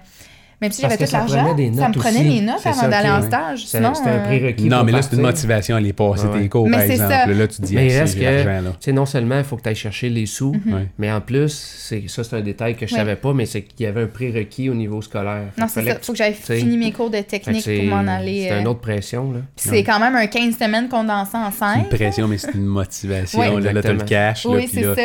même 0.61 0.71
si 0.71 0.81
Parce 0.81 0.93
j'avais 0.93 1.05
que 1.05 1.09
tout 1.09 1.11
ça 1.11 1.17
l'argent, 1.19 1.45
prenait 1.49 1.69
des 1.69 1.77
ça 1.77 1.87
me 1.87 1.93
notes 1.93 1.97
prenait 2.03 2.19
aussi. 2.19 2.29
les 2.29 2.41
notes 2.41 2.65
avant 2.65 2.87
d'aller 2.89 3.09
en 3.09 3.21
stage. 3.21 3.65
C'était 3.65 3.85
un 3.85 3.93
euh, 3.93 4.23
prérequis. 4.25 4.65
Non, 4.65 4.77
pour 4.77 4.85
mais 4.85 4.91
là, 4.91 5.01
c'est 5.01 5.15
une 5.15 5.21
motivation 5.21 5.75
à 5.75 5.77
aller 5.77 5.93
passer 5.93 6.27
Ouais, 6.27 6.41
tes 6.41 6.49
cours, 6.49 6.65
Mais 6.67 6.77
par 6.77 6.81
c'est 6.85 6.91
exemple. 6.93 7.13
ça. 7.13 7.25
Là, 7.27 7.47
tu 7.47 7.61
dis, 7.61 7.75
Mais 7.75 7.87
il 7.87 7.97
reste 7.97 8.19
que-. 8.19 8.79
Tu 8.81 8.93
non 8.93 9.05
seulement 9.05 9.37
il 9.37 9.43
faut 9.45 9.55
que 9.55 9.61
tu 9.61 9.69
ailles 9.69 9.75
chercher 9.75 10.09
les 10.09 10.25
sous, 10.25 10.51
Mhm. 10.53 10.87
Mais 10.97 11.11
en 11.11 11.21
plus, 11.21 11.49
c'est 11.49 12.03
ça 12.07 12.23
c'est 12.23 12.35
un 12.35 12.41
détail 12.41 12.75
que 12.75 12.85
je 12.87 12.93
savais 12.93 13.15
pas, 13.15 13.33
mais 13.33 13.45
c'est 13.45 13.61
qu'il 13.61 13.85
y 13.85 13.89
avait 13.89 14.03
un 14.03 14.07
prérequis 14.07 14.69
au 14.69 14.73
niveau 14.73 15.01
scolaire. 15.01 15.43
Non, 15.57 15.67
c'est 15.69 15.85
ça. 15.85 15.95
que 15.95 16.05
Faut 16.05 16.11
que 16.11 16.17
j'aille 16.17 16.33
fini 16.33 16.77
mes 16.77 16.91
cours 16.91 17.09
de 17.09 17.19
technique 17.21 17.63
pour 17.63 17.83
m'en 17.85 18.07
aller. 18.07 18.47
C'est 18.49 18.53
euh, 18.55 18.59
une 18.61 18.67
autre 18.67 18.81
pression, 18.81 19.31
là. 19.31 19.39
C'est 19.55 19.83
quand 19.83 19.99
même 19.99 20.15
un 20.15 20.27
15 20.27 20.57
semaines 20.57 20.89
condensé 20.89 21.37
en 21.37 21.51
C'est 21.51 21.57
5. 21.59 21.77
une 21.83 21.89
pression, 21.89 22.27
mais 22.27 22.37
c'est 22.37 22.53
une 22.53 22.65
motivation. 22.65 23.57
Là, 23.59 23.81
t'as 23.81 23.93
le 23.93 23.99
cash. 24.03 24.45
Oui, 24.45 24.67
c'est 24.71 24.83
ça. 24.83 24.95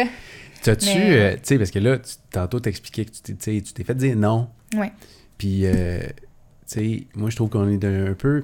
T'as-tu, 0.63 0.87
Mais- 0.99 1.11
euh, 1.11 1.33
tu 1.35 1.41
sais, 1.43 1.59
parce 1.59 1.71
que 1.71 1.79
là, 1.79 1.99
tu- 1.99 2.15
tantôt, 2.33 2.59
t'expliquais 2.59 3.05
que 3.05 3.11
tu 3.11 3.35
t'es- 3.37 3.61
tu 3.61 3.73
tu 3.75 3.85
fait 3.85 3.95
dire 3.95 4.17
non. 4.17 4.49
Ouais. 4.75 4.91
Puis, 5.39 5.67
euh, 5.67 6.01
tu 6.01 6.07
sais, 6.67 7.07
moi, 7.15 7.31
je 7.31 7.37
trouve 7.37 7.51
qu'on 7.51 7.69
est 7.69 7.85
un 7.85 8.15
peu... 8.15 8.43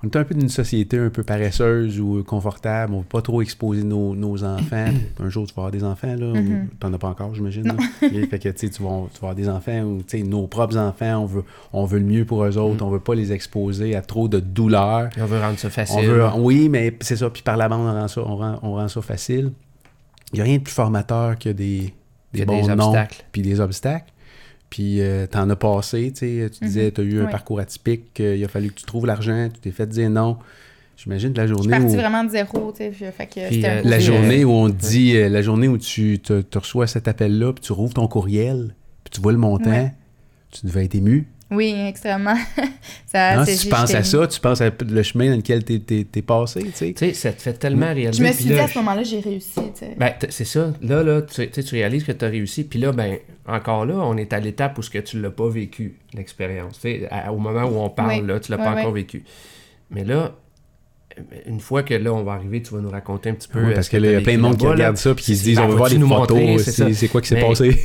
On 0.00 0.06
est 0.06 0.16
un 0.16 0.22
peu 0.22 0.34
d'une 0.36 0.48
société 0.48 0.96
un 0.96 1.10
peu 1.10 1.24
paresseuse 1.24 1.98
ou 1.98 2.22
confortable. 2.22 2.92
On 2.92 2.98
ne 2.98 3.02
veut 3.02 3.08
pas 3.08 3.20
trop 3.20 3.42
exposer 3.42 3.82
nos, 3.82 4.14
nos 4.14 4.44
enfants. 4.44 4.86
un 5.18 5.28
jour, 5.28 5.44
tu 5.44 5.54
vas 5.54 5.62
avoir 5.62 5.72
des 5.72 5.82
enfants, 5.82 6.14
là. 6.14 6.40
Mhm. 6.40 6.68
T'en 6.78 6.92
as 6.92 6.98
pas 6.98 7.08
encore, 7.08 7.34
j'imagine. 7.34 7.64
fait 7.98 8.38
que, 8.38 8.48
tu 8.50 8.58
sais, 8.58 8.70
tu 8.70 8.80
vas, 8.80 9.06
tu 9.12 9.20
vas 9.20 9.30
avoir 9.30 9.34
des 9.34 9.48
enfants 9.48 9.80
ou, 9.80 10.02
tu 10.02 10.18
sais, 10.18 10.22
nos 10.22 10.46
propres 10.46 10.76
enfants, 10.76 11.18
on 11.18 11.26
veut, 11.26 11.44
on 11.72 11.84
veut 11.84 11.98
le 11.98 12.04
mieux 12.04 12.24
pour 12.24 12.44
eux 12.44 12.56
autres. 12.56 12.84
On 12.84 12.90
veut 12.90 13.00
pas 13.00 13.16
les 13.16 13.32
exposer 13.32 13.96
à 13.96 14.02
trop 14.02 14.28
de 14.28 14.38
douleur. 14.38 15.10
On 15.20 15.26
veut 15.26 15.40
rendre 15.40 15.58
ça 15.58 15.68
facile. 15.68 15.98
On 15.98 16.02
veut, 16.02 16.24
oui, 16.36 16.68
mais 16.68 16.96
c'est 17.00 17.16
ça. 17.16 17.28
Puis 17.28 17.42
par 17.42 17.56
la 17.56 17.68
bande, 17.68 17.80
on 17.88 17.92
rend 17.92 18.06
ça, 18.08 18.20
on 18.24 18.36
rend, 18.36 18.58
on 18.62 18.74
rend 18.74 18.86
ça 18.86 19.02
facile. 19.02 19.50
Il 20.32 20.36
n'y 20.36 20.40
a 20.42 20.44
rien 20.44 20.58
de 20.58 20.62
plus 20.62 20.74
formateur 20.74 21.36
que 21.38 21.48
des, 21.48 21.92
des 22.32 22.44
bons 22.44 22.66
des 22.66 22.74
noms 22.74 22.84
obstacles. 22.84 23.24
puis 23.32 23.42
des 23.42 23.58
obstacles. 23.58 24.12
Puis 24.70 25.00
euh, 25.00 25.26
t'en 25.26 25.48
as 25.50 25.56
passé, 25.56 26.12
tu 26.12 26.18
sais. 26.20 26.50
Tu 26.50 26.64
disais, 26.64 26.90
tu 26.92 27.00
as 27.00 27.04
eu 27.04 27.20
un 27.20 27.24
Mhm. 27.24 27.30
Parcours 27.30 27.60
atypique, 27.60 28.20
euh, 28.20 28.36
il 28.36 28.44
a 28.44 28.48
fallu 28.48 28.68
que 28.70 28.74
tu 28.80 28.84
trouves 28.84 29.06
l'argent, 29.06 29.48
tu 29.52 29.60
t'es 29.60 29.70
fait 29.70 29.86
dire 29.86 30.10
non. 30.10 30.36
J'imagine 30.96 31.32
que 31.32 31.38
la 31.38 31.46
Je 31.46 31.54
suis 31.54 31.62
journée 31.62 31.78
partie 31.78 31.94
où... 31.94 31.98
vraiment 31.98 32.24
de 32.24 32.30
zéro, 32.30 32.72
tu 32.72 32.78
sais. 32.92 33.12
Fait 33.12 33.26
que 33.26 33.48
Puis, 33.48 33.64
euh, 33.64 33.82
La 33.84 33.96
Oui, 33.98 34.02
journée 34.02 34.42
euh, 34.42 34.46
où 34.46 34.50
on 34.50 34.68
te 34.68 34.74
dit, 34.74 35.16
euh, 35.16 35.28
la 35.28 35.42
journée 35.42 35.68
où 35.68 35.78
tu 35.78 36.18
te, 36.18 36.40
te 36.42 36.58
reçois 36.58 36.86
cet 36.88 37.06
appel-là, 37.08 37.52
puis 37.52 37.62
tu 37.62 37.72
rouvres 37.72 37.94
ton 37.94 38.08
courriel, 38.08 38.74
puis 39.04 39.12
tu 39.12 39.20
vois 39.20 39.30
le 39.32 39.38
montant, 39.38 39.90
tu 40.50 40.66
devais 40.66 40.84
être 40.84 40.96
ému. 40.96 41.28
Oui, 41.50 41.74
extrêmement. 41.86 42.36
ça, 43.06 43.40
Hein, 43.40 43.44
si 43.46 43.58
tu 43.64 43.68
penses 43.68 43.94
à 43.94 44.02
ça, 44.02 44.26
tu 44.26 44.38
penses 44.38 44.60
à 44.60 44.70
le 44.86 45.02
chemin 45.02 45.30
dans 45.30 45.36
lequel 45.36 45.64
t'es 45.64 45.80
es, 46.14 46.22
passé, 46.22 46.60
tu 46.60 46.72
sais. 46.74 46.92
Tu 46.92 47.06
sais, 47.06 47.12
ça 47.14 47.32
te 47.32 47.40
fait 47.40 47.54
tellement 47.54 47.86
réaliser. 47.94 48.22
Je 48.22 48.28
me 48.28 48.32
suis 48.34 48.44
dit 48.44 48.54
là, 48.54 48.64
à 48.64 48.68
ce 48.68 48.78
moment-là, 48.78 49.02
j'ai 49.02 49.20
réussi, 49.20 49.54
tu 49.54 49.62
sais. 49.74 49.94
Ben, 49.96 50.12
c'est 50.28 50.44
ça. 50.44 50.72
Là, 50.82 51.02
là, 51.02 51.22
tu, 51.22 51.48
tu 51.50 51.64
tu 51.64 51.74
réalises 51.74 52.04
que 52.04 52.12
tu 52.12 52.24
as 52.24 52.28
réussi. 52.28 52.64
Puis 52.64 52.78
là, 52.78 52.92
ben, 52.92 53.16
encore 53.46 53.86
là, 53.86 53.94
on 53.94 54.16
est 54.18 54.32
à 54.34 54.40
l'étape 54.40 54.76
où 54.76 54.82
ce 54.82 54.90
que 54.90 54.98
tu 54.98 55.20
l'as 55.22 55.30
pas 55.30 55.48
vécu, 55.48 55.96
l'expérience. 56.12 56.80
Tu 56.80 57.00
au 57.30 57.38
moment 57.38 57.64
où 57.64 57.78
on 57.78 57.88
parle, 57.88 58.20
Oui. 58.20 58.26
là, 58.26 58.40
tu 58.40 58.50
l'as 58.52 58.58
Ouais, 58.58 58.64
pas 58.64 58.74
ouais. 58.74 58.80
encore 58.82 58.92
vécu. 58.92 59.24
Mais 59.90 60.04
là, 60.04 60.34
une 61.46 61.60
fois 61.60 61.82
que 61.82 61.94
là, 61.94 62.12
on 62.12 62.22
va 62.24 62.32
arriver, 62.34 62.60
tu 62.62 62.74
vas 62.74 62.80
nous 62.80 62.90
raconter 62.90 63.30
un 63.30 63.34
petit 63.34 63.48
peu. 63.48 63.60
Euh, 63.60 63.74
parce 63.74 63.86
ce 63.86 63.90
que 63.92 63.96
là, 63.96 64.08
il 64.10 64.12
y 64.12 64.16
a 64.16 64.20
plein 64.20 64.36
de 64.36 64.42
monde 64.42 64.58
qui 64.58 64.66
regarde 64.66 64.96
ça 64.98 65.14
puis 65.14 65.24
qui 65.24 65.36
se 65.36 65.44
disent 65.44 65.58
on 65.58 65.66
veut 65.68 65.76
voir 65.76 65.88
les 65.88 65.96
nous 65.98 66.08
photos, 66.08 66.60
c'est 66.62 67.08
quoi 67.08 67.22
qui 67.22 67.28
s'est 67.28 67.40
passé? 67.40 67.80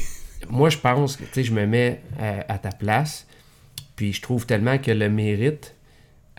Moi, 0.50 0.70
je 0.70 0.78
pense 0.78 1.16
que, 1.16 1.24
tu 1.24 1.30
sais, 1.32 1.44
je 1.44 1.54
me 1.54 1.66
mets 1.66 2.02
à, 2.20 2.54
à 2.54 2.58
ta 2.58 2.70
place, 2.70 3.26
puis 3.96 4.14
je 4.14 4.22
trouve 4.22 4.46
tellement 4.46 4.78
que 4.78 4.92
le 4.92 5.10
mérite, 5.10 5.76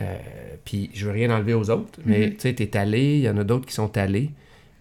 euh, 0.03 0.17
puis 0.65 0.91
je 0.95 1.07
veux 1.07 1.13
rien 1.13 1.31
enlever 1.31 1.55
aux 1.55 1.71
autres, 1.71 1.99
mais 2.05 2.27
Mhm. 2.27 2.33
tu 2.35 2.41
sais, 2.41 2.55
t'es 2.55 2.77
allé, 2.77 3.17
il 3.19 3.21
y 3.21 3.29
en 3.29 3.37
a 3.39 3.45
d'autres 3.45 3.67
qui 3.67 3.75
sont 3.75 3.97
allés. 3.97 4.31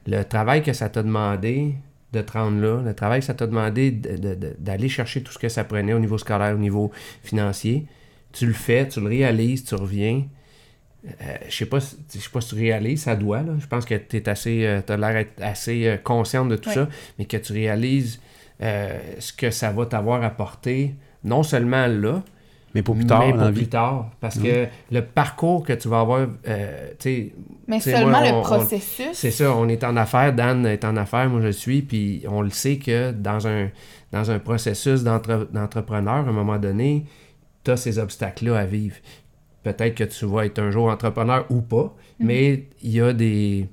Le 0.08 0.24
travail 0.24 0.64
que 0.64 0.74
ça 0.74 0.90
t'a 0.90 1.04
demandé 1.04 1.76
de 2.12 2.22
te 2.22 2.32
rendre 2.34 2.60
là, 2.62 2.82
le 2.84 2.94
travail 2.94 3.20
que 3.22 3.26
ça 3.26 3.34
t'a 3.34 3.48
demandé 3.48 3.92
de- 3.92 4.18
de- 4.18 4.36
de- 4.36 4.56
d'aller 4.60 4.90
chercher 4.90 5.22
tout 5.24 5.32
ce 5.32 5.40
que 5.40 5.50
ça 5.50 5.64
prenait 5.64 5.94
au 5.94 6.00
niveau 6.00 6.18
scolaire, 6.18 6.54
au 6.56 6.60
niveau 6.60 6.92
financier, 7.24 7.86
tu 8.32 8.46
le 8.48 8.54
fais, 8.54 8.88
tu 8.88 9.00
le 9.02 9.08
réalises, 9.08 9.64
tu 9.66 9.76
reviens. 9.76 10.24
Euh, 11.06 11.36
je 11.50 11.56
sais 11.56 11.66
pas, 11.66 11.80
je 11.80 12.20
sais 12.20 12.30
pas 12.32 12.40
si 12.42 12.50
tu 12.50 12.56
réalises, 12.56 13.02
ça 13.04 13.16
doit, 13.16 13.42
là. 13.42 13.54
Je 13.60 13.68
pense 13.68 13.86
que 13.86 13.96
tu 13.96 14.22
assez, 14.28 14.66
euh, 14.66 14.82
t'as 14.86 14.96
l'air 14.98 15.26
assez 15.42 15.86
euh, 15.88 15.98
consciente 15.98 16.50
de 16.50 16.56
tout 16.56 16.70
ça, 16.72 16.88
mais 17.20 17.26
que 17.26 17.38
tu 17.38 17.52
réalises 17.54 18.20
ce 19.20 19.34
que 19.34 19.52
ça 19.52 19.72
va 19.72 19.86
t'avoir 19.86 20.24
apporté, 20.24 20.96
non 21.26 21.44
seulement 21.44 21.88
là, 21.88 22.24
Mais 22.76 22.82
pour 22.82 22.96
plus 22.96 23.06
tard, 23.06 23.24
mais 23.26 23.34
pour 23.34 23.52
plus 23.52 23.68
tard. 23.68 24.10
Parce 24.20 24.38
que 24.40 24.68
le 24.92 25.02
parcours 25.04 25.64
que 25.64 25.74
tu 25.74 25.88
vas 25.88 26.00
avoir, 26.00 26.28
euh, 26.48 26.88
tu 26.92 26.96
sais, 27.00 27.34
Mais 27.68 27.80
seulement 27.80 28.10
moi, 28.20 28.28
le 28.30 28.36
on- 28.36 28.42
processus. 28.42 29.10
c'est 29.14 29.32
ça, 29.32 29.56
on 29.56 29.68
est 29.70 29.84
en 29.84 29.96
affaires, 29.96 30.34
Dan 30.34 30.66
est 30.66 30.84
en 30.84 30.98
affaires, 30.98 31.30
moi 31.30 31.42
je 31.42 31.50
suis, 31.50 31.82
puis 31.84 32.24
on 32.28 32.42
le 32.42 32.50
sait 32.50 32.78
que 32.78 33.12
dans 33.12 33.46
un, 33.48 33.70
dans 34.12 34.32
un 34.32 34.40
processus 34.40 35.04
d'entre- 35.04 35.48
d'entrepreneur, 35.54 36.14
à 36.16 36.20
un 36.20 36.32
moment 36.32 36.58
donné, 36.58 37.06
tu 37.64 37.72
as 37.72 37.78
ces 37.78 38.00
obstacles-là 38.00 38.58
à 38.58 38.66
vivre. 38.66 38.96
Peut-être 39.64 39.96
que 39.96 40.04
tu 40.04 40.26
vas 40.26 40.46
être 40.46 40.60
un 40.60 40.72
jour 40.72 40.90
entrepreneur 40.90 41.46
ou 41.50 41.62
pas, 41.62 41.96
Mhm. 42.20 42.28
mais 42.28 42.64
il 42.82 42.92
y 42.92 43.02
a 43.02 43.14
des. 43.14 43.70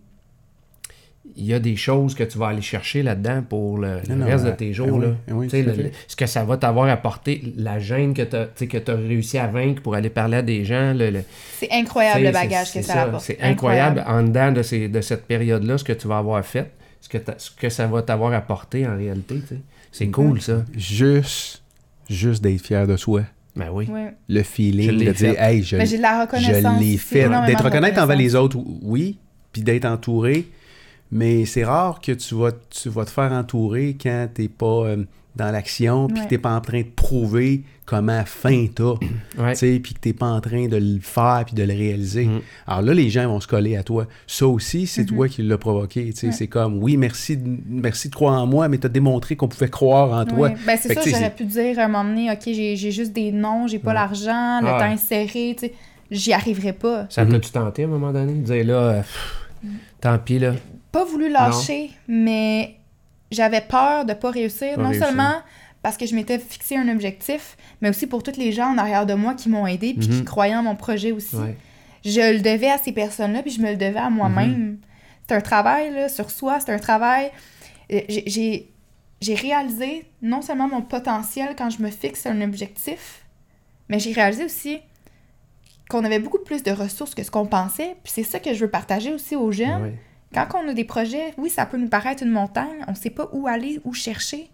Il 1.40 1.46
y 1.46 1.54
a 1.54 1.58
des 1.58 1.74
choses 1.74 2.14
que 2.14 2.22
tu 2.22 2.36
vas 2.38 2.48
aller 2.48 2.60
chercher 2.62 3.02
là-dedans 3.02 3.42
pour 3.48 3.78
le, 3.78 4.00
le 4.06 4.14
Non, 4.14 4.16
non, 4.16 4.26
reste 4.26 4.44
de 4.44 4.50
euh, 4.50 4.54
tes 4.56 4.68
eh 4.68 4.72
jours. 4.74 4.88
oui, 4.92 5.06
là. 5.06 5.12
eh 5.28 5.32
oui, 5.32 5.48
le- 5.52 5.90
ce 6.06 6.14
que 6.14 6.26
ça 6.26 6.44
va 6.44 6.56
t'avoir 6.58 6.88
apporté, 6.90 7.54
la 7.56 7.78
gêne 7.78 8.12
que 8.14 8.22
tu 8.22 8.36
as, 8.36 8.94
réussi 8.94 9.38
à 9.38 9.46
vaincre 9.46 9.80
pour 9.82 9.94
aller 9.94 10.10
parler 10.10 10.36
à 10.36 10.42
des 10.42 10.64
gens. 10.64 10.92
le- 10.92 11.10
le- 11.10 11.24
C'est 11.58 11.70
incroyable 11.72 12.24
le 12.24 12.30
bagage 12.30 12.72
que 12.74 12.82
ça 12.82 13.02
apporte. 13.02 13.24
C'est 13.24 13.40
incroyable 13.40 14.04
en 14.06 14.22
dedans 14.22 14.52
de, 14.52 14.62
ces, 14.62 14.88
de 14.88 15.00
cette 15.00 15.24
période-là, 15.24 15.78
ce 15.78 15.84
que 15.84 15.94
tu 15.94 16.06
vas 16.06 16.18
avoir 16.18 16.44
fait, 16.44 16.70
ce 17.00 17.08
que, 17.08 17.18
ce 17.38 17.50
que 17.50 17.68
ça 17.70 17.86
va 17.86 18.02
t'avoir 18.02 18.32
apporté 18.34 18.86
en 18.86 18.96
réalité. 18.96 19.36
tu 19.40 19.46
sais. 19.56 19.60
C'est 19.92 20.04
Mm-hmm. 20.06 20.10
cool, 20.10 20.40
ça. 20.40 20.64
Juste, 20.76 21.62
juste 22.08 22.42
d'être 22.42 22.60
fier 22.64 22.86
de 22.86 22.96
soi. 22.96 23.22
Ben 23.56 23.68
oui. 23.72 23.88
Le 24.28 24.42
feeling 24.42 25.04
de 25.04 25.10
dire, 25.12 25.34
hey, 25.42 25.62
je, 25.62 25.76
Ben, 25.76 25.86
j'ai 25.86 25.96
de 25.96 26.02
la 26.02 26.20
reconnaissance. 26.22 26.76
je 26.78 26.84
l'ai 26.84 26.96
fait. 26.96 27.28
D'être 27.46 27.64
reconnaître 27.64 28.00
envers 28.00 28.16
les 28.16 28.34
autres, 28.34 28.58
oui, 28.82 29.18
puis 29.52 29.62
d'être 29.62 29.84
entouré. 29.86 30.46
Mais 31.12 31.44
c'est 31.44 31.64
rare 31.64 32.00
que 32.00 32.12
tu 32.12 32.34
vas, 32.34 32.50
tu 32.70 32.88
vas 32.88 33.04
te 33.04 33.10
faire 33.10 33.32
entourer 33.32 33.96
quand 34.00 34.28
t'es 34.32 34.48
pas 34.48 34.84
euh, 34.86 35.04
dans 35.36 35.50
l'action, 35.50 36.06
puis 36.08 36.18
Ouais. 36.18 36.24
que 36.24 36.30
t'es 36.30 36.38
pas 36.38 36.54
en 36.54 36.60
train 36.60 36.80
de 36.80 36.86
prouver 36.94 37.62
comment 37.86 38.22
fin 38.26 38.66
t'as. 38.74 38.94
Ouais. 39.38 39.52
tu 39.52 39.58
sais, 39.58 39.80
puis 39.80 39.94
que 39.94 40.00
t'es 40.00 40.12
pas 40.12 40.26
en 40.28 40.40
train 40.40 40.66
de 40.68 40.76
le 40.76 41.00
faire 41.00 41.44
puis 41.46 41.54
de 41.54 41.62
le 41.62 41.72
réaliser. 41.72 42.26
Mm. 42.26 42.40
Alors 42.66 42.82
là, 42.82 42.94
les 42.94 43.10
gens 43.10 43.26
vont 43.28 43.40
se 43.40 43.46
coller 43.48 43.76
à 43.76 43.82
toi. 43.82 44.06
Ça 44.26 44.46
aussi, 44.46 44.86
c'est 44.86 45.02
Mhm. 45.02 45.06
toi 45.16 45.28
qui 45.28 45.42
l'as 45.42 45.58
provoqué. 45.58 46.10
tu 46.12 46.16
sais. 46.16 46.26
Ouais. 46.28 46.32
C'est 46.32 46.46
comme, 46.48 46.82
oui, 46.82 46.96
merci, 46.96 47.36
de- 47.36 47.58
merci 47.68 48.08
de 48.08 48.14
croire 48.14 48.40
en 48.40 48.46
moi, 48.46 48.68
mais 48.68 48.78
t'as 48.78 48.88
démontré 48.88 49.34
qu'on 49.36 49.48
pouvait 49.48 49.68
croire 49.70 50.12
en 50.12 50.24
toi. 50.24 50.48
Ouais. 50.48 50.56
Ben, 50.66 50.76
c'est 50.80 50.92
ça, 50.94 51.00
j'aurais 51.04 51.34
pu 51.34 51.44
dire 51.44 51.78
à 51.78 51.84
un 51.84 51.88
moment 51.88 52.04
donné, 52.08 52.30
OK, 52.30 52.42
j'ai 52.44 52.76
juste 52.76 53.12
des 53.12 53.32
noms, 53.32 53.66
j'ai 53.66 53.78
pas 53.78 53.88
Ouais. 53.90 53.94
l'argent, 53.94 54.60
le 54.60 54.68
Ah. 54.68 54.78
temps 54.78 54.92
est 54.92 54.96
serré, 54.96 55.56
tu 55.58 55.66
sais, 55.66 55.72
j'y 56.10 56.32
arriverai 56.32 56.72
pas. 56.72 57.06
Ça 57.08 57.24
Mhm. 57.24 57.32
t'a-tu 57.32 57.50
tenté 57.50 57.82
à 57.82 57.86
un 57.86 57.88
moment 57.88 58.12
donné 58.12 58.34
de 58.34 58.42
dire 58.44 58.64
là, 58.64 58.74
euh, 58.74 59.00
pff, 59.00 59.46
tant 60.00 60.18
pis 60.18 60.38
là. 60.38 60.54
Pas 60.92 61.04
voulu 61.04 61.28
lâcher, 61.30 61.90
mais 62.08 62.76
j'avais 63.30 63.60
peur 63.60 64.04
de 64.04 64.12
pas 64.14 64.30
réussir. 64.30 64.74
Pas 64.76 64.82
non 64.82 64.88
réussir. 64.90 65.06
seulement 65.06 65.34
parce 65.82 65.96
que 65.96 66.04
je 66.06 66.14
m'étais 66.14 66.38
fixé 66.38 66.76
un 66.76 66.88
objectif, 66.88 67.56
mais 67.80 67.88
aussi 67.88 68.06
pour 68.06 68.22
tous 68.22 68.36
les 68.36 68.52
gens 68.52 68.72
en 68.74 68.78
arrière 68.78 69.06
de 69.06 69.14
moi 69.14 69.34
qui 69.34 69.48
m'ont 69.48 69.66
aidé 69.66 69.94
puis 69.94 70.08
qui 70.08 70.16
Mhm. 70.18 70.24
croyaient 70.24 70.56
en 70.56 70.62
mon 70.62 70.76
projet 70.76 71.12
aussi. 71.12 71.36
Ouais. 71.36 71.56
Je 72.04 72.32
le 72.34 72.40
devais 72.40 72.70
à 72.70 72.78
ces 72.78 72.92
personnes-là, 72.92 73.42
puis 73.42 73.50
je 73.52 73.60
me 73.60 73.70
le 73.70 73.76
devais 73.76 73.98
à 73.98 74.10
moi-même. 74.10 74.78
C'est 75.28 75.34
un 75.36 75.40
travail 75.40 75.92
là, 75.94 76.08
sur 76.08 76.30
soi, 76.30 76.58
c'est 76.60 76.72
un 76.72 76.78
travail. 76.78 77.30
euh, 77.92 78.00
j'ai- 78.08 78.68
réalisé 79.34 80.04
non 80.22 80.42
seulement 80.42 80.68
mon 80.68 80.80
potentiel 80.82 81.54
quand 81.58 81.70
je 81.70 81.82
me 81.82 81.90
fixe 81.90 82.24
un 82.26 82.40
objectif, 82.40 83.24
mais 83.88 83.98
j'ai 83.98 84.12
réalisé 84.12 84.44
aussi 84.44 84.78
qu'on 85.88 86.04
avait 86.04 86.20
beaucoup 86.20 86.38
plus 86.38 86.62
de 86.62 86.70
ressources 86.70 87.14
que 87.14 87.22
ce 87.24 87.30
qu'on 87.32 87.46
pensait. 87.46 87.96
Puis 88.04 88.12
c'est 88.14 88.22
ça 88.22 88.38
que 88.38 88.54
je 88.54 88.60
veux 88.60 88.70
partager 88.70 89.12
aussi 89.12 89.34
aux 89.36 89.50
jeunes. 89.52 89.82
Ouais. 89.82 89.94
Quand 90.34 90.46
on 90.54 90.68
a 90.68 90.74
des 90.74 90.84
projets, 90.84 91.34
oui, 91.38 91.50
ça 91.50 91.66
peut 91.66 91.76
nous 91.76 91.88
paraître 91.88 92.22
une 92.22 92.30
montagne, 92.30 92.84
on 92.86 92.94
sait 92.94 93.10
pas 93.10 93.28
où 93.32 93.48
aller, 93.48 93.80
où 93.84 93.92
chercher. 93.92 94.48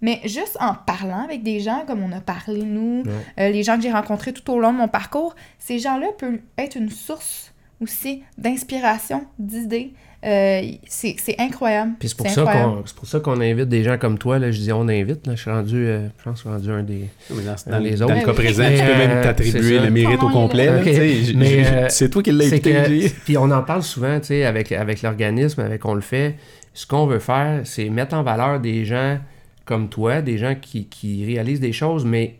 Mais 0.00 0.20
juste 0.24 0.56
en 0.60 0.74
parlant 0.74 1.22
avec 1.22 1.44
des 1.44 1.60
gens 1.60 1.84
comme 1.86 2.02
on 2.02 2.10
a 2.10 2.20
parlé, 2.20 2.62
nous, 2.64 3.04
Ouais. 3.04 3.12
euh, 3.38 3.48
les 3.50 3.62
gens 3.62 3.76
que 3.76 3.82
j'ai 3.82 3.92
rencontrés 3.92 4.32
tout 4.32 4.50
au 4.50 4.58
long 4.58 4.72
de 4.72 4.78
mon 4.78 4.88
parcours, 4.88 5.36
ces 5.60 5.78
gens-là 5.78 6.08
peuvent 6.18 6.40
être 6.58 6.76
une 6.76 6.90
source 6.90 7.54
aussi 7.80 8.24
d'inspiration, 8.36 9.24
d'idées. 9.38 9.92
Euh, 10.24 10.62
c'est 10.86 11.16
incroyable. 11.38 11.92
Puis 11.98 12.08
c'est 12.10 12.16
pour, 12.16 12.28
ça 12.28 12.44
qu'on, 12.44 12.82
c'est 12.86 12.94
pour 12.94 13.06
ça 13.08 13.18
qu'on 13.18 13.40
invite 13.40 13.68
des 13.68 13.82
gens 13.82 13.98
comme 13.98 14.18
toi. 14.18 14.38
Là, 14.38 14.52
je 14.52 14.60
dis 14.60 14.72
on 14.72 14.86
invite. 14.88 15.26
Là, 15.26 15.34
je 15.34 15.40
suis 15.40 15.50
rendu, 15.50 15.76
euh, 15.86 16.06
je 16.18 16.22
pense 16.24 16.34
que 16.34 16.36
je 16.36 16.40
suis 16.42 16.48
rendu 16.48 16.70
un 16.70 16.82
des. 16.84 17.08
Mais 17.30 17.42
dans, 17.72 17.78
les 17.78 18.00
autres. 18.02 18.12
dans 18.14 18.20
le 18.20 18.20
cas 18.20 18.26
Mais 18.26 18.38
oui. 18.38 18.44
présent, 18.44 18.62
Mais, 18.62 18.76
tu 18.76 18.82
peux 18.84 18.88
même 18.98 19.10
euh, 19.10 19.14
c'est 19.22 19.22
t'attribuer 19.22 19.78
le 19.80 19.90
mérite 19.90 20.22
au 20.22 20.28
complet. 20.28 20.66
là. 20.66 20.72
là, 20.74 20.78
Ok. 20.78 20.84
tu 20.88 20.94
sais. 20.94 21.14
J- 21.24 21.36
Mais, 21.36 21.46
j- 21.46 21.70
euh, 21.72 21.86
c'est 21.88 22.08
toi 22.10 22.22
qui 22.22 22.30
l'as 22.30 22.44
invité, 22.46 22.72
que- 22.72 23.08
puis 23.24 23.36
on 23.36 23.50
en 23.50 23.62
parle 23.62 23.82
souvent, 23.82 24.20
tu 24.20 24.26
sais, 24.26 24.44
avec, 24.44 24.70
avec 24.70 25.02
l'organisme, 25.02 25.60
avec 25.60 25.84
on 25.84 25.94
le 25.94 26.00
fait. 26.00 26.36
Ce 26.72 26.86
qu'on 26.86 27.06
veut 27.06 27.18
faire, 27.18 27.62
c'est 27.64 27.88
mettre 27.90 28.14
en 28.14 28.22
valeur 28.22 28.60
des 28.60 28.84
gens 28.84 29.18
comme 29.64 29.88
toi, 29.88 30.22
des 30.22 30.38
gens 30.38 30.54
qui, 30.60 30.86
qui 30.86 31.26
réalisent 31.26 31.60
des 31.60 31.72
choses, 31.72 32.04
mais 32.04 32.36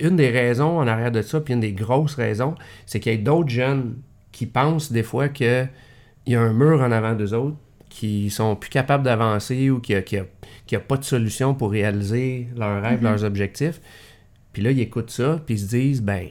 une 0.00 0.16
des 0.16 0.30
raisons 0.30 0.78
en 0.78 0.86
arrière 0.86 1.12
de 1.12 1.20
ça, 1.22 1.40
puis 1.40 1.52
une 1.54 1.60
des 1.60 1.72
grosses 1.72 2.14
raisons, 2.14 2.54
c'est 2.86 3.00
qu'il 3.00 3.12
y 3.12 3.14
a 3.14 3.18
d'autres 3.18 3.50
jeunes 3.50 3.96
qui 4.32 4.46
pensent 4.46 4.90
des 4.92 5.02
fois 5.02 5.28
qu'il 6.28 6.34
y 6.34 6.36
a 6.36 6.42
un 6.42 6.52
mur 6.52 6.82
en 6.82 6.92
avant 6.92 7.14
d'eux 7.14 7.32
autres, 7.32 7.56
qui 7.88 8.28
sont 8.28 8.54
plus 8.54 8.68
capables 8.68 9.02
d'avancer 9.02 9.70
ou 9.70 9.78
a, 9.78 9.80
qu'il 9.80 9.94
y 9.94 9.98
a- 9.98 10.02
qu'il 10.02 10.22
y 10.72 10.76
a 10.76 10.80
pas 10.80 10.98
de 10.98 11.04
solution 11.04 11.54
pour 11.54 11.70
réaliser 11.70 12.48
leurs 12.54 12.82
rêves, 12.82 13.02
leurs 13.02 13.24
objectifs. 13.24 13.80
Puis 14.52 14.62
là, 14.62 14.70
ils 14.70 14.80
écoutent 14.80 15.10
ça, 15.10 15.40
puis 15.46 15.54
ils 15.54 15.58
se 15.60 15.66
disent, 15.68 16.02
ben, 16.02 16.26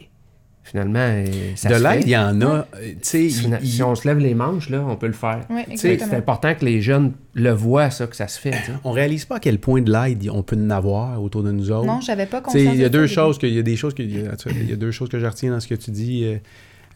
finalement, 0.64 1.00
euh, 1.00 1.26
ça 1.56 1.70
De 1.70 1.84
l'aide, 1.84 2.04
il 2.06 2.10
y 2.12 2.18
en 2.18 2.40
a. 2.42 2.46
euh, 2.46 2.64
Tu 2.74 2.98
sais, 3.02 3.30
Si, 3.30 3.48
il- 3.62 3.68
si 3.68 3.82
on 3.82 3.96
se 3.96 4.08
lève 4.08 4.20
les 4.20 4.36
manches, 4.36 4.70
là, 4.70 4.86
on 4.88 4.96
peut 4.98 5.08
le 5.08 5.14
faire. 5.14 5.46
Oui, 5.50 5.64
C'est 5.78 6.00
important 6.14 6.54
que 6.54 6.64
les 6.66 6.80
jeunes 6.82 7.14
le 7.34 7.52
voient, 7.52 7.90
ça, 7.90 8.06
que 8.06 8.16
ça 8.16 8.28
se 8.28 8.40
fait. 8.40 8.52
tu 8.52 8.58
sais. 8.58 8.72
on 8.84 8.92
réalise 8.92 9.26
pas 9.26 9.38
à 9.38 9.40
quel 9.40 9.58
point 9.60 9.82
de 9.82 9.92
l'aide 9.92 10.30
on 10.32 10.44
peut 10.44 10.58
en 10.58 10.70
avoir 10.70 11.20
autour 11.24 11.42
de 11.42 11.52
nous 11.52 11.72
autres. 11.72 11.88
Non, 11.88 12.02
j'avais 12.02 12.28
pas 12.28 12.42
conscience. 12.42 12.76
il 12.76 12.80
y 12.82 12.86
a 12.86 12.90
deux 12.90 13.08
choses 13.08 13.40
que, 13.40 13.48
il 13.48 13.56
y 13.56 13.60
a 13.60 13.64
des 13.64 13.76
choses 13.78 13.96
que, 13.96 14.04
il 14.04 14.12
y 14.24 14.28
a, 14.28 14.34
il 14.52 14.70
y 14.70 14.74
a 14.74 14.76
deux 14.76 14.92
choses 14.92 15.10
que 15.10 15.18
je 15.20 15.26
retiens 15.26 15.50
dans 15.52 15.60
ce 15.60 15.68
que 15.68 15.76
tu 15.76 15.90
dis. 15.90 16.24
euh, 16.26 16.38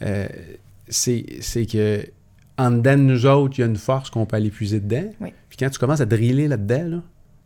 euh, 0.04 0.28
c'est, 0.88 1.26
c'est 1.40 1.66
que 1.66 2.06
en 2.58 2.72
dedans 2.72 2.98
de 2.98 3.04
nous 3.04 3.26
autres, 3.26 3.56
il 3.58 3.62
y 3.62 3.64
a 3.64 3.68
une 3.68 3.76
force 3.78 4.10
qu'on 4.10 4.26
peut 4.26 4.36
aller 4.36 4.50
puiser 4.52 4.80
dedans. 4.80 5.10
Oui. 5.20 5.30
Puis 5.50 5.58
quand 5.58 5.70
tu 5.70 5.80
commences 5.80 6.02
à 6.02 6.06
driller 6.06 6.48
là-dedans, 6.48 6.84
là, 6.90 7.02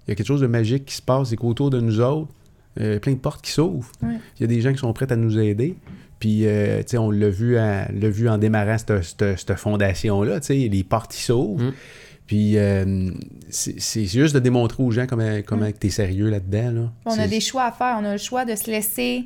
il 0.07 0.09
y 0.09 0.11
a 0.11 0.15
quelque 0.15 0.27
chose 0.27 0.41
de 0.41 0.47
magique 0.47 0.85
qui 0.85 0.95
se 0.95 1.01
passe, 1.01 1.29
c'est 1.29 1.35
qu'autour 1.37 1.69
de 1.69 1.79
nous 1.79 1.99
autres, 2.01 2.31
euh, 2.79 2.83
il 2.91 2.93
y 2.93 2.95
a 2.95 2.99
plein 2.99 3.13
de 3.13 3.17
portes 3.19 3.43
qui 3.43 3.51
s'ouvrent. 3.51 3.91
Oui. 4.03 4.15
Il 4.37 4.41
y 4.41 4.43
a 4.43 4.47
des 4.47 4.61
gens 4.61 4.71
qui 4.71 4.79
sont 4.79 4.91
prêts 4.93 5.11
à 5.11 5.15
nous 5.15 5.39
aider. 5.39 5.75
Puis, 6.19 6.45
euh, 6.45 6.79
tu 6.79 6.89
sais, 6.91 6.97
on 6.97 7.11
l'a 7.11 7.29
vu, 7.29 7.57
à- 7.57 7.89
l'a 7.91 8.09
vu 8.09 8.27
en 8.29 8.37
démarrant 8.37 8.77
cette, 8.77 9.01
cette- 9.03 9.37
cette 9.39 9.53
fondation-là, 9.55 10.39
tu 10.39 10.47
sais, 10.47 10.55
les 10.69 10.83
portes 10.83 11.11
qui 11.13 11.21
s'ouvrent. 11.21 11.63
Mm. 11.63 11.73
Puis, 12.27 12.57
euh, 12.57 13.11
c'est, 13.49 13.79
c'est 13.79 14.05
juste 14.05 14.33
de 14.33 14.39
démontrer 14.39 14.81
aux 14.81 14.91
gens 14.91 15.05
comment, 15.07 15.39
comment 15.45 15.69
tu 15.79 15.87
es 15.87 15.89
sérieux 15.91 16.29
là-dedans. 16.29 16.71
Là. 16.71 16.91
On 17.05 17.19
a 17.19 17.27
des 17.27 17.39
choix 17.39 17.65
à 17.65 17.71
faire. 17.71 17.97
On 18.01 18.05
a 18.05 18.13
le 18.13 18.17
choix 18.17 18.45
de 18.45 18.55
se 18.55 18.69
laisser 18.71 19.25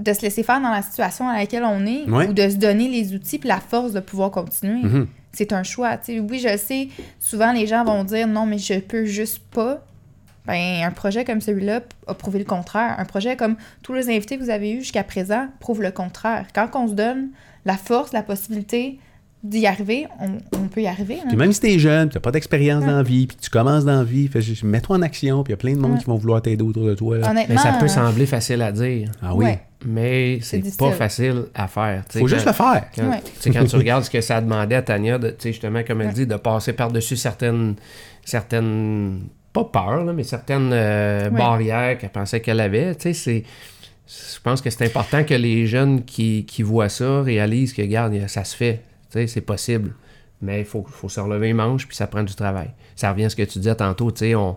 de 0.00 0.12
se 0.12 0.22
laisser 0.22 0.42
faire 0.42 0.60
dans 0.60 0.70
la 0.70 0.82
situation 0.82 1.26
dans 1.26 1.32
laquelle 1.34 1.64
on 1.64 1.86
est 1.86 2.08
Ouais. 2.08 2.28
ou 2.28 2.32
de 2.32 2.48
se 2.48 2.56
donner 2.56 2.88
les 2.88 3.14
outils 3.14 3.40
et 3.42 3.46
la 3.48 3.60
force 3.60 3.92
de 3.92 4.00
pouvoir 4.00 4.30
continuer. 4.30 4.82
Mhm. 4.82 5.06
C'est 5.32 5.52
un 5.52 5.62
choix. 5.62 5.96
oui, 6.08 6.40
je 6.40 6.56
sais, 6.56 6.88
souvent 7.20 7.52
les 7.52 7.66
gens 7.66 7.84
vont 7.84 8.02
dire 8.02 8.26
non, 8.26 8.46
mais 8.46 8.58
je 8.58 8.80
peux 8.80 9.04
juste 9.04 9.38
pas. 9.52 9.84
Ben, 10.46 10.82
un 10.82 10.90
projet 10.90 11.24
comme 11.24 11.40
celui-là 11.40 11.82
a 12.08 12.14
prouvé 12.14 12.38
le 12.40 12.44
contraire. 12.44 12.96
Un 12.98 13.04
projet 13.04 13.36
comme 13.36 13.56
tous 13.82 13.92
les 13.92 14.08
invités 14.08 14.38
que 14.38 14.42
vous 14.42 14.50
avez 14.50 14.72
eus 14.72 14.80
jusqu'à 14.80 15.04
présent 15.04 15.46
prouve 15.60 15.82
le 15.82 15.92
contraire. 15.92 16.46
Quand 16.54 16.68
on 16.74 16.88
se 16.88 16.94
donne 16.94 17.28
la 17.66 17.76
force, 17.76 18.12
la 18.12 18.22
possibilité 18.22 18.98
d'y 19.42 19.66
arriver, 19.66 20.06
on, 20.20 20.32
on 20.58 20.68
peut 20.68 20.82
y 20.82 20.86
arriver. 20.86 21.16
là. 21.16 21.22
Puis 21.28 21.36
même 21.36 21.52
si 21.52 21.60
t'es 21.60 21.78
jeune, 21.78 22.10
tu 22.10 22.16
n'as 22.16 22.20
pas 22.20 22.30
d'expérience 22.30 22.84
dans 22.84 22.96
la 22.96 23.02
vie, 23.02 23.26
puis 23.26 23.36
tu 23.40 23.48
commences 23.48 23.84
dans 23.86 23.96
la 23.98 24.04
vie, 24.04 24.28
mets-toi 24.64 24.96
en 24.96 25.02
action, 25.02 25.42
puis 25.42 25.52
il 25.52 25.54
y 25.54 25.54
a 25.54 25.56
plein 25.56 25.72
de 25.74 25.78
monde 25.78 25.92
Ouais. 25.92 25.98
qui 25.98 26.04
vont 26.04 26.16
vouloir 26.16 26.42
t'aider 26.42 26.62
autour 26.62 26.84
de 26.86 26.94
toi. 26.94 27.16
Mais 27.48 27.56
ça 27.56 27.72
peut 27.78 27.86
euh, 27.86 27.88
sembler 27.88 28.26
facile 28.26 28.60
à 28.60 28.70
dire, 28.70 29.10
Ah 29.22 29.34
oui, 29.34 29.46
ouais. 29.46 29.60
mais 29.86 30.38
c'est 30.42 30.62
pas 30.76 30.92
facile 30.92 31.44
à 31.54 31.68
faire. 31.68 32.04
tu 32.06 32.12
sais, 32.12 32.18
faut 32.18 32.26
quand- 32.26 32.34
juste 32.34 32.46
le 32.46 32.52
faire. 32.52 32.84
Quand, 32.94 33.08
Ouais. 33.10 33.20
tu 33.24 33.30
sais, 33.40 33.50
quand 33.50 33.64
tu 33.64 33.76
regardes 33.76 34.04
ce 34.04 34.10
que 34.10 34.20
ça 34.20 34.40
demandait 34.42 34.74
à 34.74 34.82
Tania, 34.82 35.18
de, 35.18 35.30
tu 35.30 35.36
sais, 35.38 35.52
justement, 35.52 35.82
comme 35.84 36.02
elle 36.02 36.08
Ouais. 36.08 36.12
dit, 36.12 36.26
de 36.26 36.36
passer 36.36 36.74
par-dessus 36.74 37.16
certaines, 37.16 37.76
certaines, 38.24 39.20
pas 39.52 39.64
peur, 39.64 40.04
là, 40.04 40.12
mais 40.12 40.22
certaines 40.22 40.70
euh, 40.72 41.30
Ouais. 41.30 41.36
barrières 41.38 41.98
qu'elle 41.98 42.10
pensait 42.10 42.40
qu'elle 42.40 42.60
avait, 42.60 42.94
tu 42.94 43.02
sais, 43.02 43.12
c'est... 43.14 43.44
Je 44.06 44.40
pense 44.42 44.60
que 44.60 44.70
c'est 44.70 44.84
important 44.84 45.22
que 45.22 45.34
les 45.34 45.66
jeunes 45.66 46.02
qui, 46.04 46.44
qui 46.44 46.62
voient 46.64 46.88
ça 46.88 47.22
réalisent 47.22 47.72
que, 47.72 47.82
regarde, 47.82 48.12
ça 48.26 48.42
se 48.44 48.56
fait, 48.56 48.80
c'est 49.10 49.40
possible. 49.40 49.94
Mais 50.42 50.60
il 50.60 50.64
faut, 50.64 50.84
faut 50.88 51.08
se 51.10 51.20
relever 51.20 51.48
les 51.48 51.52
manches, 51.52 51.86
puis 51.86 51.94
ça 51.96 52.06
prend 52.06 52.22
du 52.22 52.34
travail. 52.34 52.70
Ça 52.96 53.10
revient 53.12 53.24
à 53.26 53.28
ce 53.30 53.36
que 53.36 53.42
tu 53.42 53.58
disais 53.58 53.74
tantôt, 53.74 54.10
tu 54.10 54.20
sais, 54.20 54.34
on, 54.34 54.56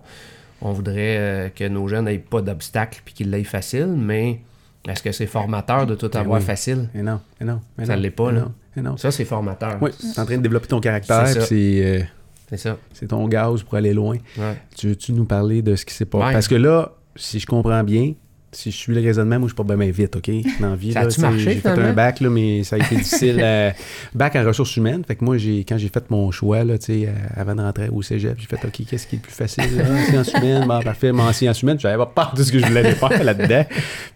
on 0.62 0.72
voudrait 0.72 1.18
euh, 1.18 1.50
que 1.50 1.68
nos 1.68 1.88
jeunes 1.90 2.06
n'aient 2.06 2.20
pas 2.20 2.42
d'obstacles, 2.42 3.02
puis 3.04 3.14
qu'ils 3.14 3.30
l'aient 3.30 3.44
facile, 3.44 3.88
mais 3.98 4.40
est-ce 4.88 5.04
que 5.04 5.12
c'est 5.12 5.26
formateur 5.28 5.86
de 5.86 5.96
tout 5.96 6.08
Ben 6.10 6.22
avoir 6.22 6.40
oui. 6.40 6.46
facile? 6.46 6.88
Mais 6.94 7.04
non, 7.04 7.20
mais 7.40 7.46
non. 7.48 7.60
Ça 7.84 7.96
non, 7.98 8.02
l'est 8.02 8.12
pas, 8.12 8.32
là. 8.32 8.40
non, 8.42 8.54
mais 8.78 8.82
non. 8.82 8.96
Ça, 8.98 9.12
c'est 9.12 9.26
formateur. 9.26 9.78
Oui, 9.82 9.92
tu 10.00 10.06
es 10.08 10.20
en 10.20 10.26
train 10.26 10.38
de 10.38 10.42
développer 10.44 10.68
ton 10.68 10.80
caractère, 10.80 11.28
C'est 11.28 11.34
ça. 11.42 11.48
puis 11.48 11.80
c'est, 11.82 11.86
euh, 11.86 12.04
C'est 12.50 12.58
ça. 12.58 12.78
c'est 12.94 13.08
ton 13.08 13.28
gaz 13.28 13.62
pour 13.64 13.76
aller 13.76 13.94
loin. 13.94 14.16
Ouais. 14.38 14.58
Tu 14.78 14.88
veux-tu 14.88 15.12
nous 15.12 15.26
parler 15.26 15.62
de 15.62 15.76
ce 15.76 15.86
qui 15.86 15.94
s'est 15.94 16.06
passé? 16.06 16.26
Ouais. 16.28 16.34
Parce 16.34 16.48
que 16.48 16.56
là, 16.56 16.94
si 17.18 17.40
je 17.40 17.46
comprends 17.46 17.84
bien, 17.84 18.14
si 18.54 18.72
je 18.72 18.78
suis 18.78 18.94
le 18.94 19.02
raisonnement, 19.02 19.40
moi, 19.40 19.48
je 19.50 19.54
suis 19.54 19.64
pas 19.64 19.76
bien 19.76 19.92
vite, 19.92 20.16
OK? 20.16 20.30
Dans 20.60 20.70
la 20.70 20.76
vie, 20.76 20.94
Ça 20.94 21.02
là, 21.02 21.06
a-tu 21.08 21.16
tu 21.16 21.22
sais, 21.22 21.28
marché, 21.28 21.44
J'ai 21.44 21.56
fait 21.60 21.70
un 21.70 21.94
bac, 21.94 22.20
là, 22.20 22.30
mais 22.30 22.64
ça 22.64 22.76
a 22.76 22.80
été 22.80 22.96
difficile. 22.96 23.40
euh, 23.42 23.72
bac 24.14 24.36
en 24.36 24.44
ressources 24.46 24.76
humaines. 24.78 25.04
Fait 25.06 25.16
que 25.16 25.24
moi, 25.26 25.38
j'ai, 25.38 25.64
quand 25.64 25.78
j'ai 25.78 25.90
fait 25.90 26.10
mon 26.10 26.32
choix, 26.32 26.64
là, 26.64 26.76
euh, 26.90 27.06
avant 27.36 27.56
de 27.56 27.62
rentrer 27.62 27.90
au 27.90 28.02
cégep, 28.02 28.36
j'ai 28.40 28.48
fait, 28.48 28.64
OK, 28.66 28.86
qu'est-ce 28.88 29.08
qui 29.08 29.16
est 29.16 29.20
le 29.20 29.24
plus 29.24 29.34
facile? 29.34 29.64
Ah, 29.84 30.06
sciences 30.10 30.34
humaines, 30.34 30.68
bon, 30.68 30.82
parfait. 30.82 31.12
Mais 31.12 31.22
en 31.22 31.34
sciences 31.34 31.62
humaines, 31.62 31.80
j'avais 31.80 31.98
pas 31.98 32.06
peur 32.06 32.34
de 32.36 32.44
ce 32.44 32.52
que 32.52 32.60
je 32.60 32.66
voulais 32.66 32.92
faire 32.94 33.24
là-dedans. 33.24 33.66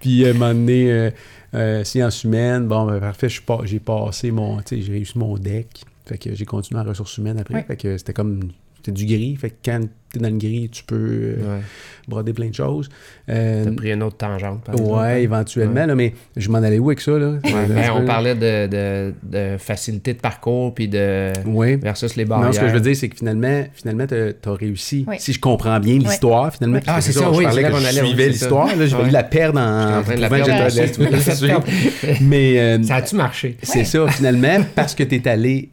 Puis, 0.01 0.25
euh, 0.25 0.33
m'en 0.33 0.53
donné, 0.53 1.11
euh, 1.53 1.83
sciences 1.83 2.23
humaines, 2.23 2.67
bon, 2.67 2.85
ben, 2.85 2.99
parfait, 2.99 3.29
j'ai 3.63 3.79
passé 3.79 4.31
mon, 4.31 4.57
tu 4.61 4.77
sais, 4.77 4.81
j'ai 4.81 4.91
réussi 4.93 5.17
mon 5.17 5.35
deck. 5.37 5.67
Fait 6.05 6.17
que 6.17 6.33
j'ai 6.33 6.45
continué 6.45 6.79
en 6.79 6.85
ressources 6.85 7.17
humaines 7.17 7.37
après. 7.39 7.55
Oui. 7.55 7.61
Fait 7.67 7.75
que 7.75 7.97
c'était 7.97 8.13
comme 8.13 8.49
C'est 8.87 8.93
du 8.93 9.05
gris. 9.05 9.35
Fait 9.35 9.49
que 9.49 9.55
quand 9.65 9.81
t'es 10.13 10.19
dans 10.19 10.29
le 10.29 10.37
gris, 10.37 10.69
tu 10.71 10.81
peux 10.85 10.95
euh, 10.95 11.35
Ouais. 11.57 11.61
broder 12.07 12.31
plein 12.31 12.47
de 12.47 12.53
choses. 12.53 12.87
Euh, 13.27 13.65
T'as 13.65 13.71
pris 13.71 13.91
une 13.91 14.01
autre 14.01 14.15
tangente, 14.15 14.63
par 14.63 14.75
exemple, 14.75 14.93
ouais, 14.93 14.99
hein? 15.07 15.15
éventuellement, 15.17 15.85
là, 15.85 15.93
mais 15.93 16.13
je 16.37 16.49
m'en 16.49 16.59
allais 16.59 16.79
où 16.79 16.87
avec 16.89 17.01
ça, 17.01 17.11
là? 17.17 17.31
Ouais, 17.43 17.65
ben, 17.67 17.91
on 17.93 18.05
parlait 18.05 18.33
de, 18.33 18.67
de, 18.67 19.13
de 19.23 19.57
facilité 19.57 20.13
de 20.13 20.19
parcours 20.19 20.73
puis 20.73 20.87
de 20.87 21.33
Oui. 21.45 21.75
versus 21.75 22.15
les 22.15 22.23
barrières. 22.23 22.47
Non, 22.47 22.53
ce 22.53 22.61
que 22.61 22.69
je 22.69 22.73
veux 22.75 22.79
dire, 22.79 22.95
c'est 22.95 23.09
que 23.09 23.17
finalement, 23.17 23.65
finalement, 23.73 24.07
t'as 24.07 24.29
as 24.45 24.55
réussi. 24.55 25.05
Si 25.17 25.33
je 25.33 25.39
comprends 25.41 25.81
bien 25.81 25.97
l'histoire, 25.99 26.53
finalement. 26.55 26.79
Ah, 26.87 27.01
c'est 27.01 27.11
ça, 27.11 27.25
je 27.25 27.37
oui, 27.37 27.43
parlais 27.43 27.63
c'est 27.63 27.69
là 27.69 27.77
que 27.77 27.83
je 27.83 28.05
suivais 28.05 28.27
l'histoire. 28.29 28.67
Là, 28.73 28.85
j'ai 28.85 29.11
la 29.11 29.23
perdre 29.23 29.59
en, 29.59 29.97
en 29.99 30.03
train 30.03 30.15
de 30.15 30.21
la 30.21 30.29
perdre. 30.29 31.65
Mais 32.21 32.57
euh, 32.59 32.83
Ça 32.83 32.95
a-tu 32.95 33.15
marché? 33.17 33.57
c'est 33.61 33.83
ça, 33.83 34.07
finalement, 34.07 34.59
parce 34.75 34.95
que 34.95 35.03
tu 35.03 35.15
es 35.15 35.27
allé 35.27 35.71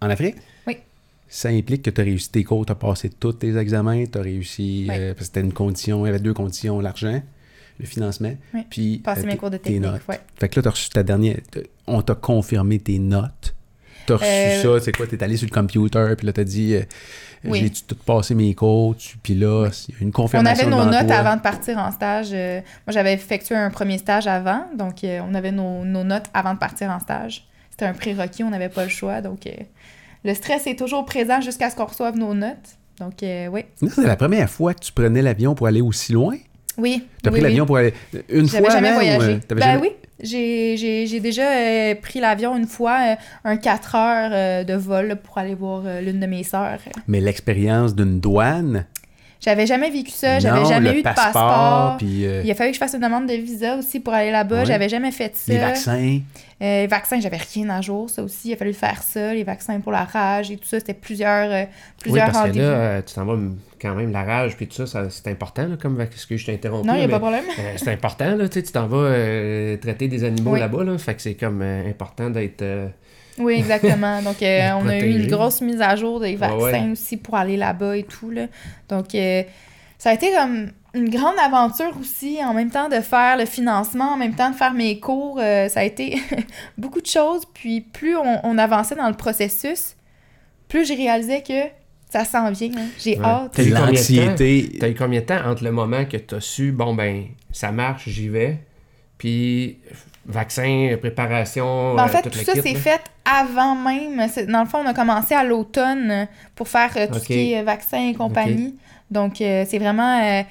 en 0.00 0.08
Afrique? 0.08 0.36
Ça 1.36 1.48
implique 1.48 1.82
que 1.82 1.90
tu 1.90 2.00
as 2.00 2.04
réussi 2.04 2.30
tes 2.30 2.44
cours, 2.44 2.64
tu 2.64 2.70
as 2.70 2.76
passé 2.76 3.10
tous 3.10 3.32
tes 3.32 3.56
examens, 3.56 4.04
tu 4.06 4.16
as 4.16 4.22
réussi, 4.22 4.86
Oui. 4.88 4.94
euh, 4.96 5.08
parce 5.14 5.18
que 5.18 5.24
c'était 5.24 5.40
une 5.40 5.52
condition, 5.52 6.04
il 6.04 6.08
y 6.08 6.10
avait 6.10 6.20
deux 6.20 6.32
conditions, 6.32 6.78
l'argent, 6.78 7.20
le 7.80 7.86
financement, 7.86 8.32
Oui. 8.54 8.60
puis 8.70 8.98
Passer 8.98 9.22
euh, 9.22 9.26
mes 9.26 9.32
tes- 9.32 9.38
cours 9.38 9.50
de 9.50 9.56
tes 9.56 9.62
technique, 9.72 9.82
notes. 9.82 10.02
ouais. 10.08 10.20
Fait 10.38 10.48
que 10.48 10.54
là, 10.60 10.62
tu 10.62 10.68
as 10.68 10.70
reçu 10.70 10.90
ta 10.90 11.02
dernière, 11.02 11.38
on 11.88 12.02
t'a 12.02 12.14
confirmé 12.14 12.78
tes 12.78 13.00
notes. 13.00 13.56
Tu 14.06 14.12
as 14.12 14.16
reçu 14.16 14.28
Euh, 14.30 14.78
ça, 14.78 14.84
c'est 14.84 14.92
quoi, 14.96 15.08
tu 15.08 15.16
es 15.16 15.24
allé 15.24 15.36
sur 15.36 15.48
le 15.48 15.52
computer, 15.52 16.14
puis 16.16 16.24
là, 16.24 16.32
tu 16.32 16.40
as 16.40 16.44
dit, 16.44 16.74
euh, 16.76 16.82
Oui. 17.46 17.58
j'ai 17.62 17.70
tout 17.70 17.96
passé 17.96 18.36
mes 18.36 18.54
cours, 18.54 18.94
puis 19.24 19.34
là, 19.34 19.68
il 19.88 19.94
y 19.94 19.98
a 19.98 20.02
une 20.02 20.08
On 20.10 20.12
confirmation 20.12 20.68
avait 20.68 20.76
nos 20.76 20.84
notes 20.88 21.08
toi. 21.08 21.16
avant 21.16 21.34
de 21.34 21.40
partir 21.42 21.78
en 21.78 21.90
stage. 21.90 22.30
Moi, 22.30 22.62
j'avais 22.90 23.12
effectué 23.12 23.56
un 23.56 23.70
premier 23.70 23.98
stage 23.98 24.28
avant, 24.28 24.66
donc 24.78 25.00
on 25.04 25.34
avait 25.34 25.50
nos, 25.50 25.84
nos 25.84 26.04
notes 26.04 26.26
avant 26.32 26.54
de 26.54 26.60
partir 26.60 26.90
en 26.90 27.00
stage. 27.00 27.44
C'était 27.70 27.86
un 27.86 27.92
prérequis, 27.92 28.44
on 28.44 28.50
n'avait 28.50 28.68
pas 28.68 28.84
le 28.84 28.88
choix. 28.88 29.20
Donc, 29.20 29.48
le 30.24 30.34
stress 30.34 30.66
est 30.66 30.78
toujours 30.78 31.04
présent 31.04 31.40
jusqu'à 31.40 31.70
ce 31.70 31.76
qu'on 31.76 31.84
reçoive 31.86 32.16
nos 32.16 32.34
notes. 32.34 32.76
Donc, 32.98 33.22
euh, 33.22 33.48
oui. 33.48 33.64
C'est 33.90 34.06
la 34.06 34.16
première 34.16 34.48
fois 34.48 34.72
que 34.74 34.80
tu 34.80 34.92
prenais 34.92 35.20
l'avion 35.22 35.54
pour 35.54 35.66
aller 35.66 35.80
aussi 35.80 36.12
loin? 36.12 36.36
Oui. 36.78 37.06
Tu 37.22 37.28
as 37.28 37.32
oui, 37.32 37.38
pris 37.38 37.40
oui. 37.40 37.40
l'avion 37.42 37.66
pour 37.66 37.76
aller 37.76 37.92
une 38.28 38.48
fois 38.48 38.70
jamais 38.70 38.92
voyagé? 38.92 39.32
euh, 39.32 39.38
Ben 39.54 39.58
jamais- 39.60 39.80
oui. 39.80 39.90
J'ai 40.20 41.20
déjà 41.20 41.50
euh, 41.50 41.94
pris 41.96 42.20
l'avion 42.20 42.56
une 42.56 42.66
fois, 42.66 42.98
euh, 43.12 43.14
un 43.44 43.56
4 43.56 43.94
heures 43.96 44.64
de 44.64 44.74
vol 44.74 45.08
là, 45.08 45.16
pour 45.16 45.38
aller 45.38 45.54
voir 45.54 45.82
l'une 46.02 46.20
de 46.20 46.26
mes 46.26 46.42
sœurs. 46.44 46.78
Mais 47.08 47.20
l'expérience 47.20 47.94
d'une 47.94 48.20
douane, 48.20 48.86
J'avais 49.44 49.66
jamais 49.66 49.90
vécu 49.90 50.10
ça, 50.10 50.38
j'avais 50.38 50.64
jamais 50.64 50.98
eu 50.98 51.02
de 51.02 51.02
passeport, 51.02 51.96
puis 51.98 52.24
euh, 52.26 52.40
Il 52.44 52.50
a 52.50 52.54
fallu 52.54 52.70
que 52.70 52.76
je 52.76 52.78
fasse 52.78 52.94
une 52.94 53.00
demande 53.00 53.26
de 53.26 53.34
visa 53.34 53.76
aussi 53.76 54.00
pour 54.00 54.14
aller 54.14 54.30
là-bas. 54.30 54.64
J'avais 54.64 54.88
jamais 54.88 55.12
fait 55.12 55.36
ça. 55.36 55.52
les 55.52 55.58
vaccins. 55.58 56.20
Euh, 56.62 56.82
les 56.82 56.86
vaccins, 56.86 57.20
j'avais 57.20 57.36
rien 57.52 57.68
à 57.68 57.82
jour, 57.82 58.08
ça 58.08 58.22
aussi. 58.22 58.48
Il 58.48 58.52
a 58.54 58.56
fallu 58.56 58.72
faire 58.72 59.02
ça. 59.02 59.34
Les 59.34 59.44
vaccins 59.44 59.80
pour 59.80 59.92
la 59.92 60.04
rage 60.04 60.50
et 60.50 60.56
tout 60.56 60.66
ça, 60.66 60.78
c'était 60.78 60.94
plusieurs, 60.94 61.50
euh, 61.50 61.62
Oui, 61.64 61.68
plusieurs 62.00 62.26
parce 62.26 62.38
que 62.38 62.42
rendez-vous. 62.46 62.58
là, 62.58 62.72
euh, 62.72 63.02
tu 63.06 63.14
t'en 63.14 63.24
vas 63.26 63.36
quand 63.82 63.94
même 63.94 64.12
la 64.12 64.22
rage 64.22 64.56
puis 64.56 64.66
tout 64.66 64.76
ça, 64.76 64.86
ça 64.86 65.10
c'est 65.10 65.28
important, 65.28 65.66
là, 65.66 65.76
comme 65.76 66.02
ce 66.16 66.26
que 66.26 66.38
je 66.38 66.46
t'ai 66.46 66.54
interrompu. 66.54 66.86
non, 66.86 66.94
il 66.94 66.98
n'y 66.98 67.02
a 67.04 67.06
mais, 67.06 67.12
pas 67.12 67.18
de 67.18 67.22
problème. 67.22 67.44
c'est 67.76 67.92
important, 67.92 68.36
là, 68.36 68.48
tu 68.48 68.62
t'en 68.62 68.86
vas 68.86 69.10
traiter 69.76 70.08
des 70.08 70.24
animaux 70.24 70.52
Oui. 70.52 70.60
là-bas, 70.60 70.84
là, 70.84 70.96
fait 70.96 71.14
que 71.14 71.20
c'est 71.20 71.34
comme 71.34 71.60
important 71.60 72.30
d'être... 72.30 72.64
Oui, 73.38 73.54
exactement. 73.54 74.22
Donc, 74.22 74.42
euh, 74.42 74.70
on 74.80 74.86
a 74.88 74.98
eu 74.98 75.10
une 75.10 75.26
grosse 75.28 75.60
mise 75.60 75.80
à 75.80 75.96
jour 75.96 76.20
des 76.20 76.36
vaccins 76.36 76.56
ouais. 76.56 76.90
aussi 76.92 77.16
pour 77.16 77.34
aller 77.36 77.56
là-bas 77.56 77.96
et 77.96 78.04
tout. 78.04 78.30
Là. 78.30 78.46
Donc, 78.88 79.14
euh, 79.14 79.42
ça 79.98 80.10
a 80.10 80.14
été 80.14 80.32
comme 80.32 80.70
une 80.94 81.08
grande 81.08 81.34
aventure 81.44 81.92
aussi, 82.00 82.38
en 82.44 82.54
même 82.54 82.70
temps 82.70 82.88
de 82.88 83.00
faire 83.00 83.36
le 83.36 83.46
financement, 83.46 84.12
en 84.12 84.16
même 84.16 84.34
temps 84.34 84.50
de 84.50 84.54
faire 84.54 84.72
mes 84.74 85.00
cours. 85.00 85.38
euh, 85.40 85.68
ça 85.68 85.80
a 85.80 85.84
été 85.84 86.20
beaucoup 86.78 87.00
de 87.00 87.06
choses. 87.06 87.42
Puis, 87.52 87.80
plus 87.80 88.16
on, 88.16 88.40
on 88.44 88.58
avançait 88.58 88.94
dans 88.94 89.08
le 89.08 89.14
processus, 89.16 89.96
plus 90.68 90.86
j'ai 90.86 90.94
réalisé 90.94 91.42
que 91.42 91.62
ça 92.10 92.24
s'en 92.24 92.52
vient. 92.52 92.70
hein. 92.76 92.86
J'ai 93.02 93.18
Ouais. 93.18 93.24
hâte. 93.24 93.52
T'as 93.56 93.62
eu 93.64 93.70
combien 93.70 93.86
de 93.86 93.90
L'anxiété. 93.90 94.70
T'as 94.78 94.88
eu 94.88 94.94
combien 94.94 95.20
de 95.20 95.26
temps 95.26 95.44
entre 95.44 95.64
le 95.64 95.72
moment 95.72 96.04
que 96.04 96.16
t'as 96.16 96.38
su, 96.40 96.70
bon 96.70 96.94
ben, 96.94 97.24
ça 97.50 97.72
marche, 97.72 98.08
j'y 98.08 98.28
vais, 98.28 98.58
puis 99.18 99.78
vaccin, 100.26 100.96
préparation, 101.00 101.94
Ben, 101.94 102.02
en 102.02 102.06
euh, 102.06 102.08
fait, 102.08 102.22
tout 102.22 102.32
ça, 102.38 102.52
c'est 102.54 102.74
fait 102.74 103.00
avant 103.24 103.74
même. 103.74 104.26
C'est- 104.28 104.46
Dans 104.46 104.60
le 104.62 104.66
fond, 104.68 104.78
on 104.84 104.86
a 104.86 104.94
commencé 104.94 105.34
à 105.34 105.44
l'automne 105.44 106.28
pour 106.54 106.68
faire 106.68 106.90
euh, 106.96 107.06
tout 107.06 107.18
ce 107.18 107.26
qui 107.26 107.52
est 107.52 107.60
euh, 107.60 107.62
vaccin 107.64 108.08
et 108.08 108.14
compagnie. 108.14 108.74
Donc, 109.10 109.40
euh, 109.40 109.64
c'est 109.68 109.78
vraiment... 109.78 110.20
euh, 110.22 110.42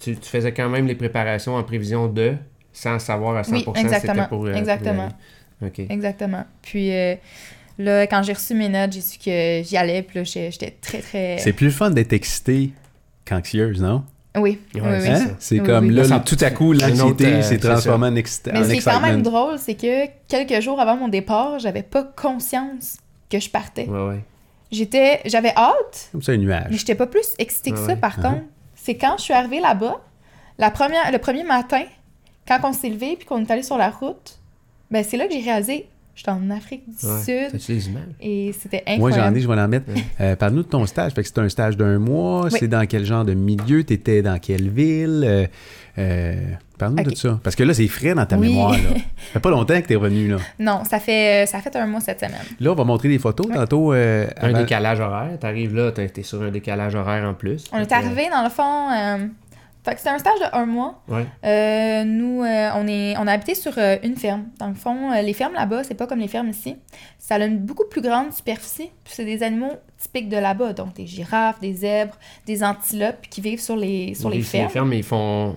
Tu, 0.00 0.16
tu 0.16 0.28
faisais 0.28 0.52
quand 0.52 0.68
même 0.68 0.86
les 0.86 0.94
préparations 0.96 1.54
en 1.54 1.62
prévision 1.62 2.08
de, 2.08 2.34
sans 2.72 2.98
savoir 2.98 3.36
à 3.36 3.42
100% 3.42 3.52
Oui, 3.52 3.80
exactement. 3.80 4.14
c'était 4.14 4.28
pour... 4.28 4.46
euh, 4.46 4.54
Exactement. 4.54 5.08
pour 5.08 5.66
y 5.66 5.70
aller. 5.70 5.84
OK. 5.86 5.90
Exactement. 5.90 6.44
Puis 6.62 6.92
euh, 6.92 7.14
là, 7.78 8.06
quand 8.08 8.22
j'ai 8.24 8.32
reçu 8.32 8.54
mes 8.54 8.68
notes, 8.68 8.92
j'ai 8.92 9.00
su 9.00 9.18
que 9.18 9.62
j'y 9.64 9.76
allais. 9.76 10.02
Puis 10.02 10.18
là, 10.18 10.24
j'étais 10.24 10.76
très, 10.80 10.98
très... 10.98 11.38
C'est 11.38 11.52
plus 11.52 11.70
fun 11.70 11.90
d'être 11.90 12.12
excité 12.12 12.72
qu'anxieuse, 13.24 13.80
non? 13.80 14.04
Oui, 14.36 14.58
Ouais, 14.74 14.80
oui, 14.80 14.88
oui. 14.92 15.00
c'est 15.02 15.08
Hein? 15.10 15.16
ça. 15.16 15.26
C'est 15.38 15.60
Oui, 15.60 15.66
comme 15.66 15.86
oui. 15.88 15.94
là, 15.94 16.20
tout 16.20 16.36
à 16.40 16.50
coup, 16.50 16.72
l'anxiété 16.72 17.26
euh, 17.26 17.42
s'est 17.42 17.48
c'est 17.48 17.58
transformée 17.58 18.06
en, 18.08 18.14
excita- 18.14 18.52
Mais 18.52 18.64
ce 18.64 18.70
qui 18.72 18.78
est 18.78 18.82
quand 18.84 19.00
même 19.00 19.22
drôle, 19.22 19.58
c'est 19.58 19.74
que 19.74 20.06
quelques 20.28 20.60
jours 20.62 20.80
avant 20.80 20.96
mon 20.96 21.08
départ, 21.08 21.58
j'avais 21.58 21.82
pas 21.82 22.02
conscience 22.04 22.96
que 23.30 23.38
je 23.38 23.50
partais. 23.50 23.86
Ouais, 23.86 24.08
ouais. 24.08 24.24
J'étais... 24.70 25.20
J'avais 25.26 25.52
hâte, 25.54 26.08
Comme 26.12 26.22
ça, 26.22 26.32
un 26.32 26.36
mais 26.38 26.44
nuage. 26.44 26.66
j'étais 26.70 26.94
pas 26.94 27.06
plus 27.06 27.26
excitée 27.38 27.72
que 27.72 27.78
ça, 27.78 27.88
ouais. 27.88 27.96
par 27.96 28.18
Uh-huh. 28.18 28.22
contre. 28.22 28.42
C'est 28.74 28.96
quand 28.96 29.16
je 29.18 29.22
suis 29.24 29.34
arrivée 29.34 29.60
là-bas, 29.60 30.00
la 30.58 30.70
première, 30.70 31.12
le 31.12 31.18
premier 31.18 31.44
matin, 31.44 31.82
quand 32.48 32.58
on 32.64 32.72
s'est 32.72 32.88
levé 32.88 33.16
puis 33.16 33.26
qu'on 33.26 33.40
est 33.42 33.50
allé 33.50 33.62
sur 33.62 33.76
la 33.78 33.90
route, 33.90 34.38
ben 34.90 35.04
c'est 35.04 35.16
là 35.16 35.26
que 35.28 35.32
j'ai 35.34 35.40
réalisé, 35.40 35.88
j'étais 36.14 36.30
en 36.30 36.50
Afrique 36.50 36.82
du 36.86 37.06
ouais. 37.06 37.22
Sud 37.22 37.52
T'as-tu 37.52 37.72
les 37.72 37.88
images? 37.88 38.02
et 38.20 38.52
c'était 38.58 38.82
Moi, 38.98 39.08
incroyable. 39.10 39.22
j'en 39.22 39.34
ai, 39.34 39.40
je 39.40 39.48
vais 39.48 39.60
en 39.60 39.68
mettre. 39.68 39.88
Ouais. 39.92 40.04
Euh, 40.20 40.36
Parle-nous 40.36 40.62
de 40.62 40.68
ton 40.68 40.84
stage. 40.86 41.12
Fait 41.12 41.22
que 41.22 41.28
c'est 41.28 41.38
un 41.38 41.48
stage 41.48 41.76
d'un 41.76 41.98
mois. 41.98 42.44
Oui. 42.44 42.50
C'est 42.58 42.68
dans 42.68 42.86
quel 42.86 43.04
genre 43.04 43.24
de 43.24 43.34
milieu? 43.34 43.82
T'étais 43.84 44.22
dans 44.22 44.38
quelle 44.38 44.68
ville? 44.70 45.22
Euh, 45.26 45.46
euh, 45.98 46.34
Parle-nous 46.78 47.04
de 47.04 47.10
Ok. 47.10 47.16
ça. 47.16 47.40
Parce 47.42 47.54
que 47.56 47.62
là, 47.62 47.74
c'est 47.74 47.86
frais 47.86 48.14
dans 48.14 48.26
ta 48.26 48.36
Oui. 48.36 48.48
mémoire. 48.48 48.72
Là. 48.72 48.78
Ça 48.88 49.34
fait 49.34 49.40
pas 49.40 49.50
longtemps 49.50 49.80
que 49.80 49.86
t'es 49.86 49.94
revenu. 49.94 50.28
Là. 50.28 50.36
Non, 50.58 50.82
ça 50.84 50.98
fait, 50.98 51.46
ça 51.46 51.60
fait 51.60 51.74
un 51.76 51.86
mois 51.86 52.00
cette 52.00 52.18
semaine. 52.20 52.34
là, 52.60 52.72
on 52.72 52.74
va 52.74 52.84
montrer 52.84 53.08
des 53.08 53.18
photos 53.18 53.46
Ouais. 53.46 53.54
tantôt. 53.54 53.92
euh, 53.92 54.26
Un 54.40 54.48
avant- 54.50 54.58
décalage 54.58 55.00
horaire. 55.00 55.38
T'arrives 55.38 55.74
là, 55.74 55.92
t'es 55.92 56.08
t'es 56.08 56.22
sur 56.24 56.42
un 56.42 56.50
décalage 56.50 56.94
horaire 56.96 57.28
en 57.28 57.34
plus. 57.34 57.64
On 57.72 57.78
est 57.78 57.92
arrivé 57.92 58.28
dans 58.30 58.42
le 58.42 58.50
fond. 58.50 59.30
Fait 59.84 59.94
que 59.94 59.98
c'était 59.98 60.10
un 60.10 60.18
stage 60.18 60.38
de 60.38 60.56
un 60.56 60.64
mois. 60.64 61.02
Ouais. 61.08 61.26
Euh, 61.44 62.04
nous, 62.04 62.44
euh, 62.44 62.70
on, 62.76 62.86
est, 62.86 63.16
on 63.18 63.26
a 63.26 63.32
habité 63.32 63.56
sur 63.56 63.76
euh, 63.78 63.96
une 64.04 64.16
ferme. 64.16 64.44
Dans 64.60 64.68
le 64.68 64.74
fond, 64.74 65.10
euh, 65.10 65.22
les 65.22 65.32
fermes 65.32 65.54
là-bas, 65.54 65.82
c'est 65.82 65.94
pas 65.94 66.06
comme 66.06 66.20
les 66.20 66.28
fermes 66.28 66.50
ici. 66.50 66.76
Ça 67.18 67.34
a 67.34 67.44
une 67.44 67.58
beaucoup 67.58 67.88
plus 67.90 68.00
grande 68.00 68.32
superficie. 68.32 68.90
Puis 69.02 69.14
c'est 69.14 69.24
des 69.24 69.42
animaux 69.42 69.72
typiques 69.98 70.28
de 70.28 70.36
là-bas. 70.36 70.72
Donc 70.72 70.94
des 70.94 71.06
girafes, 71.06 71.58
des 71.58 71.74
zèbres, 71.74 72.16
des 72.46 72.62
antilopes 72.62 73.22
qui 73.28 73.40
vivent 73.40 73.60
sur 73.60 73.76
les, 73.76 74.14
sur 74.14 74.30
les 74.30 74.42
fermes. 74.42 74.92
ils 74.92 75.02
font. 75.02 75.56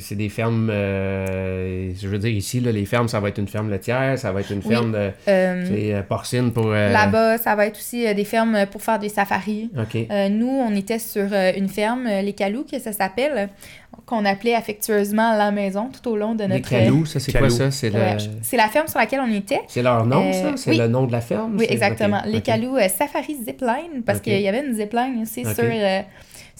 C'est 0.00 0.16
des 0.16 0.28
fermes. 0.28 0.68
euh, 0.70 1.92
je 2.00 2.08
veux 2.08 2.18
dire, 2.18 2.30
ici, 2.30 2.60
là, 2.60 2.72
les 2.72 2.84
fermes, 2.86 3.06
ça 3.08 3.20
va 3.20 3.28
être 3.28 3.38
une 3.38 3.46
ferme 3.48 3.70
laitière, 3.70 4.18
ça 4.18 4.32
va 4.32 4.40
être 4.40 4.50
une 4.50 4.58
Oui. 4.64 4.68
ferme 4.68 4.92
de, 4.92 5.10
Euh, 5.28 5.64
euh, 5.70 6.02
porcine 6.02 6.52
pour. 6.52 6.66
euh, 6.72 6.92
Là-bas, 6.92 7.38
ça 7.38 7.54
va 7.54 7.66
être 7.66 7.76
aussi 7.78 8.06
euh, 8.06 8.14
des 8.14 8.24
fermes 8.24 8.66
pour 8.70 8.82
faire 8.82 8.98
des 8.98 9.08
safaris. 9.08 9.70
Euh, 10.10 10.28
nous, 10.28 10.48
on 10.48 10.74
était 10.74 10.98
sur 10.98 11.28
euh, 11.32 11.52
une 11.56 11.68
ferme, 11.68 12.04
les 12.08 12.32
Calous, 12.32 12.64
que 12.70 12.78
ça 12.80 12.92
s'appelle, 12.92 13.48
qu'on 14.06 14.24
appelait 14.24 14.54
affectueusement 14.54 15.36
la 15.36 15.50
maison 15.52 15.88
tout 15.90 16.10
au 16.10 16.16
long 16.16 16.34
de 16.34 16.42
Les 16.44 16.48
notre... 16.56 16.68
calous, 16.68 17.06
ça, 17.06 17.20
c'est 17.20 17.32
quoi 17.32 17.50
ça? 17.50 17.70
C'est 17.70 17.90
la 17.90 18.68
ferme 18.68 18.88
sur 18.88 18.98
laquelle 18.98 19.20
on 19.20 19.32
était. 19.32 19.60
c'est 19.68 19.82
leur 19.82 20.04
nom, 20.04 20.28
Euh, 20.28 20.32
ça? 20.32 20.52
C'est 20.56 20.70
oui. 20.70 20.78
le 20.78 20.88
nom 20.88 21.06
de 21.06 21.12
la 21.12 21.20
ferme? 21.20 21.56
Oui, 21.58 21.66
exactement. 21.68 22.22
Les 22.26 22.38
ok. 22.38 22.42
Calous 22.44 22.76
euh, 22.76 22.88
Safari 22.88 23.36
Zipline, 23.44 24.02
parce 24.04 24.20
qu'il 24.20 24.40
y 24.40 24.48
avait 24.48 24.64
une 24.66 24.74
zipline 24.74 25.20
aussi 25.22 25.42
sur, 25.44 25.64
euh, 25.64 26.00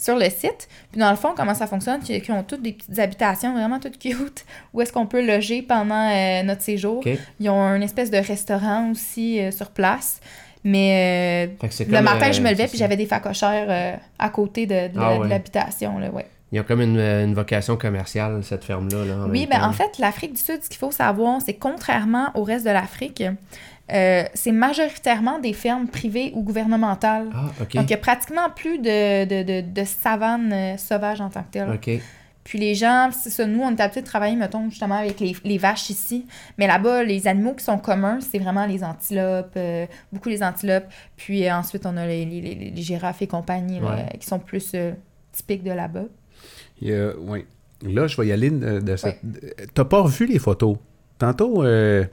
sur 0.01 0.17
le 0.17 0.25
site. 0.31 0.69
Puis 0.91 1.01
dans 1.01 1.11
le 1.11 1.17
fond, 1.17 1.35
comment 1.37 1.55
ça 1.55 1.67
fonctionne, 1.67 2.01
c'est 2.03 2.21
qu'ils 2.21 2.35
ont 2.35 2.43
toutes 2.43 2.63
des 2.63 2.73
petites 2.73 2.99
habitations 2.99 3.53
vraiment 3.53 3.79
toutes 3.79 3.99
cute, 3.99 4.45
où 4.75 4.81
est-ce 4.81 4.93
qu'on 4.93 5.07
peut 5.07 5.25
loger 5.25 5.63
pendant 5.63 6.09
euh, 6.11 6.43
notre 6.43 6.63
séjour. 6.63 7.03
Ils 7.39 7.51
ont 7.51 7.61
un 7.63 7.81
espèce 7.81 8.11
de 8.11 8.19
restaurant 8.19 8.91
aussi 8.91 9.41
euh, 9.41 9.51
sur 9.51 9.71
place. 9.71 10.21
Mais 10.65 11.49
euh, 11.63 11.67
le 11.89 12.01
matin, 12.03 12.29
euh, 12.29 12.33
je 12.33 12.41
me 12.43 12.51
levais 12.51 12.67
puis 12.69 12.77
j'avais 12.77 12.97
des 12.97 13.07
facochères 13.07 13.99
à 14.19 14.29
côté 14.29 14.67
de, 14.67 14.89
de 14.89 14.99
Ah 14.99 15.11
la- 15.11 15.17
de 15.17 15.21
ouais. 15.23 15.29
l'habitation. 15.29 15.97
ouais. 15.97 16.27
Ils 16.53 16.61
ont 16.61 16.65
comme 16.65 16.81
une, 16.81 16.99
euh, 16.99 17.25
une 17.25 17.35
vocation 17.35 17.77
commerciale, 17.77 18.43
cette 18.43 18.65
ferme-là. 18.65 19.05
Là, 19.05 19.27
Oui, 19.29 19.47
ben 19.47 19.61
temps. 19.61 19.67
en 19.69 19.73
fait, 19.73 19.99
l'Afrique 19.99 20.33
du 20.35 20.41
Sud, 20.41 20.63
ce 20.63 20.69
qu'il 20.69 20.79
faut 20.79 20.91
savoir, 20.91 21.41
c'est 21.41 21.55
contrairement 21.55 22.31
au 22.35 22.43
reste 22.43 22.65
de 22.67 22.71
l'Afrique, 22.71 23.23
euh, 23.93 24.25
c'est 24.35 24.53
majoritairement 24.53 25.39
des 25.39 25.53
fermes 25.53 25.87
privées 25.89 26.33
ou 26.35 26.43
gouvernementales. 26.43 27.29
Ah. 27.35 27.51
Donc, 27.59 27.75
il 27.75 27.81
n'y 27.87 27.95
a 27.95 27.97
pratiquement 27.99 28.51
plus 28.55 28.79
de, 28.79 29.25
de, 29.25 29.43
de, 29.43 29.61
de 29.69 29.85
savane 29.85 30.53
euh, 30.53 30.77
sauvage 30.77 31.21
en 31.21 31.29
tant 31.31 31.43
que 31.43 31.51
telle. 31.53 31.69
Puis 32.43 32.59
les 32.59 32.75
gens, 32.75 33.11
c'est 33.13 33.31
ça, 33.31 33.47
nous, 33.47 33.61
on 33.63 33.71
est 33.71 33.81
habitués 33.81 34.01
de 34.01 34.07
travailler, 34.07 34.35
mettons, 34.35 34.71
justement, 34.71 34.97
avec 34.97 35.21
les, 35.21 35.37
les 35.45 35.59
vaches 35.59 35.91
ici. 35.91 36.27
Mais 36.59 36.67
là-bas, 36.67 37.05
les 37.05 37.29
animaux 37.29 37.53
qui 37.55 37.63
sont 37.65 37.79
communs, 37.79 38.19
c'est 38.21 38.39
vraiment 38.39 38.65
les 38.67 38.83
antilopes, 38.83 39.53
euh, 39.57 39.87
beaucoup 40.13 40.31
les 40.31 40.43
antilopes. 40.43 40.87
Puis 41.17 41.49
ensuite, 41.53 41.85
on 41.87 41.97
a 41.97 42.07
les, 42.07 42.25
les, 42.25 42.41
les- 42.41 42.71
les 42.71 42.83
girafes 42.83 43.23
et 43.23 43.27
compagnie, 43.29 43.79
là, 43.79 44.05
qui 44.19 44.27
sont 44.27 44.39
plus 44.41 44.75
typiques 45.33 45.63
de 45.63 45.71
là-bas. 45.71 46.05
Ouais. 46.83 47.47
Là, 47.83 48.07
je 48.07 48.16
vais 48.20 48.26
y 48.26 48.33
aller 48.33 48.51
de, 48.51 48.81
de 48.81 48.97
cette. 48.97 49.18
T'as 49.74 49.85
pas 49.85 50.01
revu 50.03 50.26
les 50.26 50.39
photos? 50.39 50.76
Tantôt, 51.18 51.64
euh, 51.64 52.05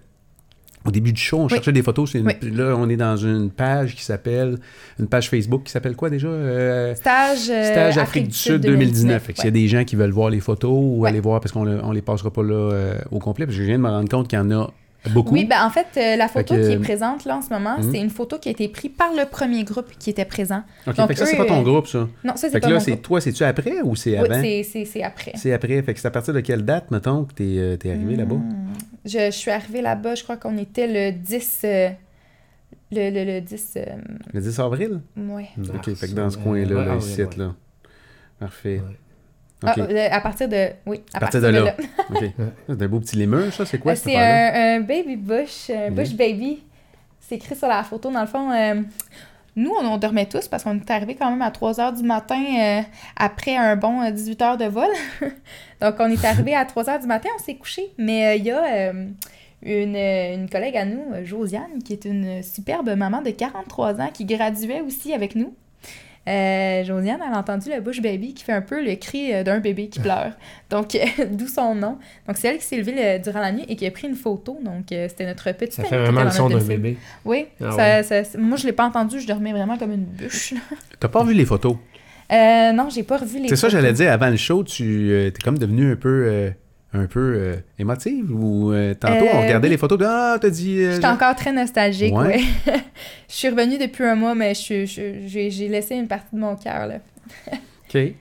au 0.85 0.91
début 0.91 1.11
du 1.11 1.19
show, 1.21 1.39
on 1.39 1.43
Oui. 1.45 1.49
cherchait 1.49 1.73
des 1.73 1.83
photos. 1.83 2.13
une- 2.13 2.25
Oui. 2.25 2.33
Là, 2.51 2.75
on 2.77 2.87
est 2.87 2.95
dans 2.95 3.17
une 3.17 3.49
page 3.51 3.93
qui 3.95 4.03
s'appelle, 4.03 4.57
une 4.99 5.07
page 5.07 5.29
Facebook 5.29 5.63
qui 5.65 5.71
s'appelle 5.71 5.95
quoi 5.97 6.09
déjà? 6.09 6.27
Euh, 6.29 6.95
Stage, 6.95 7.49
euh, 7.49 7.63
Stage 7.71 7.97
Afrique 7.97 8.29
du 8.29 8.33
Sud 8.33 8.61
2019. 8.61 9.21
Fait 9.23 9.33
que 9.33 9.39
s'il 9.39 9.45
y 9.45 9.49
a 9.49 9.51
des 9.51 9.67
gens 9.67 9.83
qui 9.83 9.95
veulent 9.97 10.11
voir 10.11 10.29
les 10.29 10.39
photos 10.39 10.71
ou 10.73 11.05
aller 11.05 11.19
voir, 11.19 11.41
parce 11.41 11.51
qu'on 11.51 11.65
le- 11.65 11.83
on 11.83 11.91
les 11.91 12.01
passera 12.01 12.31
pas 12.31 12.43
là 12.43 12.53
euh, 12.53 12.97
au 13.11 13.19
complet, 13.19 13.45
parce 13.45 13.57
que 13.57 13.61
je 13.61 13.67
viens 13.67 13.77
de 13.77 13.83
me 13.83 13.89
rendre 13.89 14.07
compte 14.09 14.29
qu'il 14.29 14.39
y 14.39 14.41
en 14.41 14.51
a 14.51 14.71
beaucoup. 15.11 15.33
Oui, 15.33 15.45
ben 15.45 15.63
en 15.63 15.69
fait, 15.69 15.87
euh, 15.97 16.15
la 16.15 16.27
photo 16.27 16.53
Fait 16.55 16.61
que- 16.61 16.67
qui 16.67 16.73
est 16.73 16.79
présente 16.79 17.25
là 17.25 17.37
en 17.37 17.41
ce 17.41 17.49
moment, 17.49 17.77
Mhm. 17.77 17.91
c'est 17.91 17.99
une 17.99 18.09
photo 18.09 18.37
qui 18.39 18.49
a 18.49 18.51
été 18.51 18.67
prise 18.67 18.91
par 18.97 19.13
le 19.13 19.25
premier 19.25 19.63
groupe 19.63 19.89
qui 19.99 20.09
était 20.09 20.25
présent. 20.25 20.63
OK, 20.87 20.95
donc 20.95 21.07
fait 21.07 21.13
que 21.13 21.19
ça, 21.19 21.25
c'est 21.25 21.37
pas 21.37 21.45
ton 21.45 21.61
euh, 21.61 21.63
groupe, 21.63 21.87
ça. 21.87 21.99
Non, 22.23 22.35
ça, 22.35 22.47
Fait 22.47 22.49
c'est 22.49 22.59
que 22.59 22.59
pas 22.59 22.67
là, 22.69 22.73
mon 22.75 22.79
c'est 22.79 22.91
groupe. 22.91 23.01
toi, 23.03 23.21
c'est-tu 23.21 23.43
après 23.43 23.81
ou 23.83 23.95
c'est 23.95 24.11
Oui, 24.19 24.25
avant? 24.25 24.41
c'est- 24.41 24.63
c'est 24.63 24.85
c'est 24.85 25.03
après. 25.03 25.31
C'est 25.35 25.53
après. 25.53 25.81
Fait 25.81 25.93
que 25.93 25.99
c'est 25.99 26.07
à 26.07 26.11
partir 26.11 26.33
de 26.33 26.39
quelle 26.41 26.63
date, 26.65 26.91
mettons, 26.91 27.25
que 27.25 27.33
t'es 27.33 27.55
euh, 27.57 27.77
t'es 27.77 27.89
arrivé 27.91 28.15
là-bas? 28.15 28.35
Hmm. 28.35 28.67
Je, 29.05 29.17
je 29.27 29.31
suis 29.31 29.51
arrivée 29.51 29.81
là-bas, 29.81 30.15
je 30.15 30.23
crois 30.23 30.35
qu'on 30.37 30.57
était 30.57 30.87
le 30.87 31.17
10... 31.17 31.61
euh, 31.63 31.89
le, 32.91 33.09
le, 33.09 33.23
le 33.35 33.41
10... 33.41 33.73
euh, 33.77 33.85
Le 34.33 34.41
10 34.41 34.59
avril? 34.59 35.01
ouais. 35.17 35.49
OK, 35.57 35.93
fait 35.95 36.07
que 36.07 36.13
dans 36.13 36.29
ce 36.29 36.37
Euh, 36.37 36.41
coin-là, 36.41 36.85
là, 36.85 36.91
ah, 36.93 36.97
ici, 36.97 37.21
ouais, 37.21 37.27
ouais. 37.29 37.35
là. 37.37 37.53
Parfait. 38.39 38.81
Ouais. 38.85 38.97
Ah, 39.65 39.73
euh, 39.77 40.07
à 40.11 40.21
partir 40.21 40.47
de... 40.47 40.67
Oui, 40.85 41.01
à, 41.13 41.17
À 41.17 41.19
partir 41.19 41.41
de 41.41 41.47
là. 41.47 41.75
C'est 42.67 42.81
un 42.81 42.87
beau 42.87 42.99
petit 42.99 43.15
lémur, 43.15 43.51
ça? 43.53 43.65
C'est 43.65 43.79
quoi, 43.79 43.93
Euh, 43.93 43.95
cette 43.95 44.03
c'est 44.13 44.15
un, 44.15 44.77
un 44.77 44.79
baby 44.81 45.15
bush, 45.15 45.69
un 45.71 45.89
bush 45.91 46.13
baby. 46.13 46.63
C'est 47.19 47.35
écrit 47.35 47.55
sur 47.55 47.67
la 47.67 47.83
photo. 47.83 48.11
Dans 48.11 48.21
le 48.21 48.27
fond, 48.27 48.51
euh, 48.51 48.81
nous, 49.55 49.71
on, 49.71 49.85
on 49.85 49.97
dormait 49.97 50.27
tous 50.27 50.47
parce 50.47 50.63
qu'on 50.63 50.77
est 50.77 50.91
arrivé 50.91 51.15
quand 51.15 51.29
même 51.31 51.41
à 51.41 51.49
3 51.51 51.73
h 51.73 51.97
du 51.97 52.03
matin 52.03 52.39
euh, 52.59 52.81
après 53.15 53.55
un 53.57 53.75
bon 53.75 54.01
euh, 54.03 54.11
18 54.11 54.41
heures 54.43 54.57
de 54.57 54.65
vol. 54.65 54.87
Donc, 55.81 55.95
on 55.99 56.09
est 56.11 56.23
arrivé 56.23 56.53
à 56.55 56.63
3 56.63 56.83
h 56.83 57.01
du 57.01 57.07
matin, 57.07 57.29
on 57.35 57.43
s'est 57.43 57.55
couché. 57.55 57.91
Mais 57.97 58.27
euh, 58.27 58.35
il 58.35 58.45
y 58.45 58.51
a 58.51 58.63
euh, 58.63 59.07
une, 59.63 59.95
une 59.95 60.49
collègue 60.49 60.77
à 60.77 60.85
nous, 60.85 61.03
Josiane, 61.25 61.81
qui 61.83 61.93
est 61.93 62.05
une 62.05 62.43
superbe 62.43 62.91
maman 62.95 63.21
de 63.23 63.31
43 63.31 63.99
ans 63.99 64.09
qui 64.13 64.23
graduait 64.25 64.81
aussi 64.81 65.13
avec 65.13 65.35
nous. 65.35 65.53
Euh, 66.27 66.83
Josiane, 66.83 67.19
elle 67.25 67.33
a 67.33 67.37
entendu 67.39 67.69
le 67.73 67.79
bush 67.79 68.01
baby 68.01 68.33
qui 68.33 68.43
fait 68.43 68.51
un 68.51 68.61
peu 68.61 68.83
le 68.83 68.95
cri 68.95 69.33
euh, 69.33 69.43
d'un 69.43 69.59
bébé 69.59 69.87
qui 69.87 69.99
pleure. 69.99 70.33
Donc, 70.69 70.93
euh, 70.95 70.99
d'où 71.31 71.47
son 71.47 71.73
nom. 71.73 71.97
Donc, 72.27 72.35
c'est 72.35 72.49
elle 72.49 72.57
qui 72.57 72.65
s'est 72.65 72.75
levée 72.77 72.93
le- 73.17 73.23
durant 73.23 73.39
la 73.39 73.51
nuit 73.53 73.63
et 73.69 73.75
qui 73.77 73.85
a 73.85 73.91
pris 73.91 74.07
une 74.07 74.15
photo. 74.15 74.59
Donc, 74.63 74.91
euh, 74.91 75.07
c'était 75.07 75.25
notre 75.25 75.49
petite 75.53 75.73
Ça 75.73 75.83
fait 75.85 75.97
vraiment 75.97 76.23
le 76.25 76.31
son 76.31 76.49
d'un 76.49 76.57
bébé. 76.59 76.97
Oui, 77.23 77.45
Ah 77.63 77.71
ça- 77.71 78.03
ça- 78.03 78.23
ça- 78.25 78.37
moi, 78.37 78.57
je 78.57 78.65
l'ai 78.65 78.73
pas 78.73 78.85
entendu. 78.85 79.19
Je 79.21 79.27
dormais 79.27 79.53
vraiment 79.53 79.77
comme 79.77 79.93
une 79.93 80.03
bûche. 80.05 80.53
T'as 80.99 81.07
pas 81.07 81.23
vu 81.23 81.33
les 81.33 81.45
photos? 81.45 81.77
Euh, 82.29 82.73
non, 82.73 82.89
j'ai 82.89 83.03
pas 83.03 83.17
revu 83.17 83.39
les 83.39 83.47
C'est 83.47 83.55
ça, 83.55 83.69
j'allais 83.69 83.93
dire, 83.93 84.11
avant 84.11 84.29
le 84.29 84.35
show, 84.35 84.61
tu 84.65 84.83
euh, 85.11 85.29
t'es 85.29 85.41
comme 85.41 85.57
devenu 85.57 85.93
un 85.93 85.95
peu, 85.95 86.25
euh, 86.27 86.49
un 86.97 87.05
peu 87.05 87.33
euh, 87.35 87.55
émotive 87.79 88.29
ou 88.33 88.71
euh, 88.71 88.93
tantôt, 88.93 89.25
on 89.33 89.37
Euh, 89.37 89.41
regardait 89.41 89.67
oui. 89.67 89.71
les 89.73 89.77
photos, 89.77 89.97
de, 89.97 90.05
ah, 90.07 90.37
t'as 90.41 90.49
dit... 90.49 90.79
euh, 90.81 90.93
J'étais 90.95 91.07
encore 91.07 91.35
très 91.35 91.51
nostalgique, 91.51 92.15
Ouais. 92.15 92.27
ouais. 92.27 92.41
je 93.29 93.33
suis 93.33 93.49
revenue 93.49 93.77
depuis 93.77 94.03
un 94.05 94.15
mois, 94.15 94.35
mais 94.35 94.53
je, 94.53 94.85
je- 94.85 95.25
j'ai 95.27 95.49
j'ai 95.51 95.67
laissé 95.67 95.95
une 95.95 96.07
partie 96.07 96.35
de 96.35 96.39
mon 96.39 96.55
cœur, 96.55 96.87
là. 96.87 96.95
OK. 97.51 97.97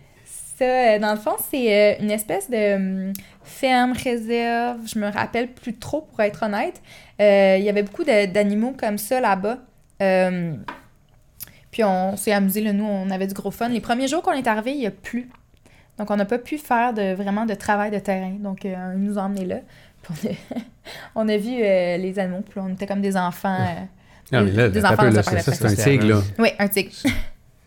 Ça, 0.59 0.99
dans 0.99 1.13
le 1.13 1.19
fond, 1.21 1.37
c'est 1.51 1.99
une 2.01 2.11
espèce 2.11 2.49
de 2.49 2.77
hum, 2.77 3.13
ferme, 3.45 3.93
réserve. 3.93 4.79
Je 4.93 4.99
me 4.99 5.07
rappelle 5.11 5.49
plus 5.49 5.75
trop, 5.75 6.01
pour 6.01 6.21
être 6.21 6.43
honnête. 6.45 6.81
Euh, 7.21 7.57
Il 7.59 7.65
y 7.65 7.69
avait 7.69 7.83
beaucoup 7.83 8.05
d'animaux 8.05 8.75
comme 8.79 8.97
ça 8.97 9.21
là-bas. 9.21 9.59
Euh, 10.03 10.55
puis 11.71 11.85
on 11.85 12.17
s'est 12.17 12.33
amusé, 12.33 12.63
là, 12.63 12.73
nous, 12.73 12.85
on 12.87 13.11
avait 13.11 13.27
du 13.27 13.35
gros 13.35 13.51
fun. 13.51 13.69
Les 13.69 13.81
premiers 13.81 14.09
jours 14.09 14.23
qu'on 14.23 14.33
est 14.33 14.47
arrivé, 14.47 14.73
il 14.73 14.81
y 14.81 14.87
a 14.87 14.91
plu. 14.91 15.29
Donc, 15.99 16.11
on 16.11 16.17
n'a 16.17 16.25
pas 16.27 16.39
pu 16.39 16.59
faire 16.59 16.93
de, 16.93 17.15
vraiment 17.15 17.47
de 17.47 17.55
travail 17.55 17.91
de 17.91 17.99
terrain. 17.99 18.37
Donc, 18.39 18.65
euh, 18.65 18.93
ils 18.97 19.03
nous 19.03 19.17
ont 19.19 19.23
emmenés 19.23 19.47
là. 19.47 19.57
On, 20.11 20.29
a, 20.29 20.33
on 21.25 21.29
a 21.29 21.37
vu 21.37 21.55
euh, 21.63 21.97
les 21.97 22.19
animaux. 22.19 22.43
Puis 22.49 22.61
on 22.61 22.69
était 22.69 22.87
comme 22.87 23.01
des 23.01 23.17
enfants. 23.17 23.57
euh, 23.59 23.85
Ah, 24.33 24.43
mais 24.43 24.51
là, 24.53 24.69
Des 24.69 24.85
enfants 24.85 24.97
peu, 25.05 25.11
là, 25.11 25.23
ça, 25.23 25.41
c'est 25.41 25.65
un 25.65 25.75
tigre, 25.75 26.07
là. 26.07 26.23
Oui, 26.39 26.51
un 26.59 26.69
tigre. 26.69 26.93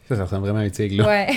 Ça, 0.07 0.15
ça 0.15 0.23
ressemble 0.23 0.41
vraiment 0.47 0.59
à 0.59 0.63
un 0.63 0.69
tigre, 0.69 1.03
là. 1.03 1.07
Ouais. 1.09 1.27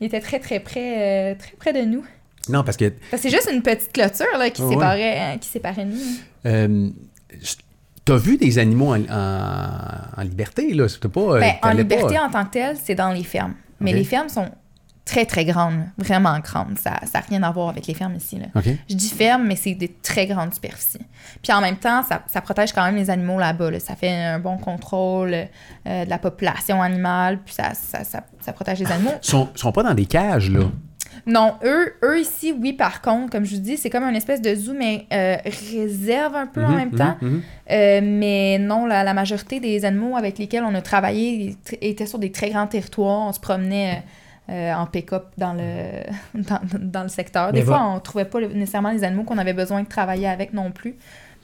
Il 0.00 0.06
était 0.06 0.20
très, 0.20 0.38
très 0.38 0.60
près, 0.60 1.32
euh, 1.32 1.34
très 1.38 1.52
près 1.56 1.72
de 1.72 1.80
nous. 1.88 2.04
Non, 2.48 2.62
parce 2.64 2.76
que 2.76 2.88
Parce 3.10 3.22
que 3.22 3.28
C'est 3.28 3.34
juste 3.36 3.50
une 3.52 3.60
petite 3.62 3.92
clôture 3.92 4.38
là, 4.38 4.48
qui, 4.50 4.62
séparait, 4.62 5.38
qui 5.40 5.48
séparait 5.48 5.84
nous. 5.84 5.98
euh, 6.46 6.88
t'as 8.04 8.16
vu 8.16 8.38
des 8.38 8.58
animaux 8.58 8.94
en, 8.94 9.00
en, 9.02 10.20
en 10.20 10.22
liberté, 10.22 10.72
là? 10.72 10.88
C'était 10.88 11.08
pas... 11.08 11.40
Ben, 11.40 11.52
en 11.56 11.68
pas- 11.68 11.74
liberté 11.74 12.18
en 12.18 12.30
tant 12.30 12.44
que 12.46 12.52
telle, 12.52 12.76
c'est 12.82 12.94
dans 12.94 13.10
les 13.12 13.24
fermes. 13.24 13.54
Mais 13.80 13.92
les 13.92 14.04
fermes 14.04 14.28
sont 14.28 14.48
très, 15.08 15.24
très 15.26 15.44
grandes. 15.44 15.74
là. 15.78 15.84
Vraiment 15.98 16.38
grandes. 16.40 16.78
Ça 16.78 17.00
n'a 17.14 17.20
rien 17.28 17.42
à 17.42 17.50
voir 17.50 17.70
avec 17.70 17.86
les 17.86 17.94
fermes 17.94 18.14
ici. 18.16 18.38
Là. 18.38 18.46
Je 18.88 18.94
dis 18.94 19.08
ferme, 19.08 19.46
mais 19.46 19.56
c'est 19.56 19.74
des 19.74 19.88
très 19.88 20.26
grandes 20.26 20.52
superficies. 20.54 21.00
Puis 21.42 21.50
en 21.52 21.60
même 21.62 21.76
temps, 21.76 22.02
ça, 22.02 22.22
ça 22.26 22.40
protège 22.42 22.72
quand 22.72 22.84
même 22.84 22.96
les 22.96 23.08
animaux 23.10 23.38
là-bas. 23.38 23.70
là. 23.70 23.80
Ça 23.80 23.96
fait 23.96 24.12
un 24.14 24.38
bon 24.38 24.58
contrôle 24.58 25.32
euh, 25.34 26.04
de 26.04 26.10
la 26.10 26.18
population 26.18 26.82
animale. 26.82 27.38
Puis 27.44 27.54
ça, 27.54 27.72
ça, 27.74 28.04
ça, 28.04 28.52
protège 28.52 28.80
les 28.80 28.92
animaux. 28.92 29.14
Ils 29.22 29.28
sont, 29.28 29.48
sont 29.54 29.72
pas 29.72 29.82
dans 29.82 29.94
des 29.94 30.06
cages, 30.06 30.50
là? 30.50 30.64
Non, 31.26 31.54
eux, 31.64 31.94
eux 32.04 32.20
ici, 32.20 32.54
oui, 32.58 32.72
par 32.72 33.02
contre, 33.02 33.30
comme 33.32 33.44
je 33.44 33.56
vous 33.56 33.60
dis, 33.60 33.76
c'est 33.76 33.90
comme 33.90 34.04
une 34.04 34.14
espèce 34.16 34.40
de 34.40 34.54
zoo, 34.54 34.72
mais 34.78 35.04
euh, 35.12 35.36
réserve 35.72 36.36
un 36.36 36.46
peu 36.46 36.64
en 36.64 36.68
Mhm, 36.70 36.76
même 36.76 36.88
mhm, 36.90 36.98
temps. 36.98 37.16
mhm. 37.20 37.42
Euh, 37.70 38.00
mais 38.02 38.58
non, 38.58 38.86
la, 38.86 39.02
la 39.04 39.14
majorité 39.14 39.58
des 39.60 39.84
animaux 39.84 40.16
avec 40.16 40.38
lesquels 40.38 40.62
on 40.64 40.74
a 40.74 40.80
travaillé 40.80 41.56
tr- 41.66 41.76
étaient 41.80 42.06
sur 42.06 42.18
des 42.18 42.30
très 42.30 42.50
grands 42.50 42.66
territoires. 42.66 43.26
On 43.28 43.32
se 43.32 43.40
promenait 43.40 43.90
euh, 43.96 44.00
en 44.48 44.86
pick-up 44.86 45.24
dans 45.36 45.52
le, 45.52 46.02
dans, 46.42 46.60
dans 46.78 47.02
le 47.02 47.08
secteur. 47.08 47.52
Des 47.52 47.60
Mais 47.60 47.64
fois, 47.66 47.78
va- 47.78 47.86
on 47.86 48.00
trouvait 48.00 48.24
pas 48.24 48.40
nécessairement 48.40 48.90
les 48.92 49.04
animaux 49.04 49.24
qu'on 49.24 49.38
avait 49.38 49.52
besoin 49.54 49.82
de 49.82 49.88
travailler 49.88 50.26
avec 50.26 50.52
non 50.52 50.70
plus, 50.70 50.94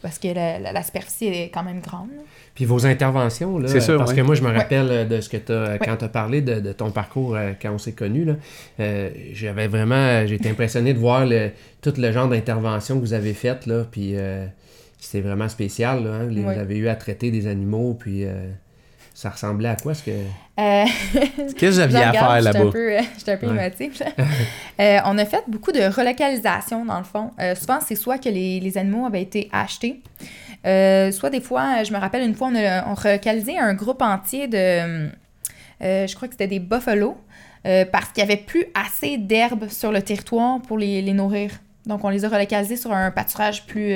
parce 0.02 0.18
que 0.18 0.28
la, 0.28 0.58
la- 0.58 0.72
la 0.72 0.82
superficie 0.82 1.26
est 1.26 1.50
quand 1.52 1.62
même 1.62 1.80
grande. 1.80 2.08
Puis 2.54 2.64
vos 2.66 2.86
interventions, 2.86 3.58
là, 3.58 3.66
C'est 3.68 3.80
ça, 3.80 3.96
parce 3.96 4.12
que 4.14 4.20
moi, 4.20 4.34
je 4.36 4.42
me 4.42 4.52
rappelle 4.52 4.88
euh, 4.90 5.04
de 5.04 5.20
ce 5.20 5.28
que 5.28 5.36
tu 5.38 5.52
as, 5.52 5.72
Ouais. 5.72 5.78
quand 5.84 5.96
tu 5.96 6.04
as 6.04 6.08
parlé 6.08 6.40
de, 6.40 6.60
de 6.60 6.72
ton 6.72 6.90
parcours 6.92 7.34
euh, 7.34 7.52
quand 7.60 7.72
on 7.72 7.78
s'est 7.78 7.92
connus, 7.92 8.24
là, 8.24 8.34
euh, 8.80 9.10
j'avais 9.32 9.66
vraiment, 9.66 10.24
j'ai 10.26 10.36
été 10.36 10.48
impressionné 10.50 10.94
de 10.94 10.98
voir 10.98 11.26
le, 11.26 11.50
tout 11.82 11.92
le 11.98 12.12
genre 12.12 12.28
d'intervention 12.28 12.94
que 12.96 13.00
vous 13.00 13.12
avez 13.12 13.34
faites, 13.34 13.66
là, 13.66 13.84
puis 13.90 14.12
euh, 14.14 14.46
c'était 15.00 15.20
vraiment 15.26 15.48
spécial, 15.48 16.04
là, 16.04 16.10
hein, 16.12 16.26
les- 16.30 16.42
Ouais. 16.44 16.54
vous 16.54 16.60
avez 16.60 16.76
eu 16.78 16.88
à 16.88 16.94
traiter 16.94 17.30
des 17.32 17.46
animaux, 17.48 17.94
puis 17.98 18.24
euh, 18.24 18.48
ça 19.14 19.30
ressemblait 19.30 19.68
à 19.68 19.76
quoi, 19.76 19.94
ce 19.94 20.02
que... 20.02 20.10
Euh, 20.10 20.84
Qu'est-ce 20.84 21.54
que 21.54 21.66
Je 21.66 21.70
j'avais 21.70 21.96
à 21.98 22.12
faire 22.12 22.40
là-bas? 22.42 22.58
euh, 22.60 23.00
j'étais 23.16 23.32
un 23.32 23.36
peu 23.36 23.46
Ouais. 23.48 23.66
émotive. 23.66 24.00
là. 24.00 24.06
Euh, 24.80 24.98
on 25.04 25.16
a 25.18 25.24
fait 25.24 25.44
beaucoup 25.46 25.70
de 25.70 25.82
relocalisation, 25.82 26.84
dans 26.84 26.98
le 26.98 27.04
fond. 27.04 27.30
Euh, 27.40 27.54
souvent, 27.54 27.78
c'est 27.80 27.94
soit 27.94 28.18
que 28.18 28.28
les, 28.28 28.58
les 28.58 28.76
animaux 28.76 29.06
avaient 29.06 29.22
été 29.22 29.48
achetés, 29.52 30.02
euh, 30.66 31.12
soit 31.12 31.30
des 31.30 31.40
fois, 31.40 31.76
euh, 31.80 31.84
je 31.84 31.92
me 31.92 31.98
rappelle 31.98 32.22
une 32.24 32.34
fois, 32.34 32.48
on 32.52 32.56
a 32.56 32.84
on 32.88 32.94
relocalisé 32.94 33.56
un 33.56 33.72
groupe 33.74 34.02
entier 34.02 34.48
de, 34.48 34.56
euh, 35.82 36.06
je 36.08 36.14
crois 36.16 36.26
que 36.26 36.34
c'était 36.34 36.48
des 36.48 36.58
buffalo, 36.58 37.16
euh, 37.66 37.84
parce 37.84 38.06
qu'il 38.10 38.24
n'y 38.24 38.32
avait 38.32 38.42
plus 38.42 38.64
assez 38.74 39.16
d'herbe 39.16 39.68
sur 39.68 39.92
le 39.92 40.02
territoire 40.02 40.60
pour 40.62 40.76
les, 40.76 41.00
les 41.02 41.12
nourrir. 41.12 41.50
Donc, 41.86 42.02
on 42.04 42.08
les 42.08 42.24
a 42.24 42.28
relocalisés 42.28 42.76
sur 42.76 42.92
un 42.92 43.10
pâturage 43.12 43.64
plus, 43.66 43.94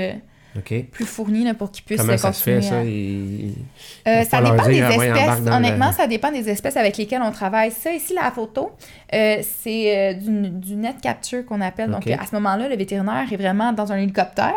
plus 0.91 1.05
fourni 1.07 1.45
là, 1.45 1.55
pour 1.55 1.71
qu'ils 1.71 1.85
puissent 1.85 2.01
Comment 2.01 2.17
ça 2.17 2.33
se 2.33 2.43
fait, 2.43 2.55
continuer 2.57 2.71
ça? 2.71 2.85
Il- 2.85 3.55
euh, 4.07 4.25
ça 4.25 4.41
dépend 4.43 4.67
des 4.67 4.75
dire, 4.75 4.91
espèces. 4.91 5.41
le- 5.45 5.51
Honnêtement, 5.53 5.93
ça 5.93 6.07
dépend 6.07 6.31
des 6.33 6.49
espèces 6.49 6.77
avec 6.77 6.97
lesquelles 6.97 7.23
on 7.23 7.31
travaille. 7.33 7.71
Ça, 7.71 7.93
ici, 7.93 8.15
la 8.15 8.31
photo, 8.31 8.73
euh, 9.15 9.37
c'est 9.63 9.97
euh, 9.97 10.15
du, 10.15 10.51
du 10.51 10.77
net 10.77 10.97
capture 11.03 11.45
qu'on 11.45 11.61
appelle. 11.61 11.91
Donc, 11.91 12.07
à 12.07 12.27
ce 12.27 12.35
moment-là, 12.35 12.69
le 12.69 12.77
vétérinaire 12.77 13.27
est 13.31 13.37
vraiment 13.37 13.73
dans 13.73 13.93
un 13.93 13.97
hélicoptère. 13.97 14.55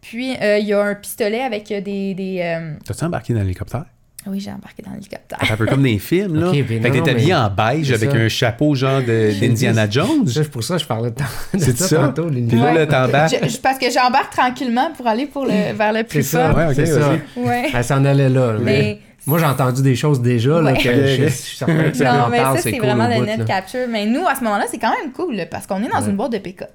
Puis, 0.00 0.36
euh, 0.42 0.58
il 0.58 0.66
y 0.66 0.72
a 0.74 0.82
un 0.82 0.94
pistolet 0.94 1.40
avec 1.40 1.68
des... 1.68 2.14
des 2.14 2.40
euh, 2.42 2.74
T'as-tu 2.84 3.04
embarqué 3.04 3.32
dans 3.32 3.40
l'hélicoptère? 3.40 3.86
Oui, 4.26 4.40
j'ai 4.40 4.50
embarqué 4.50 4.82
dans 4.82 4.92
l'hélicoptère. 4.92 5.38
Un 5.50 5.56
peu 5.56 5.66
comme 5.66 5.82
des 5.82 5.98
films, 5.98 6.36
là. 6.40 6.48
Ok, 6.48 6.54
fait 6.54 6.78
ben 6.78 6.90
que 6.92 6.96
non, 6.98 7.04
t'es 7.04 7.10
habillé 7.10 7.28
mais- 7.34 7.34
en 7.34 7.50
beige 7.50 7.92
avec 7.92 8.10
ça. 8.10 8.16
un 8.16 8.28
chapeau 8.28 8.74
genre 8.74 9.00
de- 9.02 9.32
d'Indiana 9.40 9.88
Jones. 9.90 10.26
C'est 10.26 10.50
pour 10.50 10.64
ça 10.64 10.76
que 10.76 10.82
je 10.82 10.86
parlais 10.86 11.10
de, 11.10 11.16
de 11.16 11.62
C'est 11.62 11.76
ça, 11.76 11.88
ça? 11.88 11.96
tantôt, 11.96 12.28
Puis 12.28 12.40
là, 12.56 12.72
Ouais. 12.72 12.86
t'embarques. 12.86 13.34
Parce 13.62 13.78
que 13.78 13.90
j'embarque 13.90 14.32
tranquillement 14.32 14.90
pour 14.96 15.06
aller 15.06 15.26
pour 15.26 15.44
le, 15.44 15.74
vers 15.74 15.92
le 15.92 15.98
C'est 15.98 16.04
plus 16.04 16.22
ça, 16.22 16.48
fort. 16.50 16.56
Ouais, 16.58 16.66
ok, 16.68 16.72
c'est 16.74 16.86
ça. 16.86 17.10
Ouais. 17.36 17.70
Elle 17.74 17.84
s'en 17.84 18.04
allait 18.04 18.28
là. 18.30 18.54
Mais 18.62 18.98
Moi, 19.26 19.38
j'ai 19.38 19.46
entendu 19.46 19.82
des 19.82 19.94
choses 19.96 20.20
déjà, 20.20 20.60
là, 20.60 20.72
que 20.74 20.80
je, 20.82 21.22
je 21.24 21.28
suis 21.28 21.56
certain 21.56 21.90
que 21.90 21.96
ça 21.96 22.12
Non, 22.12 22.24
en 22.24 22.28
mais 22.28 22.38
parle, 22.42 22.56
ça, 22.56 22.62
c'est 22.62 22.72
cool 22.72 22.80
vraiment 22.88 23.08
le 23.08 23.24
net 23.24 23.38
là. 23.38 23.44
capture. 23.46 23.86
Mais 23.90 24.04
nous, 24.06 24.26
à 24.26 24.34
ce 24.34 24.44
moment-là, 24.44 24.64
c'est 24.70 24.78
quand 24.78 24.92
même 25.02 25.12
cool, 25.12 25.34
là, 25.36 25.46
parce 25.46 25.66
qu'on 25.66 25.82
est 25.82 25.88
dans 25.88 25.98
Ouais. 26.02 26.10
une 26.10 26.16
boîte 26.16 26.32
de 26.32 26.38
pick-up. 26.38 26.68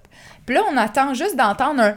Puis 0.48 0.56
là, 0.56 0.62
on 0.74 0.78
attend 0.78 1.14
juste 1.14 1.36
d'entendre 1.38 1.80
un 1.82 1.94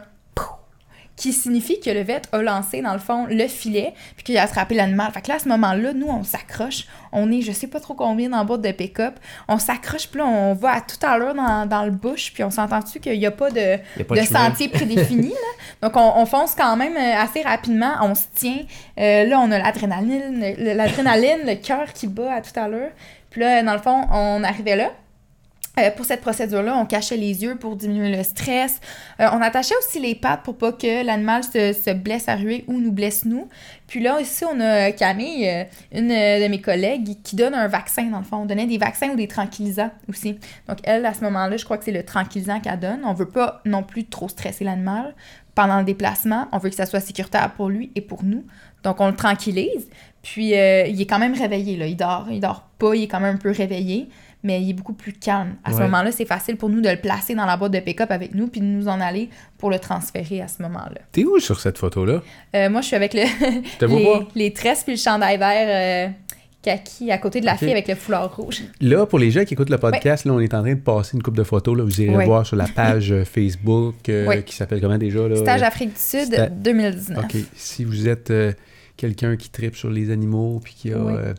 qui 1.23 1.33
signifie 1.33 1.79
que 1.79 1.89
le 1.89 2.01
vet 2.01 2.23
a 2.33 2.43
lancé, 2.43 2.83
dans 2.83 2.95
le 2.95 2.99
fond, 2.99 3.27
le 3.31 3.47
filet, 3.47 3.95
puis 4.17 4.25
qu'il 4.25 4.39
a 4.39 4.43
attrapé 4.43 4.75
l'animal. 4.75 5.13
Fait 5.13 5.21
que 5.23 5.29
là, 5.29 5.37
à 5.37 5.39
ce 5.39 5.49
moment-là, 5.51 5.93
nous, 5.93 6.09
on 6.09 6.25
s'accroche. 6.25 6.87
On 7.13 7.31
est, 7.31 7.43
je 7.43 7.53
sais 7.53 7.69
pas 7.69 7.79
trop 7.79 7.95
combien 7.95 8.29
dans 8.29 8.39
la 8.39 8.45
boîte 8.45 8.63
de 8.63 8.73
pick-up. 8.73 9.15
On 9.47 9.59
s'accroche, 9.59 10.09
puis 10.09 10.19
là, 10.19 10.27
on 10.27 10.55
va 10.55 10.73
à 10.73 10.81
tout 10.81 10.97
à 11.07 11.17
l'heure 11.19 11.35
dans, 11.35 11.65
dans 11.67 11.85
le 11.85 11.93
bush, 11.93 12.33
puis 12.35 12.43
on 12.43 12.51
s'entend-tu 12.51 12.99
qu'il 12.99 13.17
n'y 13.17 13.27
a 13.27 13.31
pas 13.31 13.51
de, 13.53 13.61
Y 13.61 14.01
a 14.01 14.05
pas 14.05 14.15
de 14.17 14.21
de 14.21 14.27
chemin. 14.27 14.49
sentier 14.49 14.69
prédéfini, 14.69 15.29
là? 15.29 15.35
Donc, 15.89 15.97
on, 15.97 16.13
on 16.21 16.27
fonce 16.27 16.57
quand 16.57 16.75
même 16.77 16.97
euh, 16.97 17.23
assez 17.23 17.43
rapidement. 17.43 17.93
On 18.03 18.17
se 18.17 18.25
tient. 18.35 18.59
Euh, 18.99 19.25
là, 19.25 19.39
on 19.39 19.51
a 19.53 19.59
l'adrénaline, 19.59 20.41
le- 20.59 20.73
l'adrénaline, 20.75 21.47
le 21.47 21.55
cœur 21.55 21.93
qui 21.93 22.09
bat 22.09 22.35
à 22.35 22.41
tout 22.41 22.59
à 22.59 22.67
l'heure. 22.67 22.91
Puis 23.31 23.41
là, 23.43 23.63
dans 23.63 23.75
le 23.75 23.79
fond, 23.79 24.07
on 24.13 24.43
arrivait 24.43 24.75
là. 24.77 24.91
Euh, 25.79 25.91
pour 25.91 26.05
cette 26.05 26.21
procédure-là, 26.21 26.77
on 26.77 26.85
cachait 26.85 27.17
les 27.17 27.43
yeux 27.43 27.57
pour 27.57 27.77
diminuer 27.77 28.15
le 28.15 28.23
stress. 28.23 28.79
Euh, 29.21 29.29
on 29.33 29.41
attachait 29.41 29.75
aussi 29.79 30.01
les 30.01 30.15
pattes 30.15 30.43
pour 30.43 30.59
pas 30.59 30.73
que 30.73 31.05
l'animal 31.05 31.43
se, 31.45 31.73
se 31.73 31.91
blesse 31.91 32.29
à 32.29 32.37
ruer 32.37 32.65
ou 32.67 32.79
nous 32.79 32.93
blesse 32.93 33.25
nous. 33.25 33.49
Puis 33.87 34.01
là, 34.01 34.21
ici, 34.21 34.45
on 34.45 34.61
a 34.61 34.93
Camille, 34.93 35.49
euh, 35.49 35.65
une 35.93 36.09
de 36.09 36.49
mes 36.49 36.61
collègues, 36.61 37.17
qui 37.23 37.37
donne 37.37 37.55
un 37.55 37.69
vaccin, 37.69 38.05
dans 38.05 38.19
le 38.19 38.25
fond. 38.25 38.39
On 38.39 38.47
donnait 38.47 38.67
des 38.67 38.77
vaccins 38.77 39.09
ou 39.11 39.17
des 39.17 39.29
tranquillisants 39.29 39.91
aussi. 40.11 40.39
Donc, 40.69 40.79
elle, 40.85 41.07
à 41.07 41.15
ce 41.15 41.23
moment-là, 41.25 41.57
je 41.57 41.65
crois 41.65 41.79
que 41.79 41.85
c'est 41.85 41.93
le 41.93 42.05
tranquillisant 42.05 42.61
qu'elle 42.61 42.79
donne. 42.79 43.01
On 43.05 43.15
veut 43.15 43.29
pas 43.29 43.63
non 43.65 43.83
plus 43.83 44.05
trop 44.05 44.29
stresser 44.29 44.65
l'animal 44.65 45.15
pendant 45.55 45.79
le 45.79 45.85
déplacement. 45.85 46.49
On 46.53 46.59
veut 46.59 46.69
que 46.69 46.77
ça 46.77 46.87
soit 46.87 47.01
sécuritaire 47.01 47.51
pour 47.55 47.71
lui 47.71 47.93
et 47.95 48.03
pour 48.03 48.25
nous. 48.25 48.45
Donc, 48.83 49.01
on 49.01 49.07
le 49.07 49.17
tranquillise. 49.17 49.89
Puis, 50.23 50.49
il 50.49 51.01
est 51.01 51.07
quand 51.09 51.19
même 51.19 51.35
réveillé, 51.35 51.79
là. 51.79 51.87
Il 51.87 51.97
dort. 51.97 52.27
Il 52.31 52.41
dort 52.41 52.69
pas, 52.79 52.95
il 52.95 53.05
est 53.05 53.09
quand 53.09 53.21
même 53.21 53.37
un 53.37 53.39
peu 53.39 53.51
réveillé 53.51 54.11
mais 54.43 54.61
il 54.61 54.71
est 54.71 54.75
beaucoup 54.75 54.93
plus 54.95 55.13
calme. 55.13 55.55
À 55.65 55.71
ce 55.73 55.77
Ouais. 55.77 55.83
moment-là, 55.85 56.11
c'est 56.13 56.25
facile 56.25 56.57
pour 56.57 56.69
nous 56.69 56.81
de 56.81 56.89
le 56.89 56.97
placer 56.97 57.35
dans 57.35 57.47
la 57.47 57.57
boîte 57.57 57.73
de 57.73 57.81
pick-up 57.81 58.11
avec 58.11 58.35
nous 58.35 58.49
puis 58.49 58.61
de 58.61 58.67
nous 58.67 58.89
en 58.89 59.01
aller 59.01 59.29
pour 59.59 59.71
le 59.71 59.79
transférer 59.79 60.41
à 60.41 60.49
ce 60.49 60.61
moment-là. 60.63 61.01
T'es 61.13 61.25
où 61.25 61.39
sur 61.39 61.61
cette 61.61 61.79
photo-là? 61.79 62.23
Euh, 62.57 62.69
moi, 62.71 62.81
je 62.81 62.87
suis 62.89 62.97
avec 62.97 63.15
le, 63.15 63.23
les, 63.87 64.21
les 64.35 64.53
tresses 64.53 64.83
puis 64.85 64.93
le 64.95 64.99
chandail 64.99 65.39
vert 65.39 66.09
euh, 66.09 66.13
kaki 66.63 67.11
à 67.11 67.19
côté 67.19 67.41
de 67.41 67.47
la 67.47 67.57
fille 67.57 67.71
avec 67.73 67.89
le 67.89 67.95
foulard 67.97 68.35
rouge. 68.37 68.63
Là, 68.81 69.05
pour 69.07 69.19
les 69.19 69.31
gens 69.33 69.45
qui 69.45 69.55
écoutent 69.55 69.71
le 69.71 69.79
podcast, 69.79 70.25
là, 70.25 70.33
on 70.33 70.39
est 70.41 70.55
en 70.55 70.63
train 70.63 70.75
de 70.75 70.81
passer 70.81 71.17
une 71.17 71.23
coupe 71.23 71.37
de 71.37 71.43
photos. 71.43 71.77
Là, 71.77 71.83
vous 71.85 72.01
irez 72.01 72.15
Ouais. 72.17 72.25
voir 72.25 72.47
sur 72.47 72.57
la 72.57 72.67
page 72.69 73.11
euh, 73.13 73.25
Facebook 73.27 74.09
euh, 74.09 74.27
Ouais. 74.27 74.43
qui 74.45 74.55
s'appelle 74.55 74.81
comment 74.81 74.99
déjà? 74.99 75.27
Là? 75.29 75.37
Stage 75.37 75.63
Afrique 75.63 75.91
du 75.95 76.01
Sud 76.01 76.33
Sta- 76.35 76.51
2019. 76.51 77.25
OK. 77.25 77.37
Si 77.57 77.85
vous 77.85 78.09
êtes 78.09 78.31
euh, 78.31 78.53
quelqu'un 78.97 79.37
qui 79.37 79.51
tripe 79.51 79.75
sur 79.75 79.91
les 79.91 80.11
animaux 80.11 80.61
puis 80.63 80.75
qui 80.75 80.93
a, 80.93 80.97
euh, 80.97 81.35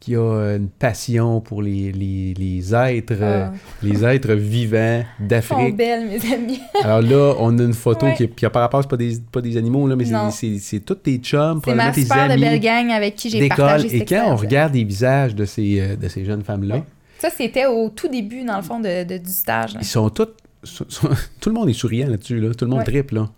qui 0.00 0.16
a 0.16 0.18
euh, 0.20 0.56
une 0.56 0.68
passion 0.70 1.40
pour 1.42 1.60
les, 1.62 1.92
les, 1.92 2.32
les 2.34 2.74
êtres, 2.74 3.12
euh, 3.20 3.48
Ah. 3.50 3.52
les 3.82 4.02
êtres 4.04 4.32
vivants 4.32 5.02
Ils 5.02 5.22
sont 5.22 5.26
d'Afrique. 5.26 5.76
belles, 5.76 6.08
mes 6.08 6.32
amis. 6.34 6.60
Alors 6.82 7.02
là, 7.02 7.34
on 7.38 7.58
a 7.58 7.62
une 7.62 7.74
photo 7.74 8.06
Ouais. 8.06 8.14
qui, 8.14 8.26
puis 8.26 8.48
par 8.48 8.62
rapport, 8.62 8.80
c'est 8.82 8.88
pas 8.88 8.96
des, 8.96 9.18
pas 9.30 9.42
des 9.42 9.56
animaux, 9.58 9.86
là, 9.86 9.96
mais 9.96 10.06
c'est- 10.06 10.30
c'est 10.30 10.58
c'est 10.58 10.80
tous 10.80 10.94
tes 10.94 11.18
chums, 11.18 11.56
C'est 11.58 11.60
probablement 11.60 11.84
ma 11.88 11.92
tes 11.92 12.00
super 12.02 12.28
de 12.28 12.32
amis 12.32 12.42
belle 12.42 12.60
gang 12.60 12.90
avec 12.90 13.14
qui 13.14 13.28
j'ai 13.28 13.46
partagé 13.48 13.94
Et 13.94 14.04
quand 14.06 14.24
on 14.32 14.36
regarde 14.36 14.72
les 14.74 14.84
visages 14.84 15.34
de 15.34 15.44
ces, 15.44 15.80
euh, 15.80 15.96
de 15.96 16.08
ces 16.08 16.24
jeunes 16.24 16.42
femmes-là, 16.42 16.76
Ouais. 16.76 16.82
Ça, 17.18 17.28
c'était 17.28 17.66
au 17.66 17.90
tout 17.90 18.08
début, 18.08 18.42
dans 18.44 18.56
le 18.56 18.62
fond, 18.62 18.80
de, 18.80 19.04
de- 19.04 19.18
du 19.18 19.30
stage. 19.30 19.74
là. 19.74 19.80
ils 19.82 19.86
sont 19.86 20.08
tous... 20.08 20.28
sont- 20.64 20.86
sont- 20.88 21.08
tout 21.40 21.50
le 21.50 21.54
monde 21.54 21.68
est 21.68 21.74
souriant 21.74 22.08
là-dessus, 22.08 22.40
là. 22.40 22.54
Tout 22.54 22.64
le 22.64 22.70
monde 22.70 22.78
Ouais. 22.78 22.84
tripe, 22.86 23.10
là. 23.10 23.28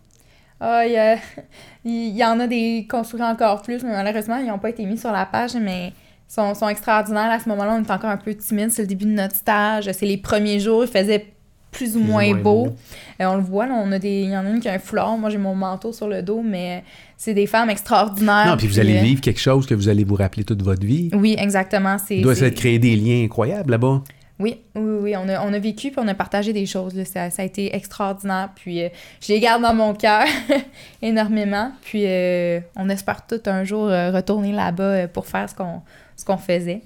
Ah, 0.60 0.84
il 0.86 1.90
y, 1.90 2.10
y 2.18 2.24
en 2.24 2.38
a 2.38 2.46
des 2.46 2.86
construits 2.88 3.20
encore 3.24 3.62
plus, 3.62 3.82
mais 3.82 3.90
malheureusement, 3.90 4.36
ils 4.36 4.46
n'ont 4.46 4.60
pas 4.60 4.70
été 4.70 4.84
mis 4.86 4.96
sur 4.96 5.10
la 5.10 5.26
page, 5.26 5.56
mais 5.60 5.92
sont, 6.34 6.54
sont 6.54 6.68
extraordinaires. 6.68 7.30
À 7.30 7.38
ce 7.38 7.48
moment-là, 7.50 7.74
on 7.78 7.82
est 7.84 7.90
encore 7.90 8.10
un 8.10 8.16
peu 8.16 8.34
timide. 8.34 8.70
C'est 8.70 8.82
le 8.82 8.88
début 8.88 9.04
de 9.04 9.10
notre 9.10 9.34
stage. 9.36 9.90
C'est 9.92 10.06
les 10.06 10.16
premiers 10.16 10.60
jours. 10.60 10.84
Il 10.84 10.90
faisait 10.90 11.26
plus 11.70 11.96
ou 11.96 12.00
moins, 12.00 12.26
moins 12.32 12.42
beau. 12.42 12.64
beau. 12.66 12.76
Euh, 13.20 13.24
on 13.26 13.36
le 13.36 13.42
voit, 13.42 13.66
là, 13.66 13.74
on 13.82 13.90
a 13.92 13.98
des... 13.98 14.22
il 14.22 14.30
y 14.30 14.36
en 14.36 14.44
a 14.44 14.50
une 14.50 14.60
qui 14.60 14.68
a 14.68 14.72
un 14.74 14.78
foulard. 14.78 15.16
Moi, 15.16 15.30
j'ai 15.30 15.38
mon 15.38 15.54
manteau 15.54 15.92
sur 15.92 16.06
le 16.08 16.22
dos, 16.22 16.42
mais 16.44 16.84
c'est 17.16 17.32
des 17.34 17.46
femmes 17.46 17.70
extraordinaires. 17.70 18.46
non, 18.46 18.56
puis 18.56 18.66
vous 18.66 18.78
allez 18.78 18.98
euh, 18.98 19.02
vivre 19.02 19.20
quelque 19.20 19.40
chose 19.40 19.66
que 19.66 19.74
vous 19.74 19.88
allez 19.88 20.04
vous 20.04 20.14
rappeler 20.14 20.44
toute 20.44 20.62
votre 20.62 20.84
vie. 20.86 21.10
Oui, 21.14 21.34
exactement. 21.38 21.96
C'est, 21.98 22.16
Il 22.16 22.22
doit 22.22 22.34
c'est- 22.34 22.50
se 22.50 22.54
créer 22.54 22.78
des 22.78 22.94
liens 22.96 23.24
incroyables 23.24 23.70
là-bas. 23.70 24.02
Oui, 24.42 24.60
oui, 24.74 24.98
oui, 25.00 25.16
on 25.16 25.28
a, 25.28 25.58
vécu 25.60 25.92
puis 25.92 26.00
on 26.00 26.08
a 26.08 26.14
partagé 26.14 26.52
des 26.52 26.66
choses. 26.66 26.94
là. 26.96 27.04
Ça, 27.04 27.28
a 27.38 27.44
été 27.44 27.76
extraordinaire. 27.76 28.50
Puis 28.56 28.82
euh, 28.82 28.88
je 29.20 29.32
les 29.32 29.38
garde 29.38 29.62
dans 29.62 29.72
mon 29.72 29.94
cœur 29.94 30.26
énormément. 31.02 31.70
Puis 31.82 32.02
euh, 32.06 32.58
on 32.74 32.88
espère 32.88 33.24
tout 33.24 33.40
un 33.46 33.62
jour 33.62 33.86
euh, 33.86 34.10
retourner 34.10 34.50
là-bas 34.50 35.06
pour 35.06 35.28
faire 35.28 35.48
ce 35.48 36.24
qu'on 36.24 36.38
faisait. 36.38 36.82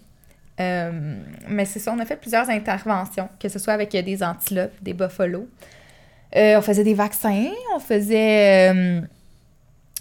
Mais 0.59 1.65
c'est 1.65 1.79
ça, 1.79 1.95
on 1.97 1.99
a 1.99 2.05
fait 2.05 2.17
plusieurs 2.17 2.51
interventions, 2.51 3.31
que 3.41 3.49
ce 3.49 3.59
soit 3.59 3.73
avec 3.73 3.93
des 3.93 4.23
antilopes, 4.23 4.75
des 4.83 4.93
buffalo. 4.93 5.49
On 6.35 6.61
faisait 6.61 6.85
des 6.85 6.95
vaccins, 6.95 7.47
on 7.75 7.79
faisait... 7.79 9.03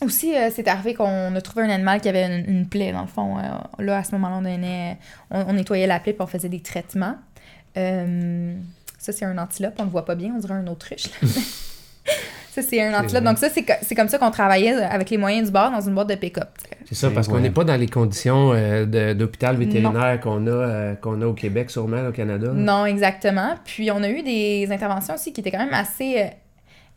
aussi, 0.02 0.34
c'est 0.52 0.68
arrivé 0.68 0.94
qu'on 0.94 1.34
a 1.34 1.42
trouvé 1.42 1.66
un 1.66 1.70
animal 1.70 2.02
qui 2.02 2.10
avait 2.10 2.44
une, 2.46 2.68
plaie, 2.68 2.92
dans 2.92 3.02
le 3.02 3.08
fond. 3.08 3.38
Là, 3.80 3.98
à 3.98 4.04
ce 4.04 4.12
moment-là, 4.14 4.98
on, 5.32 5.42
on 5.50 5.54
nettoyait 5.54 5.88
la 5.88 6.02
plaie 6.02 6.12
puis 6.12 6.22
on 6.22 6.28
faisait 6.28 6.50
des 6.50 6.62
traitements. 6.62 7.16
Euh, 7.78 8.54
ça, 8.98 9.12
c'est 9.12 9.26
un 9.26 9.38
antilope. 9.38 9.74
On 9.80 9.84
le 9.84 9.90
voit 9.90 10.06
pas 10.06 10.16
bien, 10.16 10.34
on 10.36 10.40
dirait 10.40 10.54
un 10.56 10.68
autruche. 10.68 11.06
là. 11.22 11.28
ça, 12.52 12.62
c'est 12.62 12.82
un 12.82 12.98
antilope. 13.00 13.24
Donc, 13.24 13.38
ça, 13.38 13.50
c'est 13.50 13.64
co- 13.64 13.74
c'est 13.82 13.96
comme 13.96 14.08
ça 14.08 14.18
qu'on 14.18 14.32
travaillait 14.32 14.74
avec 14.84 15.10
les 15.10 15.18
moyens 15.18 15.48
du 15.48 15.52
bord 15.52 15.72
dans 15.72 15.82
une 15.82 15.94
boîte 15.94 16.10
de 16.10 16.16
pick-up. 16.16 16.50
C'est 16.88 16.96
ça, 16.96 17.10
parce 17.12 17.28
qu'on 17.28 17.40
n'est 17.40 17.50
pas 17.52 17.64
dans 17.64 17.76
les 17.80 17.88
conditions 17.88 18.52
euh, 18.54 19.14
d'hôpital 19.16 19.58
vétérinaire 19.58 20.20
qu'on 20.22 20.46
a, 20.48 20.50
euh, 20.52 20.96
qu'on 20.96 21.22
a 21.22 21.26
au 21.26 21.34
Québec, 21.34 21.70
sûrement, 21.72 22.08
au 22.08 22.12
Canada. 22.12 22.48
là. 22.48 22.54
Non, 22.54 22.86
exactement. 22.86 23.56
Puis, 23.66 23.90
on 23.92 24.02
a 24.04 24.10
eu 24.10 24.22
des 24.24 24.68
interventions 24.72 25.16
aussi 25.16 25.34
qui 25.34 25.42
étaient 25.42 25.52
quand 25.52 25.58
même 25.66 25.74
assez 25.74 26.22
euh, 26.22 26.26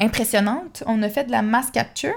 impressionnantes. 0.00 0.82
On 0.86 1.02
a 1.02 1.08
fait 1.08 1.24
de 1.24 1.30
la 1.30 1.42
mass 1.42 1.70
capture. 1.70 2.14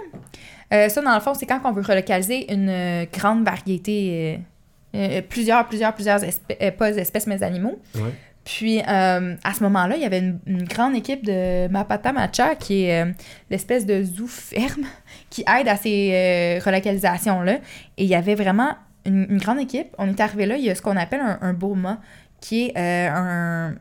Euh, 0.74 0.88
ça, 0.90 1.02
dans 1.02 1.14
le 1.14 1.20
fond, 1.22 1.34
c'est 1.34 1.46
quand 1.46 1.60
on 1.66 1.72
veut 1.72 1.82
relocaliser 1.82 2.52
une 2.54 2.70
euh, 2.70 3.06
grande 3.12 3.44
variété, 3.44 4.38
euh, 4.96 4.98
euh, 4.98 5.22
plusieurs, 5.28 5.68
plusieurs, 5.68 5.94
plusieurs 5.94 6.24
espèces, 6.24 6.72
pas 6.78 6.90
espèces, 6.92 7.28
mais 7.28 7.42
animaux. 7.44 7.80
Ouais. 7.96 8.12
Puis, 8.44 8.80
euh, 8.80 9.36
à 9.44 9.54
ce 9.54 9.64
moment-là, 9.64 9.96
il 9.96 10.02
y 10.02 10.06
avait 10.06 10.20
une, 10.20 10.64
grande 10.64 10.96
équipe 10.96 11.24
de 11.24 11.68
Mapata 11.68 12.12
Macha, 12.12 12.56
qui 12.56 12.86
est 12.86 13.04
euh, 13.04 13.12
l'espèce 13.50 13.86
de 13.86 14.04
zoo 14.04 14.28
ferme 14.28 14.86
qui 15.30 15.42
aide 15.42 15.68
à 15.68 15.78
ces 15.78 16.12
euh, 16.14 16.60
relocalisations-là. 16.66 17.56
Et 17.98 18.04
il 18.04 18.10
y 18.10 18.16
avait 18.16 18.36
vraiment 18.36 18.76
une, 19.06 19.38
grande 19.38 19.60
équipe. 19.60 19.90
On 19.98 20.10
est 20.10 20.20
arrivé 20.20 20.46
là, 20.46 20.58
il 20.58 20.64
y 20.64 20.70
a 20.70 20.76
ce 20.76 20.82
qu'on 20.82 20.98
appelle 20.98 21.22
un, 21.22 21.38
un 21.42 21.54
boma, 21.54 22.02
qui 22.40 22.72
est 22.74 23.08
un- 23.08 23.76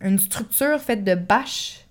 une 0.00 0.18
structure 0.18 0.80
faite 0.80 1.02
de 1.02 1.16
bâches. 1.16 1.86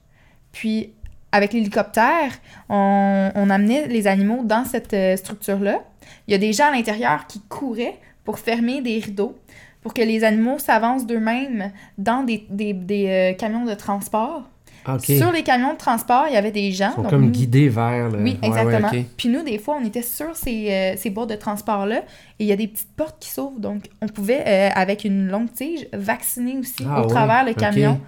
Puis, 0.53 0.93
avec 1.33 1.51
l'hélicoptère, 1.51 2.31
on, 2.69 3.49
amenait 3.49 3.87
les 3.87 4.07
animaux 4.07 4.43
dans 4.45 4.63
cette 4.63 4.95
structure-là. 5.17 5.83
Il 6.27 6.31
y 6.31 6.35
a 6.35 6.37
des 6.37 6.53
gens 6.53 6.67
à 6.67 6.71
l'intérieur 6.71 7.27
qui 7.27 7.41
couraient 7.41 7.99
pour 8.23 8.39
fermer 8.39 8.81
des 8.81 8.99
rideaux 8.99 9.37
pour 9.85 9.93
que 9.93 10.01
les 10.01 10.23
animaux 10.23 10.57
s'avancent 10.57 11.05
d'eux-mêmes 11.05 11.71
dans 11.99 12.23
des, 12.23 12.43
des- 12.49 12.73
des, 12.73 13.05
euh, 13.07 13.33
camions 13.33 13.65
de 13.65 13.75
transport. 13.75 14.49
Ah. 14.83 14.97
Sur 14.97 15.31
les 15.31 15.43
camions 15.43 15.73
de 15.73 15.77
transport, 15.77 16.25
il 16.27 16.33
y 16.33 16.37
avait 16.37 16.49
des 16.51 16.71
gens. 16.71 16.89
Ils 16.93 16.95
sont 16.95 17.01
donc 17.03 17.11
comme 17.11 17.25
nous- 17.25 17.29
guidés 17.29 17.69
vers 17.69 18.09
le... 18.09 18.17
Oui, 18.23 18.39
Ouais, 18.41 18.49
ouais, 18.49 18.61
exactement. 18.63 18.87
ok. 18.87 19.05
Puis 19.15 19.29
nous, 19.29 19.43
des 19.43 19.59
fois, 19.59 19.77
on 19.79 19.85
était 19.85 20.01
sur 20.01 20.35
ces, 20.35 20.71
euh, 20.71 20.93
ces 20.97 21.11
boîtes 21.11 21.29
de 21.29 21.35
transport-là 21.35 21.97
et 21.99 22.03
il 22.39 22.47
y 22.47 22.51
a 22.51 22.55
des 22.55 22.67
petites 22.67 22.95
portes 22.95 23.17
qui 23.19 23.29
s'ouvrent. 23.29 23.59
Donc, 23.59 23.83
on 24.01 24.07
pouvait, 24.07 24.43
euh, 24.47 24.69
avec 24.73 25.05
une 25.05 25.27
longue 25.27 25.51
tige, 25.53 25.85
vacciner 25.93 26.57
aussi 26.57 26.83
Ah, 26.89 27.01
au 27.01 27.03
ouais, 27.03 27.09
travers 27.09 27.45
le 27.45 27.53
camion. 27.53 28.01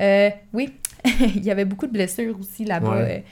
Euh, 0.00 0.30
oui, 0.54 0.70
il 1.04 1.44
y 1.44 1.50
avait 1.50 1.66
beaucoup 1.66 1.86
de 1.86 1.92
blessures 1.92 2.38
aussi 2.40 2.64
là-bas. 2.64 2.88
Ouais. 3.02 3.24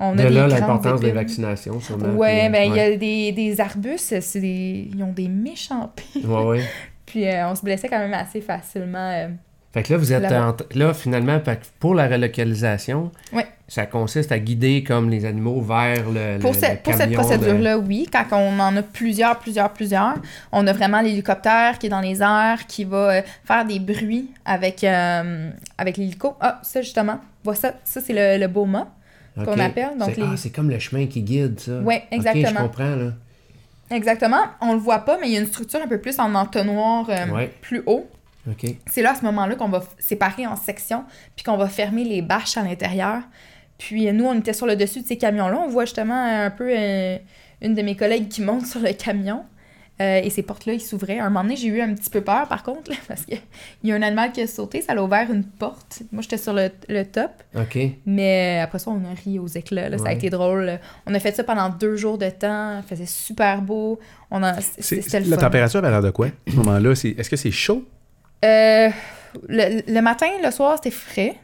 On 0.00 0.14
De 0.16 0.22
a 0.22 0.30
là, 0.30 0.48
l'importance 0.48 1.00
des 1.00 1.12
vaccinations, 1.12 1.78
sûrement. 1.80 2.14
Ouais, 2.14 2.44
puis, 2.44 2.52
ben 2.52 2.62
il 2.64 2.70
y 2.70 2.72
ouais. 2.72 2.94
a 2.94 2.96
des, 2.96 3.32
des 3.32 3.60
arbustes, 3.60 4.20
c'est 4.22 4.40
des, 4.40 4.88
ils 4.92 5.02
ont 5.04 5.12
des 5.12 5.28
méchants 5.28 5.92
pieds. 5.94 6.24
Ouais, 6.26 6.44
ouais. 6.44 6.60
Puis 7.12 7.28
euh, 7.28 7.46
on 7.46 7.54
se 7.54 7.60
blessait 7.62 7.88
quand 7.90 7.98
même 7.98 8.14
assez 8.14 8.40
facilement. 8.40 9.10
euh. 9.12 9.28
Fait 9.74 9.82
que 9.82 9.92
là, 9.92 9.98
vous 9.98 10.12
êtes 10.14 10.32
en- 10.32 10.56
là, 10.74 10.94
finalement, 10.94 11.38
pour 11.78 11.94
la 11.94 12.08
relocalisation, 12.08 13.10
Ouais. 13.34 13.46
ça 13.68 13.84
consiste 13.84 14.32
à 14.32 14.38
guider 14.38 14.82
comme 14.82 15.10
les 15.10 15.26
animaux 15.26 15.60
vers 15.60 16.08
le, 16.10 16.38
Pour, 16.38 16.52
le- 16.52 16.58
ce- 16.58 16.70
le 16.72 16.76
pour 16.82 16.94
cette 16.94 17.10
de- 17.10 17.14
procédure-là, 17.14 17.76
oui. 17.78 18.06
Quand 18.10 18.24
on 18.32 18.58
en 18.58 18.74
a 18.78 18.82
plusieurs, 18.82 19.38
plusieurs, 19.38 19.70
plusieurs, 19.74 20.14
on 20.52 20.66
a 20.66 20.72
vraiment 20.72 21.02
l'hélicoptère 21.02 21.78
qui 21.78 21.86
est 21.86 21.90
dans 21.90 22.00
les 22.00 22.22
airs, 22.22 22.66
qui 22.66 22.84
va 22.84 23.10
euh, 23.16 23.22
faire 23.44 23.64
des 23.66 23.78
bruits 23.78 24.30
avec, 24.46 24.84
euh, 24.84 25.50
avec 25.78 25.96
l'hélico. 25.98 26.34
Ah, 26.40 26.60
ça 26.62 26.80
justement, 26.82 27.18
vois 27.44 27.54
ça, 27.54 27.74
ça 27.84 28.00
c'est 28.00 28.14
le, 28.14 28.40
le 28.40 28.48
BOMA. 28.48 28.88
Qu'on 29.36 29.58
appelle, 29.58 29.96
donc 29.98 30.10
C'est- 30.14 30.20
les- 30.20 30.26
Ah, 30.32 30.36
c'est 30.36 30.50
comme 30.50 30.68
le 30.68 30.78
chemin 30.78 31.06
qui 31.06 31.22
guide, 31.22 31.58
ça. 31.60 31.78
Ouais, 31.80 31.96
Ok, 31.96 32.08
je 32.12 32.16
exactement. 32.16 32.60
comprends, 32.68 32.94
là. 32.96 33.12
Exactement. 33.92 34.42
On 34.60 34.72
le 34.72 34.78
voit 34.78 35.00
pas, 35.00 35.18
mais 35.20 35.28
il 35.28 35.34
y 35.34 35.36
a 35.36 35.40
une 35.40 35.46
structure 35.46 35.80
un 35.82 35.86
peu 35.88 36.00
plus 36.00 36.18
en 36.18 36.34
entonnoir 36.34 37.08
euh, 37.10 37.26
Ouais. 37.28 37.52
plus 37.60 37.82
haut. 37.86 38.08
C'est 38.86 39.02
là, 39.02 39.12
à 39.12 39.14
ce 39.14 39.24
moment-là, 39.24 39.54
qu'on 39.54 39.68
va 39.68 39.84
séparer 40.00 40.46
en 40.46 40.56
sections, 40.56 41.04
puis 41.36 41.44
qu'on 41.44 41.56
va 41.56 41.68
fermer 41.68 42.02
les 42.04 42.22
bâches 42.22 42.56
à 42.56 42.62
l'intérieur. 42.62 43.20
Puis 43.78 44.08
euh, 44.08 44.12
nous, 44.12 44.24
on 44.24 44.34
était 44.34 44.52
sur 44.52 44.66
le 44.66 44.74
dessus 44.76 45.00
de 45.02 45.06
ces 45.06 45.16
camions-là. 45.16 45.58
On 45.64 45.68
voit 45.68 45.84
justement 45.84 46.24
un 46.24 46.50
peu 46.50 46.68
euh, 46.76 47.16
une 47.60 47.74
de 47.74 47.82
mes 47.82 47.94
collègues 47.96 48.28
qui 48.28 48.42
monte 48.42 48.66
sur 48.66 48.80
le 48.80 48.92
camion. 48.92 49.44
Euh, 50.02 50.20
et 50.24 50.30
ces 50.30 50.42
portes-là, 50.42 50.72
ils 50.72 50.80
s'ouvraient. 50.80 51.18
À 51.18 51.26
un 51.26 51.28
moment 51.30 51.42
donné, 51.44 51.54
j'ai 51.56 51.68
eu 51.68 51.80
un 51.80 51.94
petit 51.94 52.10
peu 52.10 52.20
peur, 52.22 52.48
par 52.48 52.62
contre, 52.64 52.90
là, 52.90 52.96
parce 53.08 53.24
qu'il 53.24 53.38
y 53.84 53.92
a 53.92 53.94
un 53.94 54.02
animal 54.02 54.32
qui 54.32 54.40
a 54.40 54.46
sauté, 54.46 54.80
ça 54.80 54.94
a 54.94 55.02
ouvert 55.02 55.30
une 55.30 55.44
porte. 55.44 56.02
Moi, 56.10 56.22
j'étais 56.22 56.38
sur 56.38 56.52
le, 56.52 56.70
le 56.88 57.04
top. 57.04 57.30
OK. 57.54 57.78
Mais 58.06 58.58
euh, 58.60 58.64
après 58.64 58.78
ça, 58.80 58.90
on 58.90 58.96
a 59.04 59.14
ri 59.24 59.38
aux 59.38 59.46
éclats. 59.46 59.88
là. 59.88 59.98
Ça 59.98 60.08
a 60.08 60.12
été 60.12 60.28
drôle. 60.28 60.78
On 61.06 61.14
a 61.14 61.20
fait 61.20 61.34
ça 61.36 61.44
pendant 61.44 61.68
deux 61.68 61.96
jours 61.96 62.18
de 62.18 62.28
temps. 62.30 62.78
Il 62.78 62.88
faisait 62.88 63.06
super 63.06 63.62
beau. 63.62 64.00
On 64.30 64.42
a... 64.42 64.60
C'est- 64.60 65.02
C'était 65.02 65.20
le 65.20 65.30
la 65.30 65.36
fun. 65.36 65.42
température 65.42 65.78
avait 65.78 65.90
l'air 65.90 66.02
de 66.02 66.10
quoi? 66.10 66.26
À 66.26 66.50
ce 66.50 66.56
moment-là, 66.56 66.94
c'est- 66.94 67.10
est-ce 67.18 67.30
que 67.30 67.36
c'est 67.36 67.50
chaud? 67.50 67.84
Euh, 68.44 68.88
le, 69.48 69.82
le 69.86 70.00
matin, 70.00 70.26
le 70.42 70.50
soir, 70.50 70.76
c'était 70.82 70.90
frais. 70.90 71.36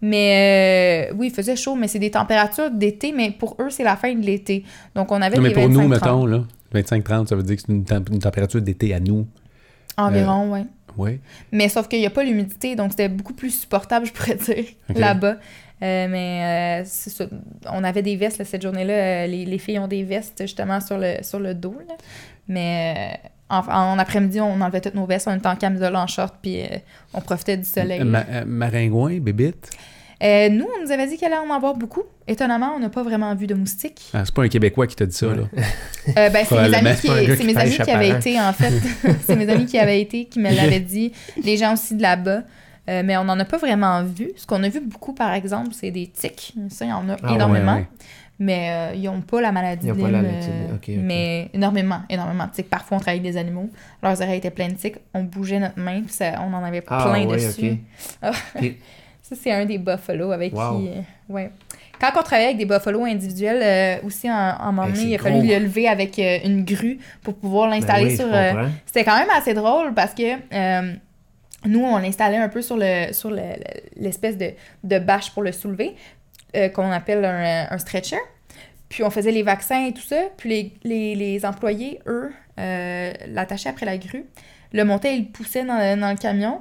Mais 0.00 1.08
euh, 1.10 1.14
oui, 1.16 1.28
il 1.28 1.34
faisait 1.34 1.56
chaud, 1.56 1.74
mais 1.76 1.88
c'est 1.88 1.98
des 1.98 2.10
températures 2.10 2.70
d'été, 2.70 3.12
mais 3.12 3.30
pour 3.30 3.56
eux, 3.60 3.70
c'est 3.70 3.84
la 3.84 3.96
fin 3.96 4.12
de 4.14 4.20
l'été. 4.20 4.64
Donc, 4.94 5.10
on 5.12 5.22
avait 5.22 5.36
Non, 5.36 5.42
mais 5.42 5.48
les 5.48 5.54
pour 5.54 5.68
nous, 5.68 5.80
25-30 5.80 5.88
mettons, 5.88 6.26
là, 6.26 6.44
25-30, 6.74 7.26
ça 7.28 7.36
veut 7.36 7.42
dire 7.42 7.56
que 7.56 7.62
c'est 7.62 7.72
une, 7.72 7.84
temp- 7.84 8.08
une 8.10 8.18
température 8.18 8.60
d'été 8.60 8.92
à 8.94 9.00
nous. 9.00 9.26
Environ, 9.96 10.52
oui. 10.52 10.60
Oui. 10.96 11.20
Mais 11.52 11.68
sauf 11.68 11.88
qu'il 11.88 11.98
n'y 12.00 12.06
a 12.06 12.10
pas 12.10 12.22
l'humidité, 12.24 12.76
donc 12.76 12.90
c'était 12.92 13.08
beaucoup 13.08 13.32
plus 13.34 13.50
supportable, 13.50 14.06
je 14.06 14.12
pourrais 14.12 14.36
dire, 14.36 14.64
là-bas. 14.94 15.36
Euh, 15.82 16.06
mais 16.08 16.82
euh, 16.82 16.84
ça. 16.86 17.26
on 17.70 17.82
avait 17.82 18.02
des 18.02 18.14
vestes 18.16 18.38
là, 18.38 18.44
cette 18.44 18.62
journée-là. 18.62 18.92
euh, 18.94 19.26
les, 19.26 19.44
les 19.44 19.58
filles 19.58 19.78
ont 19.80 19.88
des 19.88 20.04
vestes 20.04 20.42
justement 20.42 20.80
sur 20.80 20.98
le, 20.98 21.16
sur 21.22 21.40
le 21.40 21.52
dos. 21.54 21.76
là. 21.88 21.94
Mais 22.48 23.18
euh, 23.18 23.28
en, 23.56 23.58
en 23.94 23.98
après-midi, 23.98 24.40
on 24.40 24.60
enlevait 24.60 24.80
toutes 24.80 24.94
nos 24.94 25.04
vestes. 25.06 25.26
On 25.28 25.34
était 25.36 25.48
en 25.48 25.56
camisole, 25.56 25.96
en 25.96 26.06
short, 26.06 26.36
puis 26.40 26.62
euh, 26.62 26.66
on 27.12 27.20
profitait 27.20 27.56
du 27.56 27.64
soleil. 27.64 28.02
Ma- 28.04 28.24
euh, 28.30 28.44
maringouin, 28.46 29.18
bébite? 29.18 29.70
Euh, 30.22 30.48
nous, 30.48 30.66
on 30.78 30.84
nous 30.84 30.90
avait 30.92 31.06
dit 31.06 31.16
qu'il 31.16 31.26
allait 31.26 31.36
en 31.36 31.52
avoir 31.52 31.74
beaucoup. 31.74 32.02
Étonnamment, 32.26 32.72
on 32.76 32.78
n'a 32.80 32.88
pas 32.88 33.02
vraiment 33.02 33.34
vu 33.34 33.46
de 33.46 33.54
moustiques. 33.54 34.02
Ah, 34.14 34.22
c'est 34.24 34.34
pas 34.34 34.42
un 34.44 34.48
Québécois 34.48 34.86
qui 34.86 34.96
t'a 34.96 35.06
dit 35.06 35.14
ça, 35.16 35.26
là. 35.26 35.42
Euh, 36.16 36.30
ben, 36.30 36.44
c'est 36.48 36.68
mes 36.68 36.74
amis 36.74 36.96
qui, 37.00 37.44
mes 37.44 37.56
amis 37.56 37.76
avaient 37.90 38.10
été, 38.10 38.40
en 38.40 38.52
fait. 38.52 38.72
c'est 39.26 39.36
mes 39.36 39.48
amis 39.48 39.66
qui 39.66 39.78
avaient 39.78 40.00
été, 40.00 40.26
qui 40.26 40.38
me 40.38 40.54
l'avaient 40.54 40.80
dit. 40.80 41.12
Les 41.42 41.56
gens 41.56 41.74
aussi 41.74 41.96
de 41.96 42.02
là-bas. 42.02 42.42
Euh, 42.88 43.02
mais 43.04 43.16
on 43.16 43.24
n'en 43.24 43.38
a 43.40 43.44
pas 43.46 43.56
vraiment 43.56 44.02
vu. 44.04 44.30
Ce 44.36 44.46
qu'on 44.46 44.62
a 44.62 44.68
vu 44.68 44.80
beaucoup, 44.80 45.14
par 45.14 45.32
exemple, 45.32 45.70
c'est 45.72 45.90
des 45.90 46.06
tiques. 46.06 46.52
Ça, 46.68 46.84
il 46.84 46.90
y 46.90 46.92
en 46.92 47.08
a 47.08 47.16
Ah, 47.22 47.34
énormément. 47.34 47.76
ouais. 47.76 47.86
Mais 48.38 48.68
euh, 48.92 48.94
ils 48.96 49.04
n'ont 49.04 49.20
pas 49.20 49.40
la 49.40 49.52
maladie 49.52 49.86
Ils 49.86 49.94
de 49.94 49.98
ont 49.98 50.02
pas 50.04 50.10
la 50.10 50.20
maladie 50.20 50.48
euh. 50.50 50.96
Mais 51.00 51.48
énormément, 51.54 52.00
énormément 52.10 52.46
de 52.46 52.50
tiques. 52.50 52.68
Parfois, 52.68 52.96
on 52.98 53.00
travaillait 53.00 53.20
avec 53.22 53.32
des 53.32 53.38
animaux. 53.38 53.70
Leurs 54.02 54.20
oreilles 54.20 54.38
étaient 54.38 54.50
pleines 54.50 54.72
de 54.72 54.76
tiques. 54.76 54.96
On 55.14 55.22
bougeait 55.22 55.60
notre 55.60 55.78
main, 55.78 56.02
puis 56.02 56.12
ça- 56.12 56.42
on 56.42 56.52
en 56.52 56.62
avait 56.64 56.82
Ah, 56.88 57.04
plein 57.10 57.26
ouais, 57.26 57.36
dessus. 57.36 57.78
Ça, 59.26 59.34
c'est 59.34 59.50
un 59.52 59.64
des 59.64 59.78
buffalo 59.78 60.32
avec 60.32 60.52
Wow. 60.54 60.78
qui. 60.80 60.88
euh, 60.88 61.00
ouais. 61.30 61.50
Quand 61.98 62.10
on 62.18 62.22
travaillait 62.22 62.48
avec 62.48 62.58
des 62.58 62.66
buffalo 62.66 63.04
individuels, 63.04 63.62
euh, 63.62 64.06
aussi, 64.06 64.30
en, 64.30 64.34
en 64.60 64.70
moment 64.72 64.86
donné, 64.88 65.02
il 65.04 65.14
a 65.14 65.18
fallu 65.18 65.46
le 65.48 65.58
lever 65.60 65.88
avec 65.88 66.18
euh, 66.18 66.38
une 66.44 66.62
grue 66.64 66.98
pour 67.22 67.34
pouvoir 67.34 67.70
l'installer 67.70 68.04
Ben 68.04 68.10
oui, 68.10 68.16
sur. 68.16 68.26
euh. 68.34 68.68
C'était 68.84 69.04
quand 69.04 69.16
même 69.16 69.30
assez 69.34 69.54
drôle 69.54 69.94
parce 69.94 70.12
que 70.12 70.34
nous, 71.66 71.80
on 71.82 71.96
l'installait 71.96 72.36
un 72.36 72.50
peu 72.50 72.60
sur 72.60 72.76
le 72.76 73.12
sur 73.14 73.30
le- 73.30 73.36
le- 73.36 74.02
l'espèce 74.02 74.36
de, 74.36 74.50
de 74.82 74.98
bâche 74.98 75.30
pour 75.30 75.42
le 75.42 75.52
soulever, 75.52 75.94
qu'on 76.74 76.90
appelle 76.90 77.24
un, 77.24 77.66
un 77.70 77.78
stretcher. 77.78 78.18
Puis 78.90 79.02
on 79.02 79.08
faisait 79.10 79.32
les 79.32 79.42
vaccins 79.42 79.86
et 79.86 79.92
tout 79.92 80.02
ça. 80.02 80.20
Puis 80.36 80.50
les, 80.50 80.72
les, 80.84 81.14
les 81.14 81.46
employés, 81.46 82.00
eux, 82.06 82.30
l'attachaient 82.58 83.70
après 83.70 83.86
la 83.86 83.96
grue, 83.96 84.26
le 84.74 84.84
montaient 84.84 85.16
et 85.16 85.20
le 85.20 85.24
poussaient 85.26 85.64
dans, 85.64 85.98
dans 85.98 86.10
le 86.10 86.16
camion. 86.18 86.60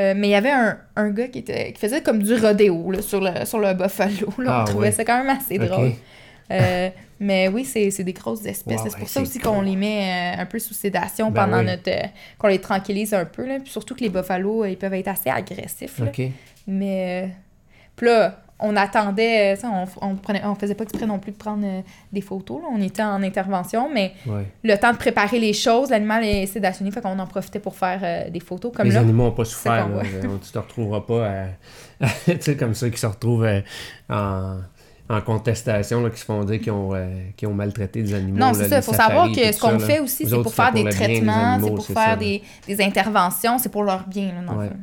Euh, 0.00 0.14
mais 0.16 0.28
il 0.28 0.30
y 0.30 0.34
avait 0.34 0.50
un, 0.52 0.78
un 0.96 1.10
gars 1.10 1.26
qui, 1.28 1.40
était, 1.40 1.72
qui 1.72 1.80
faisait 1.80 2.02
comme 2.02 2.22
du 2.22 2.34
rodéo 2.34 2.92
là, 2.92 3.02
sur, 3.02 3.20
le, 3.20 3.44
sur 3.44 3.58
le 3.58 3.74
buffalo. 3.74 4.28
Là. 4.38 4.50
Ah, 4.58 4.62
on 4.62 4.64
trouvait 4.64 4.86
ouais. 4.88 4.92
ça 4.92 5.04
quand 5.04 5.18
même 5.18 5.36
assez 5.36 5.58
drôle. 5.58 5.92
Euh, 6.50 6.88
mais 7.20 7.48
oui, 7.48 7.66
c'est 7.66 7.90
des 8.04 8.14
grosses 8.14 8.46
espèces. 8.46 8.80
Wow, 8.80 8.88
c'est 8.88 8.98
pour 8.98 9.08
ça 9.10 9.20
aussi 9.20 9.38
qu'on 9.38 9.60
les 9.60 9.76
met 9.76 10.34
euh, 10.38 10.40
un 10.40 10.46
peu 10.46 10.58
sous 10.58 10.72
sédation 10.72 11.30
Ben 11.30 11.44
pendant 11.44 11.58
oui. 11.58 11.66
notre. 11.66 11.90
euh, 11.90 12.06
qu'on 12.38 12.46
les 12.48 12.58
tranquillise 12.58 13.12
un 13.12 13.26
peu. 13.26 13.46
Là. 13.46 13.58
Puis 13.60 13.70
surtout 13.70 13.94
que 13.94 14.00
les 14.00 14.08
buffalos, 14.08 14.64
ils 14.64 14.78
peuvent 14.78 14.94
être 14.94 15.08
assez 15.08 15.28
agressifs. 15.28 15.98
là. 15.98 16.06
OK. 16.06 16.22
Mais. 16.66 17.28
puis 17.96 18.06
là, 18.06 18.40
on 18.60 18.74
attendait. 18.76 19.54
euh, 19.54 19.56
ça, 19.56 19.70
on, 19.72 20.06
on, 20.06 20.14
prenait, 20.16 20.42
on 20.44 20.54
faisait 20.54 20.74
pas 20.74 20.84
exprès 20.84 21.06
non 21.06 21.18
plus 21.18 21.32
de 21.32 21.36
prendre 21.36 21.64
euh, 21.64 21.80
des 22.12 22.20
photos. 22.20 22.60
Là. 22.62 22.68
On 22.72 22.80
était 22.82 23.02
en 23.02 23.22
intervention, 23.22 23.88
mais 23.92 24.12
Ouais. 24.26 24.46
le 24.64 24.76
temps 24.76 24.92
de 24.92 24.98
préparer 24.98 25.38
les 25.38 25.52
choses, 25.52 25.90
l'animal 25.90 26.24
est 26.24 26.46
sédationné, 26.46 26.90
fait 26.90 27.00
qu'on 27.00 27.18
en 27.18 27.26
profitait 27.26 27.60
pour 27.60 27.74
faire 27.76 28.00
euh, 28.02 28.30
des 28.30 28.40
photos. 28.40 28.72
Comme 28.74 28.86
les 28.88 28.94
là. 28.94 29.00
animaux 29.00 29.24
n'ont 29.24 29.30
pas 29.32 29.44
souffert. 29.44 29.88
là. 29.88 30.02
Tu 30.02 30.50
te 30.52 30.58
retrouveras 30.58 31.00
pas 31.02 31.26
à... 31.28 32.06
tu 32.26 32.36
sais, 32.40 32.56
comme 32.56 32.74
ça, 32.74 32.88
qui 32.90 32.98
se 32.98 33.06
retrouvent 33.06 33.44
euh, 33.44 33.60
en... 34.08 34.58
en 35.08 35.20
contestation, 35.22 36.02
là, 36.02 36.10
qui 36.10 36.18
se 36.20 36.24
font 36.24 36.44
dire 36.44 36.60
qu'ils 36.60 36.72
ont, 36.72 36.94
euh, 36.94 37.06
ont 37.46 37.54
maltraité 37.54 38.02
des 38.02 38.14
animaux. 38.14 38.38
Non, 38.38 38.52
c'est 38.54 38.68
ça. 38.68 38.76
Il 38.78 38.82
faut 38.82 38.92
savoir 38.92 39.28
que 39.32 39.52
ce 39.52 39.60
qu'on 39.60 39.78
fait 39.78 40.00
aussi, 40.00 40.26
c'est 40.28 40.42
pour 40.42 40.52
faire 40.54 40.72
des 40.72 40.84
traitements, 40.84 41.58
c'est 41.62 41.70
pour 41.70 41.86
faire 41.86 42.16
des, 42.18 42.42
des 42.66 42.80
interventions, 42.82 43.58
c'est 43.58 43.68
pour 43.70 43.82
leur 43.84 44.06
bien, 44.06 44.26
là, 44.34 44.42
dans 44.46 44.52
le 44.54 44.58
Ouais. 44.58 44.68
fond. 44.68 44.76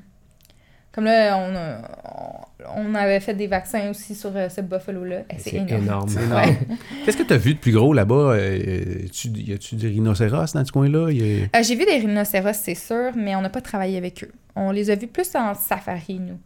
Comme 0.96 1.04
là, 1.06 1.38
on, 1.38 1.54
a- 1.56 2.48
on 2.78 2.96
avait 2.96 3.20
fait 3.20 3.34
des 3.34 3.48
vaccins 3.48 3.90
aussi 3.90 4.16
sur 4.16 4.32
euh, 4.36 4.48
ce 4.48 4.62
buffalo-là. 4.62 5.24
Eh, 5.30 5.36
C'est 5.38 5.54
énorme. 5.56 5.84
énorme. 5.84 6.08
C'est 6.10 6.24
énorme. 6.24 6.56
Qu'est-ce 7.06 7.18
que 7.18 7.24
tu 7.24 7.34
as 7.34 7.38
vu 7.38 7.54
de 7.56 7.60
plus 7.60 7.74
gros 7.74 7.94
là-bas? 7.94 8.16
Euh, 8.36 9.06
tu- 9.12 9.28
y 9.28 9.52
a-tu 9.54 9.76
des 9.76 9.90
rhinocéros 9.90 10.54
dans 10.54 10.64
ce 10.64 10.72
coin-là? 10.72 11.08
A- 11.08 11.12
Euh, 11.60 11.64
J'ai 11.64 11.76
vu 11.76 11.84
des 11.86 11.98
rhinocéros, 11.98 12.54
c'est 12.54 12.76
sûr, 12.76 13.12
mais 13.16 13.36
on 13.36 13.42
n'a 13.42 13.50
pas 13.50 13.60
travaillé 13.62 13.98
avec 13.98 14.24
eux. 14.24 14.32
On 14.56 14.72
les 14.72 14.90
a 14.90 14.96
vus 14.96 15.08
plus 15.08 15.36
en 15.36 15.54
safari, 15.54 16.20
nous. 16.20 16.40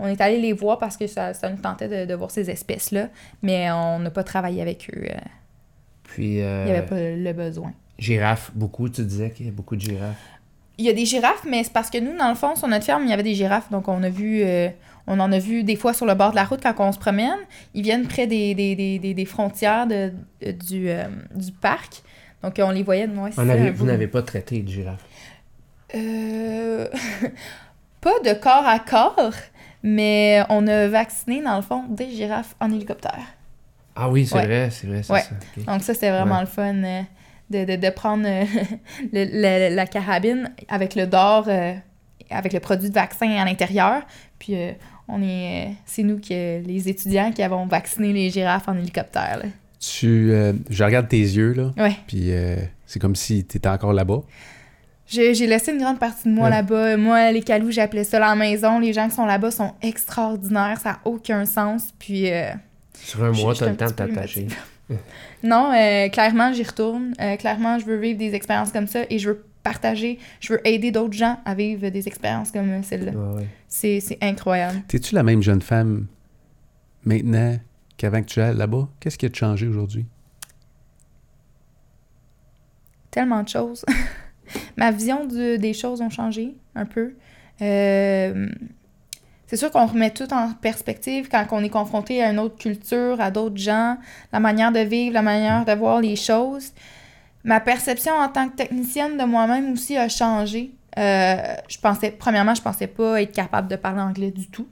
On 0.00 0.08
est 0.08 0.20
allé 0.20 0.40
les 0.40 0.52
voir 0.52 0.78
parce 0.78 0.96
que 0.96 1.06
ça, 1.06 1.32
ça 1.32 1.48
nous 1.48 1.58
tentait 1.58 1.86
de, 1.88 2.10
de 2.10 2.14
voir 2.14 2.32
ces 2.32 2.50
espèces-là, 2.50 3.08
mais 3.40 3.70
on 3.70 4.00
n'a 4.00 4.10
pas 4.10 4.24
travaillé 4.24 4.60
avec 4.60 4.90
eux. 4.92 5.04
euh, 5.08 5.14
Puis, 6.02 6.38
Il 6.38 6.42
euh, 6.42 6.64
n'y 6.64 6.70
avait 6.72 6.86
pas 6.86 6.96
le 6.98 7.32
besoin. 7.32 7.72
girafes, 7.98 8.50
beaucoup, 8.54 8.88
tu 8.88 9.04
disais 9.04 9.30
qu'il 9.30 9.46
y 9.46 9.48
a 9.48 9.52
beaucoup 9.52 9.76
de 9.76 9.80
girafes. 9.80 10.16
Il 10.78 10.84
y 10.86 10.88
a 10.88 10.92
des 10.92 11.04
girafes, 11.04 11.44
mais 11.46 11.62
c'est 11.64 11.72
parce 11.72 11.90
que 11.90 11.98
nous, 11.98 12.16
dans 12.16 12.28
le 12.28 12.34
fond, 12.34 12.56
sur 12.56 12.66
notre 12.68 12.84
ferme, 12.84 13.04
il 13.04 13.10
y 13.10 13.12
avait 13.12 13.22
des 13.22 13.34
girafes. 13.34 13.70
Donc, 13.70 13.88
on 13.88 14.02
a 14.02 14.08
vu, 14.08 14.42
euh, 14.42 14.68
on 15.06 15.20
en 15.20 15.30
a 15.30 15.38
vu 15.38 15.64
des 15.64 15.76
fois 15.76 15.92
sur 15.92 16.06
le 16.06 16.14
bord 16.14 16.30
de 16.30 16.36
la 16.36 16.44
route 16.44 16.60
quand 16.62 16.74
on 16.78 16.92
se 16.92 16.98
promène. 16.98 17.38
Ils 17.74 17.82
viennent 17.82 18.06
près 18.06 18.26
des, 18.26 18.54
des, 18.54 18.74
des, 18.74 18.98
des, 18.98 19.14
des 19.14 19.24
frontières 19.26 19.86
de, 19.86 20.12
du, 20.66 20.88
euh, 20.88 21.04
du 21.34 21.52
parc. 21.52 22.02
Donc, 22.42 22.54
on 22.58 22.70
les 22.70 22.82
voyait 22.82 23.06
de 23.06 23.12
moi. 23.14 23.28
Vous 23.30 23.84
n'avez 23.86 24.06
pas 24.08 24.22
traité 24.22 24.60
de 24.62 24.68
girafes. 24.68 25.04
Euh, 25.94 26.88
pas 28.00 28.18
de 28.24 28.32
corps 28.32 28.66
à 28.66 28.78
corps, 28.78 29.32
mais 29.82 30.42
on 30.48 30.66
a 30.66 30.88
vacciné, 30.88 31.42
dans 31.42 31.56
le 31.56 31.62
fond, 31.62 31.84
des 31.88 32.10
girafes 32.10 32.54
en 32.60 32.72
hélicoptère. 32.72 33.20
Ah 33.94 34.08
oui, 34.08 34.26
c'est 34.26 34.36
Ouais. 34.36 34.46
vrai, 34.46 34.70
c'est 34.70 34.86
vrai, 34.86 35.02
c'est 35.02 35.12
Ouais. 35.12 35.20
ça. 35.20 35.34
Donc, 35.70 35.82
ça, 35.82 35.92
c'était 35.92 36.10
vraiment 36.10 36.36
Ouais. 36.36 36.40
le 36.40 36.46
fun 36.46 36.74
euh, 36.82 37.02
de, 37.52 37.64
de, 37.64 37.76
de 37.76 37.90
prendre 37.90 38.24
euh, 38.26 38.44
le- 39.12 39.68
le- 39.70 39.74
la 39.76 39.86
carabine 39.86 40.50
avec 40.68 40.94
le 40.96 41.06
d'or, 41.06 41.44
euh, 41.48 41.74
avec 42.30 42.52
le 42.52 42.60
produit 42.60 42.88
de 42.88 42.94
vaccin 42.94 43.30
à 43.36 43.44
l'intérieur. 43.44 44.02
Puis, 44.38 44.54
euh, 44.56 44.72
on 45.08 45.22
est, 45.22 45.66
euh, 45.68 45.72
c'est 45.84 46.02
nous, 46.02 46.18
qui, 46.18 46.32
les 46.34 46.88
étudiants, 46.88 47.30
qui 47.32 47.42
avons 47.42 47.66
vacciné 47.66 48.12
les 48.12 48.30
girafes 48.30 48.68
en 48.68 48.76
hélicoptère. 48.76 49.38
là. 49.42 49.48
Tu, 49.80 50.30
euh, 50.32 50.52
je 50.70 50.84
regarde 50.84 51.08
tes 51.08 51.18
yeux, 51.20 51.52
là, 51.54 51.72
Ouais. 51.76 51.96
puis 52.06 52.32
euh, 52.32 52.56
c'est 52.86 53.00
comme 53.00 53.16
si 53.16 53.44
tu 53.44 53.56
étais 53.56 53.68
encore 53.68 53.92
là-bas. 53.92 54.20
J'ai 55.08 55.34
j'ai 55.34 55.46
laissé 55.48 55.72
une 55.72 55.78
grande 55.80 55.98
partie 55.98 56.28
de 56.28 56.32
moi 56.32 56.44
Ouais. 56.44 56.50
là-bas. 56.50 56.96
Moi, 56.96 57.32
les 57.32 57.42
calous, 57.42 57.70
j'appelais 57.72 58.04
ça 58.04 58.18
la 58.20 58.34
maison. 58.36 58.78
Les 58.78 58.92
gens 58.92 59.08
qui 59.08 59.14
sont 59.16 59.26
là-bas 59.26 59.50
sont 59.50 59.72
extraordinaires. 59.82 60.78
Ça 60.82 60.90
n'a 60.92 61.00
aucun 61.04 61.44
sens. 61.44 61.92
Puis, 61.98 62.30
euh, 62.30 62.50
Sur 62.94 63.24
un 63.24 63.32
mois, 63.32 63.54
tu 63.54 63.64
as 63.64 63.70
le 63.70 63.76
temps 63.76 63.86
de 63.86 63.90
t'attacher. 63.92 64.46
non, 65.42 65.72
euh, 65.72 66.08
clairement, 66.08 66.52
j'y 66.52 66.62
retourne. 66.62 67.14
Euh, 67.20 67.36
clairement, 67.36 67.78
je 67.78 67.84
veux 67.84 67.96
vivre 67.96 68.18
des 68.18 68.34
expériences 68.34 68.72
comme 68.72 68.86
ça 68.86 69.00
et 69.10 69.18
je 69.18 69.30
veux 69.30 69.44
partager, 69.62 70.18
je 70.40 70.54
veux 70.54 70.66
aider 70.66 70.90
d'autres 70.90 71.12
gens 71.14 71.38
à 71.44 71.54
vivre 71.54 71.88
des 71.88 72.08
expériences 72.08 72.50
comme 72.50 72.82
celle-là. 72.82 73.12
Ouais, 73.12 73.42
ouais. 73.42 73.48
C'est 73.68 74.18
incroyable. 74.20 74.82
T'es-tu 74.88 75.14
la 75.14 75.22
même 75.22 75.42
jeune 75.42 75.62
femme 75.62 76.06
maintenant 77.04 77.58
qu'avant 77.96 78.20
que 78.20 78.26
tu 78.26 78.40
ailles 78.40 78.56
là-bas? 78.56 78.88
Qu'est-ce 78.98 79.18
qui 79.18 79.26
a 79.26 79.30
changé 79.32 79.68
aujourd'hui? 79.68 80.06
Tellement 83.10 83.42
de 83.42 83.48
choses. 83.48 83.84
Ma 84.76 84.90
vision 84.90 85.26
des 85.26 85.74
choses 85.74 86.00
ont 86.00 86.10
changé 86.10 86.54
un 86.74 86.86
peu. 86.86 87.14
Euh, 87.60 88.48
c'est 89.52 89.58
sûr 89.58 89.70
qu'on 89.70 89.84
remet 89.84 90.08
tout 90.08 90.32
en 90.32 90.54
perspective 90.54 91.28
quand 91.30 91.44
on 91.50 91.62
est 91.62 91.68
confronté 91.68 92.22
à 92.22 92.30
une 92.30 92.38
autre 92.38 92.56
culture, 92.56 93.20
à 93.20 93.30
d'autres 93.30 93.58
gens, 93.58 93.98
la 94.32 94.40
manière 94.40 94.72
de 94.72 94.78
vivre, 94.78 95.12
la 95.12 95.20
manière 95.20 95.66
de 95.66 95.72
voir 95.72 96.00
les 96.00 96.16
choses. 96.16 96.72
Ma 97.44 97.60
perception 97.60 98.14
en 98.14 98.30
tant 98.30 98.48
que 98.48 98.56
technicienne 98.56 99.18
de 99.18 99.24
moi-même 99.24 99.74
aussi 99.74 99.94
a 99.98 100.08
changé. 100.08 100.70
Euh, 100.98 101.36
je 101.68 101.76
pensais, 101.76 102.12
premièrement, 102.12 102.54
je 102.54 102.62
pensais 102.62 102.86
pas 102.86 103.20
être 103.20 103.32
capable 103.32 103.68
de 103.68 103.76
parler 103.76 104.00
anglais 104.00 104.30
du 104.30 104.48
tout. 104.48 104.68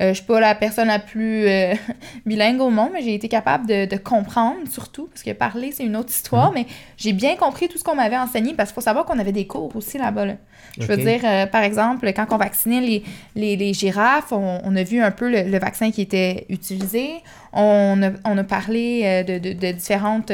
Euh, 0.00 0.08
je 0.08 0.14
suis 0.14 0.24
pas 0.24 0.40
la 0.40 0.54
personne 0.54 0.88
la 0.88 0.98
plus 0.98 1.46
euh, 1.46 1.74
bilingue 2.26 2.60
au 2.60 2.70
monde, 2.70 2.90
mais 2.92 3.02
j'ai 3.02 3.14
été 3.14 3.28
capable 3.28 3.66
de, 3.66 3.84
de 3.84 3.96
comprendre 3.96 4.66
surtout, 4.70 5.06
parce 5.06 5.22
que 5.22 5.30
parler, 5.32 5.70
c'est 5.72 5.84
une 5.84 5.96
autre 5.96 6.10
histoire, 6.10 6.52
mais 6.52 6.66
j'ai 6.96 7.12
bien 7.12 7.36
compris 7.36 7.68
tout 7.68 7.78
ce 7.78 7.84
qu'on 7.84 7.94
m'avait 7.94 8.16
enseigné, 8.18 8.54
parce 8.54 8.70
qu'il 8.70 8.74
faut 8.76 8.80
savoir 8.80 9.04
qu'on 9.04 9.18
avait 9.18 9.32
des 9.32 9.46
cours 9.46 9.74
aussi 9.76 9.98
là-bas. 9.98 10.24
là. 10.26 10.34
Je 10.78 10.86
veux 10.86 10.96
dire, 10.96 11.20
euh, 11.24 11.46
par 11.46 11.62
exemple, 11.62 12.10
quand 12.14 12.26
on 12.30 12.38
vaccinait 12.38 12.80
les, 12.80 13.02
les, 13.36 13.56
les 13.56 13.74
girafes, 13.74 14.32
on, 14.32 14.60
on 14.64 14.74
a 14.76 14.82
vu 14.82 15.00
un 15.02 15.10
peu 15.10 15.30
le, 15.30 15.42
le 15.42 15.58
vaccin 15.58 15.90
qui 15.90 16.00
était 16.00 16.46
utilisé. 16.48 17.10
On 17.52 18.02
a, 18.02 18.10
on 18.24 18.38
a 18.38 18.44
parlé 18.44 19.02
euh, 19.04 19.22
de, 19.22 19.38
de- 19.38 19.52
de 19.52 19.72
différentes 19.72 20.30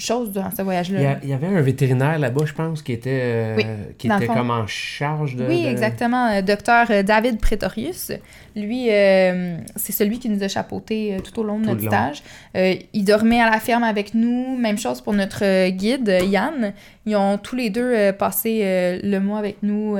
choses 0.00 0.32
durant 0.32 0.50
ce 0.50 0.62
y, 0.62 0.64
voyage-là. 0.64 1.18
il 1.22 1.28
y 1.28 1.32
avait 1.32 1.46
un 1.46 1.60
vétérinaire 1.60 2.18
là-bas, 2.18 2.44
je 2.46 2.52
pense, 2.54 2.82
qui 2.82 2.92
était, 2.92 3.20
euh, 3.22 3.56
Oui, 3.56 3.64
qui 3.98 4.06
était 4.08 4.26
comme 4.26 4.50
en 4.50 4.66
charge 4.66 5.36
de. 5.36 5.46
Oui, 5.46 5.64
de- 5.64 5.68
exactement. 5.68 6.26
Euh, 6.32 6.42
Docteur 6.42 6.86
euh, 6.90 7.02
David 7.02 7.40
Pretorius, 7.40 8.12
lui, 8.56 8.88
euh, 8.90 9.58
c'est 9.76 9.92
celui 9.92 10.18
qui 10.18 10.28
nous 10.28 10.42
a 10.42 10.48
chapeauté 10.48 11.16
tout 11.24 11.38
au 11.40 11.44
long 11.44 11.58
de 11.58 11.64
Tout 11.64 11.70
notre 11.70 11.84
long. 11.84 11.90
stage. 11.90 12.22
Euh, 12.56 12.74
il 12.92 13.04
dormait 13.04 13.40
à 13.40 13.50
la 13.50 13.60
ferme 13.60 13.84
avec 13.84 14.14
nous. 14.14 14.56
Même 14.56 14.78
chose 14.78 15.00
pour 15.00 15.12
notre 15.12 15.68
guide, 15.70 16.08
Yann. 16.24 16.72
Ils 17.06 17.16
ont 17.16 17.38
tous 17.38 17.56
les 17.56 17.70
deux 17.70 18.12
passé 18.12 19.00
le 19.02 19.18
mois 19.18 19.38
avec 19.38 19.62
nous 19.62 19.96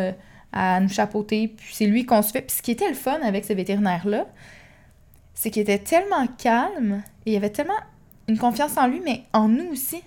à 0.52 0.80
nous 0.80 0.88
chapeauter. 0.88 1.48
Puis 1.56 1.74
c'est 1.74 1.86
lui 1.86 2.04
qu'on 2.06 2.22
se 2.22 2.32
fait. 2.32 2.42
Puis 2.42 2.56
ce 2.56 2.62
qui 2.62 2.72
était 2.72 2.88
le 2.88 2.94
fun 2.94 3.18
avec 3.24 3.44
ce 3.44 3.52
vétérinaire-là, 3.52 4.26
c'est 5.34 5.50
qu'il 5.50 5.62
était 5.62 5.78
tellement 5.78 6.26
calme 6.38 7.02
et 7.24 7.32
il 7.32 7.36
avait 7.36 7.50
tellement 7.50 7.72
une 8.30 8.38
confiance 8.38 8.76
en 8.76 8.86
lui, 8.86 9.00
mais 9.04 9.22
en 9.32 9.48
nous 9.48 9.72
aussi. 9.72 10.02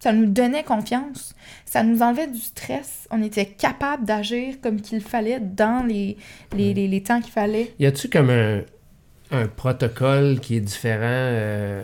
Ça 0.00 0.12
nous 0.12 0.26
donnait 0.26 0.64
confiance. 0.64 1.34
Ça 1.64 1.82
nous 1.82 2.02
enlevait 2.02 2.26
du 2.26 2.38
stress. 2.38 3.08
On 3.10 3.22
était 3.22 3.46
capable 3.46 4.04
d'agir 4.04 4.56
comme 4.60 4.80
qu'il 4.80 5.00
fallait 5.00 5.40
dans 5.40 5.86
les, 5.86 6.18
les, 6.54 6.74
les, 6.74 6.88
les 6.88 7.02
temps 7.02 7.20
qu'il 7.22 7.32
fallait. 7.32 7.72
Y 7.78 7.86
a-tu 7.86 8.10
comme 8.10 8.28
un, 8.28 8.60
un 9.30 9.46
protocole 9.46 10.40
qui 10.40 10.56
est 10.56 10.60
différent, 10.60 11.00
euh, 11.08 11.82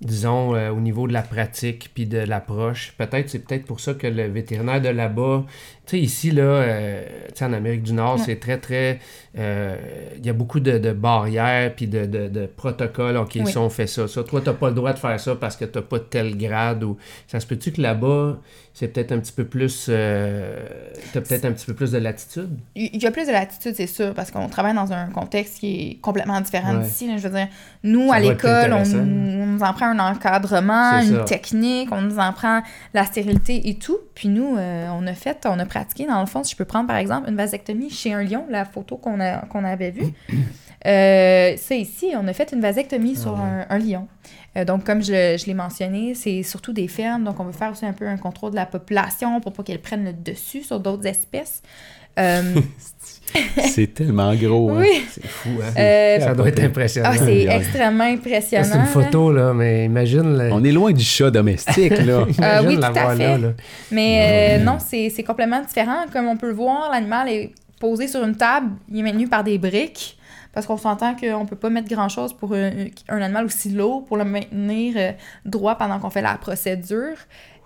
disons, 0.00 0.54
euh, 0.54 0.70
au 0.70 0.80
niveau 0.80 1.06
de 1.06 1.12
la 1.12 1.20
pratique 1.20 1.90
puis 1.92 2.06
de 2.06 2.18
l'approche? 2.18 2.94
Peut-être, 2.96 3.28
c'est 3.28 3.40
peut-être 3.40 3.66
pour 3.66 3.80
ça 3.80 3.92
que 3.92 4.06
le 4.06 4.28
vétérinaire 4.28 4.80
de 4.80 4.88
là-bas, 4.88 5.44
tu 5.90 5.96
sais, 5.96 6.02
ici, 6.02 6.30
là, 6.30 6.42
euh, 6.42 7.02
tu 7.34 7.42
en 7.42 7.52
Amérique 7.52 7.82
du 7.82 7.92
Nord, 7.92 8.14
Ouais. 8.16 8.22
c'est 8.24 8.36
très, 8.36 8.58
très. 8.58 9.00
euh, 9.38 9.74
Il 10.18 10.24
y 10.24 10.30
a 10.30 10.32
beaucoup 10.32 10.60
de, 10.60 10.78
de 10.78 10.92
barrières 10.92 11.72
puis 11.74 11.86
de, 11.88 12.06
de, 12.06 12.28
de 12.28 12.46
protocoles. 12.46 13.16
OK, 13.16 13.32
Oui. 13.36 13.46
si 13.50 13.58
on 13.58 13.68
fait 13.70 13.86
ça, 13.88 14.06
ça. 14.06 14.22
Toi, 14.22 14.40
t'as 14.44 14.52
pas 14.52 14.68
le 14.68 14.74
droit 14.74 14.92
de 14.92 14.98
faire 14.98 15.18
ça 15.18 15.34
parce 15.34 15.56
que 15.56 15.64
t'as 15.64 15.82
pas 15.82 15.98
tel 15.98 16.36
grade 16.36 16.84
ou. 16.84 16.96
Ça 17.26 17.40
se 17.40 17.46
peut-tu 17.46 17.72
que 17.72 17.80
là-bas, 17.80 18.38
c'est 18.72 18.88
peut-être 18.88 19.10
un 19.12 19.18
petit 19.18 19.32
peu 19.32 19.44
plus. 19.44 19.86
euh, 19.88 20.60
t'as 21.12 21.20
peut-être 21.22 21.44
un 21.44 21.52
petit 21.52 21.66
peu 21.66 21.74
plus 21.74 21.90
de 21.92 21.98
latitude? 21.98 22.50
Il 22.76 23.02
y 23.02 23.06
a 23.06 23.10
plus 23.10 23.26
de 23.26 23.32
latitude, 23.32 23.74
c'est 23.74 23.86
sûr, 23.88 24.14
parce 24.14 24.30
qu'on 24.30 24.48
travaille 24.48 24.74
dans 24.74 24.92
un 24.92 25.06
contexte 25.06 25.58
qui 25.58 25.90
est 25.92 26.00
complètement 26.00 26.40
différent 26.40 26.76
Ouais. 26.76 26.84
d'ici. 26.84 27.10
Je 27.18 27.26
veux 27.26 27.34
dire, 27.34 27.48
nous, 27.82 28.08
Ça 28.10 28.14
à 28.14 28.20
l'école, 28.20 28.72
on, 28.72 28.84
nous 28.84 29.62
en 29.62 29.72
prend 29.72 29.86
un 29.86 29.98
encadrement, 29.98 31.00
une 31.00 31.16
ça. 31.18 31.24
technique, 31.24 31.88
on 31.92 32.00
nous 32.02 32.18
en 32.18 32.32
prend 32.32 32.62
la 32.94 33.04
stérilité 33.04 33.68
et 33.68 33.74
tout. 33.74 33.98
Puis 34.14 34.28
nous, 34.28 34.56
euh, 34.56 34.88
on 34.92 35.06
a 35.06 35.14
fait, 35.14 35.46
on 35.46 35.58
a 35.58 35.64
pratiqué, 35.66 35.79
dans 36.06 36.20
le 36.20 36.26
fond, 36.26 36.42
si 36.44 36.52
je 36.52 36.56
peux 36.56 36.64
prendre 36.64 36.86
par 36.86 36.96
exemple 36.96 37.28
une 37.28 37.36
vasectomie 37.36 37.90
chez 37.90 38.12
un 38.12 38.22
lion, 38.22 38.46
la 38.48 38.64
photo 38.64 38.96
qu'on 38.96 39.20
a- 39.20 39.46
qu'on 39.46 39.64
avait 39.64 39.90
vue. 39.90 40.12
Euh, 40.86 41.58
ça 41.58 41.74
ici, 41.74 42.12
on 42.16 42.26
a 42.26 42.32
fait 42.32 42.52
une 42.52 42.62
vasectomie 42.62 43.14
sur 43.14 43.36
Ah 43.38 43.42
ouais. 43.42 43.66
un, 43.68 43.76
un 43.76 43.78
lion. 43.78 44.08
Euh, 44.56 44.64
donc, 44.64 44.82
comme 44.84 45.02
je, 45.02 45.36
je 45.38 45.44
l'ai 45.44 45.52
mentionné, 45.52 46.14
c'est 46.14 46.42
surtout 46.42 46.72
des 46.72 46.88
fermes. 46.88 47.22
Donc, 47.24 47.38
on 47.38 47.44
veut 47.44 47.52
faire 47.52 47.70
aussi 47.70 47.84
un 47.84 47.92
peu 47.92 48.08
un 48.08 48.16
contrôle 48.16 48.52
de 48.52 48.56
la 48.56 48.64
population 48.64 49.40
pour 49.42 49.52
pas 49.52 49.62
qu'elle 49.62 49.82
prenne 49.82 50.04
le 50.06 50.14
dessus 50.14 50.62
sur 50.62 50.80
d'autres 50.80 51.04
espèces. 51.06 51.60
Euh, 52.18 52.54
C'est 53.68 53.94
tellement 53.94 54.34
gros. 54.34 54.70
hein. 54.70 54.76
oui. 54.80 55.04
C'est 55.10 55.26
fou, 55.26 55.50
hein? 55.62 55.72
Euh, 55.78 56.20
ça 56.20 56.34
doit 56.34 56.48
être 56.48 56.62
impressionnant. 56.64 57.10
ah, 57.12 57.16
c'est 57.18 57.42
extrêmement 57.44 58.04
impressionnant. 58.04 58.68
c'est 58.70 58.78
une 58.78 58.86
photo, 58.86 59.32
là, 59.32 59.52
mais 59.52 59.84
imagine. 59.84 60.48
On 60.52 60.62
est 60.64 60.72
loin 60.72 60.92
du 60.92 61.04
chat 61.04 61.30
domestique, 61.30 61.90
là. 61.98 62.26
imagine 62.38 62.44
Euh, 62.44 62.62
oui, 62.66 62.74
tout 62.76 62.82
à 62.84 62.86
l'avoir 62.88 63.16
fait. 63.16 63.28
là, 63.28 63.38
là. 63.38 63.48
Mais 63.90 64.58
euh, 64.60 64.64
non, 64.64 64.78
c'est 64.78 65.10
c'est 65.10 65.22
complètement 65.22 65.60
différent. 65.60 66.04
Comme 66.12 66.26
on 66.28 66.36
peut 66.36 66.48
le 66.48 66.54
voir, 66.54 66.90
l'animal 66.90 67.28
est 67.28 67.52
posé 67.78 68.08
sur 68.08 68.22
une 68.24 68.36
table, 68.36 68.70
il 68.90 68.98
est 69.00 69.02
maintenu 69.02 69.28
par 69.28 69.44
des 69.44 69.58
briques. 69.58 70.16
Parce 70.52 70.66
qu'on 70.66 70.76
s'entend 70.76 71.14
qu'on 71.14 71.46
peut 71.46 71.54
pas 71.54 71.70
mettre 71.70 71.88
grand-chose 71.88 72.32
pour 72.32 72.54
un, 72.54 72.70
un 73.08 73.22
animal 73.22 73.44
aussi 73.44 73.68
lourd 73.70 74.04
pour 74.04 74.16
le 74.16 74.24
maintenir 74.24 74.94
euh, 74.96 75.12
droit 75.44 75.76
pendant 75.76 76.00
qu'on 76.00 76.10
fait 76.10 76.22
la 76.22 76.34
procédure. 76.38 77.14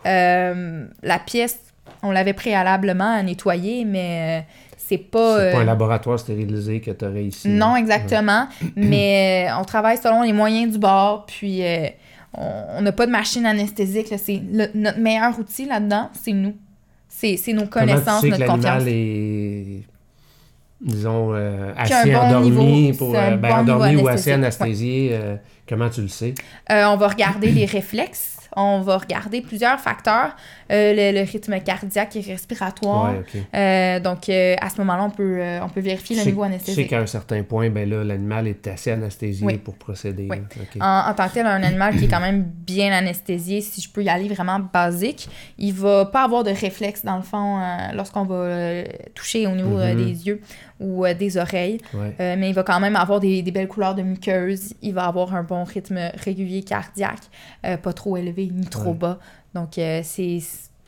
Euh, 0.06 0.84
la 1.02 1.18
pièce, 1.18 1.58
on 2.02 2.10
l'avait 2.10 2.34
préalablement 2.34 3.22
nettoyée, 3.22 3.86
mais 3.86 4.42
euh, 4.42 4.73
c'est 4.88 4.98
pas... 4.98 5.38
C'est 5.38 5.52
pas 5.52 5.58
un 5.58 5.62
euh, 5.62 5.64
laboratoire 5.64 6.18
stérilisé 6.18 6.80
que 6.80 6.90
tu 6.90 7.04
aurais 7.04 7.24
ici. 7.24 7.48
Non, 7.48 7.76
exactement. 7.76 8.46
Mais 8.76 9.46
euh, 9.50 9.58
on 9.60 9.64
travaille 9.64 9.96
selon 9.98 10.22
les 10.22 10.32
moyens 10.32 10.72
du 10.72 10.78
bord, 10.78 11.26
puis 11.26 11.64
euh, 11.64 11.86
on 12.36 12.82
n'a 12.82 12.92
pas 12.92 13.06
de 13.06 13.12
machine 13.12 13.46
anesthésique. 13.46 14.10
là. 14.10 14.18
C'est 14.18 14.42
le- 14.52 14.68
notre 14.74 14.98
meilleur 14.98 15.38
outil 15.38 15.66
là-dedans, 15.66 16.10
c'est 16.12 16.32
nous. 16.32 16.54
C'est 17.08 17.36
c'est 17.36 17.52
nos 17.52 17.66
connaissances, 17.66 18.22
tu 18.22 18.30
sais 18.30 18.36
que 18.36 18.40
notre 18.40 18.52
confiance. 18.56 18.84
l'animal 18.84 18.88
est, 18.88 19.82
disons, 20.80 21.32
euh, 21.32 21.72
assez 21.76 22.10
bon 22.12 22.18
endormi, 22.18 22.50
niveau, 22.50 22.98
pour, 22.98 23.14
euh, 23.16 23.36
ben, 23.36 23.48
bon 23.50 23.54
endormi 23.60 23.96
ou 23.96 24.08
assez 24.08 24.32
anesthésié, 24.32 25.10
euh, 25.12 25.36
comment 25.68 25.88
tu 25.88 26.02
le 26.02 26.08
sais? 26.08 26.34
On 26.68 26.96
va 26.96 27.08
regarder 27.08 27.52
les 27.52 27.64
réflexes. 27.78 28.33
On 28.56 28.80
va 28.80 28.98
regarder 28.98 29.40
plusieurs 29.40 29.80
facteurs, 29.80 30.36
Euh, 30.72 30.94
le, 30.94 31.18
le 31.20 31.24
rythme 31.30 31.60
cardiaque 31.60 32.16
et 32.16 32.20
respiratoire. 32.22 33.12
Ouais. 33.12 33.42
Euh, 33.54 34.00
donc, 34.00 34.30
euh, 34.30 34.54
à 34.60 34.70
ce 34.70 34.78
moment-là, 34.78 35.04
on 35.04 35.10
peut, 35.10 35.42
on 35.62 35.68
peut 35.68 35.80
vérifier 35.82 36.16
le 36.16 36.22
sais- 36.22 36.28
niveau 36.30 36.42
Tu 36.44 36.48
sais 36.48 36.54
anesthésique. 36.54 36.88
qu'à 36.88 37.00
un 37.00 37.06
certain 37.06 37.42
point, 37.42 37.68
ben 37.68 37.88
là, 37.88 38.02
l'animal 38.02 38.48
est 38.48 38.66
assez 38.66 38.90
anesthésié 38.90 39.46
Oui. 39.46 39.58
pour 39.58 39.74
procéder. 39.74 40.26
Oui. 40.30 40.38
En, 40.80 41.10
en 41.10 41.12
tant 41.14 41.28
que 41.28 41.34
tel, 41.34 41.46
un 41.46 41.62
animal 41.62 41.94
qui 41.96 42.06
est 42.06 42.08
quand 42.08 42.20
même 42.20 42.42
bien 42.44 42.92
anesthésié, 42.92 43.60
si 43.60 43.82
je 43.82 43.90
peux 43.90 44.02
y 44.02 44.08
aller 44.08 44.26
vraiment 44.28 44.58
basique, 44.58 45.28
il 45.58 45.74
va 45.74 46.06
pas 46.06 46.24
avoir 46.24 46.44
de 46.44 46.50
réflexe, 46.50 47.04
dans 47.04 47.16
le 47.16 47.22
fond, 47.22 47.60
lorsqu'on 47.92 48.24
va 48.24 48.84
toucher 49.14 49.46
au 49.46 49.50
niveau 49.52 49.76
Mhm. 49.76 49.96
des 49.96 50.26
yeux 50.26 50.40
ou 50.80 51.04
euh, 51.04 51.14
des 51.14 51.36
oreilles. 51.36 51.78
Ouais. 51.92 52.14
Euh, 52.20 52.36
mais 52.38 52.48
il 52.50 52.54
va 52.54 52.62
quand 52.62 52.80
même 52.80 52.96
avoir 52.96 53.20
des, 53.20 53.42
des 53.42 53.50
belles 53.50 53.68
couleurs 53.68 53.94
de 53.94 54.02
muqueuse. 54.02 54.74
Il 54.82 54.94
va 54.94 55.06
avoir 55.06 55.34
un 55.34 55.42
bon 55.42 55.64
rythme 55.64 55.98
régulier 56.14 56.62
cardiaque, 56.62 57.22
euh, 57.64 57.76
pas 57.76 57.92
trop 57.92 58.16
élevé 58.16 58.48
ni 58.52 58.66
trop 58.66 58.90
Ouais. 58.90 58.94
bas. 58.94 59.18
Donc, 59.54 59.72
c'est... 59.76 60.38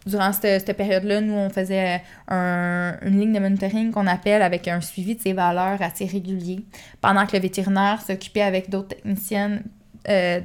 Durant 0.07 0.33
cette, 0.33 0.65
cette 0.65 0.77
période-là, 0.77 1.21
nous, 1.21 1.35
on 1.35 1.51
faisait 1.51 2.01
un- 2.29 2.97
une 3.03 3.19
ligne 3.19 3.33
de 3.33 3.41
monitoring 3.41 3.91
qu'on 3.91 4.07
appelle 4.07 4.41
avec 4.41 4.69
un 4.69 4.81
suivi 4.81 5.17
de 5.17 5.21
ses 5.21 5.33
valeurs 5.33 5.83
assez 5.83 6.05
régulier, 6.07 6.65
pendant 7.01 7.27
que 7.27 7.37
le 7.37 7.43
vétérinaire 7.43 8.01
s'occupait 8.01 8.43
avec 8.43 8.71
d'autres 8.71 8.89
techniciennes, 8.89 9.65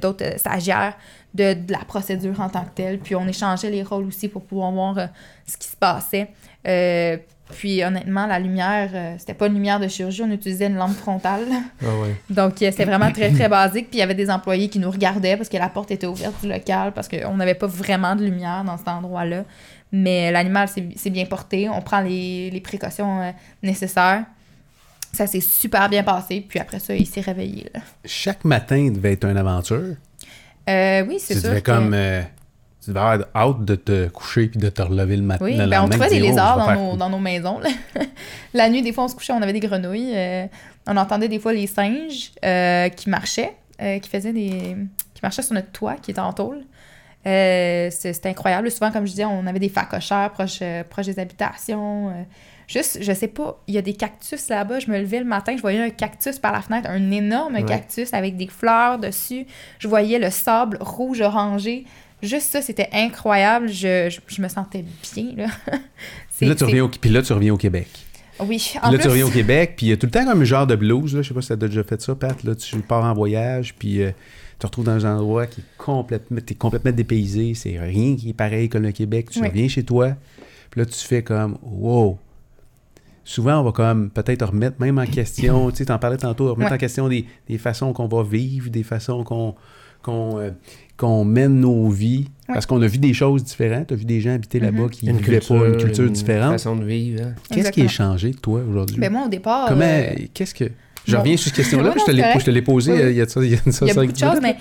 d'autres 0.00 0.36
stagiaires 0.36 0.94
de, 1.34 1.54
de 1.54 1.70
la 1.72 1.78
procédure 1.84 2.40
en 2.40 2.48
tant 2.48 2.64
que 2.64 2.74
telle. 2.74 2.98
Puis 2.98 3.14
on 3.14 3.24
échangeait 3.28 3.70
les 3.70 3.84
rôles 3.84 4.06
aussi 4.06 4.26
pour 4.26 4.42
pouvoir 4.42 4.72
voir 4.72 5.08
ce 5.46 5.56
qui 5.56 5.68
se 5.68 5.76
passait. 5.76 6.30
Euh, 7.52 7.56
puis 7.58 7.84
honnêtement, 7.84 8.26
la 8.26 8.38
lumière, 8.38 8.90
euh, 8.94 9.14
c'était 9.18 9.34
pas 9.34 9.46
une 9.46 9.54
lumière 9.54 9.78
de 9.80 9.88
chirurgie, 9.88 10.22
on 10.22 10.30
utilisait 10.30 10.66
une 10.66 10.76
lampe 10.76 10.94
frontale. 10.96 11.46
Ah 11.82 11.86
ouais. 12.00 12.14
Donc 12.30 12.62
euh, 12.62 12.70
c'était 12.70 12.84
vraiment 12.84 13.10
très 13.12 13.30
très 13.30 13.48
basique. 13.48 13.88
Puis 13.90 13.98
il 13.98 14.00
y 14.00 14.02
avait 14.02 14.14
des 14.14 14.30
employés 14.30 14.68
qui 14.68 14.78
nous 14.78 14.90
regardaient 14.90 15.36
parce 15.36 15.48
que 15.48 15.56
la 15.56 15.68
porte 15.68 15.90
était 15.90 16.06
ouverte 16.06 16.34
du 16.42 16.48
local, 16.48 16.92
parce 16.92 17.08
qu'on 17.08 17.36
n'avait 17.36 17.54
pas 17.54 17.66
vraiment 17.66 18.14
de 18.16 18.24
lumière 18.24 18.64
dans 18.64 18.76
cet 18.78 18.88
endroit-là. 18.88 19.44
Mais 19.92 20.30
l'animal 20.32 20.68
s'est 20.68 21.10
bien 21.10 21.26
porté, 21.26 21.68
on 21.68 21.82
prend 21.82 22.00
les, 22.00 22.50
les 22.50 22.60
précautions 22.60 23.20
euh, 23.20 23.30
nécessaires. 23.62 24.24
Ça 25.12 25.26
s'est 25.26 25.40
super 25.42 25.90
bien 25.90 26.02
passé, 26.02 26.42
puis 26.48 26.58
après 26.58 26.78
ça, 26.78 26.94
il 26.94 27.06
s'est 27.06 27.20
réveillé. 27.20 27.66
là. 27.74 27.80
Chaque 28.06 28.46
matin 28.46 28.90
devait 28.90 29.12
être 29.12 29.26
une 29.26 29.36
aventure. 29.36 29.96
Euh, 30.70 31.04
oui, 31.06 31.16
c'est 31.18 31.34
sûr. 31.34 31.50
devais 31.50 31.60
que- 31.60 31.70
comme. 31.70 31.94
Tu 32.82 32.90
devais 32.90 33.00
avoir 33.00 33.26
hâte 33.34 33.64
de 33.64 33.74
te 33.76 34.08
coucher 34.08 34.48
puis 34.48 34.58
de 34.58 34.68
te 34.68 34.82
relever 34.82 35.16
le 35.16 35.22
matin. 35.22 35.44
Oui, 35.44 35.56
le 35.56 35.66
ben 35.66 35.82
on 35.84 35.88
trouvait 35.88 36.06
de 36.08 36.14
des 36.14 36.20
oh, 36.22 36.24
lézards 36.26 36.58
dans 36.58 36.64
faire- 36.66 36.78
nos, 36.78 36.96
dans 36.96 37.10
nos 37.10 37.18
maisons. 37.18 37.58
là. 37.60 37.68
la 38.54 38.68
nuit, 38.68 38.82
des 38.82 38.92
fois, 38.92 39.04
on 39.04 39.08
se 39.08 39.14
couchait, 39.14 39.32
on 39.32 39.40
avait 39.42 39.52
des 39.52 39.60
grenouilles. 39.60 40.12
euh, 40.14 40.46
on 40.86 40.96
entendait 40.96 41.28
des 41.28 41.38
fois 41.38 41.52
les 41.52 41.66
singes 41.68 42.32
euh, 42.44 42.88
qui 42.88 43.08
marchaient, 43.08 43.54
euh, 43.80 43.98
qui 44.00 44.08
faisaient 44.10 44.32
des. 44.32 44.76
qui 45.14 45.20
marchaient 45.22 45.42
sur 45.42 45.54
notre 45.54 45.70
toit, 45.70 45.94
qui 45.94 46.10
était 46.10 46.20
en 46.20 46.32
tôle. 46.32 46.62
Euh, 47.26 47.88
C'était 47.90 48.28
incroyable. 48.30 48.68
Souvent, 48.70 48.90
comme 48.90 49.06
je 49.06 49.10
disais, 49.12 49.24
on 49.24 49.46
avait 49.46 49.60
des 49.60 49.68
facochères 49.68 50.30
proches, 50.32 50.58
euh, 50.62 50.82
proches 50.82 51.06
des 51.06 51.18
habitations. 51.20 52.08
euh. 52.08 52.22
juste, 52.66 52.98
je 53.00 53.12
sais 53.12 53.28
pas, 53.28 53.60
il 53.68 53.74
y 53.74 53.78
a 53.78 53.82
des 53.82 53.94
cactus 53.94 54.48
là-bas. 54.48 54.80
Je 54.80 54.90
me 54.90 54.98
levais 54.98 55.20
le 55.20 55.24
matin, 55.24 55.54
je 55.56 55.62
voyais 55.62 55.80
un 55.80 55.90
cactus 55.90 56.40
par 56.40 56.50
la 56.52 56.62
fenêtre, 56.62 56.90
un 56.90 57.10
énorme 57.12 57.54
Ouais. 57.54 57.64
cactus 57.64 58.12
avec 58.12 58.36
des 58.36 58.48
fleurs 58.48 58.98
dessus. 58.98 59.46
Je 59.78 59.86
voyais 59.86 60.18
le 60.18 60.30
sable 60.30 60.78
rouge-orangé. 60.80 61.84
Juste 62.22 62.46
ça, 62.50 62.62
c'était 62.62 62.88
incroyable. 62.92 63.68
Je, 63.68 64.08
je, 64.10 64.20
je 64.34 64.42
me 64.42 64.48
sentais 64.48 64.84
bien, 65.14 65.34
là. 65.36 65.46
Puis 66.38 66.46
là, 66.46 66.54
tu 66.54 66.64
reviens 66.64 66.84
au, 66.84 66.88
puis 66.88 67.10
là, 67.10 67.22
tu 67.22 67.32
reviens 67.32 67.52
au 67.54 67.56
Québec. 67.56 67.88
Oui, 68.40 68.58
Puis 68.58 68.78
en 68.82 68.90
là, 68.90 68.96
plus, 68.98 69.02
tu 69.02 69.08
reviens 69.08 69.26
au 69.26 69.30
Québec, 69.30 69.74
puis 69.76 69.86
il 69.86 69.88
y 69.90 69.92
a 69.92 69.96
tout 69.96 70.06
le 70.06 70.10
temps 70.10 70.24
comme 70.24 70.40
un 70.40 70.44
genre 70.44 70.66
de 70.66 70.74
blues. 70.74 71.14
Là. 71.14 71.22
Je 71.22 71.28
sais 71.28 71.34
pas 71.34 71.40
si 71.42 71.48
tu 71.48 71.52
as 71.52 71.56
déjà 71.56 71.84
fait 71.84 72.00
ça, 72.00 72.14
Pat. 72.14 72.42
Là, 72.42 72.54
tu 72.56 72.76
pars 72.80 73.04
en 73.04 73.14
voyage, 73.14 73.74
puis 73.78 74.02
euh, 74.02 74.08
tu 74.10 74.58
te 74.58 74.66
retrouves 74.66 74.84
dans 74.86 75.06
un 75.06 75.16
endroit 75.18 75.46
qui 75.46 75.60
est 75.60 75.64
complètement, 75.78 76.40
t'es 76.44 76.54
complètement 76.54 76.90
dépaysé. 76.90 77.54
C'est 77.54 77.78
rien 77.78 78.16
qui 78.16 78.30
est 78.30 78.34
pareil 78.34 78.68
comme 78.68 78.82
le 78.82 78.90
Québec. 78.92 79.30
Tu 79.30 79.40
Oui. 79.40 79.48
reviens 79.48 79.68
chez 79.68 79.84
toi, 79.84 80.16
puis 80.70 80.80
là, 80.80 80.86
tu 80.86 80.98
fais 80.98 81.22
comme 81.22 81.58
wow. 81.62 82.18
Souvent, 83.24 83.60
on 83.60 83.64
va 83.64 83.70
comme 83.72 84.10
peut-être 84.10 84.46
remettre 84.46 84.80
même 84.80 84.98
en 84.98 85.06
question, 85.06 85.70
tu 85.70 85.76
sais, 85.76 85.84
t'en 85.84 85.98
parlais 85.98 86.16
tantôt, 86.16 86.46
remettre 86.52 86.70
Ouais. 86.70 86.76
en 86.76 86.80
question 86.80 87.08
des, 87.08 87.24
des 87.48 87.58
façons 87.58 87.92
qu'on 87.92 88.08
va 88.08 88.24
vivre, 88.24 88.68
des 88.70 88.82
façons 88.82 89.22
qu'on 89.22 89.54
qu'on 90.02 90.38
euh, 90.38 90.50
qu'on 90.96 91.24
mène 91.24 91.58
nos 91.60 91.88
vies. 91.88 92.26
Ouais. 92.48 92.54
Parce 92.54 92.66
qu'on 92.66 92.80
a 92.82 92.86
vu 92.86 92.98
des 92.98 93.14
choses 93.14 93.42
différentes. 93.44 93.88
Tu 93.88 93.94
as 93.94 93.96
vu 93.96 94.04
des 94.04 94.20
gens 94.20 94.34
habiter 94.34 94.60
là-bas 94.60 94.82
Mhm. 94.84 94.90
qui 94.90 95.06
ne 95.06 95.12
vivaient 95.18 95.40
pas 95.40 95.54
une 95.66 95.76
culture 95.78 96.04
une 96.04 96.12
différente. 96.12 96.52
façon 96.52 96.76
de 96.76 96.84
vivre. 96.84 97.22
hein. 97.26 97.34
Qu'est-ce 97.50 97.70
qui 97.72 97.80
est 97.82 97.88
changé 97.88 98.30
de 98.30 98.36
toi 98.36 98.60
aujourd'hui? 98.68 98.98
Ben 98.98 99.10
moi, 99.10 99.24
au 99.26 99.28
départ, 99.28 99.68
Comment, 99.68 99.84
euh, 99.84 100.10
qu'est-ce 100.34 100.54
que... 100.54 100.70
Je 101.04 101.14
bon. 101.16 101.20
reviens 101.22 101.36
sur 101.36 101.46
cette 101.46 101.54
question-là, 101.56 101.92
je 101.98 102.04
te 102.04 102.10
non, 102.10 102.16
l'ai- 102.16 102.22
c'est 102.22 102.28
correct. 102.28 102.40
je 102.40 102.44
te 102.46 102.50
l'ai 102.52 102.62
posée 102.62 102.92
euh, 102.92 103.10
il 103.10 103.16
y 103.16 103.20
a 103.20 103.26
ça, 103.28 103.40
il 103.42 103.50
y 103.50 103.54
a 103.54 103.58
de 103.64 103.70
ça 103.72 103.84
il 103.84 103.88
y 103.88 103.90
a 103.90 103.94
cinq 103.94 104.00
beaucoup 104.02 104.12
de 104.12 104.18
choses, 104.18 104.40
minutes. 104.40 104.56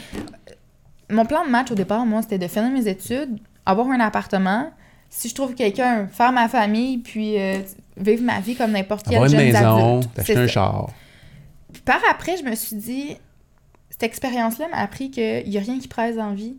mais 1.10 1.16
mon 1.16 1.26
plan 1.26 1.46
de 1.46 1.52
match 1.52 1.70
au 1.72 1.76
départ, 1.76 2.04
moi, 2.06 2.22
c'était 2.24 2.40
de 2.40 2.48
finir 2.48 2.72
mes 2.72 2.88
études, 2.88 3.38
avoir 3.66 3.88
un 3.90 4.00
appartement. 4.00 4.72
Si 5.10 5.28
je 5.30 5.36
trouve 5.36 5.54
quelqu'un, 5.54 6.08
faire 6.08 6.32
ma 6.32 6.48
famille, 6.48 6.98
puis 7.00 7.38
euh, 7.40 7.58
vivre 7.98 8.24
ma 8.24 8.40
vie 8.40 8.56
comme 8.56 8.72
n'importe 8.72 9.06
quel 9.08 9.18
Avoir 9.18 9.30
une 9.32 9.38
maison, 9.38 9.98
adulte. 10.00 10.10
t'acheter 10.16 10.34
C'est 10.34 10.40
un 10.40 10.48
char. 10.48 10.90
Puis 11.74 11.82
par 11.84 12.00
après, 12.10 12.38
je 12.38 12.44
me 12.50 12.56
suis 12.56 12.76
dit, 12.78 13.18
cette 14.02 14.10
expérience-là 14.10 14.68
m'a 14.70 14.78
appris 14.78 15.12
qu'il 15.12 15.48
n'y 15.48 15.58
a 15.58 15.62
rien 15.62 15.78
qui 15.78 15.88
presse 15.88 16.18
en 16.18 16.34
vie, 16.34 16.56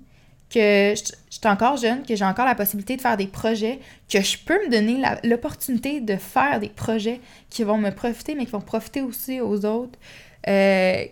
que 0.48 0.94
je 0.94 1.12
suis 1.28 1.40
encore 1.46 1.76
jeune, 1.76 2.04
que 2.04 2.14
j'ai 2.14 2.24
encore 2.24 2.44
la 2.44 2.54
possibilité 2.54 2.96
de 2.96 3.00
faire 3.00 3.16
des 3.16 3.26
projets, 3.26 3.80
que 4.08 4.20
je 4.20 4.38
peux 4.38 4.64
me 4.64 4.70
donner 4.70 5.02
l'opportunité 5.24 6.00
de 6.00 6.16
faire 6.16 6.60
des 6.60 6.68
projets 6.68 7.20
qui 7.50 7.64
vont 7.64 7.78
me 7.78 7.90
profiter, 7.90 8.36
mais 8.36 8.44
qui 8.44 8.52
vont 8.52 8.60
profiter 8.60 9.02
aussi 9.02 9.40
aux 9.40 9.64
autres. 9.64 9.98
Euh, 10.46 11.04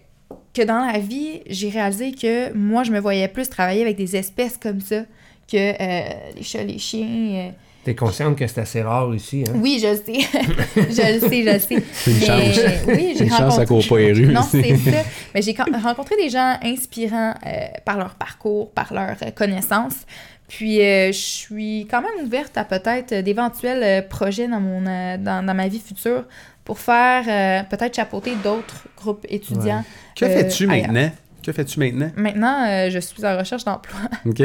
que 0.55 0.63
dans 0.63 0.87
la 0.87 1.01
vie, 1.01 1.41
j'ai 1.49 1.69
réalisé 1.69 2.13
que 2.13 2.53
moi, 2.53 2.85
je 2.85 2.93
me 2.93 3.01
voyais 3.01 3.27
plus 3.27 3.49
travailler 3.49 3.83
avec 3.83 3.97
des 3.97 4.15
espèces 4.15 4.57
comme 4.57 4.81
ça 4.81 5.03
que 5.51 5.57
euh, 5.57 6.09
les 6.37 6.43
chats, 6.45 6.63
les 6.63 6.79
chiens. 6.79 7.53
Euh, 7.81 7.85
T'es 7.85 7.95
consciente 7.95 8.37
que 8.37 8.47
c'est 8.47 8.61
assez 8.61 8.83
rare 8.83 9.15
ici, 9.15 9.45
hein? 9.49 9.53
Oui, 9.57 9.81
je 9.83 9.89
le 9.89 9.97
sais. 9.97 10.21
je 10.77 11.15
le 11.15 11.21
sais, 11.29 11.43
je 11.43 11.53
le 11.53 11.59
sais. 11.59 11.85
C'est 11.93 12.11
une 12.11 12.19
Mais, 12.19 12.27
chance. 12.27 12.65
Oui, 12.87 13.15
j'ai 13.17 13.25
Une 13.25 13.31
chance, 13.31 13.39
ça 13.39 13.45
rencontré... 13.45 13.67
court 13.67 13.87
pas 13.89 13.99
les 13.99 14.13
rues. 14.13 14.27
Non, 14.33 14.43
c'est 14.43 14.77
ça. 14.77 15.03
Mais 15.35 15.43
j'ai 15.43 15.55
con- 15.55 15.65
rencontré 15.83 16.17
des 16.17 16.29
gens 16.31 16.57
inspirants 16.63 17.35
euh, 17.47 17.51
par 17.85 17.97
leur 17.99 18.15
parcours, 18.17 18.71
par 18.73 18.93
leur 18.93 19.17
euh, 19.23 19.31
connaissance. 19.35 19.95
Puis 20.49 20.83
euh, 20.83 21.09
je 21.13 21.19
suis 21.19 21.87
quand 21.91 22.03
même 22.03 22.27
ouverte 22.27 22.57
à 22.59 22.65
peut-être 22.65 23.13
euh, 23.13 23.23
d'éventuels 23.23 23.83
euh, 23.85 24.03
projets 24.03 24.49
dans, 24.49 24.61
mon, 24.61 24.85
euh, 24.87 25.17
dans, 25.17 25.47
dans 25.47 25.55
ma 25.55 25.69
vie 25.69 25.79
future 25.79 26.25
pour 26.65 26.79
faire 26.81 27.23
euh, 27.29 27.63
peut-être 27.69 27.95
chapeauter 27.95 28.33
d'autres 28.43 28.87
groupes 28.97 29.25
étudiants. 29.29 29.85
Que 30.17 30.25
euh, 30.25 30.29
fais-tu 30.29 30.69
ailleurs. 30.71 30.89
maintenant? 30.89 31.11
Que 31.51 31.57
fais-tu 31.57 31.81
maintenant? 31.81 32.13
Maintenant, 32.17 32.65
euh, 32.65 32.91
je 32.91 33.01
suis 33.01 33.27
en 33.27 33.37
recherche 33.37 33.65
d'emploi. 33.65 33.99
OK. 34.25 34.43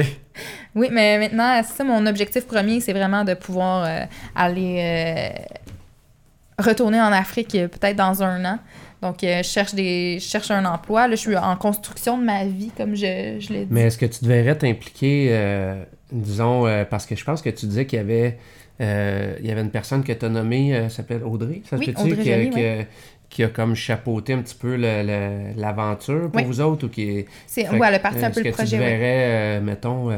Oui, 0.73 0.87
mais 0.91 1.19
maintenant, 1.19 1.61
ça, 1.61 1.83
mon 1.83 2.03
objectif 2.07 2.47
premier, 2.47 2.79
c'est 2.79 2.93
vraiment 2.93 3.23
de 3.23 3.35
pouvoir 3.35 3.85
euh, 3.85 4.05
aller 4.35 4.79
euh, 4.79 6.63
retourner 6.63 6.99
en 6.99 7.11
Afrique 7.11 7.51
peut-être 7.51 7.95
dans 7.95 8.23
un 8.23 8.43
an. 8.43 8.59
Donc, 9.03 9.23
euh, 9.23 9.43
je, 9.43 9.47
cherche 9.47 9.75
des, 9.75 10.17
je 10.19 10.25
cherche 10.27 10.49
un 10.49 10.65
emploi. 10.65 11.07
Là, 11.07 11.15
je 11.15 11.21
suis 11.21 11.37
en 11.37 11.55
construction 11.57 12.17
de 12.17 12.23
ma 12.23 12.43
vie, 12.43 12.71
comme 12.75 12.95
je, 12.95 13.37
je 13.39 13.53
l'ai 13.53 13.65
dit. 13.65 13.67
Mais 13.69 13.81
est-ce 13.81 13.99
que 13.99 14.07
tu 14.07 14.25
devrais 14.25 14.57
t'impliquer, 14.57 15.27
euh, 15.29 15.83
disons, 16.11 16.65
euh, 16.65 16.85
parce 16.85 17.05
que 17.05 17.15
je 17.15 17.23
pense 17.23 17.43
que 17.43 17.51
tu 17.51 17.67
disais 17.67 17.85
qu'il 17.85 17.97
y 17.97 18.01
avait, 18.01 18.39
euh, 18.81 19.35
il 19.39 19.45
y 19.45 19.51
avait 19.51 19.61
une 19.61 19.69
personne 19.69 20.03
que 20.03 20.11
tu 20.11 20.25
as 20.25 20.29
nommée, 20.29 20.75
euh, 20.75 20.89
s'appelle 20.89 21.23
Audrey, 21.23 21.61
ça 21.69 21.77
se 21.77 21.81
Oui, 21.81 21.93
peut-tu, 21.93 22.87
qui 23.35 23.43
a- 23.43 23.49
comme 23.49 23.75
chapeauté 23.75 24.31
un 24.33 24.41
petit 24.41 24.55
peu 24.55 24.75
le- 24.77 25.03
le- 25.03 25.59
l'aventure 25.59 26.31
pour 26.31 26.41
Oui. 26.41 26.47
vous 26.47 26.61
autres 26.61 26.85
ou 26.85 26.89
qui 26.89 27.03
est... 27.09 27.25
C'est, 27.47 27.69
ouais, 27.69 27.77
que, 27.97 28.01
parti 28.01 28.23
un 28.23 28.29
est-ce 28.29 28.39
peu 28.39 28.45
le 28.45 28.51
que 28.51 28.55
projet. 28.55 28.77
tu 28.77 28.81
verrais, 28.83 29.57
euh, 29.57 29.61
mettons, 29.61 30.09
euh, 30.09 30.17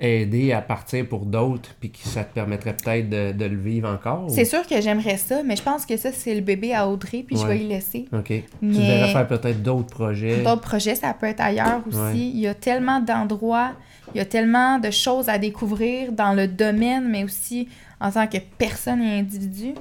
aider 0.00 0.52
à 0.52 0.60
partir 0.62 1.06
pour 1.06 1.26
d'autres, 1.26 1.70
puis 1.80 1.90
que 1.90 1.98
ça 1.98 2.22
te 2.24 2.32
permettrait 2.32 2.74
peut-être 2.74 3.10
de, 3.10 3.32
de 3.32 3.44
le 3.44 3.56
vivre 3.56 3.88
encore? 3.90 4.26
ou- 4.26 4.28
C'est 4.30 4.44
sûr 4.44 4.66
que 4.66 4.80
j'aimerais 4.80 5.16
ça, 5.18 5.42
mais 5.44 5.56
je 5.56 5.62
pense 5.62 5.84
que 5.84 5.96
ça, 5.96 6.10
c'est 6.12 6.34
le 6.34 6.40
bébé 6.40 6.72
à 6.72 6.88
Audrey, 6.88 7.24
puis 7.26 7.36
je 7.36 7.46
vais 7.46 7.58
y 7.58 7.66
laisser. 7.68 8.06
OK. 8.12 8.24
Tu 8.28 8.44
Mais- 8.62 8.72
devrais 8.74 9.12
faire 9.12 9.26
peut-être 9.28 9.62
d'autres 9.62 9.90
projets. 9.90 10.42
D'autres 10.42 10.60
projets, 10.62 10.94
ça 10.94 11.12
peut 11.14 11.26
être 11.26 11.40
ailleurs 11.40 11.82
aussi. 11.86 11.98
Ouais. 11.98 12.16
Il 12.16 12.38
y 12.38 12.46
a 12.46 12.54
tellement 12.54 13.00
d'endroits, 13.00 13.72
il 14.14 14.18
y 14.18 14.20
a 14.20 14.24
tellement 14.24 14.78
de 14.78 14.90
choses 14.90 15.28
à 15.28 15.36
découvrir 15.36 16.12
dans 16.12 16.32
le 16.32 16.46
domaine, 16.48 17.08
mais 17.10 17.24
aussi 17.24 17.68
en 18.00 18.10
tant 18.12 18.26
que 18.28 18.38
personne 18.56 19.02
et 19.02 19.18
individu. 19.18 19.74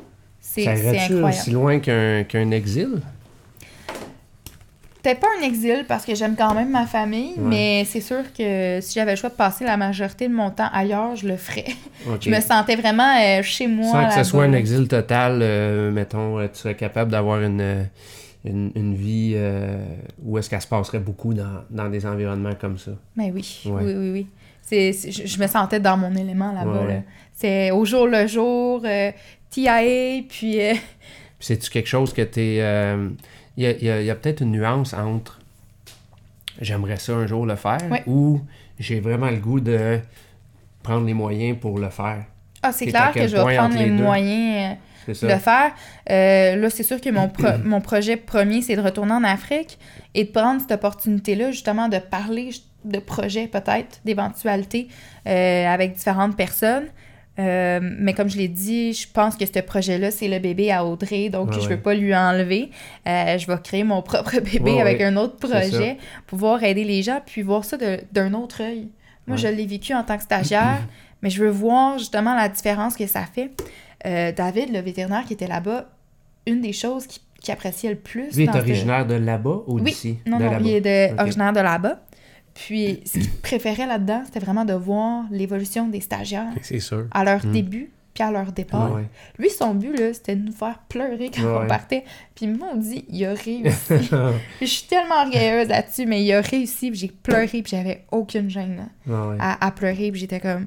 C'est, 0.50 0.68
incroyable. 0.68 1.26
aussi 1.26 1.52
loin 1.52 1.80
qu'un 1.80 2.52
exil? 2.52 3.02
Peut-être 5.04 5.20
pas 5.20 5.28
un 5.40 5.44
exil 5.46 5.86
parce 5.88 6.04
que 6.06 6.16
j'aime 6.16 6.36
quand 6.36 6.54
même 6.54 6.72
ma 6.72 6.86
famille, 6.86 7.34
Ouais. 7.38 7.44
mais 7.44 7.86
c'est 7.86 8.02
sûr 8.02 8.24
que 8.38 8.80
si 8.82 8.96
j'avais 8.96 9.12
le 9.12 9.16
choix 9.18 9.30
de 9.30 9.36
passer 9.36 9.64
la 9.64 9.78
majorité 9.78 10.28
de 10.28 10.34
mon 10.34 10.50
temps 10.50 10.68
ailleurs, 10.74 11.16
je 11.16 11.28
le 11.28 11.38
ferais. 11.38 11.66
Je 12.22 12.30
me 12.30 12.42
sentais 12.42 12.76
vraiment 12.76 13.16
euh, 13.22 13.42
chez 13.44 13.68
moi. 13.68 13.92
Sans 13.92 14.08
que 14.08 14.14
ce 14.16 14.24
soit 14.24 14.44
un 14.44 14.54
exil 14.54 14.88
total, 14.88 15.40
euh, 15.42 15.92
mettons, 15.92 16.40
euh, 16.40 16.48
tu 16.52 16.60
serais 16.60 16.76
capable 16.76 17.12
d'avoir 17.12 17.42
une, 17.42 17.88
une, 18.44 18.72
une 18.76 18.96
vie 18.96 19.34
euh, 19.36 19.78
où 20.24 20.38
est-ce 20.38 20.50
qu'elle 20.50 20.62
se 20.62 20.68
passerait 20.68 21.00
beaucoup 21.00 21.34
dans, 21.34 21.64
dans 21.70 21.90
des 21.90 22.06
environnements 22.06 22.56
comme 22.60 22.78
ça? 22.78 22.92
Mais 23.16 23.32
oui, 23.32 23.62
Ouais. 23.66 23.84
oui, 23.84 23.94
oui, 23.96 24.12
oui. 24.12 24.28
C'est, 24.70 24.92
c'est- 24.94 25.12
je, 25.12 25.26
je 25.26 25.40
me 25.40 25.48
sentais 25.48 25.80
dans 25.80 25.96
mon 25.98 26.14
élément 26.16 26.52
là-bas. 26.52 26.72
Ouais, 26.82 26.86
ouais. 26.88 26.94
là. 26.96 27.02
C'est 27.34 27.72
au 27.72 27.86
jour 27.86 28.06
le 28.08 28.28
jour, 28.28 28.82
euh, 28.86 29.12
TIA, 29.50 30.22
puis 30.28 30.60
euh, 30.62 30.74
Puis 30.74 30.80
c'est-tu 31.40 31.70
quelque 31.70 31.88
chose 31.88 32.12
que 32.14 32.22
tu 32.22 32.40
es... 32.42 32.56
Il 33.58 33.64
y 33.64 33.66
a, 33.66 33.72
y 33.72 33.90
a- 33.90 34.02
il 34.02 34.06
y 34.06 34.10
a 34.12 34.16
peut-être 34.16 34.42
une 34.42 34.52
nuance 34.52 34.94
entre 34.94 35.40
j'aimerais 36.62 36.98
ça 36.98 37.14
un 37.14 37.28
jour 37.28 37.46
le 37.46 37.56
faire 37.56 37.78
Ouais. 37.90 38.04
ou 38.08 38.42
j'ai 38.80 39.00
vraiment 39.00 39.30
le 39.30 39.38
goût 39.38 39.60
de 39.60 40.00
prendre 40.84 41.06
les 41.06 41.14
moyens 41.14 41.58
pour 41.60 41.80
le 41.80 41.90
faire? 41.90 42.26
ah, 42.62 42.72
c'est 42.72 42.86
C'est 42.86 42.92
clair 42.92 43.12
que 43.14 43.28
je 43.28 43.36
vais 43.38 43.56
prendre 43.58 43.78
les, 43.78 43.90
moyens. 43.90 44.78
euh, 45.08 45.14
de 45.14 45.28
le 45.28 45.40
faire. 45.40 45.72
Euh, 46.10 46.56
là, 46.58 46.70
c'est 46.70 46.84
sûr 46.84 47.00
que 47.00 47.10
mon, 47.10 47.30
pro- 47.30 47.58
mon 47.64 47.82
projet 47.82 48.18
premier, 48.18 48.62
c'est 48.62 48.76
de 48.76 48.82
retourner 48.82 49.14
en 49.14 49.24
Afrique 49.24 49.78
et 50.16 50.24
de 50.26 50.30
prendre 50.32 50.60
cette 50.62 50.72
opportunité-là, 50.72 51.52
justement, 51.52 51.88
de 51.88 51.98
parler 52.00 52.50
de 52.88 53.00
projets, 53.00 53.48
peut-être, 53.48 54.00
d'éventualités 54.06 54.88
euh, 55.28 55.68
avec 55.68 55.94
différentes 55.94 56.36
personnes. 56.36 56.86
Euh, 57.40 57.80
mais 58.00 58.14
comme 58.14 58.30
je 58.30 58.38
l'ai 58.38 58.48
dit, 58.48 58.94
je 58.94 59.08
pense 59.12 59.36
que 59.36 59.46
ce 59.46 59.60
projet-là, 59.60 60.10
c'est 60.10 60.28
le 60.28 60.40
bébé 60.40 60.72
à 60.72 60.84
Audrey, 60.84 61.30
donc 61.30 61.54
je 61.54 61.60
ouais. 61.60 61.68
veux 61.68 61.80
pas 61.80 61.94
lui 61.94 62.16
enlever. 62.16 62.72
Euh, 63.08 63.38
je 63.38 63.46
vais 63.46 63.58
créer 63.64 63.84
mon 63.84 64.02
propre 64.02 64.40
bébé 64.40 64.72
Ouais, 64.72 64.82
avec 64.82 64.98
ouais. 65.00 65.06
un 65.06 65.18
autre 65.18 65.36
projet, 65.38 65.98
pouvoir 66.26 66.64
aider 66.64 66.84
les 66.84 67.04
gens, 67.04 67.22
puis 67.24 67.44
voir 67.44 67.64
ça 67.64 67.78
d'un 68.12 68.34
autre 68.34 68.64
œil. 68.64 68.88
Moi, 69.28 69.38
je 69.38 69.48
l'ai 69.48 69.66
vécu 69.68 69.94
en 69.94 70.04
tant 70.04 70.18
que 70.18 70.24
stagiaire, 70.24 70.80
mais 71.22 71.30
je 71.30 71.44
veux 71.44 71.50
voir 71.52 72.00
justement 72.00 72.34
la 72.36 72.50
différence 72.50 72.96
que 72.96 73.06
ça 73.06 73.22
fait. 73.32 73.52
Euh, 74.06 74.32
David, 74.32 74.74
le 74.74 74.80
vétérinaire 74.80 75.26
qui 75.26 75.34
était 75.34 75.48
là-bas, 75.48 75.90
une 76.48 76.62
des 76.62 76.74
choses 76.74 77.06
qu'il 77.08 77.22
qui 77.40 77.52
appréciait 77.52 77.92
le 77.92 77.98
plus. 77.98 78.36
Lui 78.36 78.46
est 78.46 78.52
ce- 78.52 78.58
originaire 78.58 79.06
de 79.06 79.14
là-bas 79.14 79.60
ou 79.68 79.76
Oui. 79.76 79.84
d'ici? 79.84 80.18
Non, 80.26 80.40
de 80.40 80.44
non, 80.46 80.52
là-bas. 80.52 80.64
il 80.66 80.74
est 80.74 80.82
de- 80.82 81.22
originaire 81.22 81.54
de 81.54 81.60
là-bas. 81.60 82.00
Puis, 82.66 83.02
ce 83.06 83.20
qu'il 83.20 83.30
préférait 83.32 83.86
là-dedans, 83.88 84.24
c'était 84.26 84.40
vraiment 84.40 84.66
de 84.66 84.74
voir 84.74 85.26
l'évolution 85.32 85.88
des 85.88 86.02
stagiaires 86.02 86.52
sûr. 86.80 87.06
à 87.12 87.24
leur 87.24 87.46
Mm. 87.46 87.52
début 87.52 87.92
puis 88.14 88.24
à 88.24 88.32
leur 88.32 88.52
départ. 88.52 88.94
Ouais. 88.96 89.06
Lui, 89.38 89.52
son 89.52 89.76
but, 89.76 89.96
là, 89.96 90.12
c'était 90.12 90.36
de 90.36 90.42
nous 90.44 90.52
faire 90.52 90.80
pleurer 90.90 91.30
quand 91.30 91.44
Ouais, 91.44 91.60
on 91.66 91.68
partait. 91.68 92.04
Puis, 92.34 92.48
on 92.74 92.76
dit, 92.76 93.06
il 93.10 93.24
a 93.26 93.34
réussi. 93.36 94.10
je 94.62 94.66
suis 94.66 94.88
tellement 94.88 95.22
orgueilleuse 95.22 95.68
là-dessus, 95.68 96.08
mais 96.08 96.24
il 96.24 96.34
a 96.34 96.42
réussi. 96.42 96.90
Puis, 96.90 97.00
j'ai 97.00 97.08
pleuré, 97.10 97.46
puis 97.48 97.64
j'avais 97.68 98.06
aucune 98.12 98.50
gêne 98.50 98.78
là, 99.06 99.28
Ouais, 99.30 99.38
à, 99.40 99.64
à 99.68 99.70
pleurer. 99.72 100.10
Puis, 100.12 100.22
j'étais 100.22 100.40
comme, 100.40 100.66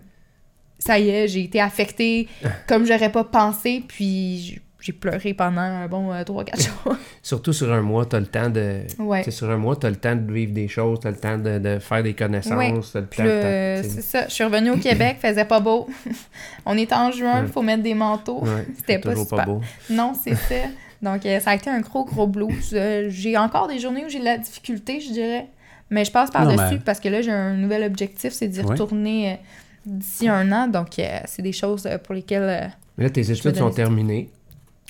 ça 0.78 0.98
y 1.00 1.08
est, 1.10 1.26
j'ai 1.26 1.42
été 1.42 1.60
affectée 1.60 2.28
comme 2.68 2.86
j'aurais 2.86 3.10
pas 3.10 3.24
pensé. 3.24 3.82
Puis, 3.88 4.60
j'ai 4.80 4.92
pleuré 4.92 5.34
pendant 5.34 5.60
un 5.60 5.86
bon 5.88 6.12
3-4 6.12 6.24
jours. 6.84 6.96
Surtout 7.22 7.52
sur 7.52 7.72
un 7.72 7.82
mois, 7.82 8.06
tu 8.06 8.16
as 8.16 8.20
le 8.20 8.26
temps 8.26 8.48
de. 8.50 8.82
ouais. 8.98 9.30
Sur 9.30 9.50
un 9.50 9.56
mois, 9.56 9.76
tu 9.76 9.86
as 9.86 9.90
le 9.90 9.96
temps 9.96 10.16
de 10.16 10.32
vivre 10.32 10.52
des 10.52 10.68
choses, 10.68 11.00
tu 11.00 11.06
as 11.06 11.10
le 11.10 11.16
temps 11.16 11.38
de, 11.38 11.58
de 11.58 11.78
faire 11.78 12.02
des 12.02 12.14
connaissances, 12.14 12.52
Ouais. 12.58 12.74
t'as 12.92 13.00
le 13.00 13.06
temps 13.06 13.22
euh, 13.26 13.82
c'est 13.82 14.02
ça. 14.02 14.28
Je 14.28 14.32
suis 14.34 14.44
revenue 14.44 14.70
au 14.70 14.76
Québec, 14.88 15.18
faisait 15.20 15.44
pas 15.44 15.60
beau. 15.60 15.88
On 16.66 16.76
est 16.76 16.92
en 16.92 17.10
juin, 17.10 17.42
Ouais. 17.42 17.48
faut 17.48 17.62
mettre 17.62 17.82
des 17.82 17.94
manteaux. 17.94 18.42
Ouais, 18.42 18.66
C'était 18.76 18.98
pas 18.98 19.14
super. 19.16 19.38
pas 19.38 19.44
beau. 19.44 19.60
Non, 19.90 20.12
c'est 20.20 20.34
ça. 20.34 20.54
Donc, 21.02 21.24
euh, 21.24 21.40
ça 21.40 21.50
a 21.50 21.54
été 21.54 21.70
un 21.70 21.80
gros, 21.80 22.04
gros 22.04 22.26
blues. 22.26 22.70
Euh, 22.74 23.06
j'ai 23.08 23.36
encore 23.38 23.68
des 23.68 23.78
journées 23.78 24.04
où 24.04 24.08
j'ai 24.08 24.18
de 24.20 24.24
la 24.24 24.36
difficulté, 24.38 25.00
je 25.00 25.12
dirais. 25.12 25.46
Mais 25.88 26.04
je 26.04 26.12
passe 26.12 26.30
par-dessus 26.30 26.78
parce 26.84 27.00
que 27.00 27.08
là, 27.08 27.20
j'ai 27.22 27.32
un 27.32 27.54
nouvel 27.54 27.82
objectif, 27.84 28.32
c'est 28.32 28.48
d'y 28.48 28.60
retourner 28.60 29.32
euh, 29.32 29.36
d'ici 29.86 30.28
un 30.28 30.52
an. 30.52 30.68
Donc, 30.68 30.98
euh, 30.98 31.18
c'est 31.24 31.42
des 31.42 31.52
choses 31.52 31.86
euh, 31.86 31.98
pour 31.98 32.14
lesquelles. 32.14 32.42
euh, 32.42 32.68
Mais 32.98 33.04
là, 33.04 33.10
tes 33.10 33.28
études 33.30 33.56
sont 33.56 33.70
terminées. 33.70 34.30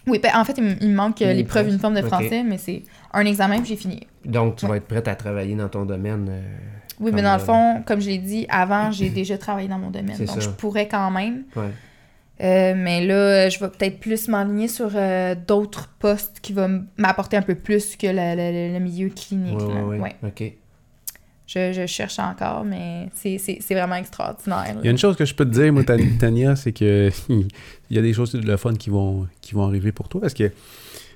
Oui, 0.06 0.18
ben, 0.22 0.30
en 0.34 0.44
fait, 0.44 0.56
il, 0.58 0.88
me 0.88 0.94
manque 0.94 1.20
euh, 1.22 1.30
Une 1.30 1.36
l'épreuve 1.38 1.68
uniforme 1.68 1.94
de 1.94 2.02
français, 2.02 2.42
mais 2.42 2.58
c'est 2.58 2.82
un 3.12 3.24
examen 3.26 3.58
puis 3.58 3.66
j'ai 3.70 3.76
fini. 3.76 4.06
Donc, 4.24 4.56
tu 4.56 4.64
Ouais. 4.64 4.70
vas 4.72 4.76
être 4.78 4.86
prête 4.86 5.08
à 5.08 5.14
travailler 5.14 5.54
dans 5.54 5.68
ton 5.68 5.84
domaine. 5.84 6.26
euh, 6.30 6.40
Oui, 7.00 7.10
mais 7.14 7.22
dans 7.22 7.34
le 7.34 7.40
fond, 7.40 7.82
comme 7.86 8.00
je 8.00 8.08
l'ai 8.08 8.18
dit, 8.18 8.46
avant, 8.48 8.90
j'ai 8.90 9.10
déjà 9.10 9.36
travaillé 9.38 9.68
dans 9.68 9.78
mon 9.78 9.90
domaine. 9.90 10.16
Donc, 10.18 10.28
ça. 10.28 10.40
je 10.40 10.48
pourrais 10.48 10.88
quand 10.88 11.10
même. 11.10 11.44
ouais. 11.56 11.70
Euh, 12.42 12.72
mais 12.74 13.04
là, 13.04 13.50
je 13.50 13.58
vais 13.60 13.68
peut-être 13.68 14.00
plus 14.00 14.26
m'enligner 14.28 14.66
sur 14.66 14.92
euh, 14.94 15.34
d'autres 15.34 15.90
postes 15.98 16.38
qui 16.40 16.54
vont 16.54 16.86
m'apporter 16.96 17.36
un 17.36 17.42
peu 17.42 17.54
plus 17.54 17.96
que 17.96 18.06
le, 18.06 18.14
le- 18.34 18.72
le 18.72 18.78
milieu 18.82 19.10
clinique. 19.10 19.60
Ouais. 19.60 19.98
Ouais. 19.98 20.16
OK. 20.26 20.52
Je, 21.52 21.72
je 21.72 21.84
cherche 21.86 22.18
encore, 22.20 22.64
mais 22.64 23.08
c'est- 23.14 23.60
vraiment 23.74 23.96
extraordinaire. 23.96 24.74
là. 24.74 24.80
Il 24.82 24.84
y 24.84 24.88
a 24.88 24.92
une 24.92 24.98
chose 24.98 25.16
que 25.16 25.24
je 25.24 25.34
peux 25.34 25.44
te 25.44 25.50
dire, 25.50 25.72
moi, 25.72 25.82
Tan- 25.82 25.96
Tania, 26.18 26.54
c'est 26.54 26.72
que 26.72 27.10
il 27.28 27.46
y 27.90 27.98
a 27.98 28.02
des 28.02 28.12
choses 28.12 28.32
de 28.32 28.56
fun 28.56 28.74
qui 28.74 28.88
vont, 28.90 29.26
qui 29.40 29.54
vont 29.54 29.64
arriver 29.66 29.90
pour 29.90 30.08
toi 30.08 30.20
parce 30.20 30.34
que 30.34 30.52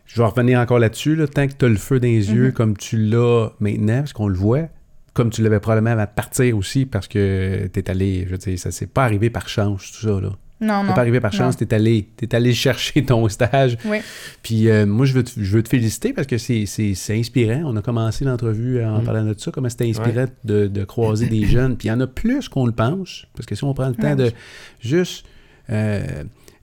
je 0.07 0.21
vais 0.21 0.27
revenir 0.27 0.59
encore 0.59 0.81
là-dessus. 0.81 1.15
Là, 1.15 1.29
tant 1.29 1.47
que 1.47 1.53
tu 1.53 1.65
as 1.65 1.69
le 1.69 1.77
feu 1.77 2.01
dans 2.01 2.09
les 2.09 2.33
yeux 2.33 2.47
Mhm. 2.47 2.53
comme 2.53 2.77
tu 2.77 2.97
l'as 2.97 3.51
maintenant, 3.61 3.99
parce 3.99 4.13
qu'on 4.13 4.27
le 4.29 4.35
voit, 4.37 4.69
comme 5.13 5.31
tu 5.31 5.41
l'avais 5.43 5.61
probablement 5.61 5.91
avant 5.93 6.03
de 6.05 6.15
partir 6.15 6.57
aussi 6.59 6.85
parce 6.85 7.07
que 7.07 7.69
tu 7.73 7.79
es 7.79 7.89
allé, 7.91 8.25
je 8.27 8.31
veux 8.33 8.39
dire, 8.39 8.59
ça 8.59 8.73
s'est 8.73 8.89
pas 8.89 9.05
arrivé 9.05 9.31
par 9.31 9.49
chance, 9.49 9.93
tout 9.93 10.09
ça. 10.09 10.21
là. 10.21 10.31
Non, 10.65 10.83
non. 10.83 10.95
pas 10.95 11.01
arrivé 11.01 11.21
par 11.21 11.33
chance, 11.33 11.57
tu 11.57 11.65
es 11.65 11.75
allé, 11.75 12.09
t'es 12.17 12.35
allé 12.35 12.53
chercher 12.53 13.05
ton 13.05 13.29
stage. 13.29 13.77
Oui. 13.85 13.99
Puis 14.43 14.69
euh, 14.69 14.87
moi, 14.87 15.07
je 15.07 15.13
veux, 15.15 15.23
te, 15.25 15.31
je 15.37 15.57
veux 15.57 15.63
te 15.63 15.69
féliciter 15.69 16.13
parce 16.13 16.27
que 16.27 16.39
c'est, 16.39 16.67
c'est, 16.67 16.95
c'est 16.95 17.19
inspirant. 17.19 17.63
On 17.67 17.77
a 17.77 17.83
commencé 17.83 18.25
l'entrevue 18.25 18.83
en 18.83 19.01
Mm. 19.01 19.05
parlant 19.05 19.25
de 19.25 19.35
ça, 19.37 19.51
comment 19.51 19.69
c'était 19.69 19.89
inspirant 19.89 20.27
de, 20.45 20.67
de 20.67 20.85
croiser 20.85 21.27
des 21.27 21.45
jeunes. 21.47 21.77
Puis 21.77 21.89
il 21.89 21.91
y 21.91 21.95
en 21.95 22.01
a 22.01 22.07
plus 22.07 22.49
qu'on 22.49 22.67
le 22.67 22.73
pense. 22.73 23.27
Parce 23.35 23.47
que 23.47 23.55
si 23.55 23.65
on 23.65 23.75
prend 23.75 23.89
le 23.89 23.95
temps 23.95 24.09
Ouais, 24.09 24.17
de 24.17 24.33
juste 24.81 25.25
euh, 25.71 26.03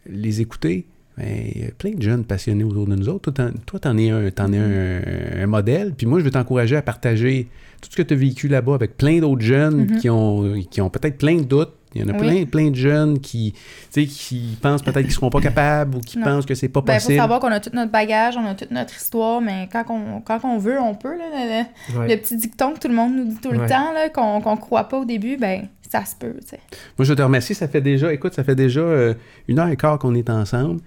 les 0.09 0.41
écouter, 0.41 0.87
ben, 1.17 1.27
il 1.55 1.61
y 1.61 1.65
a 1.65 1.71
plein 1.77 1.91
de 1.91 2.01
jeunes 2.01 2.23
passionnés 2.23 2.63
autour 2.63 2.87
de 2.87 2.95
nous 2.95 3.09
autres. 3.09 3.31
Toi, 3.65 3.79
t'en, 3.79 3.97
es, 3.97 4.09
un, 4.09 4.29
t'en 4.31 4.51
es 4.53 4.57
un, 4.57 5.43
un 5.43 5.47
modèle. 5.47 5.93
Puis 5.97 6.07
moi, 6.07 6.19
je 6.19 6.23
veux 6.23 6.31
t'encourager 6.31 6.75
à 6.77 6.81
partager 6.81 7.47
tout 7.81 7.89
ce 7.91 7.97
que 7.97 8.01
tu 8.03 8.13
as 8.13 8.17
vécu 8.17 8.47
là-bas 8.47 8.75
avec 8.75 8.95
plein 8.97 9.19
d'autres 9.19 9.41
jeunes 9.41 9.87
Mhm. 9.91 9.97
qui, 9.99 10.09
ont, 10.09 10.61
qui 10.69 10.81
ont 10.81 10.89
peut-être 10.89 11.17
plein 11.17 11.35
de 11.37 11.43
doutes. 11.43 11.73
Il 11.93 12.01
y 12.01 12.05
en 12.05 12.09
a 12.09 12.17
Oui. 12.17 12.19
plein, 12.19 12.45
plein 12.45 12.69
de 12.71 12.75
jeunes 12.75 13.19
qui, 13.19 13.53
tu 13.91 14.01
sais, 14.01 14.05
qui 14.05 14.57
pensent 14.61 14.81
peut-être 14.81 15.01
qu'ils 15.01 15.11
seront 15.11 15.29
pas 15.29 15.41
capables 15.41 15.97
ou 15.97 15.99
qui 15.99 16.17
Non. 16.17 16.23
pensent 16.25 16.45
que 16.45 16.55
c'est 16.55 16.69
pas 16.69 16.81
Ben, 16.81 16.93
faut 16.93 16.99
possible. 17.07 17.19
savoir 17.19 17.39
qu'on 17.41 17.51
a 17.51 17.59
tout 17.59 17.71
notre 17.73 17.91
bagage, 17.91 18.37
on 18.37 18.45
a 18.45 18.55
toute 18.55 18.71
notre 18.71 18.95
histoire, 18.95 19.41
mais 19.41 19.67
quand 19.71 19.83
on, 19.89 20.21
quand 20.21 20.39
on 20.45 20.57
veut, 20.57 20.79
on 20.79 20.95
peut. 20.95 21.17
Là, 21.17 21.25
le, 21.33 21.93
le- 21.93 21.99
Ouais. 21.99 22.07
le 22.07 22.21
petit 22.21 22.37
dicton 22.37 22.73
que 22.73 22.79
tout 22.79 22.87
le 22.87 22.93
monde 22.93 23.15
nous 23.15 23.25
dit 23.25 23.37
tout 23.41 23.51
le 23.51 23.59
Ouais. 23.59 23.67
temps, 23.67 23.91
là, 23.93 24.09
qu'on 24.09 24.39
qu'on 24.41 24.55
croit 24.57 24.85
pas 24.85 24.99
au 24.99 25.05
début, 25.05 25.35
ben 25.37 25.67
ça 25.89 26.05
se 26.05 26.15
peut, 26.15 26.33
tu 26.41 26.47
sais. 26.47 26.59
Moi, 26.97 27.05
je 27.05 27.13
te 27.13 27.21
remercie. 27.21 27.53
Ça 27.53 27.67
fait 27.67 27.81
déjà, 27.81 28.13
écoute, 28.13 28.33
ça 28.33 28.45
fait 28.45 28.55
déjà 28.55 28.79
euh, 28.79 29.13
une 29.49 29.59
heure 29.59 29.67
et 29.67 29.75
quart 29.75 29.99
qu'on 29.99 30.15
est 30.15 30.29
ensemble. 30.29 30.79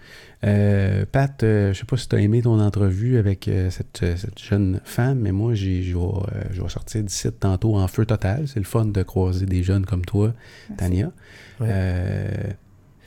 Euh, 0.45 1.05
Pat, 1.11 1.43
euh, 1.43 1.73
je 1.73 1.79
sais 1.79 1.85
pas 1.87 1.97
si 1.97 2.09
tu 2.09 2.17
as 2.17 2.21
aimé 2.21 2.43
ton 2.43 2.61
entrevue 2.61 3.17
avec 3.19 3.49
euh, 3.49 3.71
cette, 3.71 4.03
euh, 4.03 4.15
cette 4.17 4.43
jeune 4.43 4.81
femme, 4.85 5.21
mais 5.21 5.33
moi, 5.33 5.55
je 5.55 5.67
vais, 5.67 6.69
sortir 6.69 7.03
d'ici 7.03 7.31
tantôt 7.33 7.77
en 7.77 7.89
feu 7.89 8.05
total. 8.05 8.45
C'est 8.47 8.59
le 8.59 8.67
fun 8.67 8.85
de 8.85 9.03
croiser 9.03 9.47
des 9.47 9.63
jeunes 9.63 9.87
comme 9.87 10.05
toi, 10.05 10.35
Tania. 10.77 11.11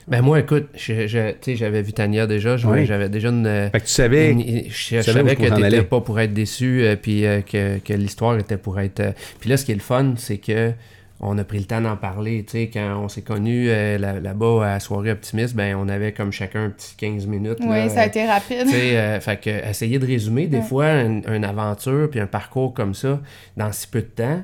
Ben 0.10 0.22
moi, 0.22 0.40
écoute, 0.40 0.70
tu 0.74 1.06
j'avais 1.08 1.82
vu 1.82 1.92
Tania 1.92 2.28
déjà, 2.28 2.56
Oui. 2.66 2.86
j'avais 2.86 3.10
déjà 3.10 3.28
une... 3.28 3.70
fait 3.74 3.82
que 3.82 3.86
tu 3.86 3.92
savais. 3.92 4.32
une- 4.32 4.70
je, 4.70 4.96
je 4.96 5.02
savais 5.02 5.36
que 5.36 5.80
tu 5.80 5.84
pas 5.84 6.00
pour 6.00 6.18
être 6.22 6.34
déçu, 6.34 6.86
puis 7.02 7.24
que, 7.24 7.80
que 7.80 7.94
l'histoire 7.94 8.40
était 8.40 8.56
pour 8.56 8.80
être... 8.80 9.14
Puis 9.42 9.50
là, 9.50 9.58
ce 9.58 9.66
qui 9.66 9.74
est 9.74 9.76
le 9.76 9.82
fun, 9.82 10.14
c'est 10.16 10.38
que 10.38 10.72
on 11.20 11.38
a 11.38 11.44
pris 11.44 11.58
le 11.60 11.66
temps 11.66 11.82
d'en 11.82 11.98
parler. 11.98 12.44
Tu 12.46 12.52
sais, 12.52 12.70
quand 12.72 13.00
on 13.04 13.08
s'est 13.10 13.22
connus 13.24 13.70
euh, 13.70 13.98
là- 13.98 14.20
là-bas 14.20 14.74
à 14.74 14.80
soirée 14.80 15.12
optimiste, 15.12 15.56
ben 15.56 15.76
on 15.76 15.90
avait 15.90 16.14
comme 16.14 16.32
chacun 16.32 16.66
un 16.66 16.70
petit 16.70 16.96
15 16.96 17.26
minutes. 17.26 17.58
Oui, 17.62 17.68
là, 17.70 17.90
ça 17.90 18.02
a 18.02 18.04
euh, 18.04 18.08
été 18.08 18.26
rapide. 18.26 18.64
tu 18.66 18.70
sais, 18.72 18.98
euh, 18.98 19.20
fait 19.20 19.38
que 19.42 19.50
essayer 19.70 19.98
de 20.00 20.06
résumer 20.06 20.48
des 20.48 20.58
Ouais. 20.58 20.64
fois 20.64 20.92
une, 21.02 21.24
une 21.28 21.44
aventure 21.46 22.10
puis 22.10 22.20
un 22.20 22.28
parcours 22.28 22.74
comme 22.74 22.94
ça 22.94 23.20
dans 23.56 23.72
si 23.72 23.88
peu 23.88 24.02
de 24.02 24.06
temps, 24.08 24.44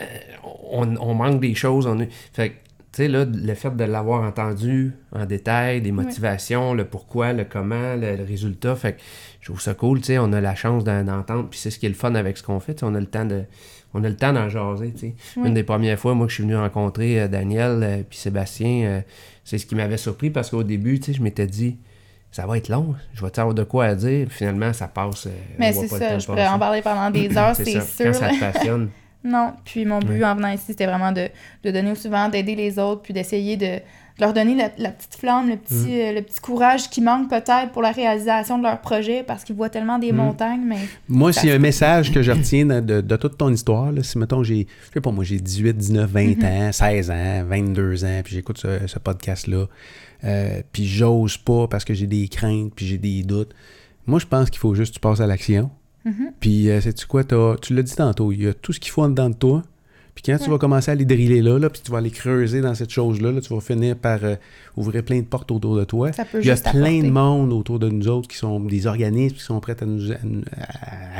euh, 0.00 0.04
on, 0.70 0.96
on 0.96 1.14
manque 1.14 1.40
des 1.40 1.54
choses. 1.54 1.86
On 1.86 1.98
fait 2.32 2.50
que, 2.50 2.54
tu 2.92 3.02
sais, 3.04 3.08
là, 3.08 3.24
le 3.24 3.54
fait 3.54 3.74
de 3.74 3.84
l'avoir 3.84 4.22
entendu 4.22 4.92
en 5.12 5.24
détail, 5.26 5.80
des 5.80 5.92
motivations, 5.92 6.74
le 6.74 6.84
pourquoi, 6.84 7.32
le 7.32 7.44
comment, 7.44 7.94
le, 7.96 8.16
le 8.16 8.22
résultat, 8.24 8.76
fait 8.76 8.92
que 8.92 9.00
je 9.40 9.46
trouve 9.46 9.60
ça 9.60 9.74
cool, 9.74 10.00
tu 10.00 10.06
sais, 10.08 10.18
on 10.18 10.32
a 10.34 10.40
la 10.40 10.54
chance 10.54 10.84
d'en- 10.84 11.02
d'entendre, 11.02 11.48
puis 11.50 11.58
c'est 11.58 11.70
ce 11.70 11.78
qui 11.78 11.86
est 11.86 11.88
le 11.88 11.94
fun 11.94 12.14
avec 12.14 12.36
ce 12.36 12.42
qu'on 12.42 12.60
fait, 12.60 12.82
on 12.82 12.94
a 12.94 13.00
le 13.00 13.06
temps 13.06 13.24
de... 13.24 13.44
On 13.94 14.02
a 14.04 14.08
le 14.08 14.16
temps 14.16 14.32
d'en 14.32 14.48
jaser, 14.48 14.92
tu 14.92 14.98
sais. 14.98 15.14
Oui. 15.36 15.48
Une 15.48 15.54
des 15.54 15.62
premières 15.64 15.98
fois, 15.98 16.14
moi, 16.14 16.26
que 16.26 16.30
je 16.30 16.36
suis 16.36 16.42
venu 16.44 16.56
rencontrer 16.56 17.20
euh, 17.20 17.28
Daniel 17.28 17.80
euh, 17.82 18.02
puis 18.08 18.18
Sébastien, 18.18 18.84
euh, 18.86 19.00
c'est 19.44 19.58
ce 19.58 19.66
qui 19.66 19.74
m'avait 19.74 19.96
surpris 19.98 20.30
parce 20.30 20.50
qu'au 20.50 20.62
début, 20.62 20.98
tu 20.98 21.06
sais, 21.06 21.18
je 21.18 21.22
m'étais 21.22 21.46
dit, 21.46 21.76
ça 22.30 22.46
va 22.46 22.56
être 22.56 22.68
long, 22.70 22.94
je 23.14 23.20
vais 23.24 23.38
avoir 23.38 23.54
de 23.54 23.64
quoi 23.64 23.84
à 23.86 23.94
dire? 23.94 24.28
Finalement, 24.30 24.72
ça 24.72 24.88
passe. 24.88 25.26
euh, 25.26 25.30
Mais 25.58 25.72
c'est 25.72 25.88
ça, 25.88 26.18
je 26.18 26.24
pourrais 26.26 26.48
en 26.48 26.58
parler 26.58 26.80
pendant 26.80 27.10
des 27.10 27.28
heures, 27.36 27.54
c'est 27.54 27.80
sûr. 27.82 28.06
Quand 28.06 28.12
ça 28.14 28.28
te 28.30 28.40
passionne. 28.40 28.88
Non, 29.24 29.52
puis 29.64 29.84
mon 29.84 30.00
but 30.00 30.24
en 30.24 30.34
venant 30.34 30.48
ici, 30.48 30.64
c'était 30.66 30.84
vraiment 30.86 31.12
de, 31.12 31.28
de 31.62 31.70
donner 31.70 31.92
au 31.92 31.94
suivant, 31.94 32.28
d'aider 32.28 32.56
les 32.56 32.76
autres, 32.80 33.02
puis 33.02 33.14
d'essayer 33.14 33.56
de, 33.56 33.66
de 33.76 33.80
leur 34.20 34.32
donner 34.32 34.54
la, 34.54 34.70
la 34.78 34.90
petite 34.90 35.14
flamme, 35.14 35.48
le 35.48 35.56
petit, 35.56 35.74
Mm. 35.74 35.90
euh, 35.90 36.12
le 36.12 36.22
petit 36.22 36.40
courage 36.40 36.90
qui 36.90 37.00
manque 37.00 37.28
peut-être 37.30 37.70
pour 37.72 37.82
la 37.82 37.92
réalisation 37.92 38.58
de 38.58 38.62
leur 38.64 38.80
projet, 38.80 39.22
parce 39.22 39.42
qu'ils 39.44 39.56
voient 39.56 39.70
tellement 39.70 39.98
des 39.98 40.12
Mm. 40.12 40.16
montagnes, 40.16 40.62
mais 40.64 40.76
Moi, 41.08 41.32
Ça 41.32 41.40
s'il 41.40 41.48
y 41.48 41.52
a 41.52 41.54
se 41.54 41.58
un 41.58 41.62
message 41.62 42.12
que 42.12 42.22
je 42.22 42.30
retiens 42.32 42.66
de, 42.66 43.00
de- 43.00 43.16
toute 43.16 43.38
ton 43.38 43.50
histoire, 43.52 43.90
là, 43.92 44.02
si 44.02 44.18
mettons 44.18 44.42
j'ai, 44.42 44.66
je 44.88 44.94
sais 44.94 45.00
pas 45.00 45.10
moi, 45.10 45.24
j'ai 45.24 45.38
18, 45.38 45.76
19, 45.76 46.10
20 46.10 46.36
Mhm. 46.38 46.44
ans, 46.44 46.72
16 46.72 47.10
ans, 47.10 47.44
22 47.48 48.04
ans, 48.04 48.20
puis 48.24 48.34
j'écoute 48.34 48.58
ce, 48.58 48.86
ce 48.86 48.98
podcast-là, 48.98 49.66
euh, 50.24 50.62
puis 50.72 50.86
j'ose 50.86 51.36
pas 51.38 51.66
parce 51.68 51.84
que 51.84 51.94
j'ai 51.94 52.06
des 52.06 52.28
craintes, 52.28 52.72
puis 52.76 52.86
j'ai 52.86 52.98
des 52.98 53.22
doutes. 53.22 53.52
Moi, 54.06 54.18
je 54.18 54.26
pense 54.26 54.50
qu'il 54.50 54.58
faut 54.58 54.74
juste 54.74 54.90
que 54.92 54.94
tu 54.96 55.00
passes 55.00 55.20
à 55.20 55.26
l'action. 55.26 55.70
Mhm. 56.04 56.32
Puis, 56.40 56.68
euh, 56.68 56.80
sais-tu 56.80 57.06
quoi, 57.06 57.22
tu 57.22 57.74
l'as 57.74 57.82
dit 57.82 57.94
tantôt, 57.94 58.32
il 58.32 58.42
y 58.42 58.48
a 58.48 58.54
tout 58.54 58.72
ce 58.72 58.80
qu'il 58.80 58.90
faut 58.90 59.02
en 59.02 59.08
dedans 59.08 59.30
de 59.30 59.34
toi. 59.36 59.62
Puis 60.14 60.24
quand 60.26 60.36
tu 60.38 60.50
vas 60.50 60.58
commencer 60.58 60.90
à 60.90 60.94
les 60.94 61.06
driller 61.06 61.40
là, 61.40 61.58
là 61.58 61.70
puis 61.70 61.80
tu 61.82 61.90
vas 61.90 61.98
aller 61.98 62.10
creuser 62.10 62.60
dans 62.60 62.74
cette 62.74 62.90
chose-là, 62.90 63.32
là, 63.32 63.40
tu 63.40 63.52
vas 63.54 63.60
finir 63.60 63.96
par 63.96 64.18
euh, 64.24 64.36
ouvrir 64.76 65.02
plein 65.02 65.18
de 65.20 65.24
portes 65.24 65.50
autour 65.50 65.74
de 65.74 65.84
toi. 65.84 66.12
ça 66.12 66.26
peut 66.26 66.40
Il 66.42 66.46
y 66.46 66.50
a 66.50 66.56
plein 66.56 66.70
apporter. 66.70 67.02
de 67.02 67.10
monde 67.10 67.52
autour 67.52 67.78
de 67.78 67.88
nous 67.88 68.08
autres 68.08 68.28
qui 68.28 68.36
sont 68.36 68.60
des 68.60 68.86
organismes 68.86 69.36
qui 69.36 69.42
sont 69.42 69.58
prêts 69.60 69.76
à 69.80 69.86
nous 69.86 70.12
à, 70.12 70.16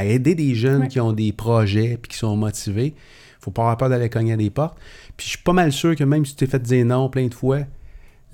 à 0.01 0.05
aider 0.05 0.35
des 0.35 0.55
jeunes 0.55 0.83
Ouais. 0.83 0.89
qui 0.89 1.01
ont 1.01 1.13
des 1.13 1.33
projets 1.33 1.99
puis 2.01 2.11
qui 2.13 2.19
sont 2.19 2.37
motivés. 2.37 2.95
Faut 3.41 3.51
pas 3.51 3.63
avoir 3.63 3.77
peur 3.79 3.89
d'aller 3.89 4.09
cogner 4.11 4.35
à 4.35 4.37
des 4.37 4.51
portes. 4.51 4.77
Puis 5.17 5.25
je 5.25 5.31
suis 5.31 5.43
pas 5.43 5.53
mal 5.55 5.73
sûr 5.73 5.97
que 5.97 6.05
même 6.05 6.25
si 6.27 6.37
tu 6.37 6.45
t'es 6.45 6.51
fait 6.51 6.63
dire 6.63 6.85
non 6.85 7.09
plein 7.09 7.27
de 7.29 7.35
fois, 7.35 7.61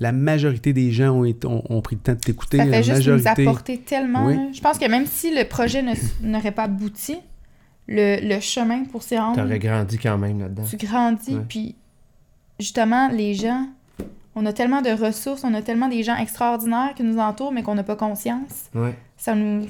la 0.01 0.11
majorité 0.11 0.71
des 0.73 0.91
gens 0.91 1.11
ont, 1.11 1.25
été- 1.25 1.47
ont, 1.47 1.63
ont 1.69 1.81
pris 1.81 1.95
le 1.95 2.01
temps 2.01 2.13
de 2.13 2.19
t'écouter. 2.19 2.57
Ça 2.57 2.65
la 2.65 2.77
fait 2.77 2.83
juste 2.83 3.07
nous 3.07 3.13
majorité. 3.15 3.41
apporter 3.47 3.77
tellement. 3.79 4.25
Oui. 4.27 4.35
là. 4.35 4.47
Je 4.53 4.61
pense 4.61 4.77
que 4.77 4.89
même 4.89 5.05
si 5.05 5.33
le 5.33 5.47
projet 5.47 5.83
n'aurait 6.21 6.51
pas 6.51 6.63
abouti, 6.63 7.15
le, 7.89 8.19
le 8.21 8.39
chemin 8.39 8.83
pour 8.85 9.03
s'y 9.03 9.17
rendre, 9.17 9.41
T'aurais 9.41 9.59
grandi 9.59 9.97
quand 9.97 10.17
même 10.17 10.39
là-dedans. 10.39 10.63
tu 10.69 10.77
grandis, 10.77 11.37
puis 11.49 11.75
justement, 12.59 13.09
les 13.09 13.33
gens, 13.33 13.67
on 14.35 14.45
a 14.45 14.53
tellement 14.53 14.81
de 14.81 14.89
ressources, 14.91 15.43
on 15.43 15.53
a 15.53 15.61
tellement 15.61 15.87
des 15.89 16.03
gens 16.03 16.15
extraordinaires 16.15 16.93
qui 16.95 17.03
nous 17.03 17.17
entourent, 17.19 17.51
mais 17.51 17.63
qu'on 17.63 17.75
n'a 17.75 17.83
pas 17.83 17.95
conscience. 17.95 18.69
Ouais. 18.75 18.93
Ça 19.17 19.35
nous... 19.35 19.65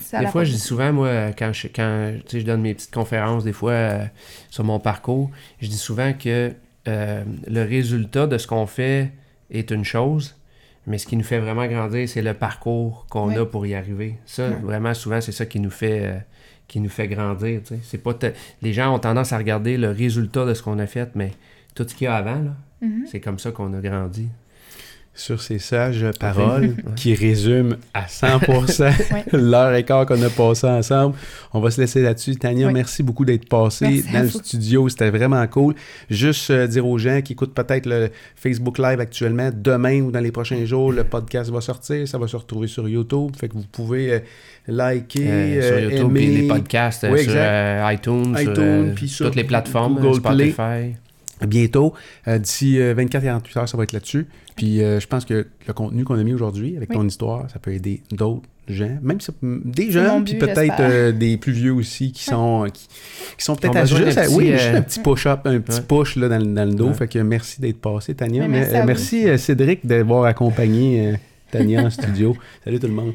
Ça 0.00 0.18
des 0.20 0.26
fois, 0.26 0.42
je 0.44 0.50
dis 0.52 0.58
souvent, 0.58 0.92
moi, 0.92 1.28
quand 1.38 1.52
je, 1.52 1.68
quand, 1.68 2.12
tu 2.26 2.30
sais, 2.32 2.40
je 2.40 2.44
donne 2.44 2.60
mes 2.60 2.74
petites 2.74 2.92
conférences, 2.92 3.44
des 3.44 3.52
fois, 3.52 3.70
euh, 3.72 4.04
sur 4.50 4.64
mon 4.64 4.78
parcours, 4.80 5.30
je 5.62 5.68
dis 5.68 5.78
souvent 5.78 6.12
que 6.12 6.52
euh, 6.88 7.24
le 7.46 7.62
résultat 7.62 8.26
de 8.26 8.36
ce 8.36 8.46
qu'on 8.48 8.66
fait 8.66 9.12
est 9.50 9.70
une 9.70 9.84
chose, 9.84 10.34
mais 10.86 10.98
ce 10.98 11.06
qui 11.06 11.16
nous 11.16 11.22
fait 11.24 11.38
vraiment 11.38 11.66
grandir, 11.66 12.06
c'est 12.08 12.20
le 12.22 12.34
parcours 12.34 13.06
qu'on 13.08 13.28
Oui. 13.28 13.36
a 13.38 13.46
pour 13.46 13.64
y 13.66 13.74
arriver. 13.74 14.18
Ça, 14.26 14.48
vraiment, 14.50 14.92
souvent, 14.94 15.20
c'est 15.20 15.32
ça 15.32 15.46
qui 15.46 15.60
nous 15.60 15.70
fait, 15.70 16.00
euh, 16.04 16.18
qui 16.68 16.80
nous 16.80 16.88
fait 16.88 17.08
grandir. 17.08 17.60
tu 17.62 17.74
sais. 17.74 17.80
C'est 17.82 17.98
pas 18.02 18.14
te- 18.14 18.32
Les 18.62 18.72
gens 18.72 18.94
ont 18.94 18.98
tendance 18.98 19.32
à 19.32 19.38
regarder 19.38 19.76
le 19.76 19.90
résultat 19.90 20.44
de 20.46 20.54
ce 20.54 20.62
qu'on 20.62 20.78
a 20.78 20.86
fait, 20.86 21.10
mais 21.14 21.32
tout 21.74 21.84
ce 21.88 21.94
qu'il 21.94 22.06
y 22.06 22.08
a 22.08 22.14
avant, 22.16 22.40
là, 22.42 22.54
Mhm. 22.82 23.04
c'est 23.10 23.20
comme 23.20 23.38
ça 23.38 23.50
qu'on 23.50 23.72
a 23.74 23.80
grandi. 23.80 24.28
Sur 25.16 25.40
ces 25.40 25.60
sages 25.60 26.04
paroles 26.18 26.74
qui 26.96 27.14
résument 27.14 27.76
à 27.94 28.08
100% 28.08 28.90
l'heure 29.32 29.72
et 29.74 29.84
quart 29.84 30.06
qu'on 30.06 30.20
a 30.20 30.28
passé 30.28 30.66
ensemble. 30.66 31.14
On 31.52 31.60
va 31.60 31.70
se 31.70 31.80
laisser 31.80 32.02
là-dessus. 32.02 32.34
Tania, 32.34 32.66
Oui. 32.66 32.72
merci 32.72 33.04
beaucoup 33.04 33.24
d'être 33.24 33.48
passé 33.48 33.84
Merci 33.86 34.08
à 34.08 34.12
dans 34.12 34.22
le 34.22 34.26
vous. 34.26 34.38
studio. 34.40 34.88
C'était 34.88 35.10
vraiment 35.10 35.46
cool. 35.46 35.76
Juste 36.10 36.50
euh, 36.50 36.66
dire 36.66 36.84
aux 36.84 36.98
gens 36.98 37.20
qui 37.22 37.34
écoutent 37.34 37.54
peut-être 37.54 37.86
le 37.86 38.10
Facebook 38.34 38.76
Live 38.78 38.98
actuellement, 38.98 39.50
demain 39.54 40.00
ou 40.00 40.10
dans 40.10 40.18
les 40.18 40.32
prochains 40.32 40.64
jours, 40.64 40.90
le 40.90 41.04
podcast 41.04 41.48
va 41.48 41.60
sortir. 41.60 42.08
Ça 42.08 42.18
va 42.18 42.26
se 42.26 42.34
retrouver 42.36 42.66
sur 42.66 42.88
YouTube. 42.88 43.36
Fait 43.38 43.46
que 43.48 43.54
vous 43.54 43.66
pouvez 43.70 44.14
euh, 44.14 44.18
liker, 44.66 45.20
Euh, 45.26 45.60
euh, 45.60 45.68
sur 45.68 45.90
YouTube, 45.90 46.12
puis 46.14 46.24
aimer. 46.24 46.36
les 46.42 46.48
podcasts, 46.48 47.04
euh, 47.04 47.10
Oui, 47.12 47.22
sur 47.24 47.32
euh, 47.36 47.90
iTunes, 47.92 48.36
sur, 48.36 48.40
iTunes, 48.52 48.54
euh, 48.58 48.92
puis 48.94 49.08
sur 49.08 49.26
toutes 49.26 49.36
les 49.36 49.44
plateformes, 49.44 49.94
Google 50.00 50.18
euh, 50.26 50.34
Play. 50.34 50.50
Spotify. 50.52 50.96
bientôt. 51.46 51.92
Euh, 52.28 52.38
D'ici 52.38 52.78
24-48 52.78 53.58
heures, 53.58 53.68
ça 53.68 53.76
va 53.76 53.82
être 53.82 53.92
là-dessus. 53.92 54.26
Puis 54.56 54.82
euh, 54.82 55.00
je 55.00 55.06
pense 55.06 55.24
que 55.24 55.46
le 55.66 55.72
contenu 55.72 56.04
qu'on 56.04 56.14
a 56.18 56.22
mis 56.22 56.32
aujourd'hui 56.32 56.76
avec 56.76 56.88
Oui. 56.90 56.96
ton 56.96 57.06
histoire, 57.06 57.50
ça 57.50 57.58
peut 57.58 57.72
aider 57.72 58.02
d'autres 58.12 58.42
gens, 58.68 58.96
même 59.02 59.20
si- 59.20 59.32
des 59.42 59.86
mon 59.86 59.90
jeunes, 59.90 60.24
puis 60.24 60.34
peut-être 60.36 60.76
euh, 60.80 61.12
des 61.12 61.36
plus 61.36 61.52
vieux 61.52 61.72
aussi 61.72 62.12
qui 62.12 62.22
sont 62.24 62.66
qui, 62.72 62.86
qui 63.36 63.44
sont 63.44 63.56
peut-être 63.56 63.76
à 63.76 63.84
juste, 63.84 64.14
petit, 64.18 64.34
oui, 64.34 64.52
euh, 64.52 64.56
juste 64.56 64.74
un 64.74 64.80
petit 64.80 65.00
push-up, 65.00 65.40
un 65.44 65.58
petit 65.60 65.80
ouais. 65.80 65.84
push 65.86 66.16
là, 66.16 66.28
dans, 66.28 66.38
le- 66.38 66.54
dans 66.54 66.64
le 66.64 66.74
dos. 66.74 66.86
Ouais. 66.88 66.94
Fait 66.94 67.08
que 67.08 67.18
merci 67.18 67.60
d'être 67.60 67.80
passé, 67.80 68.14
Tania. 68.14 68.46
Mais 68.48 68.60
merci 68.86 69.16
Mais, 69.24 69.30
euh, 69.30 69.34
euh, 69.34 69.36
Cédric 69.36 69.84
d'avoir 69.84 70.24
accompagné 70.24 71.08
euh, 71.08 71.16
Tania 71.50 71.82
en 71.82 71.90
studio. 71.90 72.34
Salut 72.64 72.78
tout 72.78 72.86
le 72.86 72.94
monde. 72.94 73.12